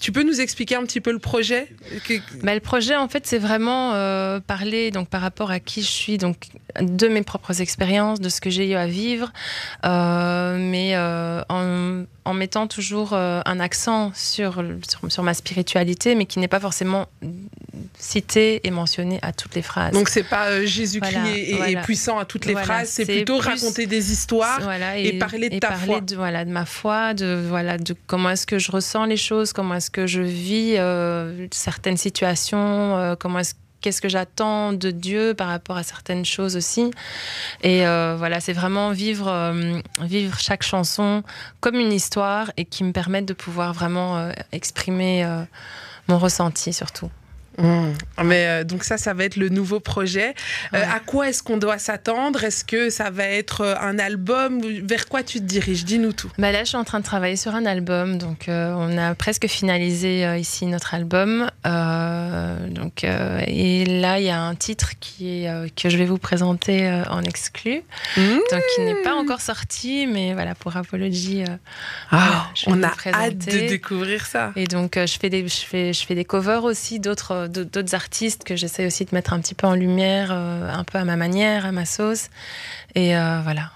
tu 0.00 0.12
peux 0.12 0.22
nous 0.22 0.40
expliquer 0.40 0.74
un 0.76 0.82
petit 0.84 1.00
peu 1.00 1.12
le 1.12 1.18
projet 1.18 1.68
Bah, 2.42 2.54
le 2.54 2.60
projet, 2.60 2.96
en 2.96 3.08
fait, 3.08 3.26
c'est 3.26 3.38
vraiment 3.38 3.92
euh, 3.94 4.40
parler 4.40 4.90
donc 4.90 5.08
par 5.08 5.20
rapport 5.20 5.50
à 5.50 5.60
qui 5.60 5.82
je 5.82 5.88
suis, 5.90 6.18
donc 6.18 6.48
de 6.80 7.08
mes 7.08 7.22
propres 7.22 7.60
expériences, 7.60 8.20
de 8.20 8.28
ce 8.28 8.40
que 8.40 8.50
j'ai 8.50 8.68
eu 8.70 8.74
à 8.74 8.86
vivre, 8.86 9.32
euh, 9.84 10.56
mais 10.58 10.96
en, 11.48 12.04
en 12.24 12.34
mettant 12.34 12.66
toujours 12.66 13.12
un 13.14 13.60
accent 13.60 14.12
sur, 14.14 14.62
sur 14.88 15.10
sur 15.10 15.22
ma 15.22 15.34
spiritualité, 15.34 16.14
mais 16.14 16.26
qui 16.26 16.38
n'est 16.38 16.48
pas 16.48 16.60
forcément 16.60 17.06
cité 17.98 18.60
et 18.66 18.70
mentionné 18.70 19.18
à 19.22 19.32
toutes 19.32 19.54
les 19.54 19.62
phrases. 19.62 19.92
Donc 19.92 20.08
c'est 20.08 20.22
pas 20.22 20.64
Jésus-Christ 20.64 21.12
Voilà, 21.20 21.36
est, 21.36 21.54
voilà. 21.54 21.80
puissant 21.82 22.18
à 22.18 22.24
toutes 22.24 22.46
les 22.46 22.52
Voilà, 22.52 22.66
phrases, 22.66 22.88
c'est 22.88 23.04
plutôt 23.04 23.38
plus- 23.38 23.48
raconter 23.48 23.86
des 23.86 24.12
histoires. 24.12 24.60
Et 24.96 25.18
parler 25.18 25.48
de 25.50 25.58
ta 25.58 25.68
parler 25.68 25.86
foi. 25.86 26.00
De, 26.00 26.16
voilà, 26.16 26.44
de 26.44 26.50
ma 26.50 26.64
foi, 26.64 27.14
de, 27.14 27.42
voilà, 27.48 27.59
comment 28.06 28.30
est-ce 28.30 28.46
que 28.46 28.58
je 28.58 28.70
ressens 28.70 29.04
les 29.06 29.16
choses, 29.16 29.52
comment 29.52 29.74
est-ce 29.74 29.90
que 29.90 30.06
je 30.06 30.22
vis 30.22 30.76
euh, 30.76 31.46
certaines 31.52 31.96
situations, 31.96 32.96
euh, 32.96 33.14
comment 33.18 33.40
est-ce 33.40 33.54
qu'est-ce 33.80 34.02
que 34.02 34.10
j'attends 34.10 34.74
de 34.74 34.90
Dieu 34.90 35.32
par 35.32 35.48
rapport 35.48 35.78
à 35.78 35.82
certaines 35.82 36.26
choses 36.26 36.54
aussi. 36.54 36.90
Et 37.62 37.86
euh, 37.86 38.14
voilà, 38.18 38.38
c'est 38.38 38.52
vraiment 38.52 38.90
vivre, 38.90 39.54
vivre 40.02 40.38
chaque 40.38 40.62
chanson 40.62 41.22
comme 41.60 41.76
une 41.76 41.90
histoire 41.90 42.52
et 42.58 42.66
qui 42.66 42.84
me 42.84 42.92
permettent 42.92 43.24
de 43.24 43.32
pouvoir 43.32 43.72
vraiment 43.72 44.30
exprimer 44.52 45.26
mon 46.08 46.18
ressenti 46.18 46.74
surtout. 46.74 47.10
Mmh. 47.58 47.88
Mais 48.24 48.46
euh, 48.46 48.64
donc 48.64 48.84
ça, 48.84 48.96
ça 48.96 49.12
va 49.12 49.24
être 49.24 49.36
le 49.36 49.48
nouveau 49.48 49.80
projet. 49.80 50.34
Euh, 50.74 50.78
Ouais. 50.80 50.82
à 50.82 51.00
quoi 51.00 51.28
est-ce 51.28 51.42
qu'on 51.42 51.56
doit 51.56 51.78
s'attendre? 51.78 52.44
Est-ce 52.44 52.64
que 52.64 52.90
ça 52.90 53.10
va 53.10 53.24
être 53.24 53.60
euh, 53.62 53.74
un 53.80 53.98
album 53.98 54.60
Vers 54.84 55.06
quoi 55.08 55.22
tu 55.22 55.38
te 55.40 55.44
diriges? 55.44 55.84
Dis-nous 55.84 56.12
tout. 56.12 56.30
Bah 56.38 56.52
là, 56.52 56.60
je 56.60 56.68
suis 56.68 56.76
en 56.76 56.84
train 56.84 57.00
de 57.00 57.04
travailler 57.04 57.36
sur 57.36 57.54
un 57.54 57.66
album, 57.66 58.18
donc 58.18 58.48
euh, 58.48 58.72
on 58.76 58.96
a 58.96 59.14
presque 59.14 59.46
finalisé 59.48 60.38
ici 60.38 60.66
notre 60.66 60.94
album. 60.94 61.50
Donc, 61.64 63.04
et 63.04 63.84
là, 63.84 64.18
il 64.20 64.24
y 64.26 64.30
a 64.30 64.40
un 64.40 64.54
titre 64.54 64.92
qui 65.00 65.44
est, 65.44 65.74
que 65.74 65.88
je 65.88 65.96
vais 65.96 66.04
vous 66.06 66.18
présenter 66.18 66.88
en 67.10 67.22
exclu, 67.22 67.82
Mmh. 68.16 68.20
donc 68.50 68.62
qui 68.74 68.80
n'est 68.82 69.02
pas 69.02 69.14
encore 69.14 69.40
sorti, 69.40 70.06
mais 70.06 70.34
voilà 70.34 70.54
pour 70.54 70.76
Apology. 70.76 71.44
Voilà, 72.10 72.46
vais 72.66 72.72
on 72.72 72.82
a 72.82 72.92
hâte 73.12 73.38
de 73.38 73.68
découvrir 73.68 74.26
ça. 74.26 74.52
et 74.56 74.64
donc, 74.66 74.94
je, 74.96 75.18
fais 75.20 75.30
des, 75.30 75.46
je, 75.46 75.60
fais, 75.66 75.92
je 75.92 76.06
fais 76.06 76.14
des 76.14 76.24
covers 76.24 76.64
aussi 76.64 77.00
d'autres 77.00 77.39
euh, 77.40 77.48
d'autres 77.48 77.94
artistes 77.94 78.44
que 78.44 78.56
j'essaie 78.56 78.86
aussi 78.86 79.04
de 79.04 79.10
mettre 79.12 79.32
un 79.32 79.40
petit 79.40 79.54
peu 79.54 79.66
en 79.66 79.74
lumière, 79.74 80.30
euh, 80.32 80.70
un 80.70 80.84
peu 80.84 80.98
à 80.98 81.04
ma 81.04 81.16
manière, 81.16 81.66
à 81.66 81.72
ma 81.72 81.84
sauce. 81.84 82.28
Et 82.94 83.16
euh, 83.16 83.40
voilà. 83.42 83.70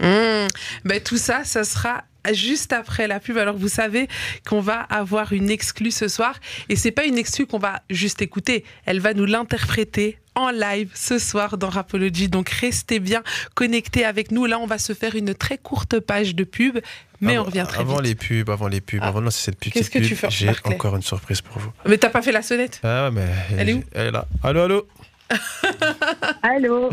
Mmh. 0.00 0.48
Ben, 0.84 1.00
tout 1.02 1.18
ça, 1.18 1.44
ça 1.44 1.64
sera 1.64 2.04
juste 2.32 2.72
après 2.72 3.06
la 3.06 3.20
pub. 3.20 3.38
Alors 3.38 3.56
vous 3.56 3.68
savez 3.68 4.08
qu'on 4.46 4.60
va 4.60 4.80
avoir 4.80 5.32
une 5.32 5.50
exclue 5.50 5.90
ce 5.90 6.08
soir 6.08 6.38
et 6.68 6.76
c'est 6.76 6.90
pas 6.90 7.04
une 7.04 7.18
exclue 7.18 7.46
qu'on 7.46 7.58
va 7.58 7.82
juste 7.90 8.22
écouter, 8.22 8.64
elle 8.84 9.00
va 9.00 9.14
nous 9.14 9.24
l'interpréter 9.24 10.18
en 10.34 10.50
live 10.50 10.90
ce 10.94 11.18
soir 11.18 11.58
dans 11.58 11.68
Rapology. 11.68 12.28
Donc 12.28 12.48
restez 12.48 13.00
bien 13.00 13.22
connectés 13.54 14.04
avec 14.04 14.30
nous. 14.30 14.46
Là, 14.46 14.58
on 14.58 14.66
va 14.66 14.78
se 14.78 14.92
faire 14.92 15.16
une 15.16 15.34
très 15.34 15.58
courte 15.58 15.98
page 16.00 16.34
de 16.34 16.44
pub, 16.44 16.78
mais 17.20 17.32
Avant- 17.34 17.42
on 17.42 17.46
revient 17.46 17.64
très 17.68 17.80
Avant 17.80 17.96
vite. 17.96 18.04
les 18.06 18.14
pubs, 18.14 18.50
avant 18.50 18.68
les 18.68 18.80
pubs, 18.80 19.00
Ah. 19.02 19.08
avant 19.08 19.20
de 19.20 19.26
lancer 19.26 19.42
cette 19.44 19.58
petite 19.58 19.74
Qu'est-ce 19.74 19.90
que 19.90 19.98
pub, 19.98 20.08
tu 20.08 20.16
fais, 20.16 20.30
j'ai 20.30 20.50
encore 20.64 20.96
une 20.96 21.02
surprise 21.02 21.40
pour 21.40 21.58
vous. 21.58 21.72
Mais 21.86 21.98
t'as 21.98 22.10
pas 22.10 22.22
fait 22.22 22.32
la 22.32 22.42
sonnette? 22.42 22.80
Ah 22.82 23.04
ouais, 23.04 23.10
mais 23.10 23.26
Elle 23.58 23.68
est 23.68 23.72
où? 23.74 23.84
Elle 23.92 24.06
est 24.08 24.10
là. 24.10 24.24
Allô, 24.42 24.60
allô? 24.62 24.88
Allô, 26.42 26.90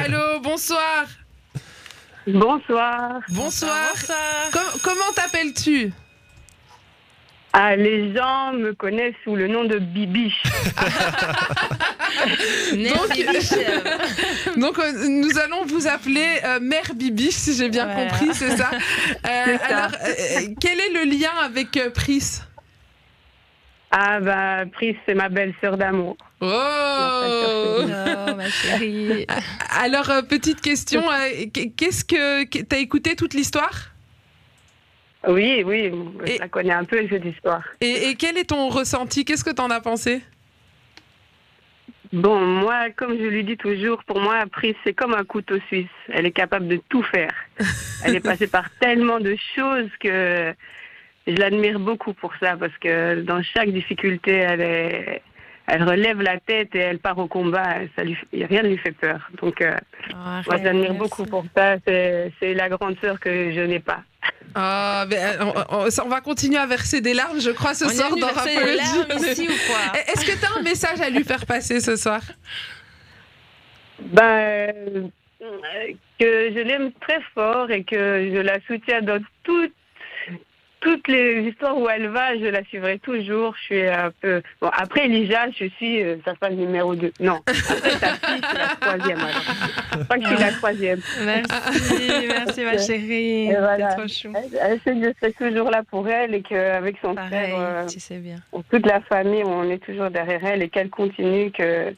Allô, 0.00 0.40
bonsoir. 0.42 1.04
bonsoir. 2.26 3.20
Bonsoir. 3.28 3.92
Com- 4.52 4.80
comment 4.82 5.12
t'appelles-tu? 5.14 5.92
Ah, 7.52 7.74
les 7.76 8.14
gens 8.14 8.52
me 8.52 8.72
connaissent 8.74 9.14
sous 9.24 9.34
le 9.34 9.48
nom 9.48 9.64
de 9.64 9.78
Bibiche. 9.78 10.42
Donc, 12.72 14.56
Donc, 14.56 14.78
euh, 14.78 15.08
nous 15.08 15.38
allons 15.38 15.64
vous 15.66 15.86
appeler 15.86 16.26
euh, 16.44 16.60
Mère 16.60 16.94
Bibiche, 16.94 17.34
si 17.34 17.54
j'ai 17.54 17.68
bien 17.68 17.86
compris, 17.86 18.28
c'est 18.32 18.56
ça. 18.56 18.70
Euh, 19.28 19.58
ça. 19.58 19.64
Alors, 19.66 19.90
euh, 20.04 20.40
quel 20.60 20.78
est 20.80 20.92
le 20.92 21.04
lien 21.10 21.30
avec 21.42 21.76
euh, 21.76 21.90
Pris? 21.90 22.22
Ah, 23.90 24.20
bah, 24.20 24.64
Pris, 24.72 24.96
c'est 25.06 25.14
ma 25.14 25.28
belle-sœur 25.28 25.76
d'amour. 25.76 26.16
Oh 26.40 26.46
Oh, 26.46 28.34
ma 28.36 28.48
chérie. 28.50 29.26
Alors, 29.80 30.10
euh, 30.10 30.22
petite 30.22 30.60
question, 30.60 31.02
euh, 31.10 31.46
qu'est-ce 31.76 32.04
que 32.04 32.44
que- 32.44 32.62
t'as 32.62 32.78
écouté 32.78 33.16
toute 33.16 33.34
l'histoire? 33.34 33.92
Oui, 35.26 35.62
oui, 35.66 35.90
Et- 36.26 36.34
je 36.36 36.38
la 36.40 36.48
connais 36.48 36.72
un 36.72 36.84
peu, 36.84 36.98
cette 37.10 37.24
histoire. 37.24 37.62
et, 37.80 38.10
et 38.10 38.14
quel 38.14 38.38
est 38.38 38.44
ton 38.50 38.68
ressenti? 38.68 39.24
Qu'est-ce 39.24 39.44
que 39.44 39.50
t'en 39.50 39.68
as 39.70 39.80
pensé? 39.80 40.22
Bon, 42.12 42.40
moi, 42.40 42.90
comme 42.96 43.18
je 43.18 43.24
lui 43.26 43.44
dis 43.44 43.56
toujours, 43.56 44.02
pour 44.04 44.20
moi, 44.20 44.44
Pris, 44.50 44.74
c'est 44.84 44.94
comme 44.94 45.14
un 45.14 45.24
couteau 45.24 45.58
suisse. 45.68 45.86
Elle 46.10 46.26
est 46.26 46.32
capable 46.32 46.68
de 46.68 46.80
tout 46.88 47.02
faire. 47.02 47.32
Elle 48.04 48.16
est 48.16 48.20
passée 48.20 48.46
par 48.46 48.70
tellement 48.80 49.18
de 49.20 49.36
choses 49.56 49.90
que 50.00 50.54
je 51.26 51.34
l'admire 51.34 51.78
beaucoup 51.80 52.14
pour 52.14 52.32
ça, 52.40 52.56
parce 52.56 52.76
que 52.78 53.20
dans 53.22 53.42
chaque 53.42 53.70
difficulté, 53.70 54.32
elle 54.32 54.60
est... 54.60 55.22
Elle 55.70 55.82
relève 55.82 56.22
la 56.22 56.40
tête 56.40 56.74
et 56.74 56.78
elle 56.78 56.98
part 56.98 57.18
au 57.18 57.26
combat. 57.26 57.80
Ça 57.94 58.02
lui, 58.02 58.16
rien 58.32 58.62
ne 58.62 58.68
lui 58.68 58.78
fait 58.78 58.92
peur. 58.92 59.28
Donc, 59.42 59.60
euh, 59.60 59.76
Oh, 60.10 60.14
Moi, 60.14 60.56
j'admire 60.62 60.94
merci. 60.94 60.96
beaucoup 60.96 61.24
pour 61.26 61.44
ça. 61.54 61.76
C'est 61.86 62.32
c'est 62.40 62.54
la 62.54 62.70
grande 62.70 62.96
sœur 63.02 63.20
que 63.20 63.52
je 63.52 63.60
n'ai 63.60 63.78
pas. 63.80 64.00
Ah, 64.54 65.04
ben, 65.08 65.16
euh, 65.40 65.44
on, 65.70 65.86
on- 65.86 65.88
on 66.04 66.08
va 66.08 66.20
continuer 66.20 66.58
à 66.58 66.66
verser 66.66 67.00
des 67.00 67.14
larmes, 67.14 67.40
je 67.40 67.50
crois, 67.50 67.74
ce 67.74 67.84
On 67.84 67.88
soir 67.90 68.10
dans 68.16 68.26
verser 68.32 68.54
Rapology. 68.56 68.70
les 68.70 68.76
larmes 68.76 69.24
ici 69.24 69.48
ou 69.48 69.52
quoi 69.70 70.00
Est-ce 70.12 70.24
que 70.24 70.38
tu 70.38 70.44
as 70.44 70.58
un 70.58 70.62
message 70.62 71.00
à 71.00 71.10
lui 71.10 71.22
faire 71.24 71.44
passer 71.46 71.80
ce 71.80 71.96
soir? 71.96 72.20
Ben, 74.00 75.10
euh, 75.42 75.92
que 76.18 76.52
je 76.54 76.60
l'aime 76.60 76.92
très 77.00 77.20
fort 77.34 77.70
et 77.70 77.84
que 77.84 78.30
je 78.32 78.38
la 78.38 78.58
soutiens 78.66 79.02
dans 79.02 79.22
toutes, 79.42 79.72
toutes 80.80 81.08
les 81.08 81.42
histoires 81.48 81.76
où 81.76 81.88
elle 81.88 82.08
va. 82.08 82.36
Je 82.38 82.46
la 82.46 82.62
suivrai 82.64 82.98
toujours. 82.98 83.54
Je 83.56 83.62
suis 83.64 83.86
un 83.86 84.10
peu. 84.20 84.42
Bon, 84.60 84.70
après 84.76 85.06
Elijah, 85.06 85.46
je 85.50 85.66
suis 85.76 86.02
euh, 86.02 86.16
sa 86.24 86.34
femme 86.36 86.54
numéro 86.54 86.94
2. 86.94 87.12
Non, 87.20 87.40
après 87.46 87.90
sa 87.90 88.14
fille, 88.14 88.40
c'est 88.50 88.58
la 88.58 88.76
troisième. 88.80 89.18
Alors. 89.18 89.42
Je 89.98 90.04
crois 90.04 90.16
que 90.16 90.22
je 90.22 90.28
suis 90.28 90.38
la 90.44 90.52
troisième. 90.52 91.00
Merci, 91.24 92.26
merci 92.28 92.60
ma 92.64 92.78
chérie. 92.78 93.46
Voilà. 93.48 93.90
C'est 93.90 93.96
trop 93.96 94.08
chou. 94.08 94.32
Elle, 94.36 94.58
elle 94.60 94.80
sait 94.80 94.94
que 95.00 95.06
je 95.08 95.12
serai 95.20 95.32
toujours 95.32 95.70
là 95.70 95.82
pour 95.90 96.08
elle 96.08 96.34
et 96.34 96.42
qu'avec 96.42 96.96
son 97.02 97.14
Pareil, 97.14 97.30
frère. 97.52 97.58
euh, 97.58 97.86
tu 97.86 98.00
sais 98.00 98.18
bien. 98.18 98.36
pour 98.50 98.64
toute 98.64 98.86
la 98.86 99.00
famille, 99.00 99.42
on 99.44 99.68
est 99.70 99.78
toujours 99.84 100.10
derrière 100.10 100.44
elle 100.44 100.62
et 100.62 100.68
qu'elle 100.68 100.90
continue, 100.90 101.50
que, 101.50 101.94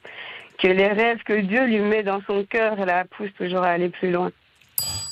que 0.58 0.68
les 0.68 0.88
rêves 0.88 1.22
que 1.24 1.40
Dieu 1.40 1.64
lui 1.66 1.80
met 1.80 2.02
dans 2.02 2.20
son 2.26 2.44
cœur, 2.44 2.76
la 2.84 3.04
pousse 3.04 3.32
toujours 3.36 3.62
à 3.62 3.70
aller 3.70 3.88
plus 3.88 4.10
loin. 4.10 4.30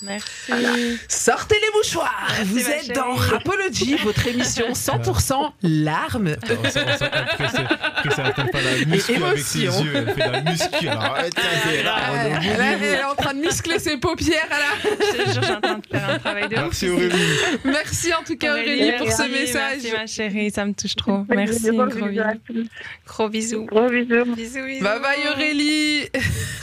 Merci. 0.03 0.99
Sortez 1.09 1.57
les 1.57 1.77
mouchoirs 1.79 2.27
Merci, 2.29 2.45
Vous 2.53 2.59
êtes 2.61 2.83
chérie. 2.83 2.89
dans 2.95 3.15
Rapology, 3.15 3.97
votre 3.97 4.27
émission 4.27 4.67
100% 4.73 5.53
larmes. 5.63 6.37
On 6.45 6.71
sent- 6.71 6.81
on 6.87 6.99
sent 6.99 7.11
que 7.11 7.37
Chris, 7.37 7.49
c'est- 7.51 8.09
Chris, 8.09 8.23
elle 8.25 8.35
fait 8.45 8.51
pas 8.53 8.61
la 8.63 8.87
muscu 8.87 9.15
avec 9.25 9.39
ses 9.39 9.63
émotion. 9.65 9.85
yeux, 9.85 9.93
elle 9.95 10.15
fait 10.15 10.31
la 10.31 10.43
muscu. 10.43 10.89
Alors, 10.89 11.03
arrête, 11.05 11.33
c'est 11.65 11.83
là, 11.83 11.97
on 12.11 12.15
est 12.15 12.87
Elle, 12.87 13.05
en 13.05 13.15
train 13.15 13.35
de 13.35 13.41
muscler 13.41 13.79
ses 13.79 13.97
paupières. 13.97 14.49
là. 14.51 14.57
Je 14.85 14.89
te 14.89 15.31
jure, 15.33 15.43
je 15.43 15.47
suis 15.47 15.55
en 15.55 15.61
train 15.61 15.79
de 15.79 15.87
faire 15.91 16.11
un 16.11 16.19
travail 16.19 16.49
de 16.49 16.55
ouf. 16.57 16.63
Merci 16.63 16.89
Aurélie. 16.89 17.13
Merci 17.65 18.15
en 18.15 18.23
tout 18.25 18.37
cas 18.37 18.53
Aurélie 18.53 18.93
pour 18.99 19.11
ce 19.11 19.23
message. 19.31 19.79
Merci 19.83 19.93
ma 19.93 20.07
chérie, 20.07 20.51
ça 20.51 20.65
me 20.65 20.73
touche 20.75 20.97
trop. 20.97 21.25
Merci, 21.29 21.71
Gros 21.71 21.87
gros 21.87 22.09
bisous. 22.09 22.69
Gros 23.07 23.29
bisous. 23.29 23.65
Gros 23.67 23.89
bisous. 23.89 24.25
Bisous, 24.35 24.65
bisous. 24.65 24.85
Bye 24.85 25.01
bye 25.01 25.29
Aurélie. 25.33 26.09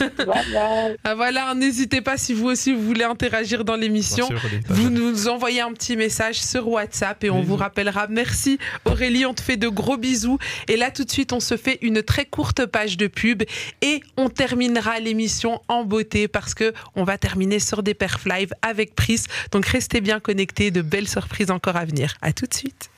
Bye 0.00 0.26
bye. 0.26 0.96
Ah, 1.04 1.14
voilà, 1.14 1.54
n'hésitez 1.54 2.00
pas 2.00 2.16
si 2.16 2.32
vous 2.34 2.46
aussi 2.46 2.72
vous 2.72 2.82
voulez 2.82 3.04
interagir 3.04 3.25
dans 3.64 3.76
l'émission. 3.76 4.28
Vous 4.68 4.90
nous 4.90 5.28
envoyez 5.28 5.60
un 5.60 5.72
petit 5.72 5.96
message 5.96 6.40
sur 6.42 6.68
WhatsApp 6.68 7.22
et 7.24 7.30
on 7.30 7.40
Bisous. 7.40 7.48
vous 7.48 7.56
rappellera. 7.56 8.06
Merci 8.08 8.58
Aurélie, 8.84 9.26
on 9.26 9.34
te 9.34 9.42
fait 9.42 9.56
de 9.56 9.68
gros 9.68 9.96
bisous. 9.96 10.38
Et 10.68 10.76
là 10.76 10.90
tout 10.90 11.04
de 11.04 11.10
suite, 11.10 11.32
on 11.32 11.40
se 11.40 11.56
fait 11.56 11.78
une 11.82 12.02
très 12.02 12.24
courte 12.24 12.66
page 12.66 12.96
de 12.96 13.06
pub 13.06 13.42
et 13.82 14.00
on 14.16 14.28
terminera 14.28 15.00
l'émission 15.00 15.60
en 15.68 15.84
beauté 15.84 16.28
parce 16.28 16.54
que 16.54 16.72
on 16.94 17.04
va 17.04 17.18
terminer 17.18 17.58
sur 17.58 17.82
des 17.82 17.94
perfs 17.94 18.26
live 18.26 18.52
avec 18.62 18.94
Pris. 18.94 19.22
Donc 19.52 19.66
restez 19.66 20.00
bien 20.00 20.20
connectés, 20.20 20.70
de 20.70 20.82
belles 20.82 21.08
surprises 21.08 21.50
encore 21.50 21.76
à 21.76 21.84
venir. 21.84 22.14
À 22.22 22.32
tout 22.32 22.46
de 22.46 22.54
suite. 22.54 22.90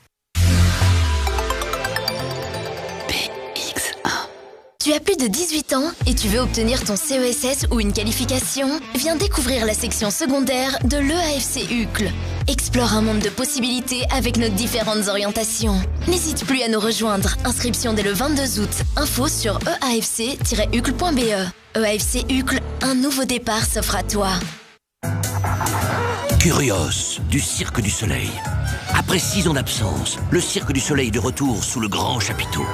Tu 4.81 4.93
as 4.93 5.01
plus 5.01 5.17
de 5.17 5.27
18 5.27 5.73
ans 5.73 5.91
et 6.07 6.15
tu 6.15 6.29
veux 6.29 6.39
obtenir 6.39 6.81
ton 6.85 6.95
CESS 6.95 7.67
ou 7.69 7.81
une 7.81 7.91
qualification? 7.91 8.79
Viens 8.95 9.17
découvrir 9.17 9.65
la 9.65 9.73
section 9.73 10.09
secondaire 10.09 10.79
de 10.85 10.95
l'EAFC 10.95 11.69
UCLE. 11.69 12.09
Explore 12.47 12.93
un 12.93 13.01
monde 13.01 13.19
de 13.19 13.27
possibilités 13.27 14.05
avec 14.09 14.37
nos 14.37 14.47
différentes 14.47 15.09
orientations. 15.09 15.81
N'hésite 16.07 16.45
plus 16.45 16.61
à 16.61 16.69
nous 16.69 16.79
rejoindre. 16.79 17.35
Inscription 17.43 17.91
dès 17.91 18.03
le 18.03 18.13
22 18.13 18.61
août. 18.61 18.69
Info 18.95 19.27
sur 19.27 19.59
eafc-ucle.be. 19.81 21.51
EAFC 21.75 22.31
UCLE, 22.31 22.61
un 22.81 22.95
nouveau 22.95 23.25
départ 23.25 23.65
s'offre 23.65 23.97
à 23.97 24.03
toi. 24.03 24.29
Curios, 26.39 27.19
du 27.29 27.41
Cirque 27.41 27.81
du 27.81 27.89
Soleil. 27.89 28.29
Après 28.93 29.19
six 29.19 29.45
ans 29.49 29.53
d'absence, 29.55 30.17
le 30.31 30.39
Cirque 30.39 30.71
du 30.71 30.79
Soleil 30.79 31.11
de 31.11 31.19
retour 31.19 31.65
sous 31.65 31.81
le 31.81 31.89
grand 31.89 32.21
chapiteau. 32.21 32.65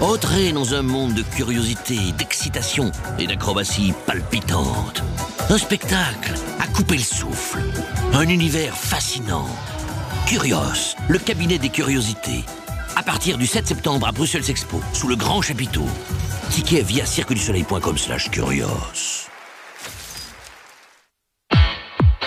Entrez 0.00 0.52
dans 0.52 0.74
un 0.74 0.82
monde 0.82 1.14
de 1.14 1.22
curiosité, 1.22 1.98
d'excitation 2.18 2.90
et 3.18 3.26
d'acrobatie 3.26 3.94
palpitante. 4.06 5.02
Un 5.48 5.58
spectacle 5.58 6.34
à 6.60 6.66
couper 6.66 6.96
le 6.96 7.02
souffle. 7.02 7.60
Un 8.12 8.28
univers 8.28 8.76
fascinant. 8.76 9.46
Curios, 10.26 10.96
le 11.08 11.18
cabinet 11.18 11.58
des 11.58 11.68
curiosités. 11.68 12.44
À 12.96 13.02
partir 13.02 13.38
du 13.38 13.46
7 13.46 13.66
septembre 13.66 14.08
à 14.08 14.12
Bruxelles 14.12 14.48
Expo, 14.48 14.80
sous 14.92 15.08
le 15.08 15.16
grand 15.16 15.42
chapiteau. 15.42 15.86
Ticket 16.50 16.82
via 16.82 17.06
cirquedusoleil.com 17.06 17.96
slash 17.96 18.30
curios. 18.30 19.28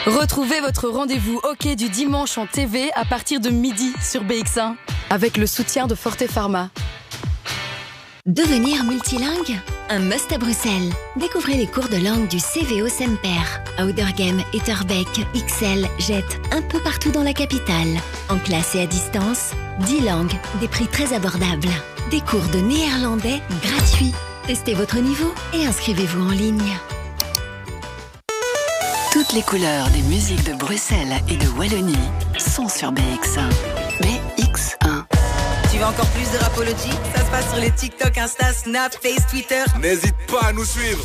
Retrouvez 0.06 0.62
votre 0.62 0.88
rendez-vous 0.88 1.42
hockey 1.44 1.76
du 1.76 1.90
dimanche 1.90 2.38
en 2.38 2.48
TV 2.48 2.90
à 2.96 3.04
partir 3.04 3.42
de 3.42 3.50
midi 3.50 3.92
sur 4.02 4.24
BX1 4.24 4.76
avec 5.10 5.36
le 5.36 5.46
soutien 5.46 5.86
de 5.86 5.96
Forte 5.96 6.28
Pharma. 6.28 6.70
Devenir 8.28 8.84
multilingue 8.84 9.58
Un 9.88 10.00
must 10.00 10.34
à 10.34 10.38
Bruxelles. 10.38 10.92
Découvrez 11.16 11.54
les 11.54 11.66
cours 11.66 11.88
de 11.88 11.96
langue 11.96 12.28
du 12.28 12.40
CVO 12.40 12.90
Semper. 12.90 13.40
Outdoor 13.82 14.12
Game, 14.18 14.42
Etterbeek, 14.54 15.08
XL, 15.34 15.88
Jet, 15.98 16.26
un 16.52 16.62
peu 16.62 16.82
partout 16.82 17.10
dans 17.10 17.24
la 17.24 17.32
capitale. 17.32 17.88
En 18.28 18.38
classe 18.38 18.76
et 18.76 18.82
à 18.82 18.86
distance, 18.86 19.52
10 19.86 20.02
langues, 20.02 20.34
des 20.60 20.68
prix 20.68 20.88
très 20.88 21.14
abordables. 21.14 21.70
Des 22.12 22.20
cours 22.20 22.46
de 22.52 22.60
néerlandais 22.60 23.40
gratuits. 23.64 24.14
Testez 24.46 24.74
votre 24.74 24.98
niveau 24.98 25.34
et 25.54 25.66
inscrivez-vous 25.66 26.28
en 26.28 26.32
ligne. 26.32 26.78
Toutes 29.14 29.32
les 29.32 29.42
couleurs 29.42 29.90
des 29.92 30.02
musiques 30.02 30.44
de 30.44 30.54
Bruxelles 30.54 31.16
et 31.30 31.38
de 31.38 31.48
Wallonie 31.58 31.96
sont 32.38 32.68
sur 32.68 32.92
BX1. 32.92 32.98
BX1. 33.48 33.77
Veux 35.78 35.86
encore 35.86 36.10
plus 36.10 36.32
de 36.32 36.38
Rapology 36.40 36.90
Ça 37.14 37.24
se 37.24 37.30
passe 37.30 37.50
sur 37.50 37.60
les 37.60 37.70
TikTok, 37.70 38.18
Insta, 38.18 38.52
Snap, 38.52 38.94
Face, 38.94 39.28
Twitter. 39.30 39.64
N'hésite 39.80 40.16
pas 40.28 40.48
à 40.48 40.54
nous 40.54 40.66
suivre. 40.66 41.04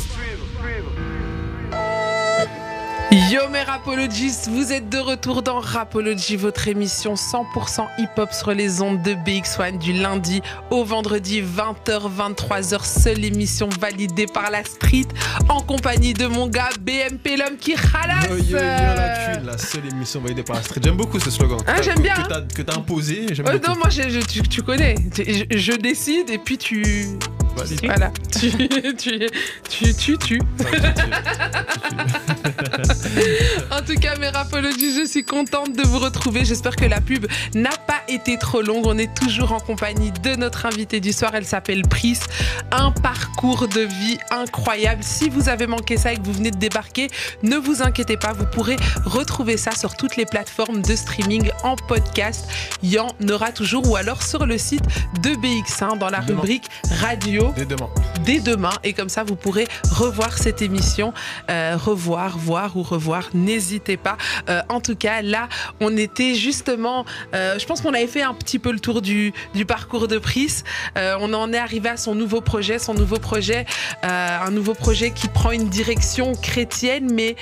Yo 3.31 3.47
mes 3.49 3.61
Rapologistes, 3.63 4.47
vous 4.49 4.71
êtes 4.71 4.89
de 4.89 4.97
retour 4.97 5.41
dans 5.43 5.59
Rapology, 5.59 6.35
votre 6.35 6.67
émission 6.67 7.13
100% 7.15 7.85
hip-hop 7.97 8.31
sur 8.31 8.51
les 8.53 8.81
ondes 8.81 9.01
de 9.01 9.13
BX1 9.13 9.77
du 9.79 9.93
lundi 9.93 10.41
au 10.69 10.83
vendredi 10.83 11.41
20h, 11.41 12.01
23h, 12.15 12.83
seule 12.85 13.23
émission 13.25 13.69
validée 13.79 14.25
par 14.27 14.51
la 14.51 14.63
street 14.63 15.07
en 15.49 15.61
compagnie 15.61 16.13
de 16.13 16.27
mon 16.27 16.47
gars 16.47 16.69
BMP 16.81 17.37
l'homme 17.37 17.57
qui 17.59 17.75
ralasse. 17.75 18.27
Yo, 18.29 18.35
yo, 18.37 18.43
yo, 18.51 18.57
la 18.57 19.35
thune, 19.35 19.45
la 19.45 19.57
seule 19.57 19.87
émission 19.91 20.19
validée 20.21 20.43
par 20.43 20.57
la 20.57 20.63
street. 20.63 20.81
J'aime 20.83 20.97
beaucoup 20.97 21.19
ce 21.19 21.31
slogan. 21.31 21.59
Que 21.63 21.83
j'aime 21.83 21.99
bien, 21.99 22.13
Que 22.15 22.21
hein. 22.21 22.45
t'as- 22.55 22.63
t'as 22.63 22.75
imposé. 22.77 23.25
Beaucoup. 23.37 23.51
non, 23.67 23.75
moi 23.77 23.89
je- 23.89 24.09
je- 24.09 24.19
tu, 24.25 24.41
tu 24.43 24.61
connais, 24.63 24.95
je, 25.17 25.57
je 25.57 25.73
décide 25.73 26.29
et 26.29 26.37
puis 26.37 26.57
tu. 26.57 27.05
Voilà, 27.83 28.11
tu, 28.39 28.51
tu, 28.97 29.29
tu, 29.69 29.93
tu, 29.93 30.17
tu. 30.17 30.41
En 33.71 33.81
tout 33.81 33.95
cas, 33.99 34.15
mes 34.17 34.29
rapologies, 34.29 34.95
je 34.99 35.05
suis 35.05 35.23
contente 35.23 35.75
de 35.75 35.83
vous 35.83 35.99
retrouver. 35.99 36.45
J'espère 36.45 36.75
que 36.75 36.85
la 36.85 37.01
pub 37.01 37.25
n'a 37.53 37.71
pas 37.71 38.01
été 38.07 38.37
trop 38.37 38.61
longue. 38.61 38.85
On 38.85 38.97
est 38.97 39.13
toujours 39.13 39.51
en 39.53 39.59
compagnie 39.59 40.11
de 40.23 40.35
notre 40.35 40.65
invitée 40.65 40.99
du 40.99 41.13
soir. 41.13 41.31
Elle 41.35 41.45
s'appelle 41.45 41.83
Pris. 41.83 42.19
Un 42.71 42.91
parcours 42.91 43.67
de 43.67 43.81
vie 43.81 44.17
incroyable. 44.31 45.03
Si 45.03 45.29
vous 45.29 45.49
avez 45.49 45.67
manqué 45.67 45.97
ça 45.97 46.13
et 46.13 46.17
que 46.17 46.23
vous 46.23 46.33
venez 46.33 46.51
de 46.51 46.57
débarquer, 46.57 47.09
ne 47.43 47.57
vous 47.57 47.81
inquiétez 47.81 48.17
pas. 48.17 48.33
Vous 48.33 48.45
pourrez 48.45 48.75
retrouver 49.05 49.57
ça 49.57 49.71
sur 49.71 49.95
toutes 49.95 50.15
les 50.17 50.25
plateformes 50.25 50.81
de 50.81 50.95
streaming 50.95 51.49
en 51.63 51.75
podcast. 51.75 52.47
Il 52.81 52.89
y 52.91 52.99
en 52.99 53.09
aura 53.29 53.51
toujours 53.51 53.89
ou 53.89 53.95
alors 53.95 54.23
sur 54.23 54.45
le 54.45 54.57
site 54.57 54.83
de 55.21 55.31
BX1 55.31 55.97
dans 55.97 56.09
la 56.09 56.19
rubrique 56.19 56.65
radio 56.99 57.42
Dès 57.51 57.65
demain. 57.65 57.89
dès 58.25 58.39
demain 58.39 58.71
et 58.83 58.93
comme 58.93 59.09
ça 59.09 59.23
vous 59.23 59.35
pourrez 59.35 59.67
revoir 59.91 60.37
cette 60.37 60.61
émission, 60.61 61.13
euh, 61.49 61.75
revoir, 61.77 62.37
voir 62.37 62.77
ou 62.77 62.83
revoir. 62.83 63.29
N'hésitez 63.33 63.97
pas. 63.97 64.17
Euh, 64.49 64.61
en 64.69 64.79
tout 64.79 64.95
cas, 64.95 65.21
là, 65.21 65.49
on 65.81 65.95
était 65.97 66.35
justement, 66.35 67.05
euh, 67.35 67.59
je 67.59 67.65
pense 67.65 67.81
qu'on 67.81 67.93
avait 67.93 68.07
fait 68.07 68.21
un 68.21 68.33
petit 68.33 68.59
peu 68.59 68.71
le 68.71 68.79
tour 68.79 69.01
du, 69.01 69.33
du 69.53 69.65
parcours 69.65 70.07
de 70.07 70.17
Pris. 70.17 70.63
On 70.95 71.33
en 71.33 71.51
est 71.53 71.57
arrivé 71.57 71.89
à 71.89 71.97
son 71.97 72.15
nouveau 72.15 72.41
projet, 72.41 72.79
son 72.79 72.93
nouveau 72.93 73.17
projet, 73.17 73.65
un 74.03 74.51
nouveau 74.51 74.73
projet 74.73 75.11
qui 75.11 75.27
prend 75.27 75.51
une 75.51 75.69
direction 75.69 76.33
chrétienne, 76.35 77.09
mais 77.13 77.35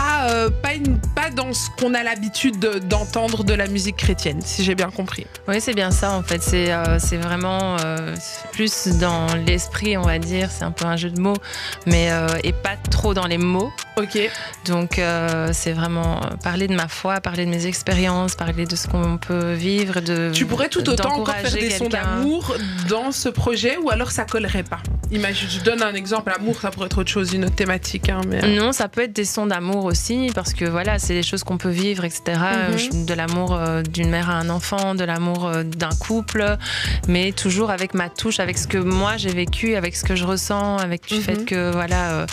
pas, 0.00 0.30
euh, 0.30 0.48
pas, 0.50 0.74
une, 0.74 0.98
pas 1.14 1.28
dans 1.30 1.52
ce 1.52 1.68
qu'on 1.78 1.92
a 1.94 2.02
l'habitude 2.02 2.58
de- 2.58 2.78
d'entendre 2.78 3.44
de 3.44 3.52
la 3.54 3.66
musique 3.66 3.96
chrétienne, 3.96 4.40
si 4.42 4.64
j'ai 4.64 4.74
bien 4.74 4.90
compris. 4.90 5.26
Oui, 5.46 5.60
c'est 5.60 5.74
bien 5.74 5.90
ça 5.90 6.12
en 6.12 6.22
fait. 6.22 6.42
C'est 6.42 6.72
euh, 6.72 6.96
vraiment 7.20 7.76
euh, 7.84 8.14
plus 8.52 8.88
dans 8.98 9.26
l'esprit, 9.46 9.96
on 9.98 10.02
va 10.02 10.18
dire. 10.18 10.48
C'est 10.50 10.64
un 10.64 10.70
peu 10.70 10.86
un 10.86 10.96
jeu 10.96 11.10
de 11.10 11.20
mots, 11.20 11.36
mais 11.86 12.10
euh, 12.10 12.26
et 12.44 12.52
pas 12.52 12.76
trop 12.90 13.12
dans 13.14 13.26
les 13.26 13.36
mots. 13.38 13.70
Ok. 13.98 14.18
Donc 14.66 15.00
c'est 15.52 15.72
vraiment 15.72 16.20
parler 16.42 16.66
de 16.68 16.74
ma 16.74 16.88
foi, 16.88 17.20
parler 17.20 17.44
de 17.44 17.50
mes 17.50 17.66
expériences, 17.66 18.34
parler 18.34 18.64
de 18.64 18.76
ce 18.76 18.88
qu'on 18.88 19.18
peut 19.18 19.52
vivre. 19.52 20.00
De, 20.00 20.30
Tu 20.32 20.46
pourrais 20.46 20.68
tout 20.68 20.88
autant 20.88 21.16
encore 21.16 21.34
faire 21.34 21.52
des 21.52 21.70
sons 21.70 21.88
d'amour 21.88 22.54
dans 22.88 23.12
ce 23.12 23.28
projet 23.28 23.76
ou 23.76 23.90
alors 23.90 24.10
ça 24.10 24.24
collerait 24.24 24.62
pas? 24.62 24.78
Imagine, 25.10 25.48
je 25.50 25.60
donne 25.60 25.82
un 25.82 25.94
exemple, 25.94 26.30
l'amour 26.30 26.56
ça 26.60 26.70
pourrait 26.70 26.86
être 26.86 26.98
autre 26.98 27.10
chose, 27.10 27.32
une 27.34 27.44
autre 27.44 27.56
thématique. 27.56 28.08
hein, 28.08 28.20
mais... 28.28 28.40
Non, 28.54 28.72
ça 28.72 28.88
peut 28.88 29.02
être 29.02 29.12
des 29.12 29.24
sons 29.24 29.46
d'amour 29.46 29.89
aussi, 29.90 30.30
parce 30.34 30.54
que 30.54 30.64
voilà, 30.64 30.98
c'est 30.98 31.14
des 31.14 31.22
choses 31.22 31.44
qu'on 31.44 31.58
peut 31.58 31.68
vivre, 31.70 32.04
etc. 32.04 32.22
Mhm. 32.70 32.78
Je- 32.78 33.04
De 33.04 33.14
l'amour 33.14 33.52
euh, 33.54 33.82
d'une 33.82 34.08
mère 34.10 34.30
à 34.30 34.34
un 34.34 34.48
enfant, 34.48 34.94
de 34.94 35.04
l'amour 35.04 35.46
euh, 35.46 35.62
d'un 35.64 35.90
couple, 35.98 36.56
mais 37.08 37.32
toujours 37.32 37.70
avec 37.70 37.94
ma 37.94 38.08
touche, 38.08 38.40
avec 38.40 38.56
ce 38.58 38.66
que 38.66 38.78
moi 38.78 39.16
j'ai 39.16 39.32
vécu, 39.32 39.74
avec 39.74 39.96
ce 39.96 40.04
que 40.04 40.14
je 40.16 40.24
ressens, 40.24 40.76
avec 40.78 41.06
du 41.06 41.16
Mhm. 41.16 41.20
fait 41.22 41.44
que 41.44 41.70
voilà, 41.72 42.10
euh, 42.12 42.26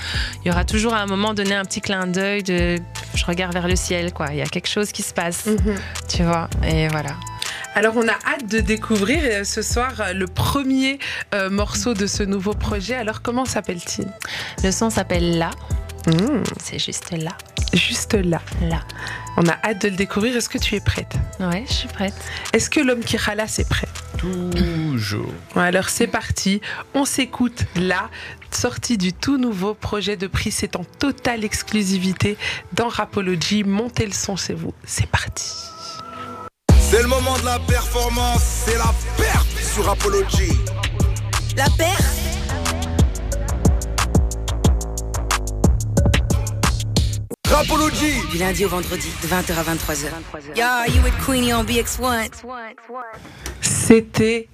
il 0.44 0.48
y 0.48 0.52
aura 0.52 0.64
toujours 0.66 0.94
à 0.94 1.00
un 1.00 1.08
moment 1.08 1.34
donné 1.34 1.56
un 1.56 1.66
petit 1.66 1.82
clin 1.82 2.08
d'œil 2.08 2.44
de 2.44 2.78
je 3.16 3.26
regarde 3.26 3.54
vers 3.54 3.68
le 3.68 3.76
ciel, 3.76 4.14
quoi. 4.14 4.28
Il 4.32 4.38
y 4.38 4.42
a 4.42 4.46
quelque 4.46 4.70
chose 4.70 4.92
qui 4.92 5.02
se 5.04 5.14
passe, 5.14 5.48
Mhm. 5.48 5.76
tu 6.08 6.24
vois, 6.24 6.50
et 6.68 6.88
voilà. 6.90 7.16
Alors 7.76 7.94
on 7.96 8.08
a 8.08 8.14
hâte 8.14 8.48
de 8.50 8.60
découvrir 8.60 9.20
euh, 9.24 9.44
ce 9.44 9.62
soir 9.62 9.92
euh, 10.00 10.14
le 10.14 10.26
premier 10.26 10.98
euh, 11.36 11.50
morceau 11.50 11.94
de 11.94 12.08
ce 12.08 12.24
nouveau 12.24 12.54
projet. 12.54 12.96
Alors 12.96 13.22
comment 13.22 13.46
s'appelle-t-il? 13.46 14.08
Le 14.64 14.72
son 14.72 14.90
s'appelle 14.90 15.38
Là, 15.38 15.52
Mmh, 16.08 16.44
c'est 16.64 16.80
juste 16.80 17.12
là, 17.12 17.32
Juste 17.74 18.14
là. 18.14 18.42
là. 18.62 18.80
On 19.36 19.46
a 19.48 19.54
hâte 19.64 19.82
de 19.84 19.90
le 19.90 19.96
découvrir. 19.96 20.36
Est-ce 20.38 20.48
que 20.50 20.58
tu 20.58 20.76
es 20.76 20.80
prête? 20.80 21.14
Ouais, 21.40 21.66
je 21.68 21.74
suis 21.74 21.88
prête. 21.90 22.14
Est-ce 22.54 22.70
que 22.70 22.80
l'homme 22.80 23.02
qui 23.02 23.18
ralasse 23.18 23.60
est 23.60 23.68
prêt? 23.70 23.88
Toujours. 24.18 25.32
Ouais, 25.56 25.64
Alors 25.64 25.90
c'est 25.90 26.08
parti, 26.08 26.60
on 26.96 27.06
s'écoute 27.06 27.66
là, 27.76 28.10
sortie 28.52 28.98
du 28.98 29.14
tout 29.14 29.38
nouveau 29.38 29.74
projet 29.76 30.18
de 30.18 30.26
prix, 30.28 30.50
c'est 30.52 30.76
en 30.76 30.84
totale 30.84 31.44
exclusivité 31.44 32.38
dans 32.74 32.88
Rapology. 32.88 33.64
Montez 33.64 34.06
le 34.08 34.14
son 34.14 34.36
chez 34.36 34.54
vous, 34.56 34.74
c'est 34.86 35.08
parti. 35.08 35.52
C'est 36.80 37.02
le 37.02 37.08
moment 37.10 37.38
de 37.38 37.46
la 37.46 37.60
performance, 37.60 38.42
c'est 38.66 38.78
la 38.78 38.94
perte 39.18 39.48
sur 39.62 39.88
Apology. 39.90 40.54
La 41.58 41.66
paire 41.78 42.00
Rapology 47.50 48.14
Du 48.30 48.38
lundi 48.38 48.66
au 48.66 48.68
vendredi, 48.68 49.08
de 49.22 49.28
20h 49.28 49.54
à 49.58 49.64
23h. 49.64 50.08
Yo, 50.56 50.94
you 50.94 51.02
with 51.02 51.14
Queenie 51.26 51.54
on 51.54 51.64
BX1. 51.64 52.30
C'était 53.62 54.50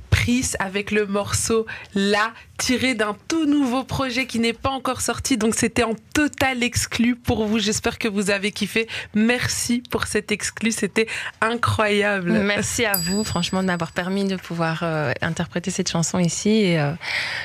Avec 0.59 0.91
le 0.91 1.05
morceau 1.05 1.65
là, 1.95 2.31
tiré 2.57 2.93
d'un 2.93 3.15
tout 3.27 3.45
nouveau 3.45 3.83
projet 3.83 4.25
qui 4.25 4.39
n'est 4.39 4.53
pas 4.53 4.69
encore 4.69 5.01
sorti, 5.01 5.37
donc 5.37 5.53
c'était 5.53 5.83
en 5.83 5.95
total 6.13 6.63
exclu 6.63 7.15
pour 7.15 7.45
vous. 7.45 7.59
J'espère 7.59 7.99
que 7.99 8.07
vous 8.07 8.29
avez 8.29 8.51
kiffé. 8.51 8.87
Merci 9.15 9.83
pour 9.89 10.07
cet 10.07 10.31
exclu, 10.31 10.71
c'était 10.71 11.07
incroyable. 11.41 12.31
Merci 12.31 12.85
à 12.85 12.93
vous, 12.97 13.25
franchement, 13.25 13.61
de 13.61 13.67
m'avoir 13.67 13.91
permis 13.91 14.23
de 14.23 14.37
pouvoir 14.37 14.79
euh, 14.83 15.11
interpréter 15.21 15.71
cette 15.71 15.89
chanson 15.89 16.19
ici. 16.19 16.77
Euh, 16.77 16.93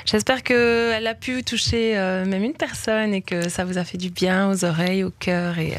j'espère 0.04 0.44
qu'elle 0.44 1.06
a 1.06 1.14
pu 1.14 1.42
toucher 1.42 1.98
euh, 1.98 2.24
même 2.24 2.44
une 2.44 2.54
personne 2.54 3.12
et 3.12 3.22
que 3.22 3.48
ça 3.48 3.64
vous 3.64 3.78
a 3.78 3.84
fait 3.84 3.98
du 3.98 4.10
bien 4.10 4.48
aux 4.50 4.64
oreilles, 4.64 5.02
au 5.02 5.10
cœur. 5.10 5.58
Et 5.58 5.74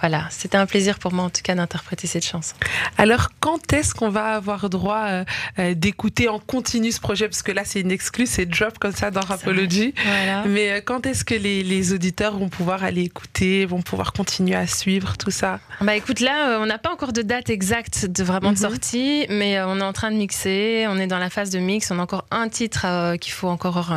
voilà, 0.00 0.26
c'était 0.30 0.56
un 0.56 0.66
plaisir 0.66 0.98
pour 0.98 1.12
moi 1.12 1.24
en 1.24 1.30
tout 1.30 1.42
cas 1.42 1.54
d'interpréter 1.54 2.06
cette 2.06 2.24
chanson. 2.24 2.54
Alors, 2.98 3.28
quand 3.40 3.72
est-ce 3.72 3.94
qu'on 3.94 4.08
va 4.10 4.34
avoir 4.34 4.68
droit 4.70 5.04
euh, 5.08 5.24
euh, 5.58 5.74
d'écouter 5.74 6.28
en 6.28 6.38
continu 6.38 6.92
ce 6.92 7.00
projet? 7.00 7.28
Parce 7.28 7.42
que 7.42 7.52
là, 7.52 7.62
c'est 7.64 7.80
une 7.80 7.90
exclue, 7.90 8.26
c'est 8.26 8.46
drop 8.46 8.78
comme 8.78 8.92
ça 8.94 9.10
dans 9.10 9.20
Rapology. 9.20 9.94
Voilà. 10.04 10.44
Mais 10.46 10.72
euh, 10.72 10.80
quand 10.84 11.06
est-ce 11.06 11.24
que 11.24 11.34
les, 11.34 11.62
les 11.62 11.92
auditeurs 11.92 12.36
vont 12.38 12.48
pouvoir 12.48 12.84
aller 12.84 13.02
écouter, 13.02 13.64
vont 13.66 13.82
pouvoir 13.82 14.12
continuer 14.12 14.56
à 14.56 14.66
suivre 14.66 15.16
tout 15.16 15.30
ça? 15.30 15.60
Bah 15.80 15.94
écoute, 15.96 16.20
là, 16.20 16.58
on 16.60 16.66
n'a 16.66 16.78
pas 16.78 16.90
encore 16.92 17.12
de 17.12 17.22
date 17.22 17.50
exacte 17.50 18.06
de 18.06 18.22
vraiment 18.24 18.52
de 18.52 18.56
Mhm. 18.56 18.62
sortie, 18.70 19.26
mais 19.28 19.60
on 19.62 19.78
est 19.78 19.82
en 19.82 19.92
train 19.92 20.10
de 20.10 20.16
mixer, 20.16 20.86
on 20.88 20.98
est 20.98 21.06
dans 21.06 21.18
la 21.18 21.30
phase 21.30 21.50
de 21.50 21.58
mix, 21.58 21.90
on 21.90 21.98
a 21.98 22.02
encore 22.02 22.24
un 22.30 22.48
titre 22.48 22.84
euh, 22.86 23.16
qu'il 23.16 23.32
faut 23.32 23.48
encore 23.48 23.92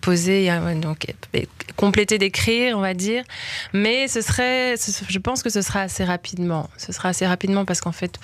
poser, 0.00 0.50
donc 0.80 1.06
compléter 1.76 2.18
d'écrire, 2.18 2.76
on 2.76 2.80
va 2.80 2.94
dire. 2.94 3.24
Mais 3.72 4.08
ce 4.08 4.20
serait, 4.20 4.67
je 4.76 5.18
pense 5.18 5.42
que 5.42 5.50
ce 5.50 5.62
sera 5.62 5.80
assez 5.80 6.04
rapidement. 6.04 6.68
Ce 6.76 6.92
sera 6.92 7.10
assez 7.10 7.26
rapidement 7.26 7.64
parce 7.64 7.80
qu'en 7.80 7.92
fait, 7.92 8.18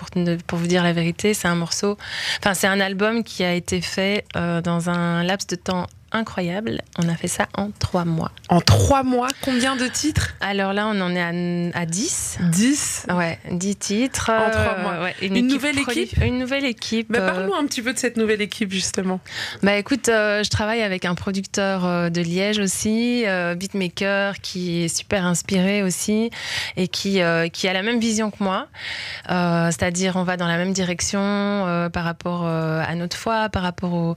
pour 0.46 0.58
vous 0.58 0.66
dire 0.66 0.82
la 0.82 0.92
vérité, 0.92 1.34
c'est 1.34 1.48
un 1.48 1.54
morceau, 1.54 1.96
enfin 2.40 2.54
c'est 2.54 2.66
un 2.66 2.80
album 2.80 3.24
qui 3.24 3.44
a 3.44 3.54
été 3.54 3.80
fait 3.80 4.24
euh, 4.36 4.60
dans 4.60 4.90
un 4.90 5.22
laps 5.22 5.46
de 5.46 5.56
temps 5.56 5.86
incroyable. 6.14 6.80
On 6.98 7.08
a 7.08 7.16
fait 7.16 7.28
ça 7.28 7.48
en 7.56 7.70
trois 7.78 8.04
mois. 8.04 8.30
En 8.48 8.60
trois 8.60 9.02
mois, 9.02 9.28
combien 9.42 9.76
de 9.76 9.86
titres? 9.88 10.34
Alors 10.40 10.72
là, 10.72 10.86
on 10.86 11.00
en 11.00 11.14
est 11.14 11.20
à, 11.20 11.78
à 11.78 11.86
10. 11.86 12.38
10 12.52 13.06
Ouais, 13.12 13.38
10 13.50 13.76
titres. 13.76 14.30
En 14.30 14.50
trois 14.50 14.78
mois. 14.78 15.02
ouais, 15.04 15.14
Une 15.20 15.46
nouvelle 15.46 15.78
équipe? 15.78 16.16
Une 16.22 16.38
nouvelle 16.38 16.64
équipe. 16.64 17.08
Mais 17.10 17.18
euh, 17.18 17.26
parle-nous 17.30 17.54
un 17.54 17.66
petit 17.66 17.82
peu 17.82 17.92
de 17.92 17.98
cette 17.98 18.16
nouvelle 18.16 18.40
équipe, 18.40 18.70
justement. 18.72 19.20
Bah 19.62 19.76
écoute, 19.76 20.08
euh, 20.08 20.42
je 20.44 20.50
travaille 20.50 20.82
avec 20.82 21.04
un 21.04 21.14
producteur 21.14 21.84
euh, 21.84 22.10
de 22.10 22.20
Liège 22.20 22.58
aussi, 22.60 23.24
euh, 23.26 23.54
beatmaker, 23.54 24.40
qui 24.40 24.84
est 24.84 24.88
super 24.88 25.26
inspiré 25.26 25.82
aussi 25.82 26.30
et 26.76 26.88
qui, 26.88 27.20
qui 27.52 27.68
a 27.68 27.72
la 27.72 27.82
même 27.82 27.98
vision 27.98 28.30
que 28.30 28.42
moi. 28.42 28.68
C'est-à-dire, 29.28 30.16
on 30.16 30.22
va 30.22 30.36
dans 30.36 30.46
la 30.46 30.56
même 30.56 30.72
direction 30.72 31.88
par 31.92 32.04
rapport 32.04 32.46
à 32.46 32.94
notre 32.94 33.16
foi, 33.16 33.48
par 33.48 33.62
rapport 33.62 33.92
au, 33.92 34.14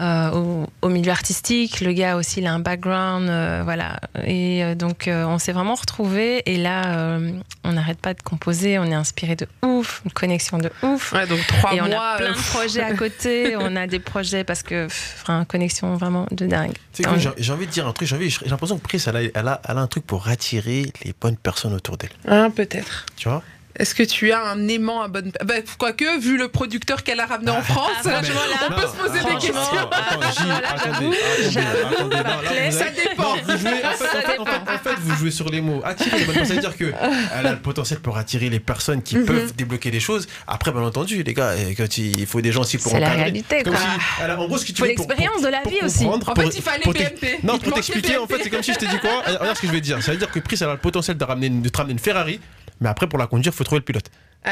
au, 0.00 0.66
au 0.82 0.88
milieu 0.88 1.12
artistique. 1.12 1.35
Le 1.48 1.92
gars 1.92 2.16
aussi, 2.16 2.40
il 2.40 2.46
a 2.46 2.52
un 2.52 2.58
background, 2.60 3.28
euh, 3.28 3.60
voilà. 3.64 4.00
Et 4.24 4.64
euh, 4.64 4.74
donc, 4.74 5.06
euh, 5.08 5.24
on 5.26 5.38
s'est 5.38 5.52
vraiment 5.52 5.74
retrouvés. 5.74 6.42
Et 6.46 6.56
là, 6.56 6.96
euh, 6.96 7.32
on 7.64 7.72
n'arrête 7.72 8.00
pas 8.00 8.14
de 8.14 8.22
composer. 8.22 8.78
On 8.78 8.84
est 8.84 8.94
inspiré 8.94 9.36
de 9.36 9.46
ouf, 9.62 10.02
une 10.04 10.12
connexion 10.12 10.58
de 10.58 10.70
ouf. 10.82 11.12
Ouais, 11.12 11.26
donc 11.26 11.40
trois 11.46 11.74
et 11.74 11.80
on 11.80 11.86
mois. 11.88 12.12
a 12.12 12.16
plein 12.16 12.30
euh, 12.30 12.34
de 12.34 12.50
projets 12.50 12.82
à 12.82 12.94
côté. 12.94 13.56
on 13.60 13.76
a 13.76 13.86
des 13.86 13.98
projets 14.00 14.44
parce 14.44 14.62
que, 14.62 14.86
enfin, 14.86 15.44
connexion 15.44 15.94
vraiment 15.96 16.26
de 16.30 16.46
dingue. 16.46 16.72
Tu 16.92 17.02
sais 17.02 17.08
que 17.08 17.42
j'ai 17.42 17.52
envie 17.52 17.66
de 17.66 17.72
dire 17.72 17.86
un 17.86 17.92
truc, 17.92 18.08
j'ai 18.08 18.16
l'impression 18.48 18.78
que 18.78 18.82
Pris, 18.82 19.02
elle 19.06 19.16
a, 19.16 19.22
elle, 19.22 19.48
a, 19.48 19.60
elle 19.68 19.78
a 19.78 19.80
un 19.80 19.86
truc 19.86 20.06
pour 20.06 20.28
attirer 20.28 20.92
les 21.04 21.14
bonnes 21.20 21.36
personnes 21.36 21.74
autour 21.74 21.96
d'elle. 21.96 22.10
Hein, 22.26 22.50
peut-être. 22.50 23.04
Tu 23.16 23.28
vois? 23.28 23.42
Est-ce 23.78 23.94
que 23.94 24.02
tu 24.02 24.32
as 24.32 24.42
un 24.42 24.68
aimant 24.68 25.02
à 25.02 25.08
bonne. 25.08 25.32
Bah, 25.44 25.54
quoique, 25.78 26.18
vu 26.18 26.38
le 26.38 26.48
producteur 26.48 27.02
qu'elle 27.02 27.20
a 27.20 27.26
ramené 27.26 27.50
en 27.50 27.60
France, 27.62 27.90
Ah, 27.98 28.08
franchement, 28.08 28.40
là, 28.50 28.68
on 28.70 28.74
peut 28.80 28.86
se 28.86 28.96
poser 28.96 29.18
des 29.24 29.34
questions. 29.34 29.54
Attends, 29.56 30.20
attends, 30.20 30.20
J, 30.32 30.50
attendez, 30.50 31.16
attendez, 31.16 32.16
attendez, 32.16 32.16
non, 32.16 32.20
là, 32.42 32.70
vous 32.70 32.76
Ça 32.78 32.84
dépend. 32.90 33.22
Non, 33.22 33.42
vous 33.44 33.58
jouez, 33.58 33.84
en 33.84 33.90
fait, 33.92 34.04
en 34.06 34.20
fait, 34.22 34.38
en 34.38 34.44
fait, 34.46 34.72
en 34.74 34.78
fait, 34.78 34.94
vous 35.00 35.16
jouez 35.16 35.30
sur 35.30 35.48
les 35.50 35.60
mots. 35.60 35.80
Attirer 35.84 36.18
les 36.20 36.24
bonnes 36.24 36.34
personnes, 36.36 36.60
c'est-à-dire 36.60 36.76
que 36.76 36.92
elle 37.38 37.46
a 37.46 37.52
le 37.52 37.58
potentiel 37.58 38.00
pour 38.00 38.16
attirer 38.16 38.48
les 38.48 38.60
personnes 38.60 39.02
qui 39.02 39.16
Mhm. 39.16 39.24
peuvent 39.26 39.54
débloquer 39.54 39.90
des 39.90 40.00
choses. 40.00 40.26
Après, 40.46 40.72
bien 40.72 40.82
entendu, 40.82 41.22
les 41.22 41.34
gars, 41.34 41.52
eh, 41.56 41.74
quand 41.74 41.98
il 41.98 42.26
faut 42.26 42.40
des 42.40 42.52
gens 42.52 42.62
aussi 42.62 42.78
pour 42.78 42.92
C'est 42.92 43.00
la 43.00 43.10
réalité, 43.10 43.62
quoi. 43.62 43.76
si- 43.76 43.82
elle 44.22 44.30
a- 44.30 44.40
en 44.40 44.46
gros, 44.46 44.56
ce 44.58 44.64
que 44.64 44.72
tu 44.72 44.82
veux 44.82 44.94
pour- 44.94 45.06
l'expérience 45.06 45.42
de 45.42 45.48
la 45.48 45.62
vie 45.62 45.84
aussi. 45.84 46.06
En 46.06 46.18
pour- 46.18 46.34
fait, 46.34 46.56
il 46.56 46.62
fallait 46.62 46.84
BNP. 46.84 47.40
Non, 47.42 47.54
Il 47.54 47.58
te 47.60 47.64
pour 47.64 47.74
t'expliquer, 47.74 48.16
en 48.16 48.26
fait, 48.26 48.42
c'est 48.42 48.50
comme 48.50 48.62
si 48.62 48.72
je 48.72 48.78
t'ai 48.78 48.86
dit 48.86 48.98
quoi 48.98 49.22
Regarde 49.26 49.56
ce 49.56 49.60
que 49.60 49.66
je 49.66 49.72
vais 49.72 49.80
te 49.80 49.84
dire. 49.84 50.02
Ça 50.02 50.12
veut 50.12 50.18
dire 50.18 50.30
que 50.30 50.40
Pris, 50.40 50.56
elle 50.60 50.68
a 50.68 50.72
le 50.72 50.78
potentiel 50.78 51.16
de, 51.18 51.24
ramener, 51.24 51.48
une- 51.48 51.62
de 51.62 51.68
te 51.68 51.76
ramener 51.76 51.92
une 51.94 51.98
Ferrari, 51.98 52.40
mais 52.80 52.88
après, 52.88 53.08
pour 53.08 53.18
la 53.18 53.26
conduire, 53.26 53.52
il 53.52 53.56
faut 53.56 53.64
trouver 53.64 53.80
le 53.80 53.84
pilote. 53.84 54.10
Euh, 54.46 54.48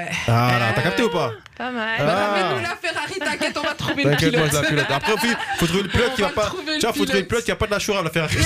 ouais. 0.00 0.06
Voilà, 0.26 0.72
t'as 0.74 0.82
capté 0.82 1.02
ou 1.04 1.08
pas 1.10 1.30
Pas 1.56 1.70
mal. 1.70 1.98
Bah, 2.00 2.04
Ah. 2.08 2.26
Ramène-nous 2.32 2.62
la 2.62 2.76
Ferrari, 2.76 3.14
t'inquiète, 3.20 3.56
on 3.58 3.62
va 3.62 3.74
trouver 3.74 4.02
le 4.02 4.10
T'inquiète, 4.10 4.36
moi, 4.36 4.48
pilote. 4.48 4.50
je 4.50 4.62
la 4.62 4.68
pilote. 4.84 4.86
Après, 4.90 5.12
il 5.22 5.36
faut 5.58 5.66
trouver 5.66 5.82
le 5.84 5.88
pilote 5.88 6.14
qui 6.16 6.22
va 6.22 6.28
pas. 6.30 6.42
faut 6.46 6.56
trouver 7.04 7.20
le 7.20 7.26
pilote. 7.26 7.44
qui 7.44 7.50
a 7.52 7.56
pas 7.56 7.66
de 7.66 7.70
la 7.70 7.78
choura 7.78 8.00
à 8.00 8.02
la 8.02 8.10
Ferrari. 8.10 8.34
Ouais, 8.36 8.44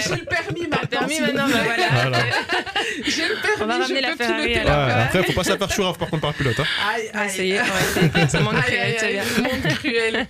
J'ai 0.00 0.10
le 0.16 0.24
permis 0.24 0.66
maintenant. 0.68 0.88
permis 1.00 1.20
maintenant, 1.20 1.46
bah 1.48 1.58
voilà. 1.64 1.88
Voilà. 1.92 2.18
J'ai 3.06 3.28
le 3.28 3.34
permis. 3.42 3.62
On 3.62 3.66
va 3.66 3.74
je 3.76 3.80
ramener 3.82 4.00
la 4.00 4.08
peux 4.10 4.16
Ferrari, 4.16 4.42
piloter 4.52 4.60
alors. 4.70 4.86
Ouais, 4.86 4.92
après, 5.02 5.22
faut 5.24 5.32
pas 5.32 5.44
se 5.44 5.50
la 5.50 5.58
faire 5.58 5.70
choura 5.72 5.92
par 5.94 6.08
contre 6.08 6.22
par 6.22 6.30
le 6.30 6.36
pilote. 6.36 6.60
Hein. 6.60 6.64
Aïe, 6.94 7.10
Ah, 7.12 7.20
aïe. 7.22 7.30
ça 7.30 7.42
y 7.42 7.50
est, 7.52 7.60
on 7.60 7.64
va 7.64 7.80
essayer. 7.80 8.28
C'est 8.28 8.40
monde 8.40 8.62
cruel, 8.62 8.96
aïe, 9.02 9.18
aïe. 9.18 9.20
Monde 9.42 9.74
cruel. 9.74 10.26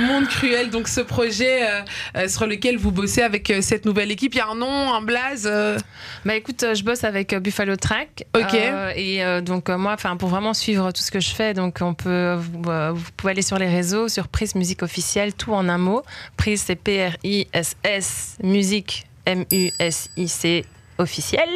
Monde 0.00 0.28
cruel. 0.28 0.70
Donc, 0.70 0.88
ce 0.88 1.00
projet 1.02 1.62
euh, 1.70 1.80
euh, 2.16 2.28
sur 2.28 2.46
lequel 2.46 2.78
vous 2.78 2.90
bossez 2.90 3.22
avec 3.22 3.50
euh, 3.50 3.60
cette 3.60 3.84
nouvelle 3.84 4.10
équipe, 4.10 4.34
il 4.34 4.38
y 4.38 4.40
a 4.40 4.48
un 4.48 4.54
nom, 4.56 4.92
un 4.92 5.02
blaze 5.02 5.46
euh, 5.50 5.78
Bah 6.24 6.34
écoute, 6.34 6.62
euh, 6.64 6.74
je 6.74 6.82
bosse 6.82 7.04
avec 7.04 7.32
euh, 7.32 7.38
Buffalo 7.40 7.76
Track. 7.76 8.24
Ok. 8.34 8.54
Euh, 8.54 8.92
et 8.96 9.22
euh, 9.26 9.40
donc 9.40 9.68
euh, 9.68 9.76
moi, 9.76 9.92
enfin 9.92 10.16
pour 10.16 10.28
vraiment 10.28 10.54
suivre 10.54 10.92
tout 10.92 11.02
ce 11.02 11.10
que 11.10 11.20
je 11.20 11.30
fais, 11.30 11.52
donc 11.54 11.78
on 11.80 11.94
peut, 11.94 12.34
vous, 12.34 12.70
euh, 12.70 12.92
vous 12.94 13.10
pouvez 13.16 13.32
aller 13.32 13.42
sur 13.42 13.58
les 13.58 13.68
réseaux, 13.68 14.08
sur 14.08 14.28
Prise 14.28 14.54
Musique 14.54 14.82
Officielle, 14.82 15.34
tout 15.34 15.52
en 15.52 15.68
un 15.68 15.78
mot. 15.78 16.02
Prise 16.36 16.62
c'est 16.66 16.76
P 16.76 17.08
R 17.08 17.16
I 17.24 17.46
S 17.52 17.76
S 17.82 18.36
Musique 18.42 19.06
M 19.26 19.44
U 19.52 19.70
S 19.78 20.08
I 20.16 20.28
C 20.28 20.64
officiel, 20.98 21.48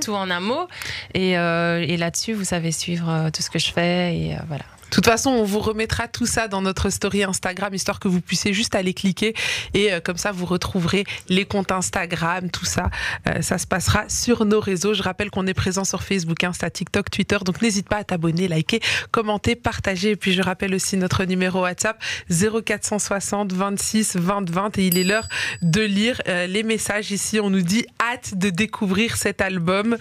tout 0.00 0.14
en 0.14 0.30
un 0.30 0.40
mot. 0.40 0.66
Et, 1.14 1.32
et 1.32 1.96
là-dessus, 1.96 2.32
vous 2.32 2.44
savez 2.44 2.72
suivre 2.72 3.30
tout 3.32 3.42
ce 3.42 3.50
que 3.50 3.58
je 3.58 3.70
fais 3.70 4.16
et 4.16 4.36
voilà. 4.48 4.64
De 4.90 4.94
toute 4.94 5.06
façon, 5.06 5.30
on 5.30 5.44
vous 5.44 5.60
remettra 5.60 6.08
tout 6.08 6.26
ça 6.26 6.48
dans 6.48 6.62
notre 6.62 6.90
story 6.90 7.22
Instagram, 7.22 7.74
histoire 7.74 8.00
que 8.00 8.08
vous 8.08 8.20
puissiez 8.20 8.52
juste 8.52 8.74
aller 8.74 8.94
cliquer. 8.94 9.34
Et 9.74 9.92
euh, 9.92 10.00
comme 10.00 10.16
ça, 10.16 10.32
vous 10.32 10.46
retrouverez 10.46 11.04
les 11.28 11.44
comptes 11.44 11.72
Instagram, 11.72 12.50
tout 12.50 12.64
ça. 12.64 12.90
Euh, 13.28 13.42
ça 13.42 13.58
se 13.58 13.66
passera 13.66 14.08
sur 14.08 14.44
nos 14.44 14.60
réseaux. 14.60 14.94
Je 14.94 15.02
rappelle 15.02 15.30
qu'on 15.30 15.46
est 15.46 15.54
présent 15.54 15.84
sur 15.84 16.02
Facebook, 16.02 16.42
Insta, 16.42 16.70
TikTok, 16.70 17.10
Twitter. 17.10 17.36
Donc 17.44 17.60
n'hésite 17.60 17.88
pas 17.88 17.96
à 17.96 18.04
t'abonner, 18.04 18.48
liker, 18.48 18.80
commenter, 19.10 19.56
partager. 19.56 20.10
Et 20.10 20.16
puis 20.16 20.32
je 20.32 20.42
rappelle 20.42 20.74
aussi 20.74 20.96
notre 20.96 21.24
numéro 21.24 21.60
WhatsApp 21.60 22.02
0460 22.30 23.52
26 23.52 24.16
20 24.16 24.50
20. 24.50 24.78
Et 24.78 24.86
il 24.86 24.98
est 24.98 25.04
l'heure 25.04 25.28
de 25.62 25.82
lire 25.82 26.20
euh, 26.28 26.46
les 26.46 26.62
messages 26.62 27.10
ici. 27.10 27.40
On 27.40 27.50
nous 27.50 27.62
dit 27.62 27.84
hâte 28.00 28.36
de 28.36 28.50
découvrir 28.50 29.16
cet 29.16 29.40
album. 29.40 29.96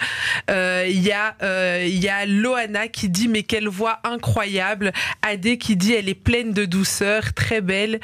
Euh, 0.49 0.85
Il 0.87 1.01
y 1.01 1.11
a 1.11 1.35
euh, 1.43 1.85
y 1.87 2.09
a 2.09 2.25
Loana 2.25 2.87
qui 2.87 3.09
dit 3.09 3.27
mais 3.27 3.43
quelle 3.43 3.67
voix 3.67 3.99
incroyable. 4.03 4.76
Adé 5.21 5.57
qui 5.57 5.75
dit 5.75 5.93
elle 5.93 6.09
est 6.09 6.15
pleine 6.15 6.53
de 6.53 6.65
douceur, 6.65 7.33
très 7.33 7.61
belle. 7.61 7.99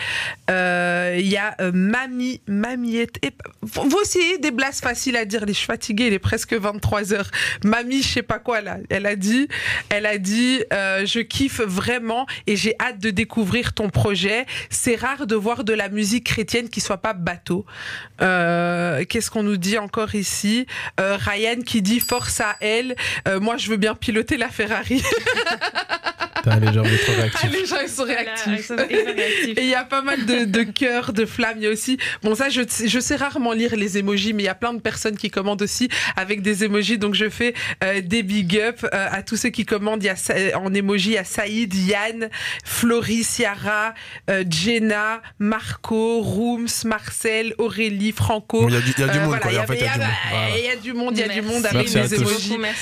Euh, 0.49 1.17
Il 1.19 1.27
y 1.27 1.37
a 1.37 1.55
euh, 1.61 1.71
Mamie 1.73 2.41
Mamiette. 2.47 3.17
Et, 3.23 3.31
vous 3.61 3.97
aussi 3.97 4.39
des 4.39 4.51
blases 4.51 4.79
faciles 4.81 5.15
à 5.15 5.25
dire. 5.25 5.43
Je 5.47 5.53
suis 5.53 5.65
fatiguée, 5.65 6.07
il 6.07 6.13
est 6.13 6.19
presque 6.19 6.53
23 6.53 7.13
heures. 7.13 7.29
Mamie, 7.63 8.01
je 8.01 8.07
sais 8.07 8.21
pas 8.21 8.39
quoi 8.39 8.61
là. 8.61 8.77
Elle 8.89 9.05
a 9.05 9.15
dit, 9.15 9.47
elle 9.89 10.05
a 10.05 10.17
dit, 10.17 10.63
euh, 10.71 11.05
je 11.05 11.19
kiffe 11.19 11.61
vraiment 11.61 12.25
et 12.47 12.55
j'ai 12.55 12.75
hâte 12.79 12.99
de 12.99 13.09
découvrir 13.09 13.73
ton 13.73 13.89
projet. 13.89 14.45
C'est 14.69 14.95
rare 14.95 15.27
de 15.27 15.35
voir 15.35 15.63
de 15.63 15.73
la 15.73 15.89
musique 15.89 16.25
chrétienne 16.25 16.69
qui 16.69 16.81
soit 16.81 16.97
pas 16.97 17.13
bateau. 17.13 17.65
Euh, 18.21 19.03
Qu'est-ce 19.07 19.29
qu'on 19.31 19.43
nous 19.43 19.57
dit 19.57 19.77
encore 19.77 20.15
ici? 20.15 20.65
Ryan 20.97 21.61
qui 21.65 21.81
dit 21.81 21.99
force 21.99 22.39
à 22.41 22.55
elle. 22.61 22.95
Moi, 23.41 23.57
je 23.57 23.69
veux 23.69 23.77
bien 23.77 23.95
piloter 23.95 24.37
la 24.37 24.49
Ferrari. 24.49 25.03
Putain, 26.43 26.59
les 26.59 26.73
gens, 26.73 26.83
trop 26.83 27.13
réactifs. 27.15 27.51
les 27.51 27.65
gens, 27.65 27.75
ils 27.81 27.89
sont 27.89 28.03
réactifs. 28.03 28.43
Voilà, 28.45 28.57
ils 28.59 28.63
sont 28.63 28.73
hyper 28.73 29.15
réactifs. 29.15 29.57
Et 29.57 29.61
il 29.63 29.69
y 29.69 29.75
a 29.75 29.83
pas 29.85 30.01
mal 30.01 30.25
de, 30.25 30.45
de 30.45 30.63
cœurs, 30.63 31.13
de 31.13 31.25
flammes. 31.25 31.57
Il 31.57 31.63
y 31.63 31.67
a 31.67 31.69
aussi, 31.71 31.97
bon, 32.21 32.35
ça, 32.35 32.49
je, 32.49 32.61
je 32.85 32.99
sais 32.99 33.15
rarement 33.15 33.53
lire 33.53 33.75
les 33.75 33.97
emojis, 33.97 34.33
mais 34.33 34.43
il 34.43 34.45
y 34.45 34.49
a 34.49 34.55
plein 34.55 34.73
de 34.73 34.81
personnes 34.81 35.17
qui 35.17 35.29
commandent 35.29 35.61
aussi 35.61 35.89
avec 36.15 36.41
des 36.41 36.63
emojis. 36.65 36.97
Donc, 36.97 37.15
je 37.15 37.29
fais 37.29 37.53
euh, 37.83 38.01
des 38.01 38.23
big 38.23 38.57
up 38.59 38.83
euh, 38.83 39.07
à 39.11 39.23
tous 39.23 39.37
ceux 39.37 39.49
qui 39.49 39.65
commandent. 39.65 40.03
Il 40.03 40.07
y 40.07 40.09
a 40.09 40.57
en 40.57 40.73
y 40.73 41.17
a 41.17 41.23
Saïd, 41.23 41.73
Yann, 41.73 42.29
Florie, 42.65 43.23
Ciara, 43.23 43.93
euh, 44.29 44.43
Jenna, 44.49 45.21
Marco, 45.39 46.21
Rooms, 46.21 46.67
Marcel, 46.85 47.53
Aurélie, 47.57 48.11
Franco. 48.11 48.61
Bon, 48.63 48.67
Il 48.67 48.73
y 48.73 48.77
a 48.77 48.81
du, 48.81 48.93
il 48.97 48.99
y 48.99 49.03
a 49.03 49.07
du 49.07 49.17
Euh, 49.17 49.21
monde, 49.21 49.29
voilà, 49.29 49.51
il 49.51 49.55
y 49.55 49.59
En 49.59 49.67
fait, 49.67 49.75
il 49.75 49.81
y 49.81 49.87
a 49.87 49.93
du 49.93 49.99
monde. 49.99 50.07
Voilà. 50.31 50.57
il 50.57 50.65
y 50.65 50.69
a 50.69 50.75
du 50.75 50.93
monde, 50.93 51.13
il 51.13 51.19
y 51.19 51.23
a 51.23 51.27
du 51.27 51.41
Merci. 51.41 51.53
monde 51.53 51.65
avec 51.65 51.93
Merci 51.93 51.97
à 51.97 52.07
des 52.07 52.15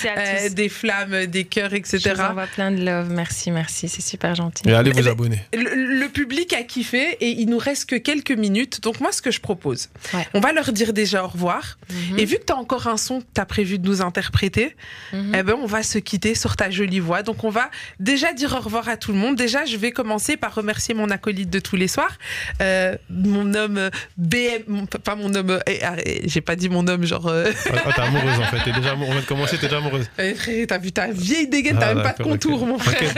à 0.07 0.17
euh, 0.17 0.47
tous. 0.47 0.55
des 0.55 0.69
flammes, 0.69 1.25
des 1.27 1.43
cœurs, 1.45 1.73
etc. 1.73 1.99
Je 2.05 2.09
vous 2.13 2.21
envoie 2.21 2.47
plein 2.47 2.71
de 2.71 2.83
love. 2.83 3.09
Merci, 3.11 3.51
merci. 3.52 3.88
C'est 3.90 4.02
super 4.02 4.36
gentil. 4.36 4.68
Et 4.68 4.73
allez 4.73 4.91
vous 4.91 4.99
Eh 4.99 5.03
ben, 5.03 5.11
abonner. 5.11 5.41
Le, 5.53 5.99
le 5.99 6.10
public 6.10 6.53
a 6.53 6.64
kiffé 6.64 7.18
et 7.22 7.30
il 7.30 7.48
nous 7.49 7.57
reste 7.57 7.86
que 7.90 7.95
quelques 7.95 8.32
minutes. 8.32 8.82
Donc 8.82 8.99
moi, 8.99 9.11
ce 9.11 9.22
que 9.22 9.32
je 9.32 9.40
propose, 9.40 9.90
Ouais. 10.14 10.28
on 10.34 10.40
va 10.40 10.52
leur 10.53 10.72
dire 10.72 10.94
déjà 10.94 11.23
au 11.23 11.28
revoir. 11.28 11.78
Mhm. 12.11 12.19
Et 12.19 12.26
vu 12.26 12.38
que 12.38 12.45
tu 12.45 12.53
as 12.53 12.57
encore 12.57 12.88
un 12.88 12.98
son 12.98 13.22
que 13.22 13.26
tu 13.34 13.41
as 13.41 13.45
prévu 13.45 13.78
de 13.80 13.88
nous 13.88 14.02
interpréter, 14.02 14.76
Mhm. 15.14 15.34
eh 15.38 15.44
ben, 15.44 15.56
on 15.61 15.65
va 15.68 15.84
se 15.84 15.98
quitter 15.99 16.36
sur 16.36 16.56
ta 16.56 16.69
jolie 16.69 16.99
voix. 16.99 17.23
Donc 17.23 17.44
on 17.44 17.49
va 17.49 17.69
déjà 17.99 18.34
dire 18.34 18.53
au 18.56 18.60
revoir 18.61 18.90
à 18.90 18.98
tout 18.98 19.11
le 19.11 19.18
monde. 19.18 19.36
Déjà, 19.36 19.65
je 19.65 19.78
vais 19.78 19.91
commencer 19.91 20.38
par 20.38 20.56
remercier 20.56 20.94
mon 20.94 21.10
acolyte 21.10 21.49
de 21.49 21.60
tous 21.60 21.76
les 21.76 21.88
soirs, 21.88 22.18
euh, 22.61 22.95
mon 23.10 23.53
homme 23.53 23.78
euh, 23.78 23.90
BM, 24.18 24.64
mon- 24.68 24.86
pas 24.86 25.15
mon 25.15 25.34
homme, 25.36 25.52
euh, 25.52 25.60
eh, 25.68 25.84
arrête, 25.84 26.22
j'ai 26.26 26.41
pas 26.41 26.56
dit 26.56 26.69
mon 26.69 26.88
homme 26.88 27.06
genre... 27.06 27.28
euh, 27.28 27.52
Ah, 27.72 27.76
ah, 27.86 27.91
t'es 27.95 28.02
amoureuse 28.02 28.40
en 28.40 28.44
fait. 28.45 28.64
T'es 28.64 28.72
déjà 28.72 28.91
amoureuse. 28.91 29.10
On 29.10 29.14
vient 29.14 29.22
de 29.22 29.26
commencer, 29.28 29.57
t'es 29.57 29.68
déjà 29.68 29.78
amoureuse. 29.78 30.10
eh, 30.18 30.34
frère, 30.36 30.65
t'as 30.68 30.78
vu 30.78 30.91
ta 30.91 31.07
vieille 31.07 31.48
dégaine, 31.48 31.78
t'as 31.80 31.90
Ah, 31.90 31.94
même 31.95 32.03
pas 32.03 32.14
de 32.14 32.23
contour, 32.23 32.65
mon 32.65 32.78
frère. 32.80 33.14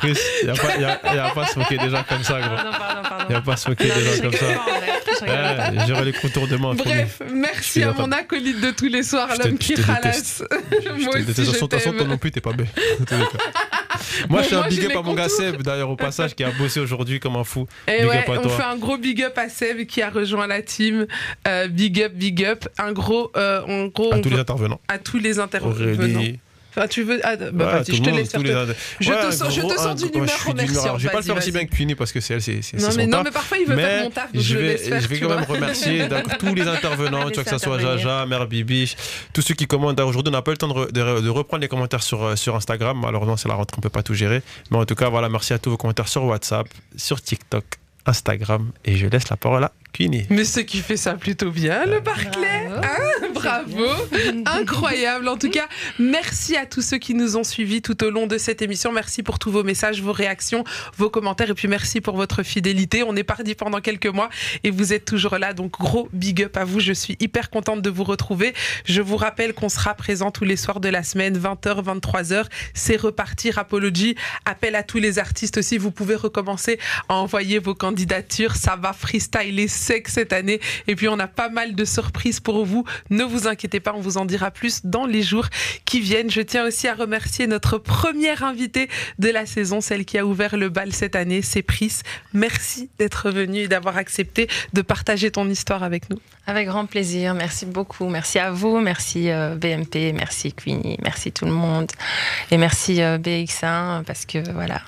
Chris, 0.00 0.16
il 0.42 0.46
n'y 0.46 0.50
a, 0.50 0.54
pas- 0.60 0.76
y 0.76 0.84
a- 0.84 1.14
y 1.14 1.18
a 1.18 1.30
pas 1.30 1.42
à 1.44 1.46
se 1.46 1.58
moquer 1.58 1.78
déjà 1.78 2.02
comme 2.08 2.22
ça, 2.22 2.40
gros. 2.40 2.54
Pardon, 2.56 2.70
pardon, 2.78 3.02
pardon. 3.08 3.24
Il 3.28 3.32
n'y 3.32 3.34
a 3.36 3.40
pas 3.40 3.52
à 3.52 3.56
se 3.56 3.68
moquer 3.68 3.84
déjà 3.84 4.16
je 4.16 4.22
comme 4.22 4.32
ça. 4.32 4.46
pas, 4.46 4.60
en 4.60 4.64
vrai. 4.78 4.86
Je 5.06 5.24
rigole 5.24 5.28
pas. 5.28 5.70
Ouais, 5.70 5.86
J'aurai 5.88 6.04
les 6.04 6.12
contours 6.12 6.48
demain. 6.48 6.74
Bref, 6.74 7.22
merci 7.32 7.70
suis 7.70 7.82
à 7.82 7.92
mon 7.92 8.12
acolyte 8.12 8.60
de 8.60 8.70
tous 8.70 8.86
les 8.88 9.02
soirs, 9.02 9.28
l'homme 9.38 9.52
je 9.52 9.56
qui 9.74 9.74
ralasse. 9.80 10.42
Moi 10.50 11.08
aussi. 11.16 11.24
De 11.24 11.32
toute 11.32 11.72
façon, 11.72 11.92
toi 11.92 12.06
non 12.06 12.18
plus, 12.18 12.30
t'es 12.30 12.40
pas 12.40 12.52
bête. 12.52 12.68
Moi, 14.28 14.40
Bon, 14.40 14.42
je 14.42 14.48
fais 14.48 14.56
un 14.56 14.68
big 14.68 14.84
up 14.86 14.96
à 14.96 15.02
mon 15.02 15.14
gars. 15.14 15.28
Seb, 15.28 15.62
d'ailleurs, 15.62 15.90
au 15.90 15.96
passage, 15.96 16.34
qui 16.34 16.44
a 16.44 16.50
bossé 16.50 16.80
aujourd'hui 16.80 17.18
comme 17.18 17.36
un 17.36 17.44
fou. 17.44 17.66
Et 17.88 18.00
Big 18.02 18.08
ouais, 18.08 18.18
up 18.18 18.28
à 18.28 18.32
on 18.32 18.42
toi. 18.42 18.50
fait 18.56 18.62
un 18.62 18.76
gros 18.76 18.96
big 18.98 19.22
up 19.22 19.36
à 19.36 19.48
Seb 19.48 19.86
qui 19.86 20.00
a 20.02 20.10
rejoint 20.10 20.46
la 20.46 20.62
team. 20.62 21.06
Euh, 21.48 21.66
big 21.68 22.00
up, 22.02 22.12
big 22.14 22.44
up. 22.44 22.66
Un 22.78 22.92
gros, 22.92 23.32
euh, 23.36 23.62
en 23.66 23.86
gros, 23.86 24.12
À 24.12 24.16
on 24.18 24.20
tous 24.22 24.28
les 24.30 24.38
intervenants. 24.38 24.80
à 24.88 24.98
tous 24.98 25.18
les 25.18 25.38
intervenants. 25.38 25.74
Aurélie. 25.74 26.38
Tu 26.90 27.02
veux. 27.02 27.20
Ah, 27.24 27.36
bah, 27.36 27.44
Ouais, 27.52 27.72
vas-y, 27.72 27.96
je 27.96 28.02
te 28.02 28.08
monde, 28.10 28.18
laisse 28.18 28.30
faire. 28.30 28.40
les 28.40 28.74
Je 29.00 29.10
Ouais, 29.12 29.26
te 29.28 29.30
sens, 29.34 29.54
je 29.54 29.60
te 29.62 29.68
sens 29.74 29.86
un- 29.86 29.94
d'une 29.94 30.14
humeur 30.14 30.28
je 30.42 30.48
remerciante. 30.48 30.98
Je 31.00 31.04
vais 31.06 31.10
pas 31.12 31.18
le 31.18 31.24
faire 31.24 31.36
aussi 31.36 31.52
bien 31.52 31.64
que 31.64 31.74
Cuny 31.74 31.94
parce 31.94 32.12
que 32.12 32.20
c'est 32.20 32.34
elle, 32.34 32.42
c'est 32.42 32.60
Non, 32.74 32.88
mais, 32.96 33.06
non, 33.06 33.22
mais 33.24 33.30
parfois 33.30 33.58
il 33.58 33.66
veut 33.66 33.76
faire 33.76 33.98
Mais 33.98 34.02
mon 34.04 34.10
taf, 34.10 34.32
donc 34.32 34.42
je 34.42 34.48
je 34.48 34.58
vais, 34.58 34.66
laisse 34.68 34.88
faire. 34.88 35.00
je 35.00 35.08
vais 35.08 35.18
quand 35.20 35.28
même 35.28 35.44
remercier 35.44 36.08
tous 36.38 36.54
les 36.54 36.68
intervenants, 36.68 37.28
tu 37.28 37.34
vois, 37.34 37.44
que 37.44 37.50
ça 37.50 37.58
soit. 37.58 37.78
Jaja, 37.78 38.26
Mère 38.26 38.46
Bibiche, 38.46 38.96
tous 39.32 39.42
ceux 39.42 39.54
qui. 39.54 39.66
D'ailleurs, 39.66 40.08
Aujourd'hui, 40.08 40.30
on 40.30 40.36
n'a 40.36 40.42
pas 40.42 40.50
le 40.52 40.56
temps 40.56 40.68
de, 40.68 40.86
de- 40.90 41.20
de 41.20 41.28
reprendre 41.28 41.60
les 41.62 41.68
commentaires 41.68 42.02
sur, 42.02 42.22
euh, 42.24 42.36
sur 42.36 42.54
Instagram. 42.56 42.98
Malheureusement, 43.02 43.36
c'est 43.36 43.48
la 43.48 43.54
rentrée, 43.54 43.74
on 43.76 43.80
ne 43.80 43.82
peut 43.82 43.88
pas 43.90 44.02
tout 44.02 44.14
gérer. 44.14 44.42
Mais 44.70 44.78
en 44.78 44.84
tout 44.84 44.94
cas, 44.94 45.08
voilà, 45.08 45.28
merci 45.28 45.52
à 45.52 45.58
tous 45.58 45.70
vos 45.70 45.76
commentaires 45.76 46.08
sur 46.08 46.24
WhatsApp, 46.24 46.66
sur 46.96 47.20
TikTok, 47.20 47.64
Instagram. 48.06 48.70
Et 48.84 48.96
je 48.96 49.06
laisse 49.06 49.28
la 49.28 49.36
parole 49.36 49.64
à 49.64 49.72
Queenie. 49.96 50.26
Mais 50.28 50.44
ce 50.44 50.60
qui 50.60 50.78
fait 50.78 50.96
ça 50.96 51.14
plutôt 51.14 51.50
bien, 51.50 51.86
le 51.86 52.00
Barclay. 52.00 52.66
Hein 52.66 53.28
Bravo. 53.32 53.86
Incroyable. 54.44 55.28
En 55.28 55.36
tout 55.36 55.50
cas, 55.50 55.68
merci 55.98 56.56
à 56.56 56.66
tous 56.66 56.82
ceux 56.82 56.98
qui 56.98 57.14
nous 57.14 57.36
ont 57.36 57.44
suivis 57.44 57.80
tout 57.80 58.02
au 58.04 58.10
long 58.10 58.26
de 58.26 58.36
cette 58.36 58.60
émission. 58.60 58.92
Merci 58.92 59.22
pour 59.22 59.38
tous 59.38 59.50
vos 59.50 59.62
messages, 59.62 60.02
vos 60.02 60.12
réactions, 60.12 60.64
vos 60.96 61.08
commentaires. 61.08 61.50
Et 61.50 61.54
puis 61.54 61.68
merci 61.68 62.00
pour 62.00 62.16
votre 62.16 62.42
fidélité. 62.42 63.02
On 63.04 63.16
est 63.16 63.24
parti 63.24 63.54
pendant 63.54 63.80
quelques 63.80 64.06
mois 64.06 64.28
et 64.64 64.70
vous 64.70 64.92
êtes 64.92 65.04
toujours 65.04 65.38
là. 65.38 65.52
Donc 65.54 65.72
gros 65.72 66.08
big 66.12 66.42
up 66.42 66.56
à 66.56 66.64
vous. 66.64 66.80
Je 66.80 66.92
suis 66.92 67.16
hyper 67.20 67.48
contente 67.50 67.80
de 67.82 67.90
vous 67.90 68.04
retrouver. 68.04 68.52
Je 68.84 69.00
vous 69.00 69.16
rappelle 69.16 69.54
qu'on 69.54 69.68
sera 69.68 69.94
présent 69.94 70.30
tous 70.30 70.44
les 70.44 70.56
soirs 70.56 70.80
de 70.80 70.88
la 70.88 71.02
semaine, 71.02 71.38
20h, 71.38 71.82
23h. 71.82 72.44
C'est 72.74 72.96
reparti. 72.96 73.50
Rapology. 73.50 74.16
Appel 74.44 74.74
à 74.74 74.82
tous 74.82 74.98
les 74.98 75.18
artistes 75.18 75.58
aussi. 75.58 75.78
Vous 75.78 75.90
pouvez 75.90 76.16
recommencer 76.16 76.78
à 77.08 77.14
envoyer 77.14 77.58
vos 77.58 77.74
candidatures. 77.74 78.56
Ça 78.56 78.76
va 78.76 78.92
freestyler 78.92 79.68
sec 79.86 80.08
cette 80.08 80.32
année. 80.32 80.60
Et 80.88 80.96
puis 80.96 81.08
on 81.08 81.18
a 81.18 81.28
pas 81.28 81.48
mal 81.48 81.74
de 81.74 81.84
surprises 81.84 82.40
pour 82.40 82.64
vous. 82.64 82.84
Ne 83.10 83.24
vous 83.24 83.46
inquiétez 83.46 83.80
pas, 83.80 83.94
on 83.94 84.00
vous 84.00 84.18
en 84.18 84.24
dira 84.24 84.50
plus 84.50 84.84
dans 84.84 85.06
les 85.06 85.22
jours 85.22 85.46
qui 85.84 86.00
viennent. 86.00 86.30
Je 86.30 86.40
tiens 86.40 86.66
aussi 86.66 86.88
à 86.88 86.94
remercier 86.94 87.46
notre 87.46 87.78
première 87.78 88.42
invitée 88.42 88.88
de 89.18 89.30
la 89.30 89.46
saison, 89.46 89.80
celle 89.80 90.04
qui 90.04 90.18
a 90.18 90.26
ouvert 90.26 90.56
le 90.56 90.68
bal 90.68 90.92
cette 90.92 91.16
année, 91.16 91.42
c'est 91.42 91.62
Pris. 91.62 92.00
Merci 92.32 92.90
d'être 92.98 93.30
venue 93.30 93.60
et 93.60 93.68
d'avoir 93.68 93.96
accepté 93.96 94.48
de 94.72 94.82
partager 94.82 95.30
ton 95.30 95.48
histoire 95.48 95.82
avec 95.82 96.10
nous. 96.10 96.18
Avec 96.46 96.68
grand 96.68 96.86
plaisir. 96.86 97.34
Merci 97.34 97.66
beaucoup. 97.66 98.08
Merci 98.08 98.38
à 98.38 98.50
vous. 98.50 98.78
Merci 98.80 99.30
euh, 99.30 99.56
BMP. 99.56 100.12
Merci 100.12 100.52
Queenie. 100.52 100.98
Merci 101.02 101.32
tout 101.32 101.44
le 101.44 101.52
monde. 101.52 101.90
Et 102.50 102.56
merci 102.56 103.02
euh, 103.02 103.18
BX1 103.18 104.04
parce 104.04 104.26
que 104.26 104.38
voilà, 104.52 104.80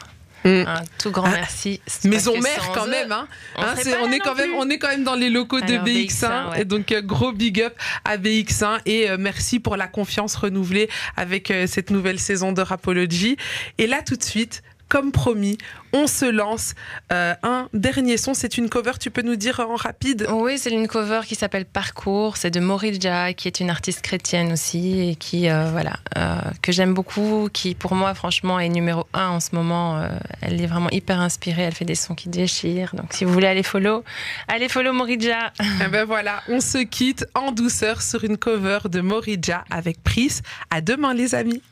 Mm. 0.48 0.66
Un 0.66 0.82
tout 0.98 1.10
grand 1.10 1.26
Ah, 1.26 1.32
merci. 1.34 1.80
Maison 2.04 2.38
mère 2.40 2.72
quand 2.74 2.86
même, 2.86 3.12
hein. 3.12 3.28
on 3.56 3.62
Hein, 3.62 3.74
on, 4.02 4.10
est 4.10 4.18
quand 4.18 4.34
même, 4.34 4.54
on 4.54 4.68
est 4.70 4.78
quand 4.78 4.88
même 4.88 5.04
dans 5.04 5.14
les 5.14 5.30
locaux 5.30 5.60
de 5.60 5.72
Alors, 5.72 5.84
BX1, 5.84 6.08
BX1, 6.08 6.50
ouais. 6.50 6.60
et 6.62 6.64
donc 6.64 6.92
euh, 6.92 7.02
gros 7.02 7.32
big 7.32 7.60
up 7.60 7.74
à 8.04 8.16
BX1 8.16 8.80
et 8.86 9.10
euh, 9.10 9.16
merci 9.18 9.60
pour 9.60 9.76
la 9.76 9.86
confiance 9.86 10.34
renouvelée 10.36 10.88
avec 11.16 11.50
euh, 11.50 11.66
cette 11.66 11.90
nouvelle 11.90 12.18
saison 12.18 12.52
de 12.52 12.62
Rapology. 12.62 13.36
Et 13.78 13.86
là 13.86 14.02
tout 14.02 14.16
de 14.16 14.22
suite, 14.22 14.62
comme 14.88 15.12
promis, 15.12 15.58
on 15.92 16.06
se 16.06 16.24
lance 16.24 16.74
euh, 17.12 17.34
un 17.42 17.68
dernier 17.72 18.16
son. 18.16 18.34
C'est 18.34 18.58
une 18.58 18.68
cover. 18.68 18.92
Tu 19.00 19.10
peux 19.10 19.22
nous 19.22 19.36
dire 19.36 19.60
en 19.60 19.76
rapide? 19.76 20.26
Oui, 20.30 20.58
c'est 20.58 20.70
une 20.70 20.88
cover 20.88 21.20
qui 21.26 21.34
s'appelle 21.34 21.64
Parcours. 21.64 22.36
C'est 22.36 22.50
de 22.50 22.60
Morija, 22.60 23.32
qui 23.34 23.48
est 23.48 23.60
une 23.60 23.70
artiste 23.70 24.02
chrétienne 24.02 24.52
aussi 24.52 25.10
et 25.10 25.14
qui, 25.14 25.48
euh, 25.48 25.70
voilà, 25.70 25.98
euh, 26.16 26.40
que 26.62 26.72
j'aime 26.72 26.94
beaucoup, 26.94 27.48
qui 27.52 27.74
pour 27.74 27.94
moi, 27.94 28.14
franchement, 28.14 28.58
est 28.58 28.68
numéro 28.68 29.06
un 29.12 29.28
en 29.28 29.40
ce 29.40 29.54
moment. 29.54 30.06
Elle 30.40 30.60
est 30.60 30.66
vraiment 30.66 30.90
hyper 30.90 31.20
inspirée. 31.20 31.62
Elle 31.62 31.74
fait 31.74 31.84
des 31.84 31.94
sons 31.94 32.14
qui 32.14 32.28
déchirent. 32.28 32.94
Donc, 32.94 33.12
si 33.12 33.24
vous 33.24 33.32
voulez 33.32 33.46
aller 33.46 33.62
follow, 33.62 34.04
allez 34.48 34.68
follow 34.68 34.92
Morija. 34.92 35.52
Eh 35.84 35.88
ben 35.88 36.04
voilà, 36.04 36.42
on 36.48 36.60
se 36.60 36.78
quitte 36.78 37.26
en 37.34 37.52
douceur 37.52 38.02
sur 38.02 38.24
une 38.24 38.36
cover 38.36 38.78
de 38.90 39.00
Morija 39.00 39.64
avec 39.70 40.02
Pris. 40.02 40.40
À 40.70 40.80
demain 40.80 41.14
les 41.14 41.34
amis. 41.34 41.62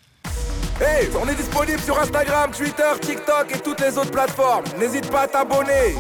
Hey, 0.79 1.09
on 1.19 1.27
est 1.27 1.35
disponible 1.35 1.81
sur 1.81 1.99
Instagram, 1.99 2.51
Twitter, 2.51 2.93
TikTok 3.01 3.51
et 3.55 3.59
toutes 3.61 3.81
les 3.81 3.97
autres 3.97 4.11
plateformes. 4.11 4.65
N'hésite 4.79 5.11
pas 5.11 5.23
à 5.23 5.27
t'abonner. 5.27 5.95